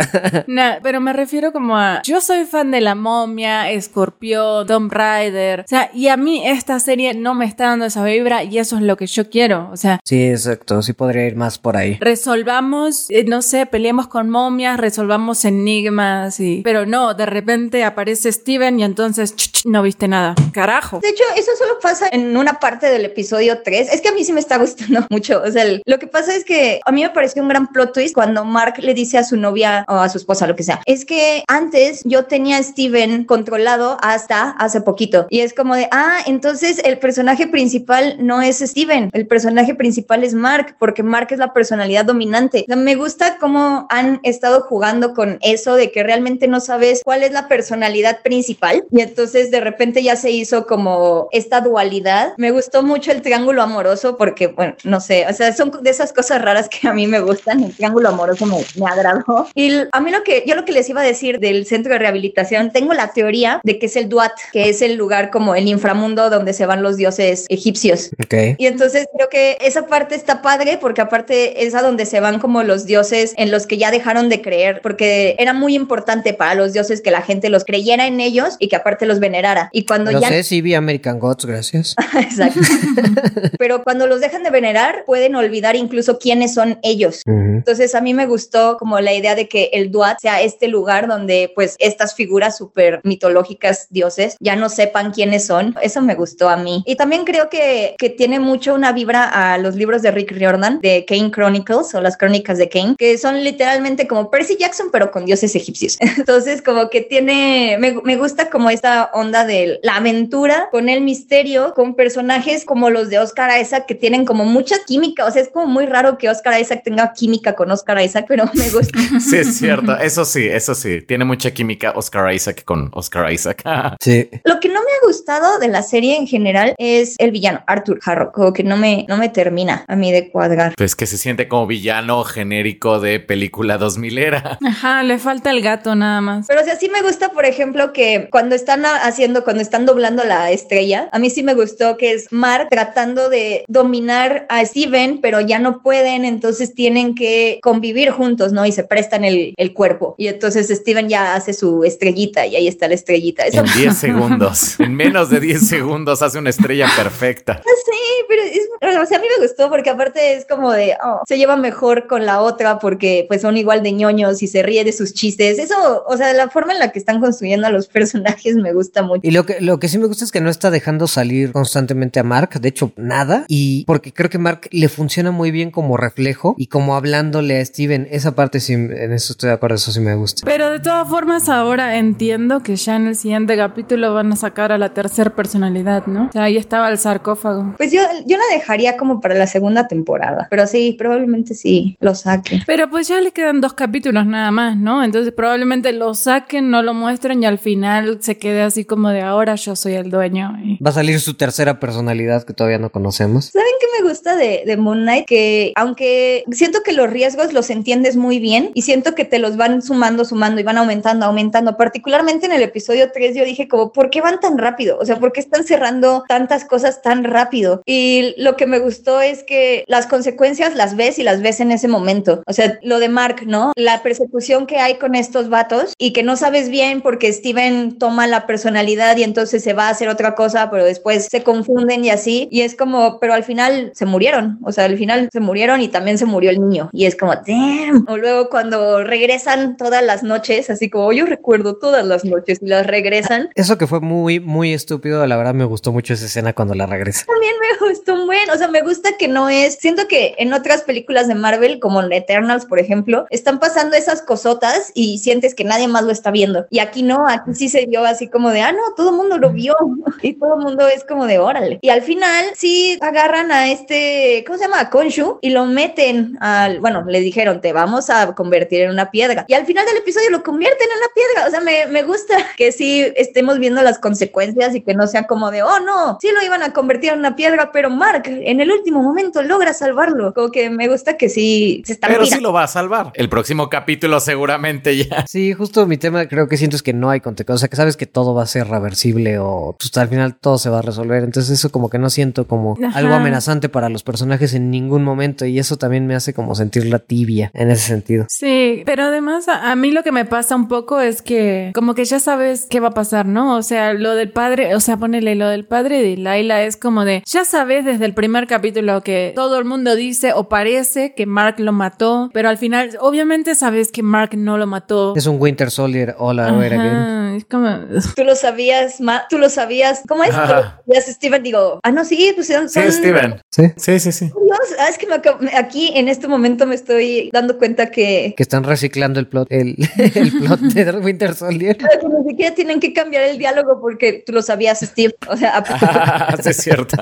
Nah, 0.48 0.78
pero 0.82 1.00
me 1.00 1.14
refiero 1.14 1.52
como 1.54 1.63
a. 1.72 2.02
Yo 2.04 2.20
soy 2.22 2.46
fan 2.46 2.72
de 2.72 2.82
la 2.82 2.96
momia, 2.96 3.70
Escorpión, 3.72 4.68
Tomb 4.68 4.92
Raider. 4.92 5.62
O 5.62 5.68
sea, 5.68 5.90
y 5.94 6.08
a 6.10 6.18
mí 6.18 6.46
esta 6.48 6.80
serie 6.80 7.14
no 7.14 7.34
me 7.34 7.46
está 7.46 7.66
dando 7.68 7.86
esa 7.86 8.04
vibra 8.04 8.44
y 8.44 8.58
eso 8.58 8.76
es 8.78 8.82
lo 8.82 8.98
que 8.98 9.08
yo 9.08 9.30
quiero. 9.30 9.70
O 9.72 9.78
sea, 9.78 10.00
Sí, 10.04 10.28
exacto, 10.28 10.82
sí 10.82 10.94
podría 10.94 11.26
ir 11.28 11.36
más 11.36 11.58
por 11.60 11.78
ahí. 11.78 11.98
resolvamos, 12.02 13.06
eh, 13.10 13.24
no 13.26 13.42
sé, 13.42 13.66
peleemos 13.66 14.08
con 14.08 14.30
momias, 14.30 14.78
resolvamos 14.80 15.46
enigmas 15.46 16.40
y. 16.40 16.62
Pero 16.64 16.86
no, 16.86 17.14
de 17.14 17.26
repente 17.26 17.84
aparece 17.84 18.32
Steven 18.32 18.80
y 18.80 18.84
entonces 18.84 19.36
ch, 19.36 19.52
ch, 19.52 19.66
no 19.66 19.82
viste 19.84 20.08
nada. 20.08 20.36
Carajo. 20.52 21.00
De 21.00 21.10
hecho, 21.10 21.24
eso 21.38 21.52
solo 21.58 21.80
pasa 21.82 22.08
en 22.12 22.36
una 22.36 22.60
parte 22.60 22.88
del 22.90 23.06
episodio 23.06 23.62
3. 23.64 23.94
Es 23.94 24.02
que 24.02 24.10
a 24.10 24.12
mí 24.14 24.24
sí 24.24 24.34
me 24.34 24.40
está 24.40 24.58
gustando 24.58 25.06
mucho. 25.10 25.42
O 25.46 25.52
sea, 25.52 25.64
el- 25.64 25.82
lo 25.86 26.00
que 26.00 26.08
pasa 26.08 26.36
es 26.36 26.44
que 26.44 26.82
a 26.86 26.92
mí 26.92 27.02
me 27.04 27.10
pareció 27.12 27.42
un 27.42 27.50
gran 27.50 27.68
plot 27.68 27.94
twist 27.94 28.14
cuando 28.14 28.44
Mark 28.46 28.76
le 28.80 28.94
dice 28.94 29.18
a 29.18 29.24
su 29.24 29.38
novia 29.38 29.86
o 29.88 29.94
a 29.96 30.10
su 30.10 30.18
esposa, 30.18 30.48
lo 30.48 30.56
que 30.56 30.64
sea. 30.64 30.82
Es 30.86 31.06
que 31.06 31.44
antes 31.54 32.02
yo 32.04 32.26
tenía 32.26 32.58
a 32.58 32.64
Steven 32.64 33.26
controlado 33.26 33.98
hasta 34.02 34.52
hace 34.52 34.82
poquito. 34.82 35.28
Y 35.30 35.42
es 35.42 35.54
como 35.54 35.76
de, 35.76 35.88
ah, 35.92 36.18
entonces 36.26 36.82
el 36.84 36.98
personaje 37.00 37.48
principal 37.48 38.18
no 38.20 38.42
es 38.42 38.60
Steven. 38.60 39.10
El 39.14 39.28
personaje 39.28 39.76
principal 39.76 40.24
es 40.24 40.34
Mark, 40.34 40.76
porque 40.80 41.04
Mark 41.04 41.28
es 41.32 41.40
la 41.40 41.54
personalidad 41.54 42.06
dominante. 42.06 42.62
O 42.64 42.66
sea, 42.66 42.76
me 42.76 42.96
gusta 42.96 43.38
cómo 43.40 43.86
han 43.90 44.20
estado 44.24 44.62
jugando 44.62 45.14
con 45.14 45.38
eso 45.42 45.76
de 45.76 45.92
que 45.92 46.04
realmente 46.04 46.48
no 46.48 46.60
sabes 46.60 47.02
cuál 47.04 47.24
es 47.24 47.32
la 47.32 47.48
personalidad 47.48 48.22
principal. 48.24 48.86
Y 48.92 49.02
entonces 49.02 49.52
de 49.52 49.60
repente 49.60 50.02
ya 50.02 50.16
se 50.16 50.32
hizo 50.32 50.66
como 50.66 51.28
esta 51.32 51.62
dualidad. 51.62 52.34
Me 52.38 52.52
gustó 52.52 52.84
mucho 52.84 53.12
el 53.12 53.22
triángulo 53.22 53.62
amoroso 53.62 54.18
porque, 54.18 54.48
bueno, 54.48 54.76
no 54.84 55.00
sé, 55.00 55.26
o 55.30 55.34
sea, 55.34 55.54
son 55.54 55.72
de 55.82 55.90
esas 55.90 56.14
cosas 56.14 56.42
raras 56.42 56.68
que 56.70 56.88
a 56.88 56.94
mí 56.94 57.08
me 57.08 57.20
gustan. 57.20 57.64
El 57.64 57.76
triángulo 57.76 58.10
amoroso 58.10 58.46
me, 58.46 58.58
me 58.76 58.90
agradó. 58.90 59.48
Y 59.54 59.72
a 59.92 60.00
mí 60.00 60.12
lo 60.12 60.24
que, 60.24 60.44
yo 60.48 60.56
lo 60.56 60.66
que 60.66 60.72
les 60.72 60.90
iba 60.90 61.02
a 61.02 61.06
decir 61.06 61.40
del 61.44 61.68
centro 61.68 61.94
de 61.94 62.00
rehabilitación, 62.00 62.72
tengo 62.72 62.94
la 62.94 63.14
teoría 63.14 63.62
de 63.64 63.78
que 63.78 63.86
es 63.86 63.96
el 63.96 64.10
Duat, 64.10 64.32
que 64.52 64.70
es 64.70 64.82
el 64.82 64.96
lugar 64.96 65.30
como 65.30 65.54
el 65.54 65.68
inframundo 65.68 66.32
donde 66.32 66.54
se 66.54 66.66
van 66.66 66.82
los 66.82 66.98
dioses 66.98 67.46
egipcios. 67.50 68.10
Ok. 68.24 68.56
Y 68.58 68.66
entonces 68.66 69.08
creo 69.16 69.30
que 69.30 69.58
esa 69.62 69.86
parte 69.86 70.16
está 70.16 70.42
padre 70.42 70.80
porque 70.80 71.02
aparte 71.02 71.66
es 71.66 71.76
a 71.76 71.82
donde 71.82 72.06
se 72.06 72.20
van 72.20 72.40
como 72.40 72.64
los 72.64 72.86
dioses 72.86 73.34
en 73.38 73.52
los 73.52 73.68
que 73.68 73.78
ya 73.78 73.92
dejaron 73.92 74.30
de 74.30 74.42
creer, 74.42 74.82
porque 74.82 75.36
era 75.38 75.54
muy 75.54 75.76
importante 75.76 76.34
para 76.34 76.56
los 76.56 76.74
dioses 76.74 77.02
que 77.02 77.12
la 77.12 77.22
gente 77.22 77.50
los 77.50 77.66
creyera 77.66 78.08
en 78.08 78.20
ellos 78.20 78.56
y 78.60 78.70
que 78.70 78.76
aparte 78.76 79.06
los 79.06 79.20
venerara. 79.20 79.70
Y 79.72 79.86
cuando 79.86 80.12
Lo 80.12 80.22
ya... 80.22 80.30
sé, 80.30 80.44
sí 80.44 80.62
vi 80.62 80.74
American 80.74 81.20
Gods, 81.20 81.46
gracias. 81.46 81.96
Exacto. 82.20 82.62
Pero 83.60 83.84
cuando 83.84 84.08
los 84.08 84.22
dejan 84.22 84.44
de 84.44 84.50
venerar, 84.50 85.04
pueden 85.06 85.36
olvidar 85.36 85.76
incluso 85.76 86.18
quiénes 86.18 86.54
son 86.54 86.80
ellos. 86.84 87.22
Entonces 87.26 87.96
a 87.96 88.02
mí 88.02 88.14
me 88.14 88.26
gustó 88.26 88.78
como 88.78 89.00
la 89.00 89.14
idea 89.14 89.36
de 89.36 89.48
que 89.48 89.70
el 89.74 89.92
Duat 89.92 90.20
sea 90.22 90.42
este 90.42 90.68
lugar 90.68 91.08
donde 91.08 91.33
pues 91.56 91.76
estas 91.80 92.16
figuras 92.16 92.58
súper 92.58 93.02
mitológicas 93.04 93.88
dioses 93.90 94.38
ya 94.40 94.56
no 94.56 94.70
sepan 94.70 95.12
quiénes 95.12 95.46
son. 95.46 95.76
Eso 95.82 96.02
me 96.02 96.16
gustó 96.16 96.50
a 96.50 96.58
mí. 96.58 96.84
Y 96.86 96.96
también 96.96 97.26
creo 97.26 97.50
que, 97.50 97.96
que 97.98 98.10
tiene 98.10 98.40
mucho 98.40 98.74
una 98.74 98.92
vibra 98.92 99.24
a 99.30 99.58
los 99.58 99.76
libros 99.76 100.02
de 100.02 100.12
Rick 100.12 100.32
Riordan, 100.32 100.80
de 100.82 101.06
Kane 101.06 101.32
Chronicles 101.32 101.94
o 101.96 102.02
las 102.02 102.18
crónicas 102.18 102.58
de 102.58 102.70
Kane, 102.70 102.96
que 102.98 103.18
son 103.18 103.44
literalmente 103.44 104.08
como 104.08 104.30
Percy 104.30 104.58
Jackson 104.58 104.90
pero 104.92 105.12
con 105.12 105.26
dioses 105.26 105.56
egipcios. 105.56 105.98
Entonces 106.18 106.62
como 106.62 106.90
que 106.90 107.02
tiene, 107.02 107.78
me, 107.80 107.94
me 108.04 108.16
gusta 108.16 108.50
como 108.50 108.70
esta 108.70 109.10
onda 109.14 109.46
de 109.46 109.80
la 109.84 109.98
aventura 109.98 110.68
con 110.72 110.90
el 110.90 111.02
misterio, 111.02 111.74
con 111.74 111.96
personajes 111.96 112.66
como 112.66 112.90
los 112.90 113.10
de 113.10 113.20
Oscar 113.20 113.60
Isaac 113.60 113.86
que 113.88 113.96
tienen 113.96 114.26
como 114.26 114.46
mucha 114.46 114.76
química. 114.86 115.26
O 115.26 115.32
sea, 115.32 115.42
es 115.42 115.50
como 115.50 115.68
muy 115.68 115.86
raro 115.86 116.18
que 116.18 116.30
Oscar 116.30 116.60
Isaac 116.60 116.82
tenga 116.84 117.14
química 117.14 117.56
con 117.56 117.72
Oscar 117.72 118.02
Isaac, 118.02 118.26
pero 118.28 118.46
me 118.54 118.70
gusta. 118.70 119.00
Sí, 119.20 119.38
es 119.38 119.58
cierto. 119.58 119.98
Eso 119.98 120.26
sí, 120.26 120.48
eso 120.48 120.76
sí. 120.76 121.02
Tiene 121.14 121.26
mucha 121.26 121.52
química 121.52 121.94
Oscar 121.96 122.34
Isaac 122.34 122.64
con 122.66 122.90
Oscar 122.92 123.32
Isaac. 123.32 123.62
Sí. 124.00 124.30
Lo 124.44 124.60
que 124.60 124.68
no 124.68 124.82
me 124.82 124.88
ha 124.88 125.06
gustado 125.06 125.60
de 125.60 125.68
la 125.68 125.84
serie 125.84 126.18
en 126.18 126.26
general 126.26 126.74
es 126.78 127.16
el 127.20 127.32
villano, 127.32 127.64
Arthur 127.68 128.00
Harrow, 128.04 128.32
como 128.32 128.52
que 128.52 128.64
no 128.64 128.76
me, 128.76 129.06
no 129.08 129.18
me 129.18 129.30
termina 129.30 129.86
a 129.88 129.96
mí 129.96 130.12
de 130.12 130.32
cuadrar. 130.32 130.74
Pues 130.76 130.96
que 130.96 131.06
se 131.06 131.18
siente 131.18 131.48
como 131.48 131.68
villano 131.68 132.24
genérico 132.24 133.00
de 133.00 133.20
película 133.20 133.78
2000 133.78 134.18
era. 134.18 134.58
Ajá, 134.66 135.04
le 135.04 135.20
falta 135.20 135.52
el 135.52 135.62
gato 135.62 135.96
nada 135.96 136.20
más. 136.22 136.48
Pero 136.48 136.62
o 136.62 136.64
sea, 136.64 136.76
sí 136.76 136.90
me 136.90 137.02
gusta, 137.02 137.30
por 137.30 137.46
ejemplo, 137.46 137.94
que 137.94 138.28
cuando 138.32 138.56
están 138.56 138.84
haciendo, 138.86 139.44
cuando 139.44 139.62
están 139.62 139.86
doblando 139.86 140.24
la 140.24 140.52
estrella, 140.52 141.10
a 141.12 141.20
mí 141.20 141.30
sí 141.30 141.44
me 141.44 141.54
gustó 141.54 141.98
que 141.98 142.14
es 142.14 142.32
Mark 142.32 142.70
tratando 142.72 143.30
de 143.30 143.64
dominar 143.68 144.48
a 144.50 144.66
Steven, 144.66 145.20
pero 145.22 145.40
ya 145.40 145.60
no 145.60 145.82
pueden, 145.82 146.26
entonces 146.26 146.74
tienen 146.74 147.16
que 147.16 147.60
convivir 147.62 148.10
juntos, 148.10 148.52
¿no? 148.52 148.66
Y 148.66 148.72
se 148.72 148.84
prestan 148.84 149.24
el, 149.24 149.54
el 149.58 149.74
cuerpo. 149.74 150.16
Y 150.18 150.28
entonces 150.28 150.68
Steven 150.70 151.03
ya 151.10 151.36
hace 151.36 151.54
su 151.54 151.84
estrellita 151.84 152.46
y 152.46 152.56
ahí 152.56 152.68
está 152.68 152.88
la 152.88 152.96
estrellita. 152.96 153.46
Eso 153.46 153.60
En 153.60 153.66
10 153.66 153.98
segundos. 153.98 154.80
En 154.80 154.96
menos 154.96 155.30
de 155.30 155.40
10 155.40 155.68
segundos 155.68 156.22
hace 156.22 156.38
una 156.38 156.50
estrella 156.50 156.88
perfecta. 156.96 157.62
Sí, 157.64 158.26
pero 158.28 158.42
es, 158.44 159.02
o 159.02 159.06
sea, 159.06 159.18
a 159.18 159.22
mí 159.22 159.28
me 159.38 159.46
gustó 159.46 159.70
porque 159.70 159.90
aparte 159.90 160.36
es 160.36 160.46
como 160.46 160.72
de, 160.72 160.96
oh, 161.04 161.22
se 161.28 161.38
lleva 161.38 161.56
mejor 161.56 162.08
con 162.08 162.26
la 162.26 162.42
otra 162.42 162.80
porque 162.80 163.26
pues 163.28 163.42
son 163.42 163.58
igual 163.58 163.84
de 163.84 163.92
ñoños 163.92 164.42
y 164.44 164.48
se 164.48 164.64
ríe 164.64 164.84
de 164.84 164.92
sus 164.92 165.14
chistes. 165.14 165.60
Eso, 165.60 166.04
o 166.08 166.18
sea, 166.18 166.34
la 166.34 166.50
forma 166.50 166.74
en 166.74 166.80
la 166.80 166.92
que 166.92 167.00
están 167.00 167.20
construyendo 167.20 167.68
a 167.68 167.70
los 167.70 167.88
personajes 167.94 168.56
me 168.56 168.74
gusta 168.74 169.02
mucho. 169.02 169.22
Y 169.24 169.32
lo 169.32 169.46
que, 169.46 169.62
lo 169.62 169.80
que 169.80 169.88
sí 169.88 169.98
me 169.98 170.08
gusta 170.08 170.26
es 170.26 170.32
que 170.32 170.42
no 170.42 170.50
está 170.50 170.72
dejando 170.72 171.08
salir 171.08 171.52
constantemente 171.52 172.20
a 172.20 172.24
Mark, 172.24 172.60
de 172.60 172.70
hecho, 172.70 172.92
nada. 172.96 173.46
Y 173.48 173.84
porque 173.86 174.14
creo 174.14 174.30
que 174.30 174.38
Mark 174.38 174.68
le 174.72 174.90
funciona 174.90 175.32
muy 175.32 175.52
bien 175.52 175.72
como 175.72 175.98
reflejo 175.98 176.56
y 176.58 176.68
como 176.68 176.96
hablándole 176.96 177.60
a 177.60 177.66
Steven. 177.66 178.08
Esa 178.12 178.36
parte 178.36 178.60
sí, 178.60 178.74
en 178.74 179.14
eso 179.14 179.34
estoy 179.34 179.50
de 179.50 179.56
acuerdo, 179.56 179.76
eso 179.76 179.92
sí 179.92 180.00
me 180.00 180.16
gusta. 180.16 180.42
Pero 180.46 180.70
de 180.70 180.80
todas 180.80 180.93
formas, 181.08 181.50
ahora 181.50 181.98
entiendo 181.98 182.62
que 182.62 182.76
ya 182.76 182.96
en 182.96 183.08
el 183.08 183.16
siguiente 183.16 183.58
capítulo 183.58 184.14
van 184.14 184.32
a 184.32 184.36
sacar 184.36 184.72
a 184.72 184.78
la 184.78 184.94
tercera 184.94 185.36
personalidad, 185.36 186.06
¿no? 186.08 186.28
O 186.28 186.32
sea, 186.32 186.44
ahí 186.44 186.58
estaba 186.58 186.90
el 186.90 186.98
sarcófago. 186.98 187.74
Pues 187.78 187.92
yo, 187.92 188.02
yo 188.26 188.38
la 188.38 188.44
dejaría 188.54 188.96
como 188.96 189.20
para 189.20 189.36
la 189.36 189.48
segunda 189.48 189.88
temporada, 189.88 190.48
pero 190.50 190.68
sí, 190.68 190.96
probablemente 190.98 191.56
sí 191.56 191.98
lo 192.00 192.16
saque. 192.16 192.62
Pero 192.66 192.90
pues 192.90 193.08
ya 193.08 193.20
le 193.20 193.32
quedan 193.32 193.62
dos 193.62 193.74
capítulos 193.74 194.26
nada 194.26 194.52
más, 194.52 194.78
¿no? 194.78 195.04
Entonces 195.04 195.34
probablemente 195.34 195.92
lo 195.92 196.14
saquen, 196.14 196.70
no 196.70 196.82
lo 196.82 196.94
muestren 196.94 197.44
y 197.44 197.46
al 197.46 197.60
final 197.60 198.20
se 198.22 198.38
quede 198.38 198.62
así 198.62 198.86
como 198.86 199.10
de 199.10 199.22
ahora 199.22 199.56
yo 199.56 199.76
soy 199.76 199.94
el 199.94 200.10
dueño. 200.10 200.56
Y... 200.64 200.78
Va 200.84 200.92
a 200.92 200.94
salir 200.94 201.20
su 201.20 201.34
tercera 201.34 201.80
personalidad 201.80 202.44
que 202.44 202.54
todavía 202.54 202.80
no 202.80 202.92
conocemos. 202.92 203.46
¿Saben 203.46 203.68
qué 203.80 203.88
me 204.02 204.10
gusta 204.10 204.36
de, 204.36 204.64
de 204.66 204.78
Moon 204.78 205.02
Knight? 205.02 205.26
Que 205.26 205.74
aunque 205.76 206.44
siento 206.52 206.80
que 206.84 206.94
los 206.94 207.10
riesgos 207.10 207.54
los 207.54 207.70
entiendes 207.70 208.16
muy 208.16 208.40
bien 208.40 208.72
y 208.74 208.84
siento 208.84 209.16
que 209.16 209.26
te 209.26 209.40
los 209.40 209.58
van 209.58 209.82
sumando, 209.82 210.26
sumando 210.26 210.62
y 210.62 210.64
van 210.64 210.78
aumentando 210.78 210.83
aumentando, 210.84 211.26
aumentando. 211.26 211.78
Particularmente 211.78 212.46
en 212.46 212.54
el 212.54 212.62
episodio 212.62 213.12
3 213.12 213.36
yo 213.36 213.46
dije 213.46 213.68
como, 213.68 213.92
¿por 213.92 214.10
qué 214.10 214.22
van 214.22 214.40
tan 214.40 214.58
rápido? 214.58 214.98
O 215.00 215.06
sea, 215.06 215.20
¿por 215.20 215.32
qué 215.32 215.40
están 215.40 215.64
cerrando 215.64 216.24
tantas 216.28 216.66
cosas 216.66 217.02
tan 217.02 217.24
rápido? 217.24 217.82
Y 217.86 218.36
lo 218.38 218.56
que 218.56 218.68
me 218.68 218.80
gustó 218.80 219.22
es 219.22 219.44
que 219.44 219.84
las 219.88 220.08
consecuencias 220.08 220.76
las 220.76 220.96
ves 220.96 221.20
y 221.20 221.24
las 221.24 221.42
ves 221.42 221.60
en 221.60 221.72
ese 221.72 221.88
momento. 221.88 222.44
O 222.46 222.54
sea, 222.54 222.80
lo 222.84 223.00
de 223.00 223.10
Mark, 223.10 223.44
¿no? 223.46 223.72
La 223.76 224.04
persecución 224.04 224.68
que 224.68 224.78
hay 224.78 224.96
con 224.96 225.16
estos 225.16 225.50
vatos 225.50 225.94
y 225.98 226.14
que 226.14 226.24
no 226.24 226.36
sabes 226.36 226.70
bien 226.70 227.02
porque 227.02 227.32
Steven 227.32 227.98
toma 227.98 228.28
la 228.28 228.46
personalidad 228.46 229.18
y 229.18 229.24
entonces 229.24 229.64
se 229.64 229.74
va 229.74 229.88
a 229.88 229.92
hacer 229.92 230.10
otra 230.10 230.36
cosa, 230.36 230.70
pero 230.70 230.84
después 230.84 231.28
se 231.30 231.44
confunden 231.44 232.06
y 232.06 232.10
así. 232.10 232.48
Y 232.52 232.62
es 232.62 232.76
como, 232.76 233.20
pero 233.20 233.34
al 233.34 233.44
final 233.44 233.92
se 233.94 234.06
murieron. 234.06 234.60
O 234.64 234.72
sea, 234.72 234.86
al 234.86 234.98
final 234.98 235.30
se 235.32 235.40
murieron 235.40 235.82
y 235.82 235.88
también 235.88 236.18
se 236.18 236.26
murió 236.26 236.50
el 236.50 236.60
niño. 236.60 236.90
Y 236.92 237.06
es 237.06 237.16
como, 237.16 237.34
damn. 237.36 238.06
O 238.08 238.18
luego 238.18 238.50
cuando 238.50 239.04
regresan 239.04 239.78
todas 239.78 240.04
las 240.04 240.24
noches, 240.24 240.70
así 240.74 240.90
como 240.90 241.12
yo 241.14 241.26
recuerdo 241.26 241.76
todas 241.76 242.06
las 242.06 242.26
noches 242.26 242.60
y 242.62 242.68
las 242.68 242.88
regresan. 242.88 243.50
Eso 243.56 243.78
que 243.78 243.88
fue 243.88 244.00
muy, 244.00 244.40
muy 244.40 244.74
estúpido, 244.74 245.26
la 245.26 245.38
verdad 245.38 245.54
me 245.54 245.66
gustó 245.66 245.92
mucho 245.92 246.14
esa 246.14 246.26
escena 246.26 246.54
cuando 246.54 246.76
la 246.76 246.86
regresa. 246.86 247.26
También 247.26 247.54
me 247.62 247.88
gustó 247.88 248.26
buen, 248.26 248.50
o 248.50 248.58
sea, 248.58 248.68
me 248.68 248.82
gusta 248.82 249.12
que 249.18 249.28
no 249.28 249.50
es, 249.50 249.76
siento 249.76 250.08
que 250.08 250.36
en 250.38 250.54
otras 250.54 250.82
películas 250.84 251.28
de 251.28 251.36
Marvel, 251.36 251.80
como 251.80 252.02
en 252.02 252.12
Eternals, 252.12 252.66
por 252.66 252.80
ejemplo, 252.80 253.26
están 253.30 253.60
pasando 253.60 253.96
esas 253.96 254.22
cosotas 254.22 254.92
y 254.94 255.18
sientes 255.20 255.56
que 255.56 255.64
nadie 255.64 255.88
más 255.88 256.04
lo 256.04 256.12
está 256.12 256.32
viendo. 256.32 256.66
Y 256.70 256.80
aquí 256.80 257.04
no, 257.04 257.28
aquí 257.28 257.54
sí 257.54 257.70
se 257.70 257.86
vio 257.86 258.04
así 258.04 258.28
como 258.28 258.50
de, 258.50 258.62
ah, 258.62 258.72
no, 258.72 258.94
todo 258.96 259.10
el 259.10 259.16
mundo 259.16 259.38
lo 259.38 259.52
vio. 259.52 259.76
Y 260.22 260.34
todo 260.34 260.58
el 260.58 260.64
mundo 260.64 260.88
es 260.88 261.04
como 261.04 261.26
de, 261.26 261.40
órale. 261.40 261.80
Y 261.82 261.90
al 261.90 262.02
final 262.02 262.46
sí 262.56 262.98
agarran 263.02 263.52
a 263.52 263.70
este, 263.70 264.44
¿cómo 264.46 264.58
se 264.58 264.66
llama? 264.66 264.80
A 264.80 264.90
Konshu 264.90 265.40
y 265.42 265.50
lo 265.50 265.66
meten 265.66 266.38
al, 266.40 266.80
bueno, 266.80 267.04
le 267.06 267.20
dijeron, 267.20 267.60
te 267.60 267.74
vamos 267.74 268.10
a 268.10 268.34
convertir 268.34 268.82
en 268.82 268.92
una 268.92 269.12
piedra. 269.12 269.44
Y 269.48 269.54
al 269.54 269.66
final 269.66 269.86
del 269.86 269.98
episodio 269.98 270.30
lo 270.30 270.44
convierten 270.44 270.63
en 270.72 270.98
una 270.98 271.08
piedra. 271.14 271.48
O 271.48 271.52
sea, 271.52 271.60
me, 271.60 271.88
me 271.92 272.04
gusta 272.04 272.36
que 272.58 272.72
sí 272.72 273.06
estemos 273.16 273.60
viendo 273.60 273.82
las 273.82 274.00
consecuencias 274.00 274.76
y 274.76 274.82
que 274.82 274.94
no 274.94 275.08
sea 275.08 275.28
como 275.28 275.52
de, 275.52 275.64
oh, 275.64 275.80
no, 275.80 276.18
sí 276.22 276.30
lo 276.34 276.44
iban 276.44 276.64
a 276.64 276.74
convertir 276.74 277.12
en 277.12 277.20
una 277.20 277.36
piedra, 277.36 277.72
pero 277.72 277.90
Mark 277.90 278.24
en 278.26 278.60
el 278.60 278.72
último 278.72 279.02
momento 279.02 279.42
logra 279.42 279.74
salvarlo. 279.74 280.34
Como 280.34 280.50
que 280.50 280.70
me 280.70 280.88
gusta 280.88 281.18
que 281.18 281.30
sí 281.30 281.84
se 281.86 281.94
está 281.94 282.08
Pero 282.08 282.26
sí 282.26 282.40
lo 282.40 282.54
va 282.54 282.64
a 282.64 282.68
salvar. 282.68 283.12
El 283.16 283.30
próximo 283.30 283.70
capítulo 283.70 284.20
seguramente 284.20 284.96
ya. 284.98 285.26
Sí, 285.34 285.54
justo 285.54 285.88
mi 285.88 285.98
tema 285.98 286.28
creo 286.28 286.48
que 286.48 286.58
siento 286.58 286.76
es 286.76 286.84
que 286.84 286.94
no 286.94 287.10
hay 287.10 287.20
consecuencias. 287.20 287.56
O 287.56 287.60
sea, 287.62 287.70
que 287.70 287.76
sabes 287.76 287.98
que 287.98 288.06
todo 288.06 288.36
va 288.36 288.44
a 288.44 288.48
ser 288.48 288.68
reversible 288.68 289.40
o 289.40 289.76
pues, 289.80 289.96
al 289.98 290.10
final 290.10 290.36
todo 290.36 290.58
se 290.58 290.70
va 290.70 290.80
a 290.80 290.82
resolver. 290.82 291.24
Entonces 291.24 291.58
eso 291.60 291.72
como 291.72 291.90
que 291.90 291.98
no 291.98 292.10
siento 292.10 292.48
como 292.48 292.78
Ajá. 292.84 292.98
algo 292.98 293.14
amenazante 293.14 293.70
para 293.70 293.90
los 293.90 294.04
personajes 294.04 294.54
en 294.54 294.70
ningún 294.70 295.04
momento 295.04 295.46
y 295.46 295.58
eso 295.60 295.78
también 295.78 296.06
me 296.06 296.16
hace 296.16 296.34
como 296.34 296.56
sentir 296.56 296.86
la 296.86 297.00
tibia 297.00 297.52
en 297.54 297.72
ese 297.72 297.88
sentido. 297.88 298.26
Sí, 298.30 298.84
pero 298.86 299.04
además 299.04 299.48
a, 299.48 299.72
a 299.72 299.76
mí 299.76 299.92
lo 299.92 300.04
que 300.04 300.12
me 300.12 300.26
pasa 300.26 300.53
un 300.56 300.68
poco 300.68 301.00
es 301.02 301.22
que 301.22 301.72
como 301.74 301.96
que 301.96 302.06
ya 302.06 302.20
sabes 302.20 302.68
qué 302.70 302.80
va 302.80 302.90
a 302.90 302.94
pasar, 302.94 303.26
¿no? 303.26 303.56
O 303.58 303.62
sea, 303.64 303.94
lo 303.94 304.16
del 304.16 304.32
padre, 304.32 304.76
o 304.76 304.80
sea, 304.80 304.98
ponele 304.98 305.36
lo 305.36 305.48
del 305.50 305.66
padre 305.66 306.02
de 306.02 306.18
Laila 306.18 306.64
es 306.64 306.78
como 306.78 307.06
de, 307.06 307.24
ya 307.26 307.46
sabes 307.46 307.86
desde 307.86 308.06
el 308.06 308.14
primer 308.14 308.48
capítulo 308.48 309.02
que 309.04 309.32
todo 309.36 309.58
el 309.60 309.66
mundo 309.66 309.96
dice 309.96 310.34
o 310.34 310.50
parece 310.50 311.14
que 311.16 311.26
Mark 311.26 311.56
lo 311.60 311.72
mató, 311.74 312.30
pero 312.34 312.50
al 312.50 312.58
final 312.58 312.92
obviamente 313.00 313.56
sabes 313.56 313.92
que 313.92 314.04
Mark 314.04 314.32
no 314.36 314.58
lo 314.58 314.68
mató. 314.68 315.14
Es 315.16 315.26
un 315.28 315.38
Winter 315.40 315.70
Soldier 315.72 316.16
again. 316.20 316.82
Ajá, 316.82 317.36
es 317.36 317.46
como... 317.46 317.70
Tú 318.16 318.24
lo 318.24 318.36
sabías, 318.36 319.00
Ma, 319.02 319.24
tú 319.30 319.38
lo 319.38 319.50
sabías. 319.50 320.02
¿Cómo 320.08 320.24
es? 320.24 320.32
Tú 320.32 320.36
lo 320.38 320.44
Ajá. 320.44 320.82
sabías, 320.86 321.06
Steven. 321.08 321.44
Digo, 321.44 321.80
ah, 321.84 321.92
no, 321.92 322.06
sí, 322.06 322.32
pues 322.36 322.48
son. 322.48 322.70
Sí, 322.70 322.80
Steven. 322.90 323.42
Sí. 323.50 323.64
Sí, 323.78 324.00
sí, 324.00 324.12
sí. 324.12 324.26
Dios, 324.26 324.60
ah, 324.80 324.88
es 324.90 324.98
que 324.98 325.08
me- 325.08 325.56
aquí 325.58 325.92
en 325.96 326.08
este 326.08 326.28
momento 326.28 326.66
me 326.66 326.76
estoy 326.76 327.30
dando 327.34 327.58
cuenta 327.58 327.90
que, 327.92 328.34
Que 328.38 328.44
están 328.44 328.64
reciclando 328.64 329.20
el 329.20 329.28
plot, 329.28 329.48
el, 329.52 329.76
el 330.16 330.32
plot 330.46 330.60
de 330.60 330.92
Winter 331.00 331.34
Soldier. 331.36 331.78
que 331.78 331.86
ni 332.08 332.30
siquiera 332.30 332.56
tienen 332.56 332.80
que 332.80 332.94
cambiar 332.94 333.24
el 333.24 333.38
diálogo 333.38 333.80
porque 333.82 334.24
tú 334.26 334.34
lo 334.34 334.42
sabías, 334.42 334.80
Steve. 334.82 335.16
O 335.28 335.38
sea, 335.38 335.58
a- 335.68 336.38
sí, 336.42 336.50
es 336.50 336.58
cierto. 336.58 336.96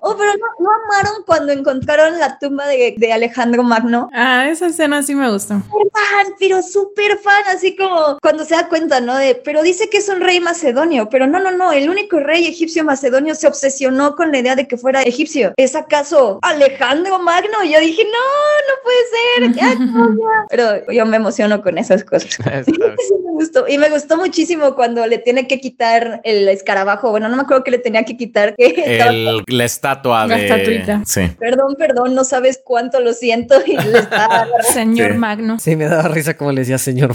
Oh, 0.00 0.16
pero 0.16 0.32
no, 0.32 0.46
no 0.58 0.70
amaron 0.84 1.22
cuando 1.26 1.52
encontraron 1.52 2.18
la 2.18 2.38
tumba 2.38 2.66
de, 2.66 2.94
de 2.96 3.12
Alejandro 3.12 3.62
Magno. 3.62 4.08
Ah, 4.12 4.48
esa 4.50 4.66
escena 4.66 5.02
sí 5.02 5.14
me 5.14 5.30
gustó. 5.30 5.54
Súper 5.54 5.90
fan, 5.92 6.34
pero 6.38 6.62
súper 6.62 7.18
fan, 7.18 7.42
así 7.54 7.76
como 7.76 8.18
cuando 8.20 8.44
se 8.44 8.54
da 8.54 8.68
cuenta, 8.68 9.00
¿no? 9.00 9.16
De, 9.16 9.34
pero 9.34 9.62
dice 9.62 9.88
que 9.90 9.98
es 9.98 10.08
un 10.08 10.20
rey 10.20 10.40
macedonio, 10.40 11.08
pero 11.08 11.26
no, 11.26 11.38
no, 11.40 11.50
no, 11.50 11.72
el 11.72 11.88
único 11.88 12.18
rey 12.20 12.46
egipcio 12.46 12.84
macedonio 12.84 13.34
se 13.34 13.46
obsesionó 13.46 14.14
con 14.16 14.32
la 14.32 14.38
idea 14.38 14.56
de 14.56 14.66
que 14.68 14.76
fuera 14.76 15.02
egipcio. 15.02 15.52
¿Es 15.56 15.74
acaso 15.74 16.38
Alejandro 16.42 17.18
Magno? 17.18 17.62
Y 17.64 17.72
yo 17.72 17.80
dije, 17.80 18.02
no, 18.04 18.10
no 18.68 18.82
puede 18.82 18.98
ser. 19.10 19.54
Ya, 19.54 19.74
no, 19.84 20.08
ya. 20.18 20.46
Pero 20.50 20.92
yo 20.92 21.06
me 21.06 21.16
emociono 21.16 21.62
con 21.62 21.78
esas 21.78 22.04
cosas. 22.04 22.36
Sí, 22.64 23.14
me 23.24 23.32
gustó. 23.32 23.66
Y 23.68 23.78
me 23.78 23.88
gustó 23.90 24.16
muchísimo 24.16 24.74
cuando 24.74 25.06
le 25.06 25.18
tiene 25.18 25.46
que 25.46 25.60
quitar 25.60 26.20
el 26.24 26.48
escarabajo. 26.48 27.10
Bueno, 27.10 27.28
no 27.28 27.36
me 27.36 27.42
acuerdo 27.42 27.64
que 27.64 27.70
le 27.72 27.78
tenía 27.78 28.04
que 28.04 28.16
quitar. 28.16 28.54
Que 28.56 28.66
estaba- 28.86 29.10
El- 29.10 29.42
la 29.48 29.64
estatua 29.64 30.26
La 30.26 30.36
de. 30.36 30.42
estatuita. 30.46 31.02
Sí. 31.04 31.22
Perdón, 31.38 31.74
perdón, 31.78 32.14
no 32.14 32.24
sabes 32.24 32.60
cuánto 32.64 33.00
lo 33.00 33.12
siento. 33.12 33.56
Y 33.66 33.76
le 33.76 33.98
está 33.98 34.46
Señor 34.72 35.12
Sí. 35.12 35.18
Magno. 35.18 35.58
Sí, 35.58 35.76
me 35.76 35.84
daba 35.86 36.08
risa 36.08 36.36
como 36.36 36.52
le 36.52 36.60
decía 36.60 36.78
señor. 36.78 37.12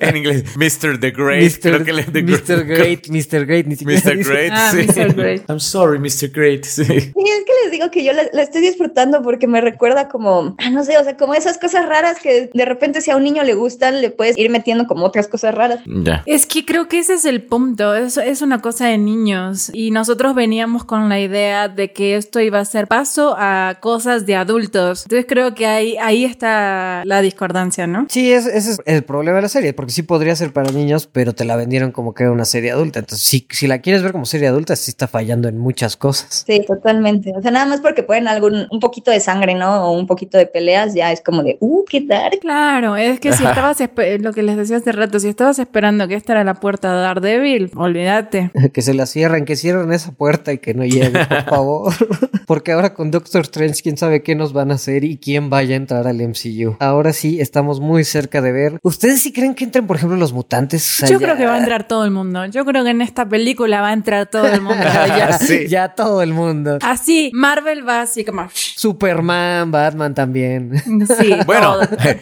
En 0.00 0.16
inglés, 0.16 0.44
Mr. 0.56 0.98
The 1.00 1.10
Great. 1.10 1.52
creo 1.60 1.84
que 1.84 1.92
le- 1.92 2.02
The 2.04 2.22
Mr. 2.22 2.64
Great, 2.64 3.08
Mr. 3.08 3.46
Great, 3.46 3.66
ni 3.66 3.74
Mr. 3.76 4.16
Great, 4.24 4.52
Ah, 4.52 4.72
sí. 4.72 4.86
Mr. 4.86 5.14
Great. 5.14 5.42
I'm 5.48 5.60
sorry, 5.60 5.98
Mr. 5.98 6.30
Great. 6.32 6.64
Sí. 6.64 6.84
Sí, 6.84 7.00
es 7.00 7.12
que 7.12 7.52
les 7.64 7.70
digo 7.72 7.90
que 7.90 8.04
yo 8.04 8.12
la, 8.12 8.24
la 8.32 8.42
estoy 8.42 8.60
disfrutando 8.60 9.22
porque 9.22 9.46
me 9.46 9.60
recuerda 9.60 10.08
como, 10.08 10.54
ah, 10.58 10.70
no 10.70 10.84
sé, 10.84 10.96
o 10.98 11.04
sea, 11.04 11.16
como 11.16 11.34
esas 11.34 11.58
cosas 11.58 11.86
raras 11.86 12.18
que 12.20 12.50
de 12.52 12.64
repente 12.64 13.00
si 13.00 13.10
a 13.10 13.16
un 13.16 13.24
niño 13.24 13.42
le 13.42 13.54
le 13.90 14.10
puedes 14.10 14.36
ir 14.38 14.50
metiendo 14.50 14.86
como 14.86 15.04
otras 15.04 15.28
cosas 15.28 15.54
raras. 15.54 15.80
Ya. 15.86 16.22
Es 16.26 16.46
que 16.46 16.64
creo 16.64 16.88
que 16.88 16.98
ese 16.98 17.14
es 17.14 17.24
el 17.24 17.42
punto, 17.42 17.94
es, 17.94 18.16
es 18.16 18.42
una 18.42 18.60
cosa 18.60 18.86
de 18.86 18.98
niños 18.98 19.70
y 19.72 19.90
nosotros 19.90 20.34
veníamos 20.34 20.84
con 20.84 21.08
la 21.08 21.20
idea 21.20 21.68
de 21.68 21.92
que 21.92 22.16
esto 22.16 22.40
iba 22.40 22.58
a 22.60 22.64
ser 22.64 22.86
paso 22.86 23.34
a 23.38 23.76
cosas 23.80 24.26
de 24.26 24.36
adultos. 24.36 25.02
Entonces 25.04 25.26
creo 25.28 25.54
que 25.54 25.66
ahí, 25.66 25.96
ahí 25.98 26.24
está 26.24 27.02
la 27.04 27.20
discordancia, 27.22 27.86
¿no? 27.86 28.06
Sí, 28.08 28.32
es- 28.32 28.46
ese 28.46 28.72
es 28.72 28.80
el 28.86 29.02
problema 29.04 29.36
de 29.36 29.42
la 29.42 29.48
serie, 29.48 29.72
porque 29.72 29.92
sí 29.92 30.02
podría 30.02 30.34
ser 30.36 30.52
para 30.52 30.70
niños, 30.70 31.08
pero 31.10 31.34
te 31.34 31.44
la 31.44 31.56
vendieron 31.56 31.92
como 31.92 32.14
que 32.14 32.24
era 32.24 32.32
una 32.32 32.44
serie 32.44 32.70
adulta. 32.70 32.98
Entonces, 33.00 33.26
si, 33.26 33.46
si 33.50 33.66
la 33.66 33.78
quieres 33.80 34.02
ver 34.02 34.12
como 34.12 34.24
serie 34.26 34.48
adulta, 34.48 34.76
sí 34.76 34.90
está 34.90 35.08
fallando 35.08 35.48
en 35.48 35.58
muchas 35.58 35.96
cosas. 35.96 36.44
Sí, 36.46 36.62
totalmente. 36.66 37.32
O 37.36 37.42
sea, 37.42 37.50
nada 37.50 37.66
más 37.66 37.80
porque 37.80 38.02
ponen 38.02 38.28
algún, 38.28 38.66
un 38.70 38.80
poquito 38.80 39.10
de 39.10 39.20
sangre, 39.20 39.54
¿no? 39.54 39.84
O 39.86 39.92
un 39.92 40.06
poquito 40.06 40.38
de 40.38 40.46
peleas, 40.46 40.94
ya 40.94 41.12
es 41.12 41.20
como 41.20 41.42
de, 41.42 41.56
uh, 41.60 41.84
qué 41.88 42.00
dark. 42.00 42.38
Claro, 42.40 42.96
es 42.96 43.20
que 43.20 43.32
si 43.32 43.44
estabas, 43.44 43.77
espe- 43.80 44.18
lo 44.20 44.32
que 44.32 44.42
les 44.42 44.56
decía 44.56 44.76
hace 44.78 44.92
rato, 44.92 45.18
si 45.20 45.28
estabas 45.28 45.58
esperando 45.58 46.06
que 46.08 46.14
esta 46.14 46.32
era 46.32 46.44
la 46.44 46.54
puerta 46.54 46.94
de 46.94 47.00
Daredevil, 47.02 47.70
olvídate. 47.76 48.50
Que 48.72 48.82
se 48.82 48.94
la 48.94 49.06
cierren, 49.06 49.44
que 49.44 49.56
cierren 49.56 49.92
esa 49.92 50.12
puerta 50.12 50.52
y 50.52 50.58
que 50.58 50.74
no 50.74 50.84
llegue, 50.84 51.10
por 51.26 51.42
favor. 51.48 51.94
porque 52.46 52.72
ahora 52.72 52.94
con 52.94 53.10
Doctor 53.10 53.42
Strange, 53.42 53.82
quién 53.82 53.96
sabe 53.96 54.22
qué 54.22 54.34
nos 54.34 54.52
van 54.52 54.70
a 54.70 54.74
hacer 54.74 55.04
y 55.04 55.18
quién 55.18 55.50
vaya 55.50 55.74
a 55.74 55.76
entrar 55.76 56.06
al 56.06 56.16
MCU. 56.16 56.76
Ahora 56.80 57.12
sí, 57.12 57.40
estamos 57.40 57.80
muy 57.80 58.04
cerca 58.04 58.40
de 58.40 58.52
ver. 58.52 58.78
¿Ustedes 58.82 59.20
sí 59.22 59.32
creen 59.32 59.54
que 59.54 59.64
entren, 59.64 59.86
por 59.86 59.96
ejemplo, 59.96 60.16
los 60.16 60.32
mutantes? 60.32 60.82
O 60.82 61.06
sea, 61.06 61.08
Yo 61.08 61.18
ya- 61.18 61.26
creo 61.26 61.36
que 61.36 61.46
va 61.46 61.54
a 61.54 61.58
entrar 61.58 61.86
todo 61.88 62.04
el 62.04 62.10
mundo. 62.10 62.46
Yo 62.46 62.64
creo 62.64 62.84
que 62.84 62.90
en 62.90 63.02
esta 63.02 63.28
película 63.28 63.80
va 63.80 63.88
a 63.88 63.92
entrar 63.92 64.26
todo 64.30 64.46
el 64.46 64.60
mundo. 64.60 64.82
ya, 64.82 65.38
Sí. 65.38 65.66
ya 65.68 65.88
todo 65.94 66.22
el 66.22 66.32
mundo. 66.32 66.78
Así, 66.82 67.30
Marvel 67.34 67.86
va 67.86 68.02
así 68.02 68.24
como... 68.24 68.48
Superman, 68.52 69.70
Batman 69.70 70.14
también. 70.14 70.72
Sí, 71.18 71.34
Bueno. 71.46 71.76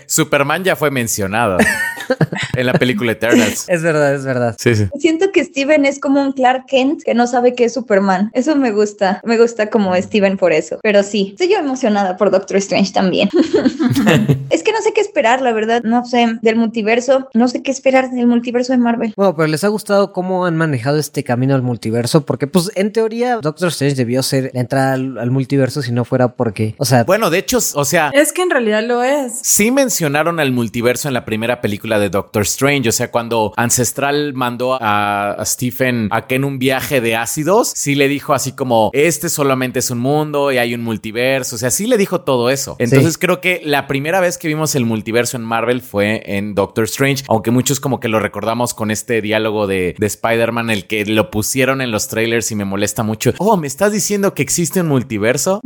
Superman 0.07 0.65
ya 0.65 0.75
fue 0.77 0.91
mencionado 0.91 1.46
nada. 1.49 1.65
en 2.57 2.67
la 2.67 2.73
película 2.75 3.13
Eternals. 3.13 3.65
Es 3.69 3.83
verdad, 3.83 4.15
es 4.15 4.25
verdad. 4.25 4.57
Sí, 4.59 4.75
sí. 4.75 4.87
Siento 4.99 5.33
que 5.33 5.45
Steven 5.45 5.85
es 5.87 5.99
como 5.99 6.23
un 6.23 6.33
Clark 6.33 6.67
Kent 6.67 7.03
que 7.03 7.15
no 7.15 7.27
sabe 7.27 7.55
qué 7.55 7.65
es 7.65 7.75
Superman. 7.75 8.31
Eso 8.35 8.57
me 8.57 8.71
gusta. 8.73 9.21
Me 9.25 9.39
gusta 9.39 9.71
como 9.71 9.95
Steven 9.97 10.37
por 10.37 10.53
eso. 10.53 10.79
Pero 10.83 11.03
sí, 11.03 11.31
estoy 11.33 11.49
yo 11.49 11.59
emocionada 11.59 12.17
por 12.17 12.31
Doctor 12.31 12.57
Strange 12.59 12.93
también. 12.93 13.29
es 14.51 14.63
que 14.63 14.73
no 14.73 14.81
sé 14.83 14.93
qué 14.95 15.01
esperar, 15.01 15.43
la 15.43 15.53
verdad. 15.53 15.83
No 15.85 16.05
sé, 16.05 16.39
del 16.43 16.57
multiverso. 16.57 17.29
No 17.35 17.49
sé 17.49 17.63
qué 17.63 17.71
esperar 17.71 18.11
del 18.11 18.27
multiverso 18.27 18.73
de 18.73 18.79
Marvel. 18.79 19.15
Bueno, 19.17 19.35
pero 19.35 19.49
les 19.49 19.65
ha 19.65 19.69
gustado 19.69 20.13
cómo 20.13 20.47
han 20.47 20.57
manejado 20.57 20.99
este 20.99 21.25
camino 21.25 21.55
al 21.55 21.63
multiverso, 21.63 22.25
porque 22.25 22.47
pues 22.47 22.71
en 22.75 22.93
teoría 22.93 23.39
Doctor 23.39 23.69
Strange 23.69 23.97
debió 23.97 24.23
ser 24.23 24.51
la 24.55 24.61
entrada 24.61 24.95
al, 24.95 25.19
al 25.19 25.31
multiverso 25.31 25.83
si 25.83 25.93
no 25.93 26.05
fuera 26.05 26.29
porque, 26.29 26.75
o 26.79 26.85
sea, 26.85 27.05
Bueno, 27.05 27.31
de 27.31 27.39
hecho, 27.39 27.59
o 27.75 27.85
sea, 27.85 28.11
Es 28.13 28.33
que 28.33 28.43
en 28.43 28.51
realidad 28.51 28.83
lo 28.83 29.03
es. 29.03 29.41
Sí 29.43 29.71
mencionaron 29.71 30.41
al 30.41 30.53
multiverso 30.53 31.09
en 31.09 31.15
la 31.15 31.25
primera 31.25 31.61
película 31.61 31.96
de 31.99 32.11
Doctor 32.11 32.43
Strange, 32.43 32.89
o 32.89 32.93
sea, 32.93 33.11
cuando 33.11 33.53
Ancestral 33.57 34.33
mandó 34.35 34.79
a, 34.81 35.31
a 35.33 35.45
Stephen 35.45 36.09
a 36.11 36.27
que 36.27 36.37
en 36.37 36.45
un 36.45 36.59
viaje 36.59 37.01
de 37.01 37.17
ácidos, 37.17 37.73
sí 37.75 37.95
le 37.95 38.09
dijo 38.09 38.35
así 38.35 38.53
como, 38.53 38.91
este 38.93 39.29
solamente 39.29 39.79
es 39.81 39.91
un 39.91 39.99
mundo 39.99 40.53
y 40.53 40.59
hay 40.59 40.75
un 40.75 40.83
multiverso, 40.83 41.57
o 41.57 41.59
sea, 41.59 41.71
sí 41.71 41.87
le 41.87 41.97
dijo 41.99 42.21
todo 42.23 42.51
eso. 42.51 42.77
Entonces 42.79 43.15
Sí. 43.15 43.19
creo 43.21 43.41
que 43.41 43.61
la 43.65 43.87
primera 43.87 44.21
vez 44.21 44.39
que 44.39 44.49
vimos 44.49 44.75
el 44.75 44.85
multiverso 44.85 45.37
en 45.37 45.45
Marvel 45.45 45.81
fue 45.83 46.23
en 46.27 46.55
Doctor 46.55 46.85
Strange, 46.85 47.25
aunque 47.29 47.51
muchos 47.51 47.81
como 47.81 48.01
que 48.01 48.09
lo 48.09 48.19
recordamos 48.21 48.75
con 48.75 48.91
este 48.91 49.21
diálogo 49.23 49.67
de, 49.67 49.95
de 49.99 50.07
Spider-Man, 50.07 50.71
el 50.71 50.87
que 50.87 51.05
lo 51.07 51.31
pusieron 51.31 51.81
en 51.81 51.91
los 51.91 52.09
trailers 52.09 52.51
y 52.51 52.55
me 52.57 52.65
molesta 52.65 53.03
mucho. 53.03 53.33
Oh, 53.39 53.57
¿me 53.57 53.67
estás 53.67 53.93
diciendo 53.93 54.35
que 54.35 54.43
existe 54.43 54.81
un 54.81 54.89
multiverso? 54.89 55.61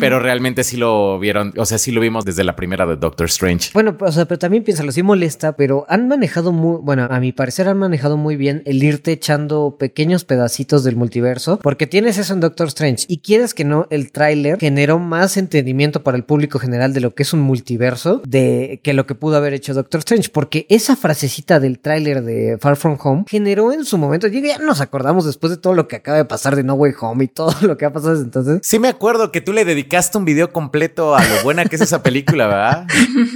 Pero 0.00 0.18
realmente 0.20 0.64
sí 0.64 0.76
lo 0.76 1.18
vieron, 1.18 1.52
o 1.56 1.64
sea, 1.66 1.78
sí 1.78 1.92
lo 1.92 2.00
vimos 2.00 2.24
desde 2.24 2.44
la 2.44 2.56
primera 2.56 2.86
de 2.86 2.96
Doctor 2.96 3.26
Strange. 3.26 3.70
bueno, 3.74 3.96
o 4.00 4.12
sea, 4.12 4.24
pero 4.26 4.38
también 4.38 4.64
piénsalo, 4.64 4.92
sí 4.92 5.02
molesta, 5.02 5.56
pero 5.56 5.69
pero 5.70 5.86
han 5.88 6.08
manejado 6.08 6.50
muy, 6.50 6.80
bueno, 6.82 7.06
a 7.08 7.20
mi 7.20 7.30
parecer 7.30 7.68
han 7.68 7.78
manejado 7.78 8.16
muy 8.16 8.34
bien 8.34 8.64
el 8.66 8.82
irte 8.82 9.12
echando 9.12 9.76
pequeños 9.78 10.24
pedacitos 10.24 10.82
del 10.82 10.96
multiverso, 10.96 11.60
porque 11.62 11.86
tienes 11.86 12.18
eso 12.18 12.32
en 12.32 12.40
Doctor 12.40 12.66
Strange 12.66 13.04
y 13.06 13.18
quieres 13.18 13.54
que 13.54 13.62
no, 13.64 13.86
el 13.90 14.10
tráiler 14.10 14.58
generó 14.58 14.98
más 14.98 15.36
entendimiento 15.36 16.02
para 16.02 16.16
el 16.16 16.24
público 16.24 16.58
general 16.58 16.92
de 16.92 16.98
lo 16.98 17.14
que 17.14 17.22
es 17.22 17.32
un 17.32 17.42
multiverso 17.42 18.20
de 18.26 18.80
que 18.82 18.94
lo 18.94 19.06
que 19.06 19.14
pudo 19.14 19.36
haber 19.36 19.54
hecho 19.54 19.72
Doctor 19.72 20.00
Strange, 20.00 20.30
porque 20.30 20.66
esa 20.68 20.96
frasecita 20.96 21.60
del 21.60 21.78
tráiler 21.78 22.24
de 22.24 22.58
Far 22.60 22.74
From 22.74 22.98
Home 23.00 23.24
generó 23.28 23.72
en 23.72 23.84
su 23.84 23.96
momento, 23.96 24.26
ya 24.26 24.58
nos 24.58 24.80
acordamos 24.80 25.24
después 25.24 25.52
de 25.52 25.56
todo 25.56 25.74
lo 25.74 25.86
que 25.86 25.94
acaba 25.94 26.16
de 26.16 26.24
pasar 26.24 26.56
de 26.56 26.64
No 26.64 26.74
Way 26.74 26.94
Home 27.00 27.22
y 27.22 27.28
todo 27.28 27.54
lo 27.64 27.76
que 27.76 27.84
ha 27.84 27.92
pasado 27.92 28.14
desde 28.14 28.24
entonces. 28.24 28.58
Sí 28.64 28.80
me 28.80 28.88
acuerdo 28.88 29.30
que 29.30 29.40
tú 29.40 29.52
le 29.52 29.64
dedicaste 29.64 30.18
un 30.18 30.24
video 30.24 30.52
completo 30.52 31.14
a 31.14 31.24
lo 31.24 31.44
buena 31.44 31.64
que 31.66 31.76
es 31.76 31.82
esa 31.82 32.02
película, 32.02 32.48
¿verdad? 32.48 32.86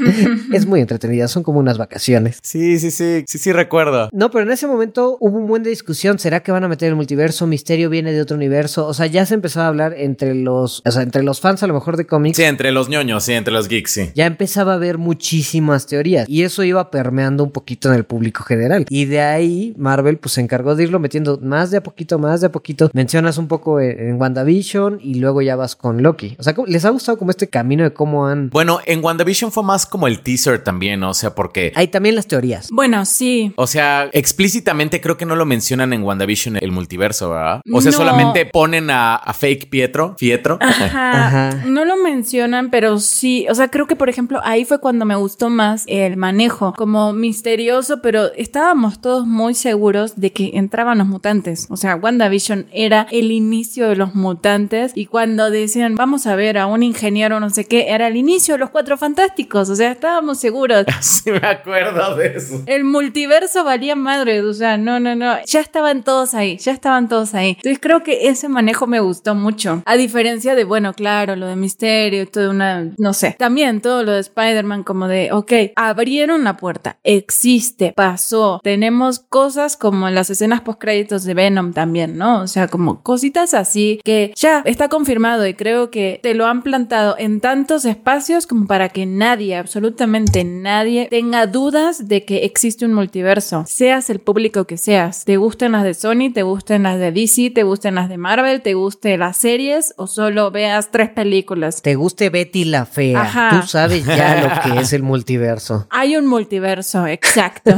es 0.53 0.66
muy 0.66 0.80
entretenida, 0.80 1.28
son 1.28 1.45
como 1.45 1.61
unas 1.61 1.78
vacaciones. 1.78 2.23
Sí, 2.42 2.78
sí, 2.78 2.90
sí, 2.90 3.24
sí, 3.26 3.38
sí 3.38 3.52
recuerdo. 3.52 4.08
No, 4.12 4.30
pero 4.30 4.44
en 4.44 4.50
ese 4.50 4.66
momento 4.66 5.16
hubo 5.20 5.38
un 5.38 5.46
buen 5.46 5.62
de 5.62 5.70
discusión, 5.70 6.18
¿será 6.18 6.40
que 6.40 6.52
van 6.52 6.64
a 6.64 6.68
meter 6.68 6.88
el 6.88 6.96
multiverso? 6.96 7.46
Misterio 7.46 7.90
viene 7.90 8.12
de 8.12 8.20
otro 8.20 8.36
universo, 8.36 8.86
o 8.86 8.94
sea, 8.94 9.06
ya 9.06 9.26
se 9.26 9.34
empezó 9.34 9.60
a 9.60 9.68
hablar 9.68 9.94
entre 9.96 10.34
los, 10.34 10.82
o 10.84 10.90
sea, 10.90 11.02
entre 11.02 11.22
los 11.22 11.40
fans 11.40 11.62
a 11.62 11.66
lo 11.66 11.74
mejor 11.74 11.96
de 11.96 12.06
cómics. 12.06 12.36
Sí, 12.36 12.44
entre 12.44 12.72
los 12.72 12.88
ñoños, 12.88 13.24
sí, 13.24 13.32
entre 13.32 13.52
los 13.52 13.68
geeks, 13.68 13.90
sí. 13.90 14.10
Ya 14.14 14.26
empezaba 14.26 14.72
a 14.72 14.74
haber 14.76 14.98
muchísimas 14.98 15.86
teorías 15.86 16.28
y 16.28 16.42
eso 16.42 16.62
iba 16.62 16.90
permeando 16.90 17.44
un 17.44 17.50
poquito 17.50 17.88
en 17.88 17.94
el 17.94 18.04
público 18.04 18.44
general. 18.44 18.86
Y 18.88 19.06
de 19.06 19.20
ahí 19.20 19.74
Marvel 19.76 20.18
pues 20.18 20.32
se 20.32 20.40
encargó 20.40 20.74
de 20.74 20.84
irlo 20.84 20.98
metiendo 20.98 21.38
más 21.42 21.70
de 21.70 21.78
a 21.78 21.82
poquito, 21.82 22.18
más 22.18 22.40
de 22.40 22.48
a 22.48 22.52
poquito. 22.52 22.90
Mencionas 22.92 23.38
un 23.38 23.48
poco 23.48 23.80
en, 23.80 24.20
WandaVision 24.20 25.00
y 25.02 25.14
luego 25.16 25.42
ya 25.42 25.56
vas 25.56 25.76
con 25.76 26.02
Loki. 26.02 26.36
O 26.38 26.42
sea, 26.42 26.54
¿les 26.66 26.84
ha 26.84 26.90
gustado 26.90 27.18
como 27.18 27.30
este 27.30 27.48
camino 27.48 27.84
de 27.84 27.92
cómo 27.92 28.26
han... 28.26 28.50
Bueno, 28.50 28.80
en 28.86 29.04
WandaVision 29.04 29.52
fue 29.52 29.62
más 29.62 29.86
como 29.86 30.06
el 30.06 30.20
teaser 30.20 30.62
también, 30.62 31.00
¿no? 31.00 31.10
o 31.10 31.14
sea, 31.14 31.34
porque... 31.34 31.72
Hay 31.74 31.88
también 31.88 32.13
las 32.14 32.26
teorías. 32.26 32.68
Bueno, 32.70 33.04
sí. 33.04 33.52
O 33.56 33.66
sea, 33.66 34.08
explícitamente 34.12 35.00
creo 35.00 35.16
que 35.16 35.26
no 35.26 35.36
lo 35.36 35.46
mencionan 35.46 35.92
en 35.92 36.02
WandaVision 36.02 36.56
el 36.56 36.72
multiverso, 36.72 37.30
¿verdad? 37.30 37.60
O 37.72 37.80
sea, 37.80 37.92
solamente 37.92 38.46
ponen 38.46 38.90
a, 38.90 39.20
Fake 39.34 39.68
Pietro, 39.68 40.14
Pietro. 40.16 40.58
Ajá. 40.60 41.64
No 41.66 41.84
lo 41.84 41.96
mencionan, 41.96 42.70
pero 42.70 42.98
sí, 42.98 43.46
o 43.50 43.54
sea, 43.54 43.68
creo 43.68 43.86
que 43.86 43.96
por 43.96 44.08
ejemplo 44.08 44.40
ahí 44.44 44.64
fue 44.64 44.80
cuando 44.80 45.04
me 45.04 45.16
gustó 45.16 45.50
más 45.50 45.84
el 45.86 46.16
manejo, 46.16 46.72
como 46.76 47.12
misterioso, 47.12 48.00
pero 48.00 48.32
estábamos 48.34 49.00
todos 49.00 49.26
muy 49.26 49.54
seguros 49.54 50.20
de 50.20 50.32
que 50.32 50.52
entraban 50.54 50.98
los 50.98 51.06
mutantes. 51.06 51.66
O 51.70 51.76
sea, 51.76 51.96
WandaVision 51.96 52.66
era 52.72 53.06
el 53.10 53.32
inicio 53.32 53.88
de 53.88 53.96
los 53.96 54.14
mutantes 54.14 54.92
y 54.94 55.06
cuando 55.06 55.50
decían, 55.50 55.94
vamos 55.96 56.26
a 56.26 56.36
ver 56.36 56.58
a 56.58 56.66
un 56.66 56.82
ingeniero 56.82 57.40
no 57.40 57.50
sé 57.50 57.64
qué, 57.64 57.90
era 57.90 58.08
el 58.08 58.16
inicio 58.16 58.54
de 58.54 58.58
los 58.58 58.70
cuatro 58.70 58.96
fantásticos. 58.96 59.68
O 59.70 59.76
sea, 59.76 59.92
estábamos 59.92 60.38
seguros. 60.38 60.84
Sí, 61.04 61.30
me 61.30 61.46
acuerdo 61.46 62.03
de 62.12 62.36
eso. 62.36 62.62
El 62.66 62.84
multiverso 62.84 63.64
valía 63.64 63.96
madre, 63.96 64.42
o 64.42 64.52
sea, 64.52 64.76
no, 64.76 65.00
no, 65.00 65.14
no. 65.14 65.36
Ya 65.46 65.61
estaban 65.61 66.02
todos 66.02 66.34
ahí, 66.34 66.59
ya 66.59 66.72
estaban 66.72 67.09
todos 67.09 67.34
ahí. 67.34 67.50
Entonces 67.57 67.78
creo 67.80 68.02
que 68.02 68.28
ese 68.28 68.48
manejo 68.48 68.86
me 68.86 69.00
gustó 69.00 69.34
mucho. 69.34 69.82
A 69.86 69.96
diferencia 69.96 70.55
de, 70.55 70.64
bueno, 70.64 70.92
claro, 70.92 71.36
lo 71.36 71.46
de 71.46 71.57
misterio, 71.57 72.26
todo 72.28 72.50
una, 72.50 72.90
no 72.98 73.12
sé. 73.12 73.36
También 73.38 73.80
todo 73.80 74.02
lo 74.02 74.12
de 74.12 74.20
Spider-Man, 74.20 74.82
como 74.82 75.09
de, 75.09 75.32
ok, 75.32 75.52
abrieron 75.76 76.44
la 76.44 76.57
puerta, 76.57 76.98
existe, 77.02 77.92
pasó. 77.96 78.61
Tenemos 78.62 79.18
cosas 79.20 79.76
como 79.76 80.09
las 80.11 80.30
escenas 80.30 80.61
post 80.61 80.80
créditos 80.80 81.24
de 81.24 81.34
Venom 81.34 81.72
también, 81.72 82.16
¿no? 82.18 82.42
O 82.42 82.46
sea, 82.46 82.68
como 82.68 83.02
cositas 83.02 83.55
así 83.55 84.00
que 84.05 84.32
ya 84.36 84.62
está 84.64 84.88
confirmado 84.88 85.46
y 85.46 85.55
creo 85.55 85.90
que 85.90 86.20
te 86.22 86.34
lo 86.34 86.46
han 86.46 86.62
plantado 86.62 87.16
en 87.18 87.40
tantos 87.40 87.84
espacios 87.84 88.46
como 88.46 88.66
para 88.66 88.88
que 88.88 89.07
nadie, 89.07 89.57
absolutamente 89.57 90.44
nadie, 90.44 91.09
tenga 91.11 91.46
dudas 91.46 91.93
de 91.99 92.24
que 92.24 92.45
existe 92.45 92.84
un 92.84 92.92
multiverso. 92.92 93.64
Seas 93.66 94.11
el 94.11 94.20
público 94.20 94.66
que 94.66 94.76
seas. 94.76 95.24
Te 95.24 95.36
gusten 95.36 95.72
las 95.72 95.84
de 95.84 95.95
Sony, 95.95 96.32
te 96.32 96.42
gusten 96.42 96.82
las 96.84 96.99
de 96.99 97.12
DC, 97.12 97.51
te 97.51 97.62
gusten 97.62 97.95
las 97.95 98.09
de 98.09 98.18
Marvel, 98.18 98.62
te 98.62 98.74
guste 98.74 99.16
las 99.16 99.36
series 99.36 99.95
o 99.97 100.07
solo 100.07 100.51
veas 100.51 100.90
tres 100.90 101.11
películas. 101.11 101.82
Te 101.82 101.95
guste 101.95 102.30
Betty 102.30 102.64
la 102.64 102.86
Fea. 102.86 103.51
Tú 103.51 103.66
sabes 103.66 104.05
ya 104.05 104.62
lo 104.64 104.74
que 104.74 104.80
es 104.80 104.92
el 104.92 105.03
multiverso. 105.03 105.86
Hay 105.90 106.16
un 106.16 106.26
multiverso, 106.26 107.07
exacto. 107.07 107.72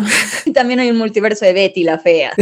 y 0.44 0.52
también 0.52 0.80
hay 0.80 0.90
un 0.90 0.98
multiverso 0.98 1.44
de 1.44 1.52
Betty 1.52 1.84
la 1.84 1.98
Fea. 1.98 2.32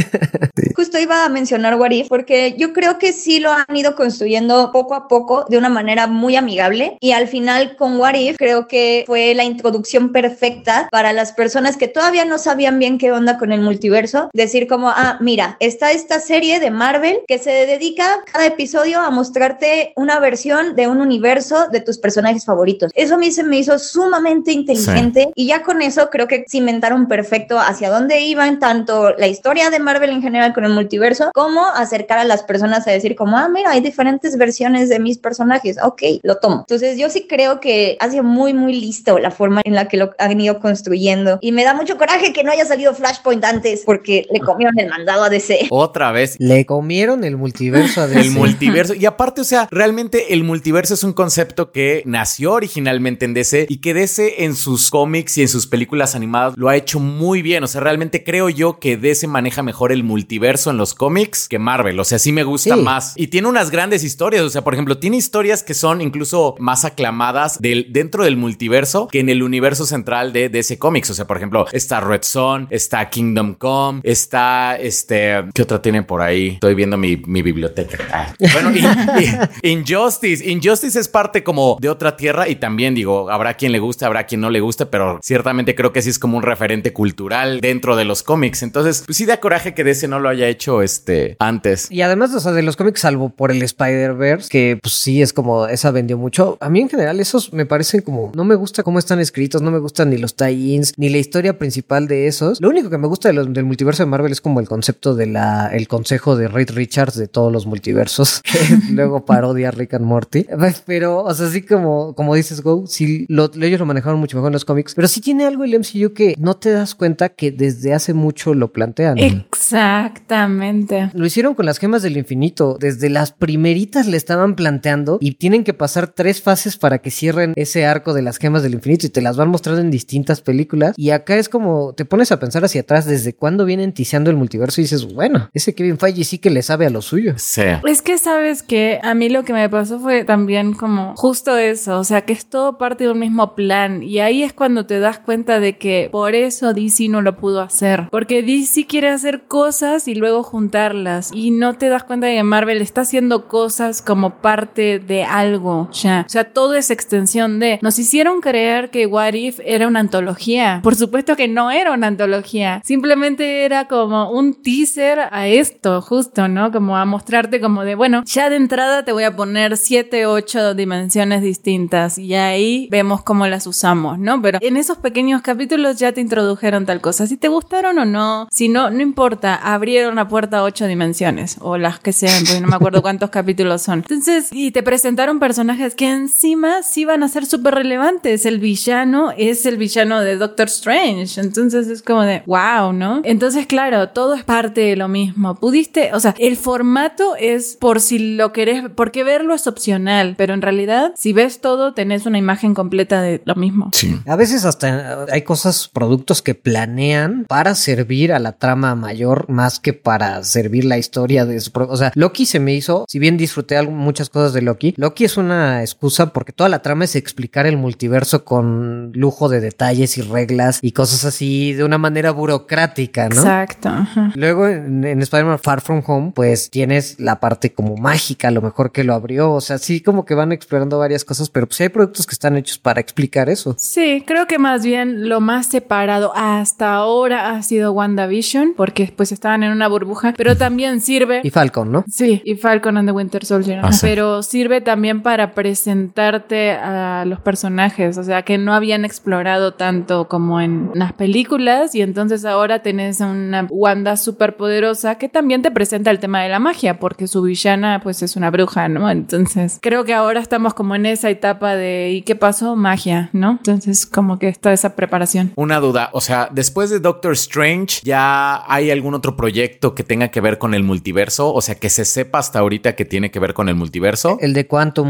Justo 0.74 0.98
iba 0.98 1.24
a 1.24 1.28
mencionar 1.28 1.76
Warif 1.76 2.08
porque 2.08 2.54
yo 2.58 2.72
creo 2.72 2.98
que 2.98 3.12
sí 3.12 3.40
lo 3.40 3.52
han 3.52 3.74
ido 3.74 3.94
construyendo 3.94 4.70
poco 4.72 4.94
a 4.94 5.08
poco 5.08 5.44
de 5.48 5.58
una 5.58 5.68
manera 5.68 6.06
muy 6.06 6.36
amigable 6.36 6.96
y 7.00 7.12
al 7.12 7.28
final 7.28 7.76
con 7.76 7.98
Warif 7.98 8.36
creo 8.36 8.66
que 8.66 9.04
fue 9.06 9.34
la 9.34 9.44
introducción 9.44 10.12
perfecta 10.12 10.88
para 10.90 11.12
las 11.12 11.32
personas 11.32 11.53
que 11.78 11.88
todavía 11.88 12.24
no 12.24 12.38
sabían 12.38 12.78
bien 12.80 12.98
qué 12.98 13.12
onda 13.12 13.38
con 13.38 13.52
el 13.52 13.60
multiverso, 13.60 14.28
decir 14.32 14.66
como, 14.66 14.88
ah, 14.88 15.18
mira, 15.20 15.56
está 15.60 15.92
esta 15.92 16.18
serie 16.18 16.58
de 16.58 16.72
Marvel 16.72 17.20
que 17.28 17.38
se 17.38 17.50
dedica 17.50 18.24
cada 18.32 18.46
episodio 18.46 19.00
a 19.00 19.10
mostrarte 19.10 19.92
una 19.94 20.18
versión 20.18 20.74
de 20.74 20.88
un 20.88 21.00
universo 21.00 21.68
de 21.68 21.80
tus 21.80 21.98
personajes 21.98 22.44
favoritos. 22.44 22.90
Eso 22.94 23.14
a 23.14 23.18
mí 23.18 23.30
se 23.30 23.44
me 23.44 23.58
hizo 23.58 23.78
sumamente 23.78 24.50
inteligente 24.50 25.30
y 25.36 25.46
ya 25.46 25.62
con 25.62 25.80
eso 25.80 26.10
creo 26.10 26.26
que 26.26 26.44
cimentaron 26.50 27.06
perfecto 27.06 27.60
hacia 27.60 27.88
dónde 27.88 28.20
iban 28.22 28.58
tanto 28.58 29.14
la 29.16 29.28
historia 29.28 29.70
de 29.70 29.78
Marvel 29.78 30.10
en 30.10 30.22
general 30.22 30.52
con 30.54 30.64
el 30.64 30.72
multiverso 30.72 31.30
como 31.32 31.64
acercar 31.66 32.18
a 32.18 32.24
las 32.24 32.42
personas 32.42 32.86
a 32.88 32.90
decir 32.90 33.14
como, 33.14 33.38
ah, 33.38 33.48
mira, 33.48 33.70
hay 33.70 33.80
diferentes 33.80 34.36
versiones 34.36 34.88
de 34.88 34.98
mis 34.98 35.18
personajes. 35.18 35.76
Ok, 35.82 36.02
lo 36.22 36.38
tomo. 36.38 36.60
Entonces 36.60 36.98
yo 36.98 37.08
sí 37.10 37.26
creo 37.28 37.60
que 37.60 37.96
ha 38.00 38.10
sido 38.10 38.24
muy, 38.24 38.52
muy 38.54 38.74
listo 38.74 39.20
la 39.20 39.30
forma 39.30 39.62
en 39.64 39.74
la 39.74 39.86
que 39.86 39.96
lo 39.96 40.14
han 40.18 40.40
ido 40.40 40.58
construyendo 40.58 41.38
y 41.44 41.52
me 41.52 41.62
da 41.62 41.74
mucho 41.74 41.98
coraje 41.98 42.32
que 42.32 42.42
no 42.42 42.50
haya 42.50 42.64
salido 42.64 42.94
Flashpoint 42.94 43.44
antes 43.44 43.82
porque 43.84 44.26
le 44.32 44.40
comieron 44.40 44.78
el 44.78 44.88
mandado 44.88 45.24
a 45.24 45.28
DC. 45.28 45.66
Otra 45.68 46.10
vez. 46.10 46.36
Le 46.38 46.64
comieron 46.64 47.22
el 47.22 47.36
multiverso 47.36 48.00
a 48.00 48.06
DC. 48.06 48.20
El 48.22 48.30
multiverso. 48.30 48.94
Y 48.94 49.04
aparte, 49.04 49.42
o 49.42 49.44
sea, 49.44 49.68
realmente 49.70 50.32
el 50.32 50.42
multiverso 50.42 50.94
es 50.94 51.04
un 51.04 51.12
concepto 51.12 51.70
que 51.70 52.02
nació 52.06 52.54
originalmente 52.54 53.26
en 53.26 53.34
DC 53.34 53.66
y 53.68 53.76
que 53.82 53.92
DC 53.92 54.44
en 54.44 54.56
sus 54.56 54.88
cómics 54.88 55.36
y 55.36 55.42
en 55.42 55.48
sus 55.48 55.66
películas 55.66 56.14
animadas 56.14 56.54
lo 56.56 56.70
ha 56.70 56.76
hecho 56.76 56.98
muy 56.98 57.42
bien. 57.42 57.62
O 57.62 57.66
sea, 57.66 57.82
realmente 57.82 58.24
creo 58.24 58.48
yo 58.48 58.78
que 58.78 58.96
DC 58.96 59.26
maneja 59.26 59.62
mejor 59.62 59.92
el 59.92 60.02
multiverso 60.02 60.70
en 60.70 60.78
los 60.78 60.94
cómics 60.94 61.46
que 61.46 61.58
Marvel. 61.58 62.00
O 62.00 62.04
sea, 62.04 62.18
sí 62.18 62.32
me 62.32 62.44
gusta 62.44 62.76
más. 62.76 63.12
Y 63.16 63.26
tiene 63.26 63.48
unas 63.48 63.70
grandes 63.70 64.02
historias. 64.02 64.44
O 64.44 64.48
sea, 64.48 64.64
por 64.64 64.72
ejemplo, 64.72 64.96
tiene 64.96 65.18
historias 65.18 65.62
que 65.62 65.74
son 65.74 66.00
incluso 66.00 66.54
más 66.58 66.86
aclamadas 66.86 67.60
del, 67.60 67.88
dentro 67.90 68.24
del 68.24 68.38
multiverso 68.38 69.08
que 69.08 69.20
en 69.20 69.28
el 69.28 69.42
universo 69.42 69.84
central 69.84 70.32
de 70.32 70.48
DC 70.48 70.78
Comics. 70.78 71.10
O 71.10 71.14
sea, 71.14 71.26
por 71.26 71.33
ejemplo, 71.36 71.66
está 71.72 72.00
Red 72.00 72.22
Son, 72.22 72.66
está 72.70 73.08
Kingdom 73.10 73.54
Come, 73.54 74.00
está 74.02 74.76
este. 74.76 75.44
¿Qué 75.52 75.62
otra 75.62 75.80
tiene 75.80 76.02
por 76.02 76.20
ahí? 76.20 76.54
Estoy 76.54 76.74
viendo 76.74 76.96
mi, 76.96 77.16
biblioteca. 77.16 77.98
Ah. 78.12 78.34
Bueno, 78.52 78.72
Injustice. 79.62 80.48
Injustice 80.48 80.98
es 80.98 81.08
parte 81.08 81.42
como 81.42 81.76
de 81.80 81.88
otra 81.88 82.16
tierra 82.16 82.48
y 82.48 82.56
también 82.56 82.94
digo, 82.94 83.30
habrá 83.30 83.54
quien 83.54 83.72
le 83.72 83.78
guste, 83.78 84.04
habrá 84.04 84.24
quien 84.26 84.40
no 84.40 84.50
le 84.50 84.60
guste, 84.60 84.86
pero 84.86 85.20
ciertamente 85.22 85.74
creo 85.74 85.92
que 85.92 86.02
sí 86.02 86.10
es 86.10 86.18
como 86.18 86.36
un 86.36 86.42
referente 86.42 86.92
cultural 86.92 87.60
dentro 87.60 87.96
de 87.96 88.04
los 88.04 88.22
cómics. 88.22 88.62
Entonces, 88.62 89.02
pues 89.06 89.16
sí 89.16 89.26
da 89.26 89.38
coraje 89.38 89.74
que 89.74 89.84
DC 89.84 90.08
no 90.08 90.20
lo 90.20 90.28
haya 90.28 90.48
hecho 90.48 90.82
este 90.82 91.36
antes. 91.38 91.90
Y 91.90 92.02
además, 92.02 92.34
o 92.34 92.40
sea, 92.40 92.52
de 92.52 92.62
los 92.62 92.76
cómics, 92.76 93.00
salvo 93.00 93.30
por 93.30 93.50
el 93.50 93.62
Spider-Verse, 93.62 94.48
que 94.48 94.78
pues 94.80 94.94
sí 94.94 95.22
es 95.22 95.32
como 95.32 95.66
esa 95.66 95.90
vendió 95.90 96.18
mucho. 96.18 96.56
A 96.60 96.70
mí 96.70 96.80
en 96.80 96.88
general 96.88 97.20
esos 97.20 97.52
me 97.52 97.66
parecen 97.66 98.02
como 98.02 98.32
no 98.34 98.44
me 98.44 98.54
gusta 98.54 98.82
cómo 98.82 98.98
están 98.98 99.20
escritos, 99.20 99.62
no 99.62 99.70
me 99.70 99.78
gustan 99.78 100.10
ni 100.10 100.18
los 100.18 100.36
tie-ins, 100.36 100.94
ni 100.96 101.08
la 101.08 101.18
historia 101.24 101.58
principal 101.58 102.06
de 102.06 102.26
esos. 102.26 102.60
Lo 102.60 102.68
único 102.68 102.90
que 102.90 102.98
me 102.98 103.06
gusta 103.06 103.28
de 103.28 103.34
los, 103.34 103.52
del 103.52 103.64
multiverso 103.64 104.02
de 104.02 104.10
Marvel 104.10 104.32
es 104.32 104.40
como 104.40 104.60
el 104.60 104.68
concepto 104.68 105.14
de 105.14 105.26
la 105.26 105.68
el 105.72 105.88
consejo 105.88 106.36
de 106.36 106.48
Reed 106.48 106.70
Richards 106.70 107.16
de 107.16 107.28
todos 107.28 107.52
los 107.52 107.66
multiversos, 107.66 108.40
que 108.44 108.58
luego 108.92 109.24
parodia 109.24 109.70
Rick 109.70 109.94
and 109.94 110.04
Morty. 110.04 110.46
Pero, 110.86 111.24
o 111.24 111.34
sea, 111.34 111.46
así 111.46 111.62
como, 111.62 112.14
como 112.14 112.34
dices, 112.34 112.60
Go, 112.60 112.86
sí, 112.86 113.26
lo, 113.28 113.50
ellos 113.60 113.80
lo 113.80 113.86
manejaron 113.86 114.20
mucho 114.20 114.36
mejor 114.36 114.50
en 114.50 114.54
los 114.54 114.64
cómics, 114.64 114.94
pero 114.94 115.08
sí 115.08 115.20
tiene 115.20 115.44
algo 115.44 115.64
el 115.64 115.78
MCU 115.78 116.12
que 116.12 116.34
no 116.38 116.56
te 116.56 116.70
das 116.70 116.94
cuenta 116.94 117.30
que 117.30 117.50
desde 117.50 117.94
hace 117.94 118.14
mucho 118.14 118.54
lo 118.54 118.72
plantean. 118.72 119.18
Exactamente. 119.18 121.10
Lo 121.14 121.26
hicieron 121.26 121.54
con 121.54 121.66
las 121.66 121.78
gemas 121.78 122.02
del 122.02 122.16
infinito. 122.16 122.76
Desde 122.78 123.08
las 123.08 123.32
primeritas 123.32 124.06
le 124.06 124.16
estaban 124.16 124.54
planteando 124.54 125.18
y 125.20 125.34
tienen 125.34 125.64
que 125.64 125.74
pasar 125.74 126.08
tres 126.08 126.42
fases 126.42 126.76
para 126.76 126.98
que 126.98 127.10
cierren 127.10 127.52
ese 127.56 127.86
arco 127.86 128.12
de 128.12 128.22
las 128.22 128.38
gemas 128.38 128.62
del 128.62 128.74
infinito 128.74 129.06
y 129.06 129.10
te 129.10 129.22
las 129.22 129.36
van 129.36 129.48
mostrando 129.48 129.80
en 129.80 129.90
distintas 129.90 130.40
películas. 130.40 130.94
Y 130.96 131.10
acá 131.14 131.36
es 131.36 131.48
como 131.48 131.94
te 131.94 132.04
pones 132.04 132.32
a 132.32 132.40
pensar 132.40 132.64
hacia 132.64 132.82
atrás 132.82 133.06
desde 133.06 133.34
cuándo 133.34 133.64
vienen 133.64 133.92
ticiando 133.92 134.30
el 134.30 134.36
multiverso 134.36 134.80
y 134.80 134.84
dices, 134.84 135.12
bueno, 135.12 135.50
ese 135.54 135.74
Kevin 135.74 135.98
Feige 135.98 136.24
sí 136.24 136.38
que 136.38 136.50
le 136.50 136.62
sabe 136.62 136.86
a 136.86 136.90
lo 136.90 137.02
suyo. 137.02 137.34
Sí. 137.36 137.62
Es 137.86 138.02
que 138.02 138.18
sabes 138.18 138.62
que 138.62 139.00
a 139.02 139.14
mí 139.14 139.28
lo 139.28 139.44
que 139.44 139.52
me 139.52 139.68
pasó 139.68 140.00
fue 140.00 140.24
también 140.24 140.74
como 140.74 141.14
justo 141.16 141.56
eso, 141.56 141.98
o 141.98 142.04
sea, 142.04 142.22
que 142.22 142.32
es 142.32 142.46
todo 142.46 142.78
parte 142.78 143.04
de 143.04 143.10
un 143.10 143.18
mismo 143.18 143.54
plan 143.54 144.02
y 144.02 144.20
ahí 144.20 144.42
es 144.42 144.52
cuando 144.52 144.86
te 144.86 144.98
das 144.98 145.18
cuenta 145.18 145.60
de 145.60 145.78
que 145.78 146.08
por 146.10 146.34
eso 146.34 146.74
DC 146.74 147.08
no 147.08 147.22
lo 147.22 147.36
pudo 147.36 147.60
hacer, 147.60 148.08
porque 148.10 148.42
DC 148.42 148.86
quiere 148.86 149.08
hacer 149.08 149.44
cosas 149.46 150.08
y 150.08 150.14
luego 150.14 150.42
juntarlas 150.42 151.30
y 151.32 151.50
no 151.50 151.74
te 151.74 151.88
das 151.88 152.04
cuenta 152.04 152.26
de 152.26 152.36
que 152.36 152.42
Marvel 152.42 152.80
está 152.82 153.02
haciendo 153.02 153.48
cosas 153.48 154.02
como 154.02 154.40
parte 154.40 154.98
de 154.98 155.24
algo, 155.24 155.88
ya. 155.92 156.24
O 156.26 156.28
sea, 156.28 156.44
todo 156.52 156.74
es 156.74 156.90
extensión 156.90 157.58
de 157.58 157.78
nos 157.82 157.98
hicieron 157.98 158.40
creer 158.40 158.90
que 158.90 159.06
What 159.06 159.34
If 159.34 159.60
era 159.64 159.88
una 159.88 160.00
antología. 160.00 160.80
Por 160.82 160.96
supuesto 161.04 161.36
que 161.36 161.48
no 161.48 161.70
era 161.70 161.92
una 161.92 162.06
antología, 162.06 162.80
simplemente 162.84 163.64
era 163.64 163.88
como 163.88 164.30
un 164.30 164.54
teaser 164.54 165.20
a 165.30 165.48
esto, 165.48 166.00
justo, 166.00 166.48
¿no? 166.48 166.72
Como 166.72 166.96
a 166.96 167.04
mostrarte 167.04 167.60
como 167.60 167.84
de, 167.84 167.94
bueno, 167.94 168.22
ya 168.24 168.48
de 168.48 168.56
entrada 168.56 169.04
te 169.04 169.12
voy 169.12 169.24
a 169.24 169.36
poner 169.36 169.76
siete, 169.76 170.26
ocho 170.26 170.74
dimensiones 170.74 171.42
distintas 171.42 172.18
y 172.18 172.34
ahí 172.34 172.88
vemos 172.90 173.22
cómo 173.22 173.46
las 173.46 173.66
usamos, 173.66 174.18
¿no? 174.18 174.40
Pero 174.40 174.58
en 174.60 174.76
esos 174.76 174.98
pequeños 174.98 175.42
capítulos 175.42 175.98
ya 175.98 176.12
te 176.12 176.20
introdujeron 176.20 176.86
tal 176.86 177.00
cosa. 177.00 177.26
Si 177.26 177.36
te 177.36 177.48
gustaron 177.48 177.98
o 177.98 178.04
no, 178.04 178.48
si 178.50 178.68
no, 178.68 178.90
no 178.90 179.02
importa, 179.02 179.54
abrieron 179.56 180.16
la 180.16 180.28
puerta 180.28 180.58
a 180.58 180.62
ocho 180.64 180.86
dimensiones 180.86 181.56
o 181.60 181.76
las 181.76 181.98
que 181.98 182.12
sean, 182.12 182.44
porque 182.44 182.60
no 182.60 182.68
me 182.68 182.76
acuerdo 182.76 183.02
cuántos 183.02 183.30
capítulos 183.30 183.82
son. 183.82 183.98
Entonces, 183.98 184.48
y 184.52 184.70
te 184.70 184.82
presentaron 184.82 185.38
personajes 185.38 185.94
que 185.94 186.10
encima 186.10 186.82
sí 186.82 187.04
van 187.04 187.22
a 187.22 187.28
ser 187.28 187.44
súper 187.46 187.74
relevantes. 187.74 188.46
El 188.46 188.58
villano 188.58 189.32
es 189.36 189.66
el 189.66 189.76
villano 189.76 190.20
de 190.20 190.36
Doctor 190.36 190.66
Strange. 190.68 190.93
Entonces 190.94 191.88
es 191.88 192.02
como 192.02 192.22
de, 192.22 192.42
wow, 192.46 192.92
¿no? 192.92 193.20
Entonces, 193.24 193.66
claro, 193.66 194.08
todo 194.10 194.34
es 194.34 194.44
parte 194.44 194.80
de 194.82 194.96
lo 194.96 195.08
mismo. 195.08 195.54
Pudiste, 195.56 196.10
o 196.12 196.20
sea, 196.20 196.34
el 196.38 196.56
formato 196.56 197.36
es 197.36 197.76
por 197.80 198.00
si 198.00 198.36
lo 198.36 198.52
querés, 198.52 198.84
porque 198.94 199.24
verlo 199.24 199.54
es 199.54 199.66
opcional, 199.66 200.34
pero 200.36 200.54
en 200.54 200.62
realidad, 200.62 201.12
si 201.16 201.32
ves 201.32 201.60
todo, 201.60 201.94
tenés 201.94 202.26
una 202.26 202.38
imagen 202.38 202.74
completa 202.74 203.22
de 203.22 203.42
lo 203.44 203.54
mismo. 203.54 203.90
Sí. 203.92 204.18
A 204.26 204.36
veces 204.36 204.64
hasta 204.64 205.24
hay 205.30 205.42
cosas, 205.42 205.88
productos 205.92 206.42
que 206.42 206.54
planean 206.54 207.44
para 207.48 207.74
servir 207.74 208.32
a 208.32 208.38
la 208.38 208.52
trama 208.52 208.94
mayor 208.94 209.48
más 209.48 209.80
que 209.80 209.92
para 209.92 210.42
servir 210.44 210.84
la 210.84 210.98
historia 210.98 211.44
de 211.46 211.60
su... 211.60 211.70
O 211.74 211.96
sea, 211.96 212.12
Loki 212.14 212.46
se 212.46 212.60
me 212.60 212.74
hizo, 212.74 213.04
si 213.08 213.18
bien 213.18 213.36
disfruté 213.36 213.76
algo- 213.76 213.92
muchas 213.92 214.30
cosas 214.30 214.52
de 214.52 214.62
Loki, 214.62 214.94
Loki 214.96 215.24
es 215.24 215.36
una 215.36 215.82
excusa 215.82 216.32
porque 216.32 216.52
toda 216.52 216.68
la 216.68 216.82
trama 216.82 217.04
es 217.04 217.16
explicar 217.16 217.66
el 217.66 217.76
multiverso 217.76 218.44
con 218.44 219.12
lujo 219.14 219.48
de 219.48 219.60
detalles 219.60 220.18
y 220.18 220.22
reglas 220.22 220.78
y 220.84 220.92
cosas 220.92 221.24
así 221.24 221.72
de 221.72 221.82
una 221.82 221.96
manera 221.96 222.30
burocrática, 222.30 223.30
¿no? 223.30 223.36
Exacto. 223.36 223.88
ajá. 223.88 224.32
Luego 224.34 224.68
en, 224.68 225.02
en 225.02 225.22
Spider-Man 225.22 225.58
Far 225.58 225.80
From 225.80 226.02
Home, 226.06 226.32
pues 226.34 226.68
tienes 226.68 227.18
la 227.18 227.40
parte 227.40 227.72
como 227.72 227.96
mágica, 227.96 228.48
a 228.48 228.50
lo 228.50 228.60
mejor 228.60 228.92
que 228.92 229.02
lo 229.02 229.14
abrió. 229.14 229.50
O 229.52 229.62
sea, 229.62 229.78
sí, 229.78 230.02
como 230.02 230.26
que 230.26 230.34
van 230.34 230.52
explorando 230.52 230.98
varias 230.98 231.24
cosas, 231.24 231.48
pero 231.48 231.66
pues 231.66 231.80
hay 231.80 231.88
productos 231.88 232.26
que 232.26 232.34
están 232.34 232.58
hechos 232.58 232.76
para 232.76 233.00
explicar 233.00 233.48
eso. 233.48 233.74
Sí, 233.78 234.24
creo 234.26 234.46
que 234.46 234.58
más 234.58 234.84
bien 234.84 235.26
lo 235.30 235.40
más 235.40 235.68
separado 235.68 236.32
hasta 236.36 236.92
ahora 236.92 237.56
ha 237.56 237.62
sido 237.62 237.92
WandaVision, 237.92 238.74
porque 238.76 239.10
pues 239.16 239.32
estaban 239.32 239.62
en 239.62 239.72
una 239.72 239.88
burbuja, 239.88 240.34
pero 240.36 240.54
también 240.54 241.00
sirve. 241.00 241.40
Y 241.44 241.48
Falcon, 241.48 241.92
¿no? 241.92 242.04
Sí, 242.10 242.42
y 242.44 242.56
Falcon 242.56 242.98
and 242.98 243.08
the 243.08 243.12
Winter 243.12 243.46
Soldier. 243.46 243.80
Ah, 243.82 243.90
sí. 243.90 244.00
Pero 244.02 244.42
sirve 244.42 244.82
también 244.82 245.22
para 245.22 245.54
presentarte 245.54 246.72
a 246.72 247.24
los 247.24 247.40
personajes, 247.40 248.18
o 248.18 248.22
sea, 248.22 248.42
que 248.42 248.58
no 248.58 248.74
habían 248.74 249.06
explorado 249.06 249.72
tanto 249.72 250.28
como 250.28 250.60
en 250.64 250.90
las 250.94 251.12
películas 251.12 251.94
y 251.94 252.02
entonces 252.02 252.44
ahora 252.44 252.82
tenés 252.82 253.20
a 253.20 253.26
una 253.26 253.66
Wanda 253.70 254.16
súper 254.16 254.56
poderosa 254.56 255.16
que 255.16 255.28
también 255.28 255.62
te 255.62 255.70
presenta 255.70 256.10
el 256.10 256.18
tema 256.18 256.42
de 256.42 256.48
la 256.48 256.58
magia, 256.58 256.98
porque 256.98 257.28
su 257.28 257.42
villana 257.42 258.00
pues 258.02 258.22
es 258.22 258.36
una 258.36 258.50
bruja, 258.50 258.88
¿no? 258.88 259.10
Entonces 259.10 259.78
creo 259.80 260.04
que 260.04 260.14
ahora 260.14 260.40
estamos 260.40 260.74
como 260.74 260.94
en 260.94 261.06
esa 261.06 261.30
etapa 261.30 261.76
de 261.76 262.10
¿y 262.10 262.22
qué 262.22 262.34
pasó? 262.34 262.76
Magia, 262.76 263.30
¿no? 263.32 263.52
Entonces 263.52 264.06
como 264.06 264.38
que 264.38 264.48
está 264.48 264.72
esa 264.72 264.96
preparación. 264.96 265.52
Una 265.56 265.80
duda, 265.80 266.10
o 266.12 266.20
sea, 266.20 266.48
después 266.50 266.90
de 266.90 267.00
Doctor 267.00 267.32
Strange, 267.32 268.00
¿ya 268.02 268.64
hay 268.72 268.90
algún 268.90 269.14
otro 269.14 269.36
proyecto 269.36 269.94
que 269.94 270.04
tenga 270.04 270.28
que 270.28 270.40
ver 270.40 270.58
con 270.58 270.74
el 270.74 270.82
multiverso? 270.82 271.52
O 271.52 271.60
sea, 271.60 271.74
que 271.74 271.90
se 271.90 272.04
sepa 272.04 272.38
hasta 272.38 272.58
ahorita 272.58 272.94
que 272.94 273.04
tiene 273.04 273.30
que 273.30 273.38
ver 273.38 273.54
con 273.54 273.68
el 273.68 273.74
multiverso. 273.74 274.38
El 274.40 274.54
de 274.54 274.66
Quantum 274.66 275.08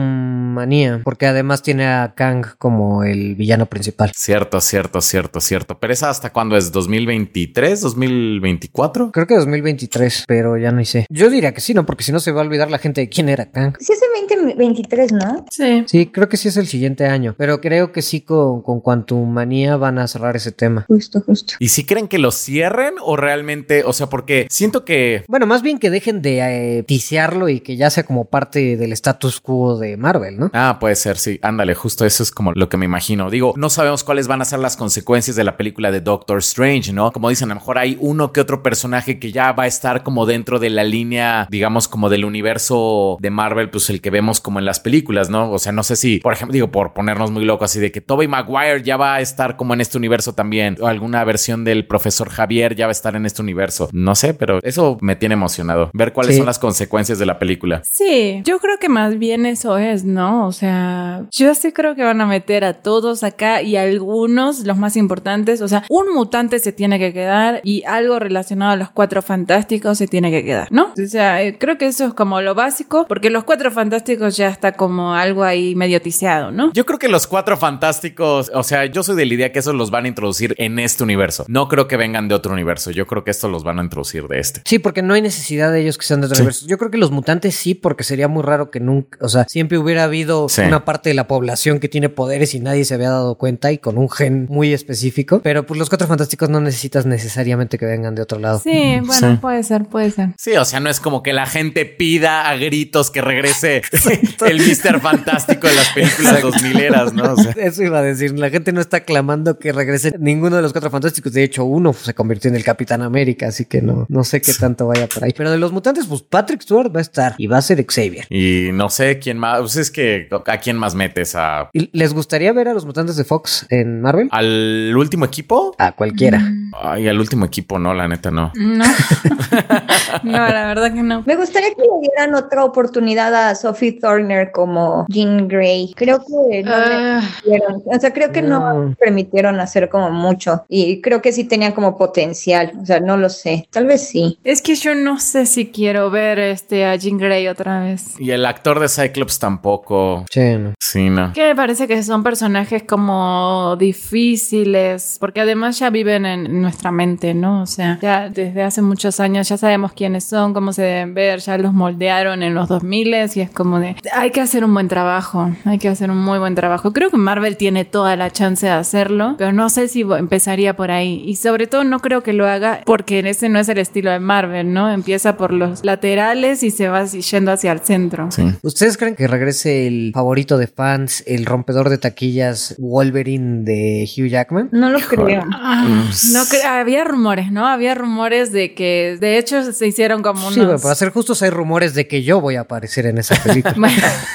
Manía, 0.55 1.01
porque 1.05 1.27
además 1.27 1.63
tiene 1.63 1.87
a 1.87 2.15
Kang 2.15 2.47
como 2.59 3.05
el 3.05 3.35
villano 3.35 3.67
principal. 3.67 4.13
Cierto, 4.15 4.61
cierto, 4.61 5.01
cierto, 5.01 5.41
cierto. 5.45 5.79
Pero 5.79 5.93
esa 5.93 6.11
hasta 6.11 6.33
cuándo 6.33 6.57
es? 6.57 6.73
¿2023? 6.73 7.53
¿2024? 7.53 9.11
Creo 9.13 9.27
que 9.27 9.37
2023, 9.37 10.25
pero 10.27 10.57
ya 10.57 10.73
no 10.73 10.85
sé. 10.85 11.07
Yo 11.11 11.31
diría 11.31 11.53
que 11.53 11.61
sí, 11.61 11.75
¿no? 11.75 11.87
Porque 11.87 12.05
si 12.05 12.13
no 12.13 12.21
se 12.21 12.33
va 12.33 12.43
a 12.43 12.45
olvidar 12.45 12.71
la 12.71 12.79
gente 12.79 13.01
de 13.01 13.09
quién 13.09 13.29
era 13.29 13.51
Kang. 13.51 13.77
Sí, 13.79 13.93
es 13.93 14.01
el 14.03 14.15
2023, 14.45 15.13
¿no? 15.13 15.45
Sí. 15.51 15.85
Sí, 15.87 16.07
creo 16.07 16.29
que 16.29 16.37
sí 16.37 16.49
es 16.49 16.57
el 16.57 16.67
siguiente 16.67 17.07
año, 17.07 17.35
pero 17.37 17.61
creo 17.61 17.93
que 17.93 18.03
sí 18.03 18.21
con, 18.21 18.63
con 18.63 18.81
Quantum 18.81 19.31
Manía 19.31 19.77
van 19.77 19.99
a 19.99 20.09
cerrar 20.09 20.37
ese 20.37 20.53
tema. 20.53 20.85
Justo, 20.89 21.21
justo. 21.21 21.55
¿Y 21.59 21.69
si 21.69 21.85
creen 21.85 22.09
que 22.09 22.19
lo 22.19 22.31
cierren 22.31 22.95
o 23.01 23.17
realmente, 23.17 23.85
o 23.85 23.93
sea, 23.93 24.09
porque 24.09 24.47
siento 24.51 24.85
que 24.85 25.25
Bueno, 25.29 25.47
más 25.47 25.63
bien 25.63 25.79
que 25.79 25.91
dejen 25.91 26.23
de 26.23 26.79
eh, 26.79 26.83
tisearlo 26.83 27.49
y 27.49 27.61
que 27.61 27.77
ya 27.77 27.91
sea 27.91 28.05
como 28.05 28.27
parte 28.27 28.77
del 28.77 28.93
status 28.93 29.41
quo 29.41 29.79
de 29.79 29.97
Marvel, 29.97 30.39
¿no? 30.39 30.51
Ah, 30.53 30.79
puede 30.81 30.97
ser, 30.97 31.17
sí. 31.19 31.39
Ándale, 31.43 31.75
justo 31.75 32.05
eso 32.05 32.23
es 32.23 32.31
como 32.31 32.53
lo 32.53 32.69
que 32.69 32.77
me 32.77 32.85
imagino. 32.85 33.31
Digo, 33.31 33.55
no 33.57 33.71
sabemos 33.71 34.05
cuáles 34.05 34.27
van 34.27 34.43
a 34.43 34.45
ser 34.45 34.59
las 34.59 34.77
consecuencias 34.77 35.34
de 35.37 35.45
la 35.45 35.57
película 35.57 35.91
de 35.91 36.01
Doctor 36.01 36.39
Strange, 36.39 36.93
¿no? 36.93 37.13
Como 37.13 37.29
dicen, 37.29 37.51
a 37.51 37.55
lo 37.55 37.61
mejor 37.61 37.79
hay 37.79 37.97
uno 38.01 38.33
que 38.33 38.41
otro 38.41 38.63
personaje 38.63 39.19
que 39.19 39.33
ya 39.33 39.53
va 39.53 39.65
a 39.65 39.67
estar 39.67 40.03
como 40.03 40.27
dentro 40.27 40.59
de 40.59 40.71
la 40.71 40.85
línea, 40.85 41.47
digamos, 41.51 41.89
como 41.89 42.09
del 42.09 42.25
universo 42.25 43.17
de 43.21 43.31
Marvel, 43.31 43.71
pues 43.71 43.91
el 43.91 44.01
que 44.01 44.11
vemos 44.11 44.41
como 44.41 44.59
en 44.59 44.65
las 44.65 44.81
películas, 44.81 45.31
¿no? 45.31 45.51
O 45.51 45.59
sea, 45.59 45.73
no 45.73 45.83
sé 45.83 45.97
si, 45.97 46.19
por 46.21 46.33
ejemplo, 46.33 46.53
digo, 46.53 46.71
por 46.71 46.93
ponernos 46.95 47.31
muy 47.31 47.45
locos, 47.45 47.71
así 47.71 47.81
de 47.81 47.91
que 47.93 48.01
Tobey 48.01 48.29
Maguire 48.29 48.83
ya 48.83 48.97
va 48.97 49.15
a 49.15 49.21
estar 49.21 49.57
como 49.57 49.75
en 49.75 49.81
este 49.81 49.99
universo 49.99 50.35
también, 50.35 50.77
o 50.81 50.87
alguna 50.87 51.25
versión 51.25 51.65
del 51.65 51.87
profesor 51.87 52.29
Javier 52.31 52.75
ya 52.77 52.87
va 52.87 52.91
a 52.91 52.93
estar 52.93 53.17
en 53.17 53.27
este 53.27 53.43
universo. 53.43 53.89
No 53.93 54.15
sé, 54.15 54.35
pero 54.35 54.61
eso 54.63 54.99
me 55.01 55.17
tiene 55.17 55.35
emocionado. 55.35 55.91
Ver 55.93 56.13
cuáles 56.13 56.33
Sí. 56.35 56.39
son 56.39 56.47
las 56.47 56.59
consecuencias 56.59 57.19
de 57.19 57.27
la 57.27 57.39
película. 57.39 57.83
Sí, 57.85 58.43
yo 58.45 58.59
creo 58.59 58.79
que 58.79 58.89
más 58.89 59.19
bien 59.19 59.47
eso 59.47 59.79
es, 59.79 60.05
¿no? 60.05 60.47
O 60.47 60.53
sea, 60.53 61.23
yo 61.31 61.55
sí 61.55 61.73
creo 61.73 61.95
que 61.95 62.03
van 62.05 62.21
a 62.21 62.27
meter 62.27 62.65
a 62.65 62.75
todos 62.75 63.23
acá 63.23 63.63
y 63.63 63.77
algunos, 63.77 64.61
los 64.65 64.77
más 64.77 64.97
importantes, 64.97 65.24
o 65.25 65.69
sea, 65.69 65.85
un 65.89 66.13
mutante 66.15 66.59
se 66.59 66.73
tiene 66.73 66.99
que 66.99 67.13
quedar 67.13 67.61
y 67.65 67.83
algo 67.85 68.19
relacionado 68.19 68.73
a 68.73 68.77
los 68.77 68.91
cuatro 68.91 69.23
fantásticos 69.23 69.99
se 69.99 70.07
tiene 70.07 70.31
que 70.31 70.45
quedar, 70.45 70.69
¿no? 70.71 70.93
O 71.03 71.07
sea, 71.07 71.43
eh, 71.43 71.59
creo 71.59 71.79
que 71.79 71.87
eso 71.87 72.07
es 72.07 72.15
como 72.15 72.41
lo 72.41 72.55
básico, 72.55 73.07
porque 73.09 73.31
los 73.31 73.45
cuatro 73.45 73.71
fantásticos 73.71 74.37
ya 74.37 74.49
está 74.49 74.73
como 74.73 75.15
algo 75.15 75.45
ahí 75.45 75.75
medio 75.75 76.01
tiseado, 76.01 76.51
¿no? 76.51 76.73
Yo 76.73 76.85
creo 76.87 76.99
que 76.99 77.09
los 77.09 77.27
cuatro 77.27 77.57
fantásticos, 77.57 78.51
o 78.55 78.63
sea, 78.63 78.87
yo 78.87 79.03
soy 79.03 79.17
de 79.17 79.27
la 79.27 79.35
idea 79.35 79.53
que 79.53 79.59
esos 79.59 79.75
los 79.75 79.91
van 79.91 80.05
a 80.05 80.09
introducir 80.09 80.55
en 80.59 80.79
este 80.79 81.03
universo. 81.03 81.45
No 81.49 81.69
creo 81.69 81.89
que 81.89 81.97
vengan 81.97 82.29
de 82.29 82.35
otro 82.35 82.53
universo. 82.53 82.91
Yo 82.91 83.07
creo 83.07 83.25
que 83.25 83.31
estos 83.31 83.51
los 83.51 83.65
van 83.65 83.79
a 83.79 83.83
introducir 83.83 84.27
de 84.29 84.39
este. 84.41 84.63
Sí, 84.65 84.79
porque 84.79 85.03
no 85.03 85.15
hay 85.15 85.23
necesidad 85.23 85.73
de 85.73 85.81
ellos 85.83 85.99
que 85.99 86.05
sean 86.07 86.21
de 86.21 86.27
otro 86.27 86.37
Sí. 86.37 86.43
universo. 86.43 86.67
Yo 86.67 86.79
creo 86.79 86.91
que 86.91 86.99
los 86.99 87.11
mutantes 87.11 87.55
sí, 87.55 87.75
porque 87.75 88.05
sería 88.05 88.29
muy 88.29 88.43
raro 88.43 88.71
que 88.71 88.81
nunca, 88.81 89.19
o 89.21 89.29
sea, 89.29 89.45
siempre 89.49 89.79
hubiera 89.79 90.05
habido 90.05 90.49
Sí. 90.49 90.63
una 90.63 90.85
parte 90.85 91.11
de 91.11 91.15
la 91.15 91.27
población 91.27 91.81
que 91.81 91.89
tiene 91.89 92.09
poderes 92.09 92.55
y 92.55 92.61
nadie 92.61 92.85
se 92.85 92.95
había 92.95 93.11
dado 93.11 93.37
cuenta 93.37 93.73
y 93.73 93.79
con 93.79 93.99
un 93.99 94.11
gen 94.11 94.47
muy 94.51 94.73
específico. 94.73 95.14
Pero 95.43 95.65
pues 95.67 95.79
los 95.79 95.89
cuatro 95.89 96.07
fantásticos 96.09 96.49
no 96.51 96.61
necesitas 96.61 97.07
necesariamente 97.07 97.79
que 97.79 97.87
vengan 97.87 98.15
de 98.15 98.23
otro 98.23 98.39
lado. 98.39 98.59
Sí, 98.59 98.99
bueno, 99.05 99.31
Sí. 99.33 99.39
puede 99.41 99.63
ser, 99.63 99.85
puede 99.87 100.11
ser. 100.11 100.31
Sí, 100.37 100.53
o 100.57 100.65
sea, 100.65 100.81
no 100.81 100.91
es 100.91 101.01
como 101.01 101.23
que 101.23 101.33
la 101.33 101.47
gente 101.47 101.85
pida 101.87 102.49
a 102.49 102.57
gritos 102.57 103.11
que 103.11 103.21
regrese 103.21 103.83
el 104.47 104.59
Mister 104.59 105.01
Fantástico 105.01 105.67
de 105.69 105.75
las 105.75 105.89
películas 105.91 106.43
dos 106.43 106.63
mileras, 106.63 107.13
¿no? 107.13 107.33
O 107.35 107.37
sea, 107.37 107.53
Eso 107.57 107.83
iba 107.83 107.99
a 107.99 108.03
decir, 108.03 108.39
la 108.39 108.51
gente 108.51 108.73
no 108.73 108.81
está 108.81 109.01
clamando 109.01 109.59
que 109.59 109.73
regrese 109.73 110.13
ninguno 110.19 110.57
de 110.57 110.63
los 110.63 110.73
cuatro 110.73 110.91
fantásticos. 110.91 111.33
De 111.33 111.43
hecho, 111.45 111.65
uno 111.65 111.93
se 111.93 112.15
convirtió 112.15 112.49
en 112.51 112.57
el 112.57 112.65
Capitán 112.65 113.03
América, 113.03 113.49
así 113.49 113.65
que 113.67 113.81
no, 113.83 114.07
no 114.09 114.25
sé 114.25 114.41
qué 114.41 114.53
tanto 114.55 114.87
vaya 114.87 115.07
por 115.09 115.25
ahí. 115.25 115.33
Pero 115.37 115.51
de 115.51 115.59
los 115.59 115.73
mutantes, 115.73 116.07
pues 116.07 116.23
Patrick 116.23 116.63
Stewart 116.63 116.95
va 116.95 116.99
a 116.99 117.03
estar 117.03 117.35
y 117.39 117.47
va 117.47 117.59
a 117.59 117.63
ser 117.63 117.85
Xavier. 117.87 118.27
y 118.31 118.71
no 118.73 118.89
sé 118.91 119.19
quién 119.19 119.39
más, 119.39 119.61
pues 119.61 119.77
es 119.77 119.91
que 119.91 120.29
a 120.47 120.59
quién 120.59 120.77
más 120.77 120.95
metes 120.95 121.35
a 121.35 121.71
¿Y 121.73 121.91
¿Les 121.97 122.13
gustaría 122.15 122.53
ver 122.53 122.69
a 122.69 122.75
los 122.75 122.85
mutantes 122.87 123.17
de 123.17 123.25
Fox 123.25 123.67
en 123.71 124.01
Marvel? 124.01 124.29
al 124.31 124.95
último 124.97 125.04
equipo. 125.25 125.75
A 125.79 125.93
cualquiera. 125.93 126.41
Ay, 126.83 127.09
al 127.09 127.19
último 127.19 127.45
equipo, 127.47 127.79
no, 127.79 127.95
la 127.95 128.09
neta 128.09 128.31
no. 128.31 128.53
No. 128.55 128.85
no, 130.23 130.33
la 130.33 130.67
verdad 130.67 130.93
que 130.93 131.03
no. 131.03 131.23
Me 131.27 131.37
gustaría 131.37 131.71
que 131.71 131.83
le 131.83 132.01
dieran 132.09 132.35
otra 132.35 132.65
oportunidad 132.65 133.35
a 133.35 133.55
Sophie 133.55 133.93
Turner 134.01 134.51
como 134.53 135.07
Jean 135.09 135.49
Grey. 135.49 135.93
Creo 135.97 136.19
que 136.19 136.63
no 136.63 136.71
le 136.79 136.95
Ah, 136.95 137.21
permitieron, 137.43 137.83
o 137.87 138.01
sea, 138.01 138.13
creo 138.13 138.33
que 138.33 138.43
no. 138.43 138.95
Permitieron 138.99 139.61
hacer 139.61 139.89
como 139.89 140.11
mucho 140.11 140.65
y 140.69 141.01
creo 141.01 141.23
que 141.23 141.33
sí 141.33 141.45
tenía 141.45 141.75
como 141.75 141.97
potencial, 141.97 142.73
o 142.81 142.87
sea, 142.87 143.01
no 143.01 143.17
lo 143.17 143.29
sé, 143.29 143.67
tal 143.71 143.87
vez 143.87 144.09
sí. 144.09 144.39
es 144.45 144.63
que 144.63 144.75
yo 144.75 144.95
no 144.95 145.19
sé 145.21 145.47
si 145.47 145.67
quiero 145.67 146.11
ver 146.11 146.39
este 146.39 146.85
a 146.87 146.97
Jean 146.97 147.19
Grey 147.19 147.47
otra 147.49 147.81
vez. 147.81 148.19
Y 148.19 148.31
el 148.31 148.45
actor 148.47 148.81
de 148.81 148.89
Cyclops 148.89 149.39
tampoco. 149.39 150.25
Sí, 150.31 150.57
no. 150.59 150.75
Sí, 150.81 151.11
no. 151.11 151.33
Que 151.33 151.45
me 151.49 151.57
parece 151.57 151.87
que 151.89 152.03
son 152.03 152.23
personajes 152.23 152.83
como 152.85 153.77
difíciles, 153.79 155.17
porque 155.21 155.41
además 155.41 155.79
ya 155.79 155.91
viven 155.91 156.27
en 156.27 156.64
nuestra 156.65 156.91
mente, 156.91 157.33
¿no? 157.35 157.63
O 157.63 157.67
sea, 157.67 157.99
ya 158.03 158.29
desde 158.29 158.63
hace 158.63 158.83
muchos 158.83 159.21
años 159.21 159.49
ya 159.49 159.57
sabemos 159.57 159.93
quiénes 159.93 160.25
son, 160.25 160.53
cómo 160.53 160.73
se 160.73 160.83
deben 160.83 161.15
ver, 161.15 161.39
ya 161.39 161.57
los 161.59 161.73
moldearon 161.73 162.43
en 162.43 162.55
los 162.55 162.69
2000 162.69 163.05
y 163.05 163.41
es 163.41 163.51
como 163.51 163.81
de, 163.81 163.97
hay 164.13 164.31
que 164.31 164.41
hacer 164.41 164.65
un 164.65 164.73
buen 164.73 164.89
trabajo, 164.89 165.51
hay 165.65 165.79
que 165.79 165.89
hacer 165.89 166.11
un 166.11 166.19
muy 166.19 166.39
buen 166.39 166.55
trabajo. 166.55 166.93
Creo 166.93 167.11
que 167.11 167.19
Marvel 167.19 167.57
tiene 167.57 167.85
toda 167.85 168.17
la 168.17 168.31
chance 168.31 168.67
de 168.67 168.73
hacerlo, 168.73 169.35
pero 169.37 169.53
no 169.53 169.69
sé 169.69 169.89
si 169.89 170.01
empezaría 170.01 170.75
por 170.75 170.91
ahí. 170.91 171.23
Y 171.27 171.37
sobre 171.37 171.67
todo 171.67 171.85
no 171.85 172.01
creo 172.01 172.23
que 172.23 172.33
lo 172.33 172.47
haga 172.47 172.81
porque 172.87 173.19
ese 173.21 173.49
no 173.49 173.59
es 173.59 173.69
el 173.69 173.79
estilo 173.79 174.11
de 174.11 174.21
Marvel, 174.21 174.73
¿no? 174.73 174.91
Empieza 174.91 175.37
por 175.37 175.53
los 175.53 175.85
laterales 175.85 176.63
y 176.63 176.71
se 176.71 176.89
va 176.89 177.05
yendo 177.05 177.53
hacia 177.53 177.73
el 177.73 177.81
centro. 177.81 178.29
¿Ustedes 178.63 178.97
creen 178.97 179.17
que 179.17 179.27
regrese 179.27 179.87
el 179.87 180.13
favorito 180.15 180.57
de 180.57 180.67
fans, 180.67 181.23
el 181.27 181.45
rompedor 181.45 181.91
de 181.91 181.99
taquillas 181.99 182.75
Wolverine 182.79 183.65
de 183.65 184.09
Hugh 184.09 184.29
Jackman? 184.29 184.71
No 184.73 184.89
lo 184.89 185.01
creo. 185.01 185.45
Ah, 185.53 185.87
no 186.33 186.45
había 186.67 187.05
rumores, 187.05 187.51
¿no? 187.51 187.67
Había 187.67 187.95
rumores 187.95 188.53
de 188.53 188.75
que, 188.75 189.17
de 189.21 189.39
hecho, 189.39 189.73
se 189.73 189.87
hicieron 189.87 190.23
como 190.23 190.49
unos... 190.49 190.55
Sí, 190.55 190.83
para 190.83 190.95
ser 190.95 191.11
justos, 191.11 191.43
hay 191.43 191.51
rumores 191.51 191.95
de 191.95 192.07
que 192.07 192.23
yo 192.23 192.41
voy 192.41 192.57
a 192.57 192.63
aparecer 192.63 193.07
en 193.07 193.19
esa 193.19 193.35
película. 193.43 193.75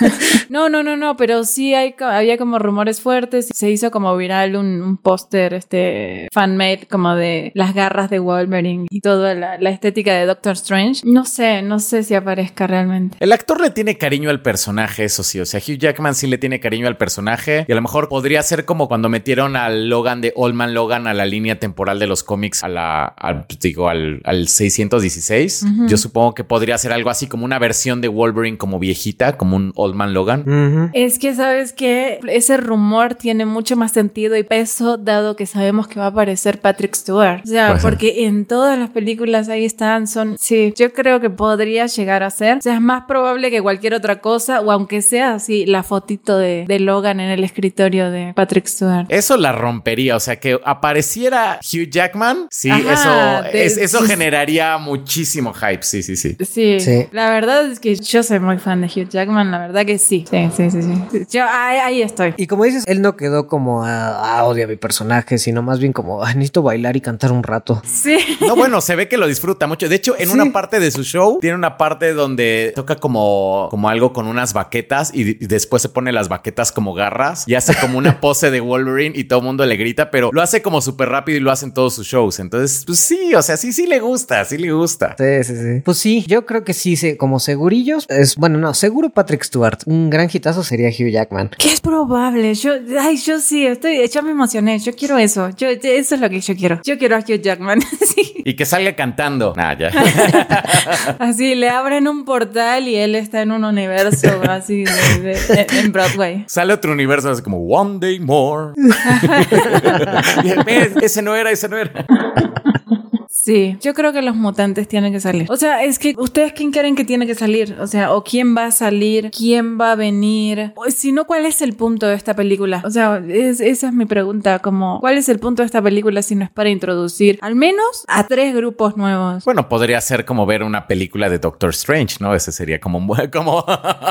no, 0.49 0.69
no, 0.69 0.83
no, 0.83 0.97
no, 0.97 1.17
pero 1.17 1.43
sí 1.43 1.73
hay, 1.73 1.95
había 1.99 2.37
como 2.37 2.59
rumores 2.59 3.01
fuertes. 3.01 3.49
Se 3.53 3.69
hizo 3.69 3.91
como 3.91 4.15
viral 4.17 4.55
un, 4.55 4.97
póster, 4.97 5.53
este, 5.53 6.27
fan-made, 6.33 6.87
como 6.89 7.15
de 7.15 7.51
las 7.55 7.73
garras 7.73 8.09
de 8.09 8.19
Wolverine 8.19 8.87
y 8.89 9.01
toda 9.01 9.35
la, 9.35 9.55
estética 9.69 10.13
de 10.13 10.25
Doctor 10.25 10.53
Strange. 10.53 11.01
No 11.05 11.25
sé, 11.25 11.61
no 11.61 11.79
sé 11.79 12.03
si 12.03 12.15
aparezca 12.15 12.67
realmente. 12.67 13.17
El 13.19 13.31
actor 13.31 13.61
le 13.61 13.69
tiene 13.69 13.97
cariño 13.97 14.29
al 14.29 14.41
personaje, 14.41 15.05
eso 15.05 15.23
sí. 15.23 15.39
O 15.39 15.45
sea, 15.45 15.59
Hugh 15.59 15.77
Jackman 15.77 16.15
sí 16.15 16.27
le 16.27 16.37
tiene 16.37 16.59
cariño 16.59 16.87
al 16.87 16.97
personaje 16.97 17.65
y 17.67 17.71
a 17.71 17.75
lo 17.75 17.81
mejor 17.81 18.09
podría 18.09 18.41
ser 18.41 18.65
como 18.65 18.87
cuando 18.87 19.09
metieron 19.09 19.55
al 19.55 19.89
Logan 19.89 20.21
de 20.21 20.33
Old 20.35 20.55
Man 20.55 20.73
Logan 20.73 21.07
a 21.07 21.13
la 21.13 21.25
línea 21.25 21.59
temporal 21.59 21.98
de 21.99 22.07
los 22.07 22.23
cómics 22.23 22.63
a 22.63 22.69
la, 22.69 23.05
al, 23.05 23.45
digo, 23.59 23.89
al, 23.89 24.47
616. 24.47 25.65
Yo 25.87 25.97
supongo 25.97 26.33
que 26.33 26.43
podría 26.43 26.77
ser 26.77 26.91
algo 26.91 27.09
así 27.09 27.27
como 27.27 27.45
una 27.45 27.59
versión 27.59 28.01
de 28.01 28.07
Wolverine 28.07 28.57
como 28.57 28.79
viejita, 28.79 29.37
como 29.37 29.55
un 29.55 29.71
Old 29.75 29.95
Man 29.95 30.13
Logan. 30.13 30.91
Es 30.93 31.19
que 31.19 31.35
sabes 31.35 31.73
que 31.73 32.19
ese 32.27 32.57
rumor 32.57 33.15
tiene 33.15 33.45
mucho 33.45 33.75
más 33.75 33.91
sentido 33.91 34.37
y 34.37 34.43
peso 34.43 34.97
dado 34.97 35.35
que 35.35 35.45
sabemos 35.45 35.87
que 35.87 35.99
va 35.99 36.05
a 36.05 36.09
aparecer 36.09 36.59
Patrick 36.59 36.95
Stewart. 36.95 37.41
O 37.43 37.47
sea, 37.47 37.77
porque 37.81 38.25
en 38.25 38.45
todas 38.45 38.77
las 38.77 38.89
películas 38.89 39.49
ahí 39.49 39.65
están, 39.65 40.07
son, 40.07 40.37
sí, 40.39 40.73
yo 40.75 40.93
creo 40.93 41.19
que 41.19 41.29
podría 41.29 41.85
llegar 41.87 42.23
a 42.23 42.29
ser. 42.29 42.57
O 42.57 42.61
sea, 42.61 42.75
es 42.75 42.81
más 42.81 43.03
probable 43.05 43.51
que 43.51 43.61
cualquier 43.61 43.93
otra 43.93 44.21
cosa, 44.21 44.61
o 44.61 44.71
aunque 44.71 45.01
sea 45.01 45.33
así, 45.35 45.65
la 45.65 45.83
fotito 45.83 46.37
de, 46.37 46.65
de 46.67 46.79
Logan 46.79 47.19
en 47.19 47.29
el 47.29 47.43
escritorio 47.43 48.11
de 48.11 48.33
Patrick 48.33 48.67
Stewart. 48.67 49.05
Eso 49.09 49.37
la 49.37 49.51
rompería, 49.51 50.15
o 50.15 50.19
sea, 50.19 50.39
que 50.39 50.59
apareciera 50.63 51.59
Hugh 51.61 51.88
Jackman, 51.89 52.47
sí, 52.51 52.69
eso, 52.71 53.81
eso 53.81 54.01
generaría 54.03 54.77
muchísimo 54.77 55.53
hype, 55.53 55.83
sí, 55.83 56.03
sí, 56.03 56.15
sí. 56.15 56.35
Sí, 56.39 57.07
la 57.11 57.29
verdad 57.31 57.69
es 57.71 57.79
que 57.79 57.95
yo 57.95 58.23
soy 58.23 58.39
muy 58.39 58.57
fan 58.57 58.81
de 58.81 58.87
Hugh 58.87 59.09
Jackman, 59.09 59.51
la 59.51 59.59
verdad 59.59 59.85
que 59.85 59.97
sí. 59.97 60.25
Sí, 60.29 60.49
sí, 60.55 60.71
sí. 60.71 60.81
sí. 60.81 61.25
Yo 61.29 61.45
ahí, 61.47 62.01
estoy. 62.01 62.33
Y 62.37 62.47
como 62.47 62.63
dices, 62.63 62.83
él 62.87 63.01
no 63.01 63.15
quedó 63.15 63.47
como 63.47 63.83
a, 63.85 64.43
odio 64.43 64.65
a 64.65 64.67
mi 64.67 64.75
personaje, 64.75 65.37
sino 65.37 65.61
más 65.61 65.79
bien 65.79 65.93
como 65.93 66.23
necesito 66.25 66.61
bailar 66.61 66.95
y 66.95 67.01
cantar 67.01 67.31
un 67.31 67.43
rato. 67.43 67.81
Sí. 67.85 68.17
No, 68.49 68.55
bueno, 68.55 68.81
se 68.81 68.95
ve 68.95 69.07
que 69.07 69.17
lo 69.17 69.27
disfruta 69.27 69.67
mucho. 69.67 69.87
De 69.89 69.95
hecho, 69.95 70.15
en 70.17 70.31
una 70.31 70.51
parte 70.51 70.79
de 70.79 70.89
su 70.89 71.03
show, 71.03 71.37
tiene 71.39 71.55
una 71.55 71.77
parte 71.77 72.13
donde 72.13 72.71
toca 72.75 72.95
como, 72.95 73.67
como 73.69 73.89
algo 73.89 74.11
con 74.11 74.27
unas 74.27 74.53
baquetas 74.53 75.11
y, 75.13 75.35
después 75.45 75.81
se 75.81 75.89
pone 75.89 76.11
las 76.11 76.29
baquetas 76.29 76.71
como 76.71 76.93
garras 76.93 77.43
y 77.47 77.53
hace 77.53 77.75
como 77.75 77.97
una 77.97 78.19
pose 78.21 78.49
de 78.49 78.59
Wolverine 78.59 79.17
y 79.17 79.25
todo 79.25 79.39
el 79.39 79.45
mundo 79.45 79.65
le 79.65 79.75
grita, 79.75 80.09
pero 80.09 80.31
lo 80.33 80.41
hace 80.41 80.61
como 80.61 80.81
súper 80.81 81.09
rápido 81.09 81.37
y 81.37 81.41
lo 81.41 81.51
hace 81.51 81.65
en 81.65 81.73
todos 81.79 81.93
sus 81.93 82.07
shows. 82.07 82.41
Entonces, 82.41 82.83
pues 82.85 82.99
sí, 82.99 83.33
o 83.33 83.41
sea, 83.41 83.55
sí, 83.55 83.71
sí 83.71 83.87
le 83.87 84.01
gusta, 84.01 84.43
sí 84.43 84.57
le 84.57 84.73
gusta. 84.73 85.15
Sí, 85.17 85.45
sí, 85.45 85.55
sí. 85.55 85.81
Pues 85.85 85.97
sí, 85.97 86.25
yo 86.27 86.45
creo 86.45 86.65
que 86.65 86.73
sí, 86.73 87.15
como 87.15 87.39
segurillos, 87.39 88.05
es 88.09 88.35
bueno, 88.35 88.57
no, 88.57 88.73
seguro 88.73 89.11
Patrick 89.11 89.45
Stewart. 89.45 89.79
Un 89.85 90.09
gran 90.09 90.29
hitazo 90.29 90.61
sería 90.61 90.89
Hugh 90.89 91.09
Jackman. 91.09 91.51
Que 91.57 91.71
es 91.71 91.79
probable. 91.79 92.53
Yo, 92.53 92.73
ay, 92.99 93.15
yo 93.15 93.39
sí, 93.39 93.65
estoy, 93.65 94.05
yo 94.09 94.23
me 94.23 94.31
emocioné. 94.31 94.77
Yo 94.79 94.93
quiero 94.93 95.17
eso. 95.17 95.51
Yo, 95.51 95.69
eso 95.69 96.15
es 96.15 96.19
lo 96.19 96.29
que 96.29 96.41
yo 96.41 96.53
quiero. 96.57 96.81
Yo 96.83 96.97
quiero 96.97 97.15
a 97.15 97.19
Hugh 97.19 97.39
Jackman. 97.41 97.79
sí. 98.01 98.33
Y 98.43 98.57
que 98.57 98.65
salga 98.65 98.93
cantando. 98.97 99.53
Nah, 99.55 99.77
ya. 99.77 99.89
así, 101.19 101.55
le 101.55 101.69
abren 101.69 102.09
un 102.09 102.25
portal 102.25 102.89
y 102.89 102.97
él 102.97 103.15
está 103.15 103.41
en 103.41 103.53
un 103.53 103.63
universo 103.63 104.41
así 104.49 104.83
de, 104.83 105.65
en 105.79 105.93
Broadway. 105.93 106.43
Sale 106.47 106.73
otro 106.73 106.91
universo 106.91 107.29
así 107.29 107.41
como 107.41 107.59
One 107.59 107.99
Day 107.99 108.19
More. 108.19 108.73
ese 111.01 111.21
no 111.21 111.37
era, 111.37 111.51
ese 111.51 111.68
no 111.69 111.77
era. 111.77 112.05
Sí, 113.41 113.77
yo 113.81 113.93
creo 113.93 114.11
que 114.11 114.21
los 114.21 114.35
mutantes 114.35 114.87
tienen 114.87 115.13
que 115.13 115.21
salir. 115.21 115.45
O 115.49 115.55
sea, 115.55 115.83
es 115.83 115.97
que 115.97 116.13
ustedes 116.17 116.51
quién 116.51 116.71
creen 116.71 116.95
que 116.95 117.05
tiene 117.05 117.25
que 117.25 117.35
salir, 117.35 117.77
o 117.79 117.87
sea, 117.87 118.13
o 118.13 118.23
quién 118.23 118.55
va 118.55 118.65
a 118.65 118.71
salir, 118.71 119.31
quién 119.31 119.79
va 119.79 119.93
a 119.93 119.95
venir, 119.95 120.73
o 120.75 120.89
si 120.91 121.13
no, 121.13 121.25
¿cuál 121.25 121.45
es 121.45 121.61
el 121.61 121.73
punto 121.73 122.05
de 122.07 122.15
esta 122.15 122.35
película? 122.35 122.81
O 122.83 122.89
sea, 122.89 123.23
esa 123.29 123.87
es 123.87 123.93
mi 123.93 124.05
pregunta, 124.05 124.59
como, 124.59 124.99
¿cuál 124.99 125.17
es 125.17 125.29
el 125.29 125.39
punto 125.39 125.61
de 125.61 125.67
esta 125.67 125.81
película 125.81 126.21
si 126.21 126.35
no 126.35 126.43
es 126.43 126.51
para 126.51 126.69
introducir 126.69 127.39
al 127.41 127.55
menos 127.55 128.03
a 128.09 128.27
tres 128.27 128.53
grupos 128.53 128.97
nuevos? 128.97 129.45
Bueno, 129.45 129.69
podría 129.69 130.01
ser 130.01 130.25
como 130.25 130.45
ver 130.45 130.61
una 130.61 130.85
película 130.87 131.29
de 131.29 131.39
Doctor 131.39 131.69
Strange, 131.69 132.17
¿no? 132.19 132.35
Ese 132.35 132.51
sería 132.51 132.81
como, 132.81 133.07
como 133.31 133.65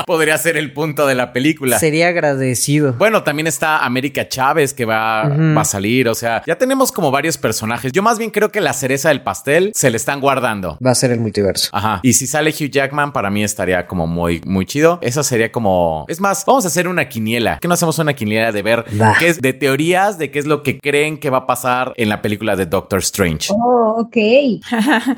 podría 0.07 0.39
ser 0.39 0.57
el 0.57 0.73
punto 0.73 1.05
de 1.05 1.13
la 1.13 1.33
película. 1.33 1.77
Sería 1.77 2.07
agradecido. 2.07 2.93
Bueno, 2.93 3.21
también 3.21 3.45
está 3.45 3.85
América 3.85 4.27
Chávez 4.27 4.73
que 4.73 4.85
va, 4.85 5.29
va 5.29 5.61
a 5.61 5.65
salir, 5.65 6.09
o 6.09 6.15
sea, 6.15 6.41
ya 6.47 6.57
tenemos 6.57 6.91
como 6.91 7.11
varios 7.11 7.37
personajes. 7.37 7.91
Yo 7.91 8.01
más 8.01 8.17
bien 8.17 8.31
creo 8.31 8.51
que 8.51 8.59
la 8.59 8.73
cereza 8.73 9.09
del 9.09 9.18
pastel 9.21 9.71
se 9.73 9.89
le 9.89 9.97
están 9.97 10.19
guardando. 10.19 10.77
Va 10.85 10.91
a 10.91 10.95
ser 10.95 11.11
el 11.11 11.19
multiverso. 11.19 11.69
Ajá. 11.71 11.99
Y 12.03 12.13
si 12.13 12.27
sale 12.27 12.51
Hugh 12.51 12.69
Jackman, 12.69 13.13
para 13.13 13.29
mí 13.29 13.43
estaría 13.43 13.87
como 13.87 14.07
muy, 14.07 14.41
muy 14.45 14.65
chido. 14.65 14.99
Eso 15.01 15.23
sería 15.23 15.51
como. 15.51 16.05
Es 16.07 16.19
más, 16.19 16.45
vamos 16.45 16.65
a 16.65 16.67
hacer 16.67 16.87
una 16.87 17.09
quiniela. 17.09 17.59
¿Qué 17.61 17.67
no 17.67 17.73
hacemos 17.73 17.99
una 17.99 18.13
quiniela 18.13 18.51
de 18.51 18.61
ver 18.61 18.85
qué 19.19 19.27
es 19.27 19.41
de 19.41 19.53
teorías 19.53 20.17
de 20.17 20.31
qué 20.31 20.39
es 20.39 20.45
lo 20.45 20.63
que 20.63 20.79
creen 20.79 21.17
que 21.19 21.29
va 21.29 21.39
a 21.39 21.47
pasar 21.47 21.93
en 21.97 22.09
la 22.09 22.21
película 22.21 22.55
de 22.55 22.65
Doctor 22.65 22.99
Strange? 22.99 23.51
Oh, 23.51 23.95
ok. 23.99 24.17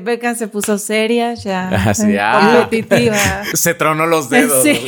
Becca 0.02 0.34
se 0.34 0.48
puso 0.48 0.78
seria 0.78 1.34
ya. 1.34 1.68
Así, 1.86 2.16
ah, 2.18 2.58
competitiva. 2.60 3.16
Se 3.54 3.74
tronó 3.74 4.06
los 4.06 4.30
dedos. 4.30 4.62
Sí. 4.62 4.80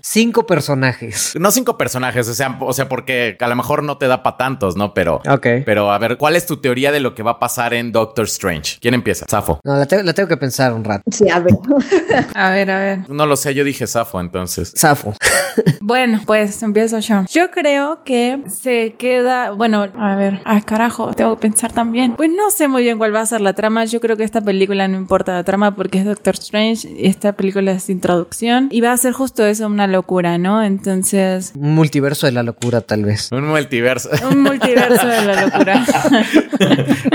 cinco 0.00 0.46
personajes. 0.46 1.34
No 1.38 1.50
cinco 1.50 1.76
personajes, 1.76 2.28
o 2.28 2.34
sea, 2.34 2.56
o 2.60 2.72
sea, 2.72 2.88
porque 2.88 3.36
a 3.40 3.46
lo 3.48 3.56
mejor 3.56 3.82
no 3.82 3.98
te 3.98 4.06
da 4.06 4.22
para 4.22 4.36
tantos, 4.36 4.76
¿no? 4.76 4.94
Pero. 4.94 5.20
Ok. 5.28 5.46
Pero 5.64 5.92
a 5.92 5.98
ver, 5.98 6.16
¿cuál 6.16 6.36
es 6.36 6.46
tu 6.46 6.58
teoría 6.58 6.92
de 6.92 7.00
lo 7.00 7.14
que 7.14 7.22
va 7.22 7.32
a 7.32 7.38
pasar 7.38 7.71
en 7.72 7.92
Doctor 7.92 8.24
Strange. 8.26 8.78
¿Quién 8.80 8.94
empieza? 8.94 9.26
Safo. 9.28 9.60
No, 9.64 9.76
la, 9.76 9.86
tengo 9.86 10.28
que 10.28 10.36
pensar 10.36 10.72
un 10.72 10.84
rato. 10.84 11.02
Sí, 11.10 11.28
a 11.28 11.40
ver. 11.40 11.54
a 12.34 12.50
ver, 12.50 12.70
a 12.70 12.78
ver. 12.78 13.10
No 13.10 13.26
lo 13.26 13.36
sé, 13.36 13.54
yo 13.54 13.64
dije 13.64 13.86
Safo 13.86 14.20
entonces. 14.20 14.72
Safo. 14.74 15.14
bueno, 15.80 16.20
pues 16.26 16.62
empiezo 16.62 16.98
yo. 17.00 17.24
Yo 17.30 17.50
creo 17.50 18.02
que 18.04 18.42
se 18.48 18.94
queda, 18.98 19.50
bueno, 19.50 19.88
a 19.98 20.16
ver, 20.16 20.40
ay 20.44 20.62
carajo, 20.62 21.12
tengo 21.14 21.36
que 21.36 21.42
pensar 21.42 21.72
también. 21.72 22.14
Pues 22.16 22.30
no 22.30 22.50
sé 22.50 22.68
muy 22.68 22.82
bien 22.82 22.98
cuál 22.98 23.14
va 23.14 23.20
a 23.20 23.26
ser 23.26 23.40
la 23.40 23.52
trama. 23.52 23.84
Yo 23.84 24.00
creo 24.00 24.16
que 24.16 24.24
esta 24.24 24.40
película 24.40 24.88
no 24.88 24.96
importa 24.96 25.32
la 25.32 25.44
trama 25.44 25.74
porque 25.74 25.98
es 25.98 26.04
Doctor 26.04 26.34
Strange. 26.34 26.88
Esta 26.98 27.32
película 27.32 27.72
es 27.72 27.88
introducción 27.90 28.68
y 28.70 28.80
va 28.80 28.92
a 28.92 28.96
ser 28.96 29.12
justo 29.12 29.44
eso, 29.44 29.66
una 29.66 29.86
locura, 29.86 30.38
¿no? 30.38 30.62
Entonces. 30.62 31.52
Un 31.54 31.74
multiverso 31.74 32.26
de 32.26 32.32
la 32.32 32.42
locura, 32.42 32.80
tal 32.80 33.04
vez. 33.04 33.30
Un 33.32 33.48
multiverso. 33.48 34.10
Un 34.28 34.42
multiverso 34.42 35.06
de 35.06 35.22
la 35.22 35.42
locura. 35.42 35.84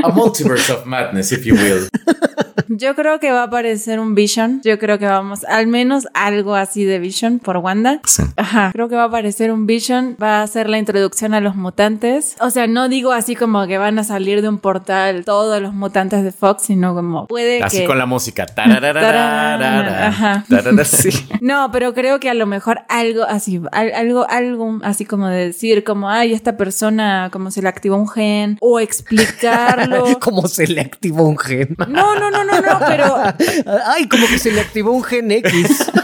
A 0.03 0.09
multiverse 0.09 0.46
of 0.51 0.85
madness, 0.85 1.31
if 1.31 1.45
you 1.45 1.55
will. 1.55 1.87
Yo 2.69 2.95
creo 2.95 3.19
que 3.19 3.31
va 3.31 3.41
a 3.41 3.45
aparecer 3.45 3.99
un 3.99 4.13
Vision. 4.13 4.61
Yo 4.63 4.77
creo 4.77 4.99
que 4.99 5.05
vamos, 5.05 5.43
al 5.45 5.67
menos 5.67 6.07
algo 6.13 6.55
así 6.55 6.83
de 6.83 6.99
Vision 6.99 7.39
por 7.39 7.57
Wanda. 7.57 8.01
Sí. 8.05 8.23
Ajá. 8.35 8.71
Creo 8.73 8.89
que 8.89 8.95
va 8.95 9.03
a 9.03 9.07
aparecer 9.07 9.51
un 9.51 9.65
Vision. 9.65 10.17
Va 10.21 10.41
a 10.41 10.47
ser 10.47 10.69
la 10.69 10.77
introducción 10.77 11.33
a 11.33 11.39
los 11.39 11.55
mutantes. 11.55 12.35
O 12.39 12.49
sea, 12.49 12.67
no 12.67 12.89
digo 12.89 13.13
así 13.13 13.35
como 13.35 13.65
que 13.67 13.77
van 13.77 13.99
a 13.99 14.03
salir 14.03 14.41
de 14.41 14.49
un 14.49 14.57
portal 14.57 15.23
todos 15.23 15.61
los 15.61 15.73
mutantes 15.73 16.23
de 16.23 16.31
Fox, 16.31 16.63
sino 16.63 16.93
como 16.93 17.27
puede 17.27 17.63
así 17.63 17.85
con 17.85 17.97
la 17.97 18.05
música. 18.05 18.45
Ajá. 18.55 20.45
Sí. 20.87 21.09
No, 21.41 21.69
pero 21.71 21.93
creo 21.93 22.19
que 22.19 22.29
a 22.29 22.33
lo 22.33 22.45
mejor 22.45 22.81
algo 22.87 23.23
así, 23.23 23.61
algo, 23.71 24.27
algo 24.29 24.79
así 24.83 25.05
como 25.05 25.27
de 25.27 25.47
decir, 25.47 25.83
como, 25.83 26.09
ay, 26.09 26.33
esta 26.33 26.55
persona, 26.57 27.29
como 27.31 27.51
se 27.51 27.61
le 27.61 27.69
activó 27.69 27.97
un 27.97 28.07
gen, 28.07 28.57
o 28.61 28.79
explicarlo. 28.79 30.19
como 30.19 30.36
se 30.43 30.67
le 30.67 30.81
activó 30.81 31.27
un 31.27 31.37
gen. 31.37 31.75
No, 31.87 32.15
no, 32.19 32.29
no, 32.29 32.43
no, 32.43 32.61
no, 32.61 32.79
pero. 32.87 33.15
Ay, 33.87 34.07
como 34.07 34.27
que 34.27 34.37
se 34.37 34.51
le 34.51 34.61
activó 34.61 34.91
un 34.91 35.03
gen 35.03 35.31
X. 35.31 35.91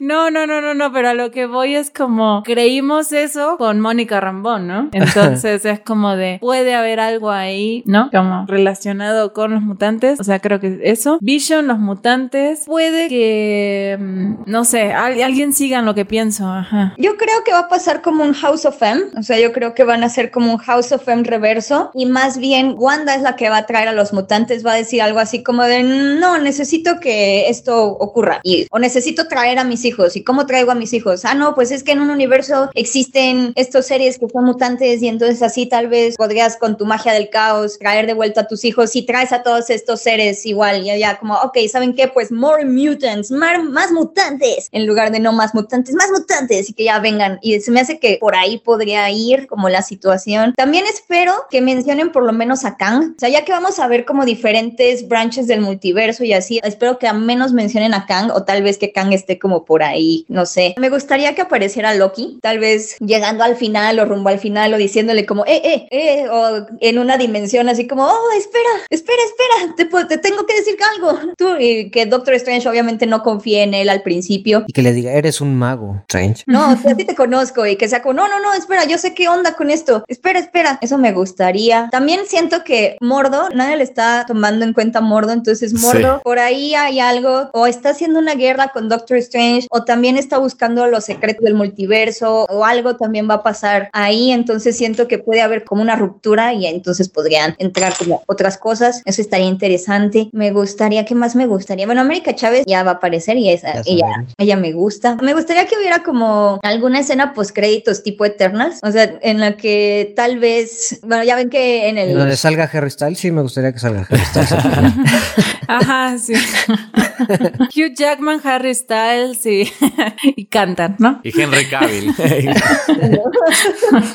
No, 0.00 0.30
no, 0.30 0.46
no, 0.46 0.60
no, 0.60 0.74
no, 0.74 0.92
pero 0.92 1.10
a 1.10 1.14
lo 1.14 1.30
que 1.30 1.46
voy 1.46 1.74
es 1.74 1.90
como 1.90 2.42
creímos 2.44 3.12
eso 3.12 3.56
con 3.58 3.80
Mónica 3.80 4.20
Rambón, 4.20 4.66
¿no? 4.66 4.88
Entonces 4.92 5.64
es 5.64 5.80
como 5.80 6.16
de 6.16 6.38
puede 6.40 6.74
haber 6.74 7.00
algo 7.00 7.30
ahí, 7.30 7.82
¿no? 7.86 8.10
Como 8.10 8.46
relacionado 8.46 9.32
con 9.32 9.52
los 9.52 9.62
mutantes. 9.62 10.18
O 10.20 10.24
sea, 10.24 10.40
creo 10.40 10.60
que 10.60 10.80
eso. 10.84 11.18
Vision, 11.20 11.66
los 11.66 11.78
mutantes. 11.78 12.64
Puede 12.66 13.08
que, 13.08 13.96
mm, 14.00 14.34
no 14.46 14.64
sé, 14.64 14.92
al- 14.92 15.20
alguien 15.22 15.52
siga 15.52 15.78
en 15.78 15.84
lo 15.84 15.94
que 15.94 16.04
pienso. 16.04 16.48
Ajá. 16.50 16.94
Yo 16.98 17.16
creo 17.16 17.44
que 17.44 17.52
va 17.52 17.60
a 17.60 17.68
pasar 17.68 18.02
como 18.02 18.24
un 18.24 18.32
House 18.34 18.64
of 18.66 18.80
M, 18.82 19.02
o 19.16 19.22
sea, 19.22 19.38
yo 19.38 19.52
creo 19.52 19.74
que 19.74 19.84
van 19.84 20.04
a 20.04 20.08
ser 20.08 20.30
como 20.30 20.52
un 20.52 20.58
House 20.58 20.92
of 20.92 21.06
M 21.08 21.22
reverso 21.24 21.90
y 21.94 22.06
más 22.06 22.38
bien 22.38 22.57
Wanda 22.64 23.14
es 23.14 23.22
la 23.22 23.36
que 23.36 23.48
va 23.48 23.58
a 23.58 23.66
traer 23.66 23.88
a 23.88 23.92
los 23.92 24.12
mutantes, 24.12 24.64
va 24.64 24.72
a 24.72 24.76
decir 24.76 25.02
algo 25.02 25.18
así 25.18 25.42
como 25.42 25.62
de, 25.64 25.82
no, 25.82 26.38
necesito 26.38 27.00
que 27.00 27.48
esto 27.48 27.84
ocurra 27.84 28.40
y, 28.42 28.66
o 28.70 28.78
necesito 28.78 29.28
traer 29.28 29.58
a 29.58 29.64
mis 29.64 29.84
hijos 29.84 30.16
y 30.16 30.24
cómo 30.24 30.46
traigo 30.46 30.70
a 30.72 30.74
mis 30.74 30.92
hijos. 30.92 31.24
Ah, 31.24 31.34
no, 31.34 31.54
pues 31.54 31.70
es 31.70 31.82
que 31.82 31.92
en 31.92 32.00
un 32.00 32.10
universo 32.10 32.70
existen 32.74 33.52
estos 33.56 33.86
seres 33.86 34.18
que 34.18 34.28
son 34.28 34.44
mutantes 34.44 35.02
y 35.02 35.08
entonces 35.08 35.42
así 35.42 35.66
tal 35.66 35.88
vez 35.88 36.16
podrías 36.16 36.56
con 36.56 36.76
tu 36.76 36.86
magia 36.86 37.12
del 37.12 37.30
caos 37.30 37.78
traer 37.78 38.06
de 38.06 38.14
vuelta 38.14 38.42
a 38.42 38.46
tus 38.48 38.64
hijos 38.64 38.94
y 38.96 39.02
traes 39.02 39.32
a 39.32 39.42
todos 39.42 39.70
estos 39.70 40.00
seres 40.00 40.44
igual 40.46 40.86
y 40.86 40.98
ya 40.98 41.18
como, 41.18 41.34
ok, 41.34 41.58
¿saben 41.70 41.94
qué? 41.94 42.08
Pues 42.08 42.32
more 42.32 42.64
mutants, 42.64 43.30
mar- 43.30 43.62
más 43.62 43.92
mutantes 43.92 44.68
en 44.72 44.86
lugar 44.86 45.10
de 45.12 45.20
no 45.20 45.32
más 45.32 45.54
mutantes, 45.54 45.94
más 45.94 46.10
mutantes 46.10 46.70
y 46.70 46.72
que 46.72 46.84
ya 46.84 46.98
vengan. 46.98 47.38
Y 47.42 47.60
se 47.60 47.70
me 47.70 47.80
hace 47.80 47.98
que 47.98 48.18
por 48.20 48.34
ahí 48.34 48.58
podría 48.58 49.10
ir 49.10 49.46
como 49.46 49.68
la 49.68 49.82
situación. 49.82 50.54
También 50.56 50.84
espero 50.86 51.32
que 51.50 51.60
mencionen 51.60 52.10
por 52.10 52.24
lo 52.24 52.32
menos 52.32 52.47
a 52.64 52.76
Kang. 52.76 53.14
O 53.16 53.18
sea, 53.18 53.28
ya 53.28 53.44
que 53.44 53.52
vamos 53.52 53.78
a 53.78 53.86
ver 53.88 54.04
como 54.04 54.24
diferentes 54.24 55.06
branches 55.06 55.46
del 55.46 55.60
multiverso 55.60 56.24
y 56.24 56.32
así, 56.32 56.60
espero 56.62 56.98
que 56.98 57.06
al 57.06 57.20
menos 57.20 57.52
mencionen 57.52 57.94
a 57.94 58.06
Kang 58.06 58.30
o 58.30 58.44
tal 58.44 58.62
vez 58.62 58.78
que 58.78 58.92
Kang 58.92 59.12
esté 59.12 59.38
como 59.38 59.64
por 59.64 59.82
ahí, 59.82 60.24
no 60.28 60.46
sé. 60.46 60.74
Me 60.78 60.88
gustaría 60.88 61.34
que 61.34 61.42
apareciera 61.42 61.94
Loki, 61.94 62.38
tal 62.42 62.58
vez 62.58 62.96
llegando 63.00 63.44
al 63.44 63.56
final 63.56 63.98
o 63.98 64.04
rumbo 64.04 64.28
al 64.28 64.38
final 64.38 64.74
o 64.74 64.78
diciéndole 64.78 65.26
como, 65.26 65.44
eh, 65.46 65.60
eh, 65.64 65.88
eh, 65.90 66.28
o 66.28 66.66
en 66.80 66.98
una 66.98 67.16
dimensión 67.16 67.68
así 67.68 67.86
como, 67.86 68.04
oh, 68.04 68.30
espera, 68.36 68.70
espera, 68.90 69.20
espera, 69.24 69.74
te, 69.76 70.16
te 70.16 70.18
tengo 70.18 70.46
que 70.46 70.54
decir 70.54 70.76
algo. 70.94 71.32
Tú, 71.36 71.56
y 71.58 71.90
que 71.90 72.06
Doctor 72.06 72.34
Strange 72.34 72.68
obviamente 72.68 73.06
no 73.06 73.22
confíe 73.22 73.62
en 73.62 73.74
él 73.74 73.88
al 73.88 74.02
principio. 74.02 74.64
Y 74.66 74.72
que 74.72 74.82
le 74.82 74.92
diga, 74.92 75.12
eres 75.12 75.40
un 75.40 75.54
mago, 75.54 76.02
Strange. 76.08 76.44
No, 76.46 76.64
a 76.64 76.94
ti 76.96 77.04
te 77.04 77.14
conozco 77.14 77.66
y 77.66 77.76
que 77.76 77.88
sea 77.88 78.02
como, 78.02 78.14
no, 78.14 78.28
no, 78.28 78.40
no, 78.40 78.54
espera, 78.54 78.84
yo 78.84 78.98
sé 78.98 79.14
qué 79.14 79.28
onda 79.28 79.54
con 79.54 79.70
esto. 79.70 80.04
Espera, 80.08 80.38
espera. 80.38 80.78
Eso 80.80 80.98
me 80.98 81.12
gustaría. 81.12 81.88
También 81.90 82.20
siento 82.38 82.62
que 82.64 82.96
Mordo, 83.00 83.48
nadie 83.54 83.76
le 83.76 83.82
está 83.84 84.24
tomando 84.26 84.64
en 84.64 84.72
cuenta 84.72 85.00
a 85.00 85.02
Mordo, 85.02 85.32
entonces 85.32 85.74
Mordo, 85.74 86.16
Sí. 86.16 86.20
por 86.22 86.38
ahí 86.38 86.74
hay 86.74 87.00
algo, 87.00 87.50
o 87.52 87.66
está 87.66 87.90
haciendo 87.90 88.20
una 88.20 88.34
guerra 88.34 88.68
con 88.68 88.88
Doctor 88.88 89.16
Strange, 89.18 89.66
o 89.70 89.84
también 89.84 90.16
está 90.16 90.38
buscando 90.38 90.86
los 90.86 91.04
secretos 91.04 91.44
del 91.44 91.54
multiverso, 91.54 92.44
o 92.48 92.64
algo 92.64 92.96
también 92.96 93.28
va 93.28 93.34
a 93.34 93.42
pasar 93.42 93.90
ahí, 93.92 94.30
entonces 94.30 94.76
siento 94.76 95.08
que 95.08 95.18
puede 95.18 95.40
haber 95.40 95.64
como 95.64 95.82
una 95.82 95.96
ruptura 95.96 96.54
y 96.54 96.66
entonces 96.66 97.08
podrían 97.08 97.56
entrar 97.58 97.92
como 97.98 98.22
otras 98.26 98.56
cosas. 98.56 99.02
Eso 99.04 99.20
estaría 99.20 99.46
interesante. 99.46 100.28
Me 100.32 100.52
gustaría, 100.52 101.04
¿qué 101.04 101.14
más 101.14 101.34
me 101.34 101.46
gustaría? 101.46 101.86
Bueno, 101.86 102.02
América 102.02 102.34
Chávez 102.34 102.64
ya 102.66 102.82
va 102.84 102.92
a 102.92 102.94
aparecer 102.94 103.36
y 103.36 103.48
esa, 103.50 103.82
ella, 103.84 104.06
ella 104.36 104.56
me 104.56 104.72
gusta. 104.72 105.16
Me 105.22 105.34
gustaría 105.34 105.66
que 105.66 105.76
hubiera 105.76 106.02
como 106.02 106.60
alguna 106.62 107.00
escena 107.00 107.34
post 107.34 107.50
créditos 107.54 108.02
tipo 108.02 108.24
Eternals, 108.24 108.78
o 108.82 108.92
sea, 108.92 109.18
en 109.22 109.40
la 109.40 109.56
que 109.56 110.12
tal 110.14 110.38
vez, 110.38 111.00
bueno, 111.02 111.24
ya 111.24 111.34
ven 111.36 111.50
que 111.50 111.88
en 111.88 111.98
el 111.98 112.27
Donde 112.28 112.36
salga 112.36 112.68
Harry 112.70 112.90
Styles, 112.90 113.18
sí 113.18 113.32
me 113.32 113.40
gustaría 113.40 113.72
que 113.72 113.78
salga 113.78 114.06
Harry 114.06 114.22
Styles. 114.22 114.52
Ajá, 115.66 116.18
sí. 116.18 116.34
Hugh 117.74 117.94
Jackman, 117.94 118.40
Harry 118.44 118.74
Styles 118.74 119.46
y, 119.46 119.70
y 120.36 120.44
cantan, 120.44 120.96
¿no? 120.98 121.20
Y 121.22 121.40
Henry 121.40 121.66
Cavill. 121.68 122.14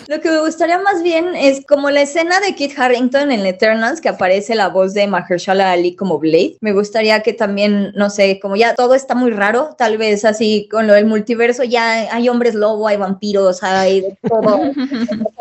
Lo 0.08 0.22
que 0.22 0.30
me 0.30 0.40
gustaría 0.42 0.78
más 0.80 1.02
bien 1.02 1.36
es 1.36 1.66
como 1.68 1.90
la 1.90 2.02
escena 2.02 2.40
de 2.40 2.54
Kit 2.54 2.78
Harrington 2.78 3.32
en 3.32 3.46
Eternals, 3.48 4.00
que 4.00 4.10
aparece 4.10 4.54
la 4.54 4.70
voz 4.70 4.94
de 4.94 5.08
Mahershala 5.08 5.72
Ali 5.72 5.96
como 5.96 6.20
Blade. 6.20 6.58
Me 6.62 6.72
gustaría 6.72 7.22
que 7.22 7.34
también, 7.34 7.94
no 7.96 8.12
sé, 8.12 8.40
como 8.40 8.56
ya 8.56 8.76
todo 8.76 8.94
está 8.94 9.16
muy 9.16 9.32
raro, 9.32 9.76
tal 9.78 9.98
vez 9.98 10.24
así 10.24 10.68
con 10.70 10.86
lo 10.86 10.94
del 10.94 11.06
multiverso, 11.06 11.64
ya 11.64 12.14
hay 12.14 12.30
hombres 12.30 12.54
lobo, 12.54 12.88
hay 12.88 12.98
vampiros, 12.98 13.64
hay 13.64 14.02
de 14.02 14.18
todo 14.28 14.62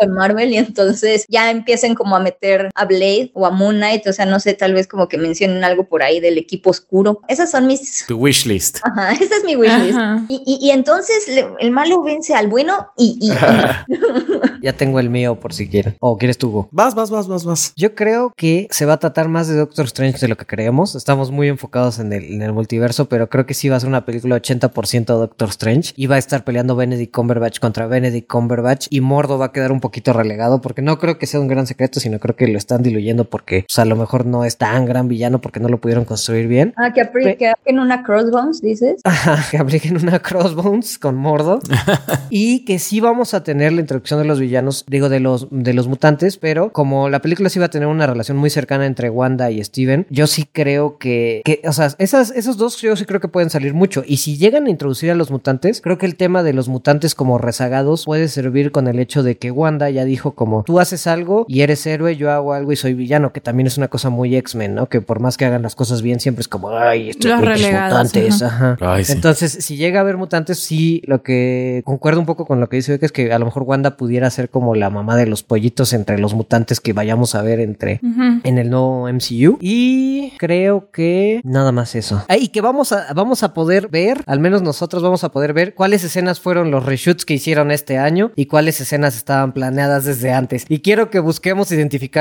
en 0.00 0.12
Marvel, 0.12 0.52
y 0.52 0.56
entonces 0.56 1.26
ya 1.28 1.50
empiecen 1.50 1.94
como 1.94 2.16
a 2.16 2.20
meter 2.20 2.61
a 2.74 2.84
Blade 2.84 3.30
o 3.34 3.46
a 3.46 3.50
Moon 3.50 3.76
Knight, 3.76 4.06
o 4.06 4.12
sea, 4.12 4.26
no 4.26 4.40
sé, 4.40 4.54
tal 4.54 4.74
vez 4.74 4.86
como 4.86 5.08
que 5.08 5.18
mencionen 5.18 5.64
algo 5.64 5.84
por 5.88 6.02
ahí 6.02 6.20
del 6.20 6.38
equipo 6.38 6.70
oscuro. 6.70 7.20
Esas 7.28 7.50
son 7.50 7.66
mis... 7.66 8.04
tu 8.06 8.16
wishlist. 8.16 8.78
Ajá, 8.82 9.12
esa 9.20 9.36
es 9.36 9.44
mi 9.44 9.56
wishlist. 9.56 9.98
Ajá. 9.98 10.24
Y, 10.28 10.42
y, 10.46 10.66
y 10.66 10.70
entonces 10.70 11.26
le- 11.28 11.46
el 11.60 11.70
malo 11.70 12.02
vence 12.02 12.34
al 12.34 12.48
bueno 12.48 12.88
y, 12.96 13.18
y- 13.20 13.32
y 13.32 13.34
ya 14.62 14.72
tengo 14.74 15.00
el 15.00 15.10
mío 15.10 15.38
por 15.40 15.52
si 15.52 15.68
quieren. 15.68 15.96
¿O 16.00 16.16
quieres 16.18 16.38
tú, 16.38 16.48
Hugo? 16.48 16.68
Vas, 16.72 16.94
vas, 16.94 17.10
vas, 17.10 17.26
vas, 17.28 17.44
vas. 17.44 17.72
Yo 17.76 17.94
creo 17.94 18.32
que 18.36 18.68
se 18.70 18.86
va 18.86 18.94
a 18.94 18.98
tratar 18.98 19.28
más 19.28 19.48
de 19.48 19.56
Doctor 19.56 19.86
Strange 19.86 20.18
de 20.20 20.28
lo 20.28 20.36
que 20.36 20.46
creemos. 20.46 20.94
Estamos 20.94 21.30
muy 21.30 21.48
enfocados 21.48 21.98
en 21.98 22.12
el, 22.12 22.24
en 22.24 22.42
el 22.42 22.52
multiverso, 22.52 23.08
pero 23.08 23.28
creo 23.28 23.46
que 23.46 23.54
sí 23.54 23.68
va 23.68 23.76
a 23.76 23.80
ser 23.80 23.88
una 23.88 24.04
película 24.04 24.36
80% 24.36 25.04
Doctor 25.06 25.48
Strange. 25.48 25.92
Y 25.96 26.06
va 26.06 26.16
a 26.16 26.18
estar 26.18 26.44
peleando 26.44 26.76
Benedict 26.76 27.12
Cumberbatch 27.14 27.58
contra 27.60 27.86
Benedict 27.86 28.28
Cumberbatch. 28.30 28.86
Y 28.90 29.00
Mordo 29.00 29.38
va 29.38 29.46
a 29.46 29.52
quedar 29.52 29.72
un 29.72 29.80
poquito 29.80 30.12
relegado 30.12 30.60
porque 30.60 30.82
no 30.82 30.98
creo 30.98 31.18
que 31.18 31.26
sea 31.26 31.40
un 31.40 31.48
gran 31.48 31.66
secreto, 31.66 32.00
sino 32.00 32.18
creo 32.18 32.36
que 32.36 32.46
lo 32.52 32.58
están 32.58 32.82
diluyendo 32.82 33.24
porque 33.24 33.64
pues, 33.68 33.78
a 33.78 33.84
lo 33.84 33.96
mejor 33.96 34.26
no 34.26 34.44
es 34.44 34.56
tan 34.56 34.84
gran 34.86 35.08
villano 35.08 35.40
porque 35.40 35.60
no 35.60 35.68
lo 35.68 35.80
pudieron 35.80 36.04
construir 36.04 36.46
bien. 36.46 36.74
Ah, 36.76 36.92
que 36.92 37.00
apri- 37.02 37.36
que 37.36 37.52
en 37.64 37.78
una 37.78 38.02
crossbones, 38.02 38.60
dices. 38.60 39.00
Ajá, 39.04 39.44
que 39.50 39.58
apliquen 39.58 39.96
una 39.96 40.18
Crossbones 40.20 40.98
con 40.98 41.16
Mordo. 41.16 41.60
y 42.30 42.64
que 42.64 42.78
sí 42.78 43.00
vamos 43.00 43.34
a 43.34 43.42
tener 43.42 43.72
la 43.72 43.80
introducción 43.80 44.20
de 44.20 44.26
los 44.26 44.40
villanos, 44.40 44.84
digo, 44.88 45.08
de 45.08 45.20
los, 45.20 45.48
de 45.50 45.72
los 45.74 45.88
mutantes, 45.88 46.36
pero 46.36 46.72
como 46.72 47.08
la 47.08 47.20
película 47.20 47.48
sí 47.48 47.58
va 47.58 47.66
a 47.66 47.70
tener 47.70 47.88
una 47.88 48.06
relación 48.06 48.36
muy 48.36 48.50
cercana 48.50 48.86
entre 48.86 49.10
Wanda 49.10 49.50
y 49.50 49.62
Steven, 49.62 50.06
yo 50.10 50.26
sí 50.26 50.46
creo 50.50 50.98
que, 50.98 51.42
que 51.44 51.60
o 51.66 51.72
sea, 51.72 51.88
esas, 51.98 52.30
esos 52.30 52.56
dos 52.56 52.80
yo 52.80 52.96
sí 52.96 53.04
creo 53.04 53.20
que 53.20 53.28
pueden 53.28 53.50
salir 53.50 53.74
mucho. 53.74 54.02
Y 54.06 54.18
si 54.18 54.36
llegan 54.36 54.66
a 54.66 54.70
introducir 54.70 55.10
a 55.10 55.14
los 55.14 55.30
mutantes, 55.30 55.80
creo 55.80 55.98
que 55.98 56.06
el 56.06 56.16
tema 56.16 56.42
de 56.42 56.52
los 56.52 56.68
mutantes 56.68 57.14
como 57.14 57.38
rezagados 57.38 58.04
puede 58.04 58.28
servir 58.28 58.72
con 58.72 58.88
el 58.88 58.98
hecho 58.98 59.22
de 59.22 59.36
que 59.38 59.50
Wanda 59.50 59.90
ya 59.90 60.04
dijo 60.04 60.32
como 60.32 60.62
tú 60.64 60.80
haces 60.80 61.06
algo 61.06 61.44
y 61.48 61.60
eres 61.62 61.86
héroe, 61.86 62.16
yo 62.16 62.30
hago 62.36 62.52
algo 62.52 62.72
y 62.72 62.76
soy 62.76 62.94
villano, 62.94 63.32
que 63.32 63.40
también 63.40 63.66
es 63.66 63.78
una 63.78 63.88
cosa 63.88 64.10
muy 64.10 64.34
X-Men, 64.36 64.74
¿no? 64.74 64.88
Que 64.88 65.00
por 65.00 65.20
más 65.20 65.36
que 65.36 65.44
hagan 65.44 65.62
las 65.62 65.74
cosas 65.74 66.02
bien, 66.02 66.20
siempre 66.20 66.40
es 66.42 66.48
como, 66.48 66.70
ay, 66.70 67.10
estos 67.10 67.30
Los 67.30 67.40
mutantes, 67.40 68.42
ajá. 68.42 68.76
ajá. 68.80 68.94
Ay, 68.94 69.04
sí. 69.04 69.12
Entonces, 69.12 69.52
si 69.52 69.76
llega 69.76 70.00
a 70.00 70.02
haber 70.02 70.16
mutantes, 70.16 70.58
sí, 70.58 71.02
lo 71.06 71.22
que 71.22 71.82
concuerdo 71.84 72.20
un 72.20 72.26
poco 72.26 72.46
con 72.46 72.60
lo 72.60 72.68
que 72.68 72.76
dice 72.76 72.92
Beca 72.92 73.06
es 73.06 73.12
que 73.12 73.32
a 73.32 73.38
lo 73.38 73.44
mejor 73.44 73.62
Wanda 73.64 73.96
pudiera 73.96 74.30
ser 74.30 74.50
como 74.50 74.74
la 74.74 74.90
mamá 74.90 75.16
de 75.16 75.26
los 75.26 75.42
pollitos 75.42 75.92
entre 75.92 76.18
los 76.18 76.34
mutantes 76.34 76.80
que 76.80 76.92
vayamos 76.92 77.34
a 77.34 77.42
ver 77.42 77.60
entre 77.60 78.00
en 78.44 78.58
el 78.58 78.70
nuevo 78.70 79.08
MCU. 79.08 79.58
Y 79.60 80.32
creo 80.38 80.90
que 80.90 81.40
nada 81.44 81.72
más 81.72 81.94
eso. 81.94 82.24
Ah, 82.28 82.36
y 82.36 82.48
que 82.48 82.60
vamos 82.60 82.92
a, 82.92 83.12
vamos 83.14 83.42
a 83.42 83.54
poder 83.54 83.88
ver, 83.88 84.22
al 84.26 84.40
menos 84.40 84.62
nosotros 84.62 85.02
vamos 85.02 85.24
a 85.24 85.30
poder 85.30 85.52
ver 85.52 85.74
cuáles 85.74 86.04
escenas 86.04 86.40
fueron 86.40 86.70
los 86.70 86.84
reshoots 86.84 87.24
que 87.24 87.34
hicieron 87.34 87.70
este 87.70 87.98
año 87.98 88.32
y 88.36 88.46
cuáles 88.46 88.80
escenas 88.80 89.16
estaban 89.16 89.52
planeadas 89.52 90.04
desde 90.04 90.32
antes. 90.32 90.64
Y 90.68 90.80
quiero 90.80 91.10
que 91.10 91.18
busquemos 91.18 91.70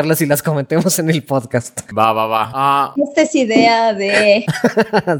y 0.01 0.25
las 0.25 0.41
comentemos 0.41 0.97
en 0.99 1.09
el 1.09 1.23
podcast. 1.23 1.81
Va, 1.97 2.11
va, 2.11 2.25
va. 2.25 2.51
Ah, 2.53 2.93
Esta 2.97 3.21
es 3.21 3.35
idea 3.35 3.93
de... 3.93 4.45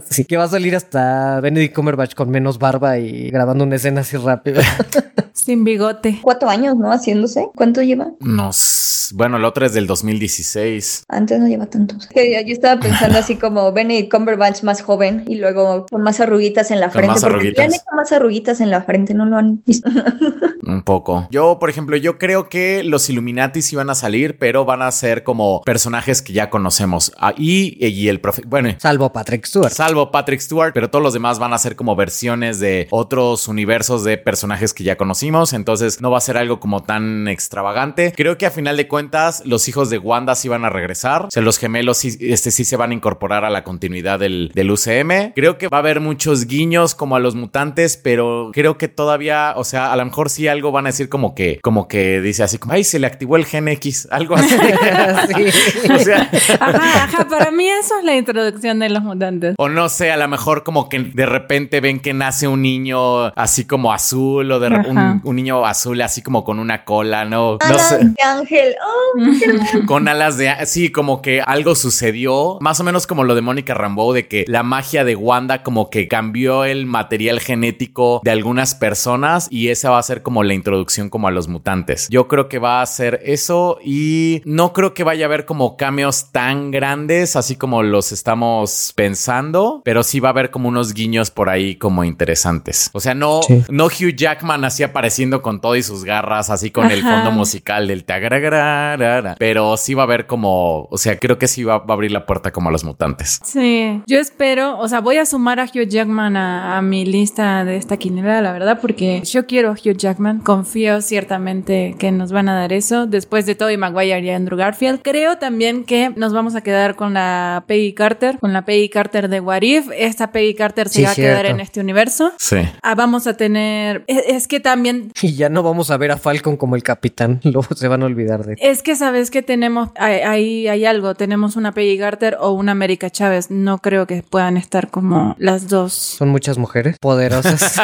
sí, 0.10 0.26
que 0.26 0.38
va 0.38 0.46
a 0.46 0.48
salir 0.48 0.76
hasta 0.76 1.40
Benedict 1.40 1.76
Cumberbatch 1.76 2.16
con 2.16 2.30
menos 2.30 2.58
barba 2.58 2.98
y 2.98 3.30
grabando 3.30 3.64
una 3.64 3.76
escena 3.76 4.02
así 4.02 4.18
rápida. 4.18 4.62
Sin 5.34 5.64
bigote. 5.64 6.20
Cuatro 6.22 6.50
años, 6.50 6.76
¿no? 6.76 6.92
Haciéndose. 6.92 7.50
¿Cuánto 7.56 7.82
lleva? 7.82 8.12
no. 8.20 8.50
s- 8.50 9.14
Bueno, 9.14 9.38
el 9.38 9.44
otro 9.46 9.66
es 9.66 9.74
del 9.74 9.88
2016. 9.88 11.04
Antes 11.10 11.40
no 11.40 11.48
lleva 11.48 11.66
tantos. 11.66 12.08
Que 12.08 12.32
Yo 12.46 12.54
estaba 12.54 12.80
pensando 12.80 13.18
así 13.20 13.36
como 13.36 13.72
Benedict 13.74 14.12
Cumberbatch 14.12 14.64
más 14.64 14.82
joven 14.82 15.26
y 15.28 15.36
luego 15.36 15.86
con 15.92 16.02
más 16.02 16.20
arruguitas 16.20 16.72
en 16.72 16.80
la 16.80 16.88
Con 16.88 16.94
frente. 16.94 17.08
más 17.10 17.22
porque 17.22 17.36
arruguitas. 17.36 17.58
Le 17.58 17.64
han 17.66 17.74
hecho 17.74 17.86
más 17.96 18.12
arruguitas 18.12 18.62
en 18.62 18.70
la 18.72 18.82
frente, 18.84 19.14
¿no 19.14 19.26
lo 19.26 19.38
han 19.38 19.62
visto? 19.66 19.90
Un 20.64 20.84
poco. 20.84 21.28
Yo, 21.32 21.58
por 21.60 21.70
ejemplo, 21.70 21.98
yo 21.98 22.18
creo 22.18 22.48
que 22.48 22.84
los 22.84 23.10
Illuminati 23.10 23.62
sí 23.62 23.76
van 23.76 23.90
a 23.90 23.96
salir, 23.96 24.38
pero 24.38 24.64
van 24.64 24.82
a 24.82 24.92
ser 24.92 25.24
como 25.24 25.62
personajes 25.64 26.22
que 26.22 26.34
ya 26.34 26.50
conocemos. 26.50 27.12
Ah, 27.18 27.34
y, 27.36 27.84
y 27.86 28.08
el 28.10 28.22
profe. 28.22 28.44
Bueno, 28.46 28.70
Salvo 28.78 29.12
Patrick 29.12 29.46
Stewart. 29.46 29.72
Salvo 29.74 30.12
Patrick 30.12 30.40
Stewart, 30.40 30.72
pero 30.74 30.90
todos 30.90 31.04
los 31.04 31.14
demás 31.14 31.40
van 31.40 31.54
a 31.54 31.58
ser 31.58 31.76
como 31.76 31.96
versiones 31.96 32.60
de 32.60 32.88
otros 32.92 33.48
universos 33.48 34.04
de 34.04 34.18
personajes 34.18 34.74
que 34.74 34.84
ya 34.84 34.98
conocimos. 35.22 35.54
Entonces 35.54 36.02
no 36.02 36.12
va 36.12 36.18
a 36.18 36.22
ser 36.22 36.38
algo 36.38 36.60
como 36.60 36.84
tan 36.84 37.28
extravagante. 37.28 38.14
Creo 38.16 38.38
que 38.38 38.46
a 38.46 38.52
final 38.52 38.78
de 38.78 38.88
cuentas 38.88 39.44
los 39.46 39.68
hijos 39.68 39.90
de 39.90 39.98
Wanda 39.98 40.36
sí 40.36 40.48
van 40.48 40.66
a 40.66 40.70
regresar. 40.70 41.26
O 41.26 41.32
sea, 41.32 41.44
los 41.44 41.58
gemelos 41.58 41.98
sí, 41.98 42.18
este, 42.22 42.52
sí 42.52 42.66
se 42.66 42.76
van 42.76 42.92
a 42.92 42.94
incorporar 42.94 43.46
a 43.46 43.50
la 43.50 43.64
continuidad 43.64 44.20
del, 44.20 44.52
del 44.54 44.72
UCM. 44.72 45.34
Creo 45.36 45.58
que 45.58 45.68
va 45.68 45.78
a 45.78 45.80
haber 45.80 46.00
muchos 46.00 46.46
guiños 46.48 46.96
como 46.96 47.16
a 47.16 47.20
los 47.20 47.36
mutantes, 47.36 47.98
pero 47.98 48.52
creo 48.54 48.78
que 48.78 48.88
todavía, 48.88 49.54
o 49.56 49.64
sea, 49.64 49.92
a 49.92 49.96
lo 49.96 50.06
mejor 50.06 50.30
sí 50.30 50.48
algo 50.48 50.72
van 50.72 50.86
a 50.86 50.90
decir 50.90 51.10
como 51.10 51.36
que, 51.36 51.60
como 51.62 51.88
que 51.88 52.22
dice 52.22 52.44
así 52.44 52.58
como, 52.58 52.74
ay, 52.74 52.84
se 52.84 53.00
le 53.00 53.08
activó 53.08 53.36
el 53.36 53.46
gen 53.46 53.68
X, 53.68 54.08
algo 54.12 54.36
así. 54.36 54.56
o 55.94 56.00
sea, 56.00 56.30
ajá, 56.60 57.04
ajá, 57.04 57.28
para 57.28 57.52
mí 57.52 57.68
eso 57.70 57.98
es 58.00 58.06
la 58.06 58.16
introducción 58.16 58.80
de 58.80 58.90
los 58.90 59.04
mutantes. 59.04 59.56
O 59.58 59.70
no 59.70 59.90
sé, 59.90 60.12
a 60.12 60.18
lo 60.18 60.28
mejor 60.28 60.64
como 60.64 60.90
que 60.90 61.00
de 61.00 61.26
repente 61.26 61.82
ven 61.82 62.00
que 62.00 62.14
nace 62.14 62.48
un 62.48 62.62
niño 62.62 63.26
así 63.36 63.66
como 63.66 63.94
azul 63.94 64.52
o 64.52 64.60
de 64.60 64.72
un, 64.72 65.11
un, 65.24 65.36
niño 65.36 65.66
azul 65.66 66.02
así 66.02 66.22
como 66.22 66.44
con 66.44 66.60
una 66.60 66.86
cola, 66.86 67.26
¿no? 67.26 67.58
No 67.68 67.80
sé. 67.80 68.00
de 68.00 68.24
ángel. 68.24 68.76
Oh, 68.86 69.86
con 69.86 70.08
alas 70.08 70.38
de 70.38 70.52
sí, 70.66 70.92
como 70.92 71.22
que 71.22 71.42
algo 71.42 71.76
sucedió, 71.76 72.58
más 72.62 72.80
o 72.80 72.84
menos 72.84 73.08
como 73.08 73.24
lo 73.24 73.36
de 73.36 73.42
Mónica 73.42 73.74
Rambeau 73.74 74.14
de 74.14 74.28
que 74.28 74.46
la 74.48 74.64
magia 74.64 75.04
de 75.04 75.16
Wanda 75.16 75.64
como 75.64 75.90
que 75.90 76.08
cambió 76.08 76.66
el 76.66 76.86
material 76.86 77.40
genético 77.40 78.22
de 78.24 78.32
algunas 78.32 78.76
personas 78.76 79.48
y 79.50 79.70
esa 79.70 79.90
va 79.90 80.00
a 80.00 80.04
ser 80.04 80.22
como 80.22 80.44
la 80.44 80.54
introducción 80.54 81.10
como 81.10 81.28
a 81.28 81.32
los 81.32 81.48
mutantes. 81.48 82.08
Yo 82.10 82.28
creo 82.28 82.50
que 82.50 82.60
va 82.60 82.82
a 82.82 82.86
ser 82.86 83.22
eso 83.24 83.80
y 83.84 84.42
no 84.46 84.74
creo 84.74 84.94
que 84.94 85.04
vaya 85.04 85.26
a 85.26 85.28
haber 85.28 85.46
como 85.46 85.78
cambios 85.78 86.32
tan 86.32 86.72
grandes 86.72 87.36
así 87.36 87.56
como 87.56 87.84
los 87.84 88.12
estamos 88.12 88.94
pensando, 88.96 89.82
pero 89.84 90.04
sí 90.04 90.20
va 90.20 90.30
a 90.30 90.32
haber 90.32 90.52
como 90.52 90.70
unos 90.70 90.94
guiños 90.94 91.32
por 91.32 91.50
ahí 91.50 91.76
como 91.76 92.04
interesantes. 92.04 92.90
O 92.94 93.00
sea, 93.00 93.14
no, 93.14 93.42
sí. 93.44 93.64
no 93.70 93.86
Hugh 93.86 94.16
Jackman 94.16 94.64
así 94.66 94.84
apareciendo 95.02 95.42
con 95.42 95.62
todo 95.62 95.76
y 95.76 95.82
sus 95.82 96.04
garras, 96.04 96.52
así 96.52 96.70
con 96.70 96.86
Ajá. 96.86 96.94
el 96.94 97.02
fondo 97.02 97.32
musical 97.32 97.88
del 97.88 98.04
tagaragara, 98.04 99.36
pero 99.40 99.76
sí 99.76 99.96
va 99.96 100.04
a 100.04 100.06
haber 100.06 100.28
como, 100.28 100.88
o 100.92 100.98
sea, 101.00 101.18
creo 101.18 101.40
que 101.40 101.48
sí 101.48 101.64
va, 101.64 101.80
va, 101.80 101.86
a 101.90 101.94
abrir 101.94 102.12
la 102.12 102.28
puerta 102.28 102.52
como 102.52 102.70
a 102.70 102.72
los 102.72 102.84
mutantes. 102.84 103.40
Sí, 103.44 104.00
yo 104.06 104.20
espero, 104.20 104.78
o 104.78 104.88
sea, 104.88 105.00
voy 105.00 105.18
a 105.18 105.26
sumar 105.26 105.60
a 105.60 105.64
Hugh 105.64 105.88
Jackman 105.88 106.38
a, 106.38 106.78
a 106.78 106.84
mi 106.84 107.04
lista 107.04 107.66
de 107.66 107.78
esta 107.78 107.98
quinela, 107.98 108.44
la 108.44 108.52
verdad, 108.52 108.78
porque 108.80 109.24
yo 109.24 109.48
quiero 109.48 109.70
a 109.70 109.72
Hugh 109.72 109.98
Jackman, 109.98 110.42
confío 110.42 111.02
ciertamente 111.02 111.96
que 111.98 112.12
nos 112.12 112.32
van 112.32 112.48
a 112.48 112.54
dar 112.54 112.72
eso 112.72 113.08
después 113.08 113.48
de 113.48 113.56
Tobey 113.56 113.78
Maguire 113.78 114.20
y 114.20 114.30
Andrew 114.30 114.56
Garfield. 114.56 115.02
Creo 115.02 115.40
también 115.40 115.84
que 115.84 116.12
nos 116.16 116.32
vamos 116.32 116.54
a 116.54 116.62
quedar 116.62 116.96
con 116.96 117.16
la 117.16 117.64
Peggy 117.66 117.94
Carter, 117.94 118.38
con 118.38 118.54
la 118.54 118.66
Peggy 118.66 118.90
Carter 118.90 119.30
de 119.30 119.40
What 119.40 119.64
If. 119.64 119.88
Esta 119.98 120.32
Peggy 120.32 120.54
Carter 120.54 120.90
se 120.90 121.00
sí, 121.00 121.04
va 121.06 121.12
a 121.12 121.16
quedar 121.16 121.48
en 121.48 121.60
este 121.60 121.80
universo. 121.80 122.34
Sí. 122.38 122.58
Ah, 122.84 122.94
vamos 122.94 123.26
a 123.26 123.36
tener, 123.36 124.04
es, 124.06 124.24
es, 124.28 124.48
que 124.48 124.60
también... 124.60 124.91
Y 125.22 125.36
ya 125.36 125.50
no 125.50 125.62
vamos 125.64 125.92
a 125.92 125.98
ver 125.98 126.12
a 126.12 126.18
Falcon 126.18 126.58
como 126.58 126.76
el 126.76 126.84
capitán, 126.84 127.40
luego 127.44 127.76
se 127.76 127.88
van 127.88 128.04
a 128.04 128.06
olvidar 128.06 128.46
de. 128.46 128.56
Es 128.60 128.82
que 128.84 128.96
sabes 128.96 129.32
que 129.32 129.42
tenemos, 129.42 129.90
ahí 129.96 130.68
hay, 130.68 130.86
algo, 130.86 131.16
tenemos 131.16 131.56
una 131.56 131.74
Peggy 131.74 131.98
Carter 131.98 132.38
o 132.40 132.52
una 132.52 132.72
América 132.72 133.10
Chávez. 133.10 133.52
No 133.52 133.80
creo 133.80 134.08
que 134.08 134.24
puedan 134.24 134.58
estar 134.58 134.90
como 134.90 135.36
las 135.38 135.68
dos. 135.68 135.94
Son 135.94 136.30
muchas 136.30 136.58
mujeres 136.58 136.98
poderosas. 137.00 137.82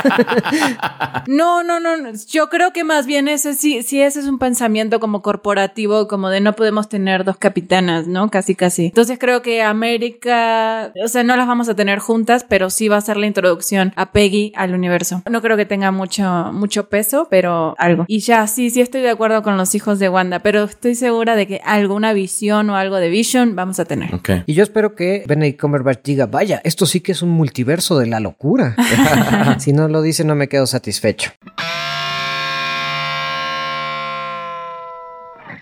no, 1.28 1.64
no, 1.64 1.80
no, 1.80 1.96
yo 2.30 2.50
creo 2.50 2.74
que 2.74 2.84
más 2.84 3.06
bien 3.06 3.28
ese 3.28 3.54
sí, 3.54 3.84
sí 3.84 4.02
ese 4.02 4.20
es 4.20 4.26
un 4.26 4.40
pensamiento 4.40 5.00
como 5.00 5.22
corporativo, 5.22 6.08
como 6.08 6.30
de 6.30 6.42
no 6.42 6.54
podemos 6.54 6.90
tener 6.90 7.24
dos 7.24 7.38
capitanas, 7.38 8.08
¿no? 8.08 8.30
Casi, 8.30 8.56
casi. 8.56 8.86
Entonces 8.88 9.18
creo 9.20 9.42
que 9.42 9.62
América, 9.62 10.92
o 11.04 11.08
sea, 11.08 11.24
no 11.24 11.36
las 11.36 11.48
vamos 11.48 11.70
a 11.70 11.76
tener 11.76 12.00
juntas, 12.00 12.46
pero 12.48 12.70
sí 12.70 12.88
va 12.88 12.98
a 12.98 13.02
ser 13.02 13.18
la 13.18 13.28
introducción 13.28 13.94
a 13.96 14.12
Peggy 14.12 14.52
al 14.56 14.74
universo. 14.74 15.22
No 15.30 15.42
creo 15.42 15.58
que 15.58 15.66
tenga 15.66 15.92
mucho, 15.92 16.24
mucho 16.54 16.90
peso, 16.90 16.97
pero 17.30 17.76
algo. 17.78 18.06
Y 18.08 18.20
ya, 18.20 18.48
sí, 18.48 18.70
sí 18.70 18.82
estoy 18.82 19.02
de 19.02 19.10
acuerdo 19.10 19.44
con 19.44 19.58
los 19.58 19.74
hijos 19.76 20.00
de 20.00 20.10
Wanda, 20.10 20.40
pero 20.40 20.64
estoy 20.64 20.96
segura 20.96 21.36
de 21.36 21.48
que 21.48 21.62
alguna 21.66 22.14
visión 22.14 22.70
o 22.70 22.76
algo 22.76 22.98
de 22.98 23.10
Vision 23.10 23.56
vamos 23.56 23.80
a 23.80 23.86
tener. 23.86 24.14
Okay. 24.14 24.44
Y 24.46 24.54
yo 24.54 24.64
espero 24.64 24.96
que 24.96 25.24
Benedict 25.28 25.60
Cumberbatch 25.60 26.04
diga, 26.04 26.26
vaya, 26.26 26.62
esto 26.64 26.86
sí 26.86 27.02
que 27.02 27.12
es 27.12 27.22
un 27.22 27.30
multiverso 27.30 27.98
de 27.98 28.08
la 28.08 28.20
locura. 28.20 28.76
si 29.60 29.74
no 29.74 29.88
lo 29.88 30.02
dice, 30.02 30.24
no 30.24 30.36
me 30.36 30.48
quedo 30.48 30.68
satisfecho. 30.68 31.32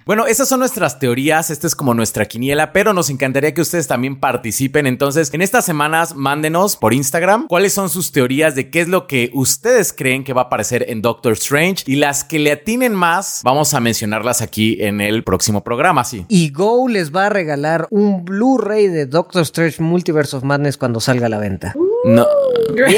Bueno, 0.06 0.28
esas 0.28 0.48
son 0.48 0.60
nuestras 0.60 1.00
teorías, 1.00 1.50
esta 1.50 1.66
es 1.66 1.76
como 1.76 1.96
nuestra 1.96 2.28
quiniela, 2.28 2.72
pero 2.72 2.94
nos 2.94 3.10
encantaría 3.10 3.56
que 3.56 3.62
ustedes 3.62 3.88
también 3.88 4.20
participen. 4.20 4.86
Entonces, 4.86 5.34
en 5.34 5.42
estas 5.42 5.66
semanas, 5.66 6.14
mándenos 6.14 6.76
por 6.76 6.94
Instagram 6.94 7.48
cuáles 7.48 7.74
son 7.74 7.90
sus 7.90 8.12
teorías 8.12 8.54
de 8.54 8.70
qué 8.70 8.82
es 8.82 8.88
lo 8.88 9.08
que 9.08 9.32
ustedes 9.34 9.94
creen 9.94 10.24
que 10.24 10.34
va 10.34 10.42
a 10.42 10.44
aparecer 10.44 10.86
en 10.90 11.02
Doctor 11.02 11.34
Strange 11.34 11.86
y 11.88 11.96
las 11.96 12.24
que 12.24 12.38
le 12.38 12.52
atinen 12.52 12.94
más, 12.94 13.42
vamos 13.44 13.74
a 13.74 13.80
mencionarlas 13.80 14.44
aquí 14.44 14.78
en 14.80 15.02
el 15.02 15.24
próximo 15.24 15.64
programa, 15.64 16.04
sí. 16.04 16.24
Y 16.30 16.52
Go 16.52 16.88
les 16.88 17.12
va 17.12 17.26
a 17.26 17.30
regalar 17.30 17.88
un 17.90 18.26
Blu-ray 18.26 18.90
de 18.90 19.08
Doctor 19.08 19.42
Strange 19.42 19.82
Multiverse 19.82 20.38
of 20.38 20.44
Madness 20.44 20.78
cuando 20.78 21.00
salga 21.00 21.26
a 21.26 21.30
la 21.30 21.40
venta. 21.40 21.74
No. 22.06 22.28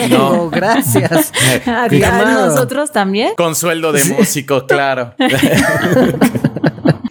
No. 0.10 0.50
gracias. 0.50 1.32
¿A 1.66 1.88
nosotros 1.88 2.92
también? 2.92 3.32
Con 3.38 3.56
sueldo 3.56 3.94
de 3.94 4.04
músico, 4.04 4.68
claro. 4.68 5.14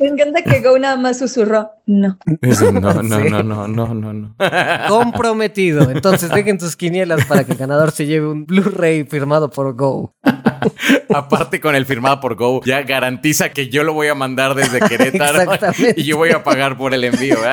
Me 0.06 0.12
encanta 0.12 0.42
que 0.42 0.60
Go 0.60 0.78
nada 0.78 0.96
más 0.96 1.18
susurró. 1.18 1.72
No. 1.84 2.16
No, 2.26 2.80
no, 2.80 2.92
sí. 3.02 3.08
no, 3.28 3.42
no, 3.42 3.66
no, 3.66 3.94
no, 3.94 4.12
no. 4.12 4.36
Comprometido. 4.88 5.90
Entonces 5.90 6.30
dejen 6.30 6.58
tus 6.58 6.76
quinielas 6.76 7.24
para 7.26 7.42
que 7.42 7.52
el 7.52 7.58
ganador 7.58 7.90
se 7.90 8.06
lleve 8.06 8.28
un 8.28 8.46
Blu-ray 8.46 9.02
firmado 9.04 9.50
por 9.50 9.74
Go. 9.74 10.14
Aparte 11.14 11.60
con 11.60 11.74
el 11.74 11.86
firmado 11.86 12.20
por 12.20 12.34
Go, 12.34 12.60
ya 12.64 12.82
garantiza 12.82 13.50
que 13.50 13.68
yo 13.68 13.84
lo 13.84 13.92
voy 13.92 14.08
a 14.08 14.14
mandar 14.14 14.54
desde 14.54 14.80
Querétaro 14.80 15.52
y 15.96 16.04
yo 16.04 16.16
voy 16.16 16.30
a 16.30 16.42
pagar 16.42 16.76
por 16.76 16.94
el 16.94 17.04
envío. 17.04 17.36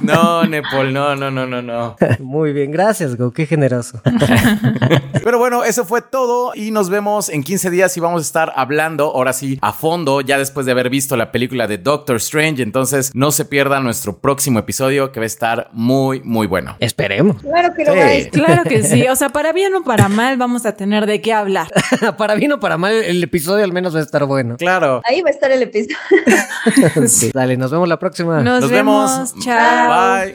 No, 0.00 0.44
Nepal, 0.44 0.92
no, 0.92 1.14
no, 1.14 1.30
no, 1.30 1.46
no, 1.46 1.62
no. 1.62 1.96
Muy 2.18 2.52
bien, 2.52 2.70
gracias, 2.72 3.16
Go, 3.16 3.32
qué 3.32 3.46
generoso. 3.46 4.00
Pero 5.22 5.38
bueno, 5.38 5.64
eso 5.64 5.84
fue 5.84 6.02
todo 6.02 6.52
y 6.54 6.70
nos 6.70 6.90
vemos 6.90 7.28
en 7.28 7.42
15 7.42 7.70
días 7.70 7.96
y 7.96 8.00
vamos 8.00 8.22
a 8.22 8.24
estar 8.24 8.52
hablando, 8.56 9.12
ahora 9.14 9.32
sí, 9.32 9.58
a 9.62 9.72
fondo, 9.72 10.20
ya 10.20 10.38
después 10.38 10.66
de 10.66 10.72
haber 10.72 10.90
visto 10.90 11.16
la 11.16 11.30
película 11.30 11.66
de 11.68 11.78
Doctor 11.78 12.16
Strange. 12.16 12.62
Entonces, 12.62 13.12
no 13.14 13.30
se 13.30 13.44
pierda 13.44 13.80
nuestro 13.80 14.18
próximo 14.18 14.58
episodio 14.58 15.12
que 15.12 15.20
va 15.20 15.24
a 15.24 15.26
estar 15.26 15.68
muy, 15.72 16.20
muy 16.22 16.46
bueno. 16.46 16.76
Esperemos. 16.80 17.40
Claro 17.40 17.74
que 17.74 17.84
lo 17.84 17.92
Sí. 17.92 18.30
Claro 18.30 18.64
que 18.64 18.82
sí. 18.82 19.06
O 19.08 19.16
sea, 19.16 19.28
para 19.28 19.52
bien 19.52 19.74
o 19.74 19.84
para 19.84 20.08
mal, 20.08 20.36
vamos 20.36 20.66
a 20.66 20.72
tener 20.72 21.06
de 21.06 21.20
qué 21.20 21.32
hablar. 21.32 21.68
para 22.18 22.34
bien 22.34 22.41
o 22.50 22.58
para 22.58 22.76
mal, 22.78 22.94
el 22.94 23.22
episodio 23.22 23.62
al 23.64 23.72
menos 23.72 23.94
va 23.94 24.00
a 24.00 24.02
estar 24.02 24.24
bueno. 24.24 24.56
Claro. 24.56 25.02
Ahí 25.04 25.20
va 25.20 25.28
a 25.28 25.32
estar 25.32 25.50
el 25.52 25.62
episodio. 25.62 25.96
Sí. 27.06 27.30
Dale, 27.32 27.56
nos 27.56 27.70
vemos 27.70 27.88
la 27.88 27.98
próxima. 27.98 28.42
Nos, 28.42 28.62
Nos 28.62 28.70
vemos. 28.70 29.34
Chao. 29.42 30.18
Bye. 30.20 30.30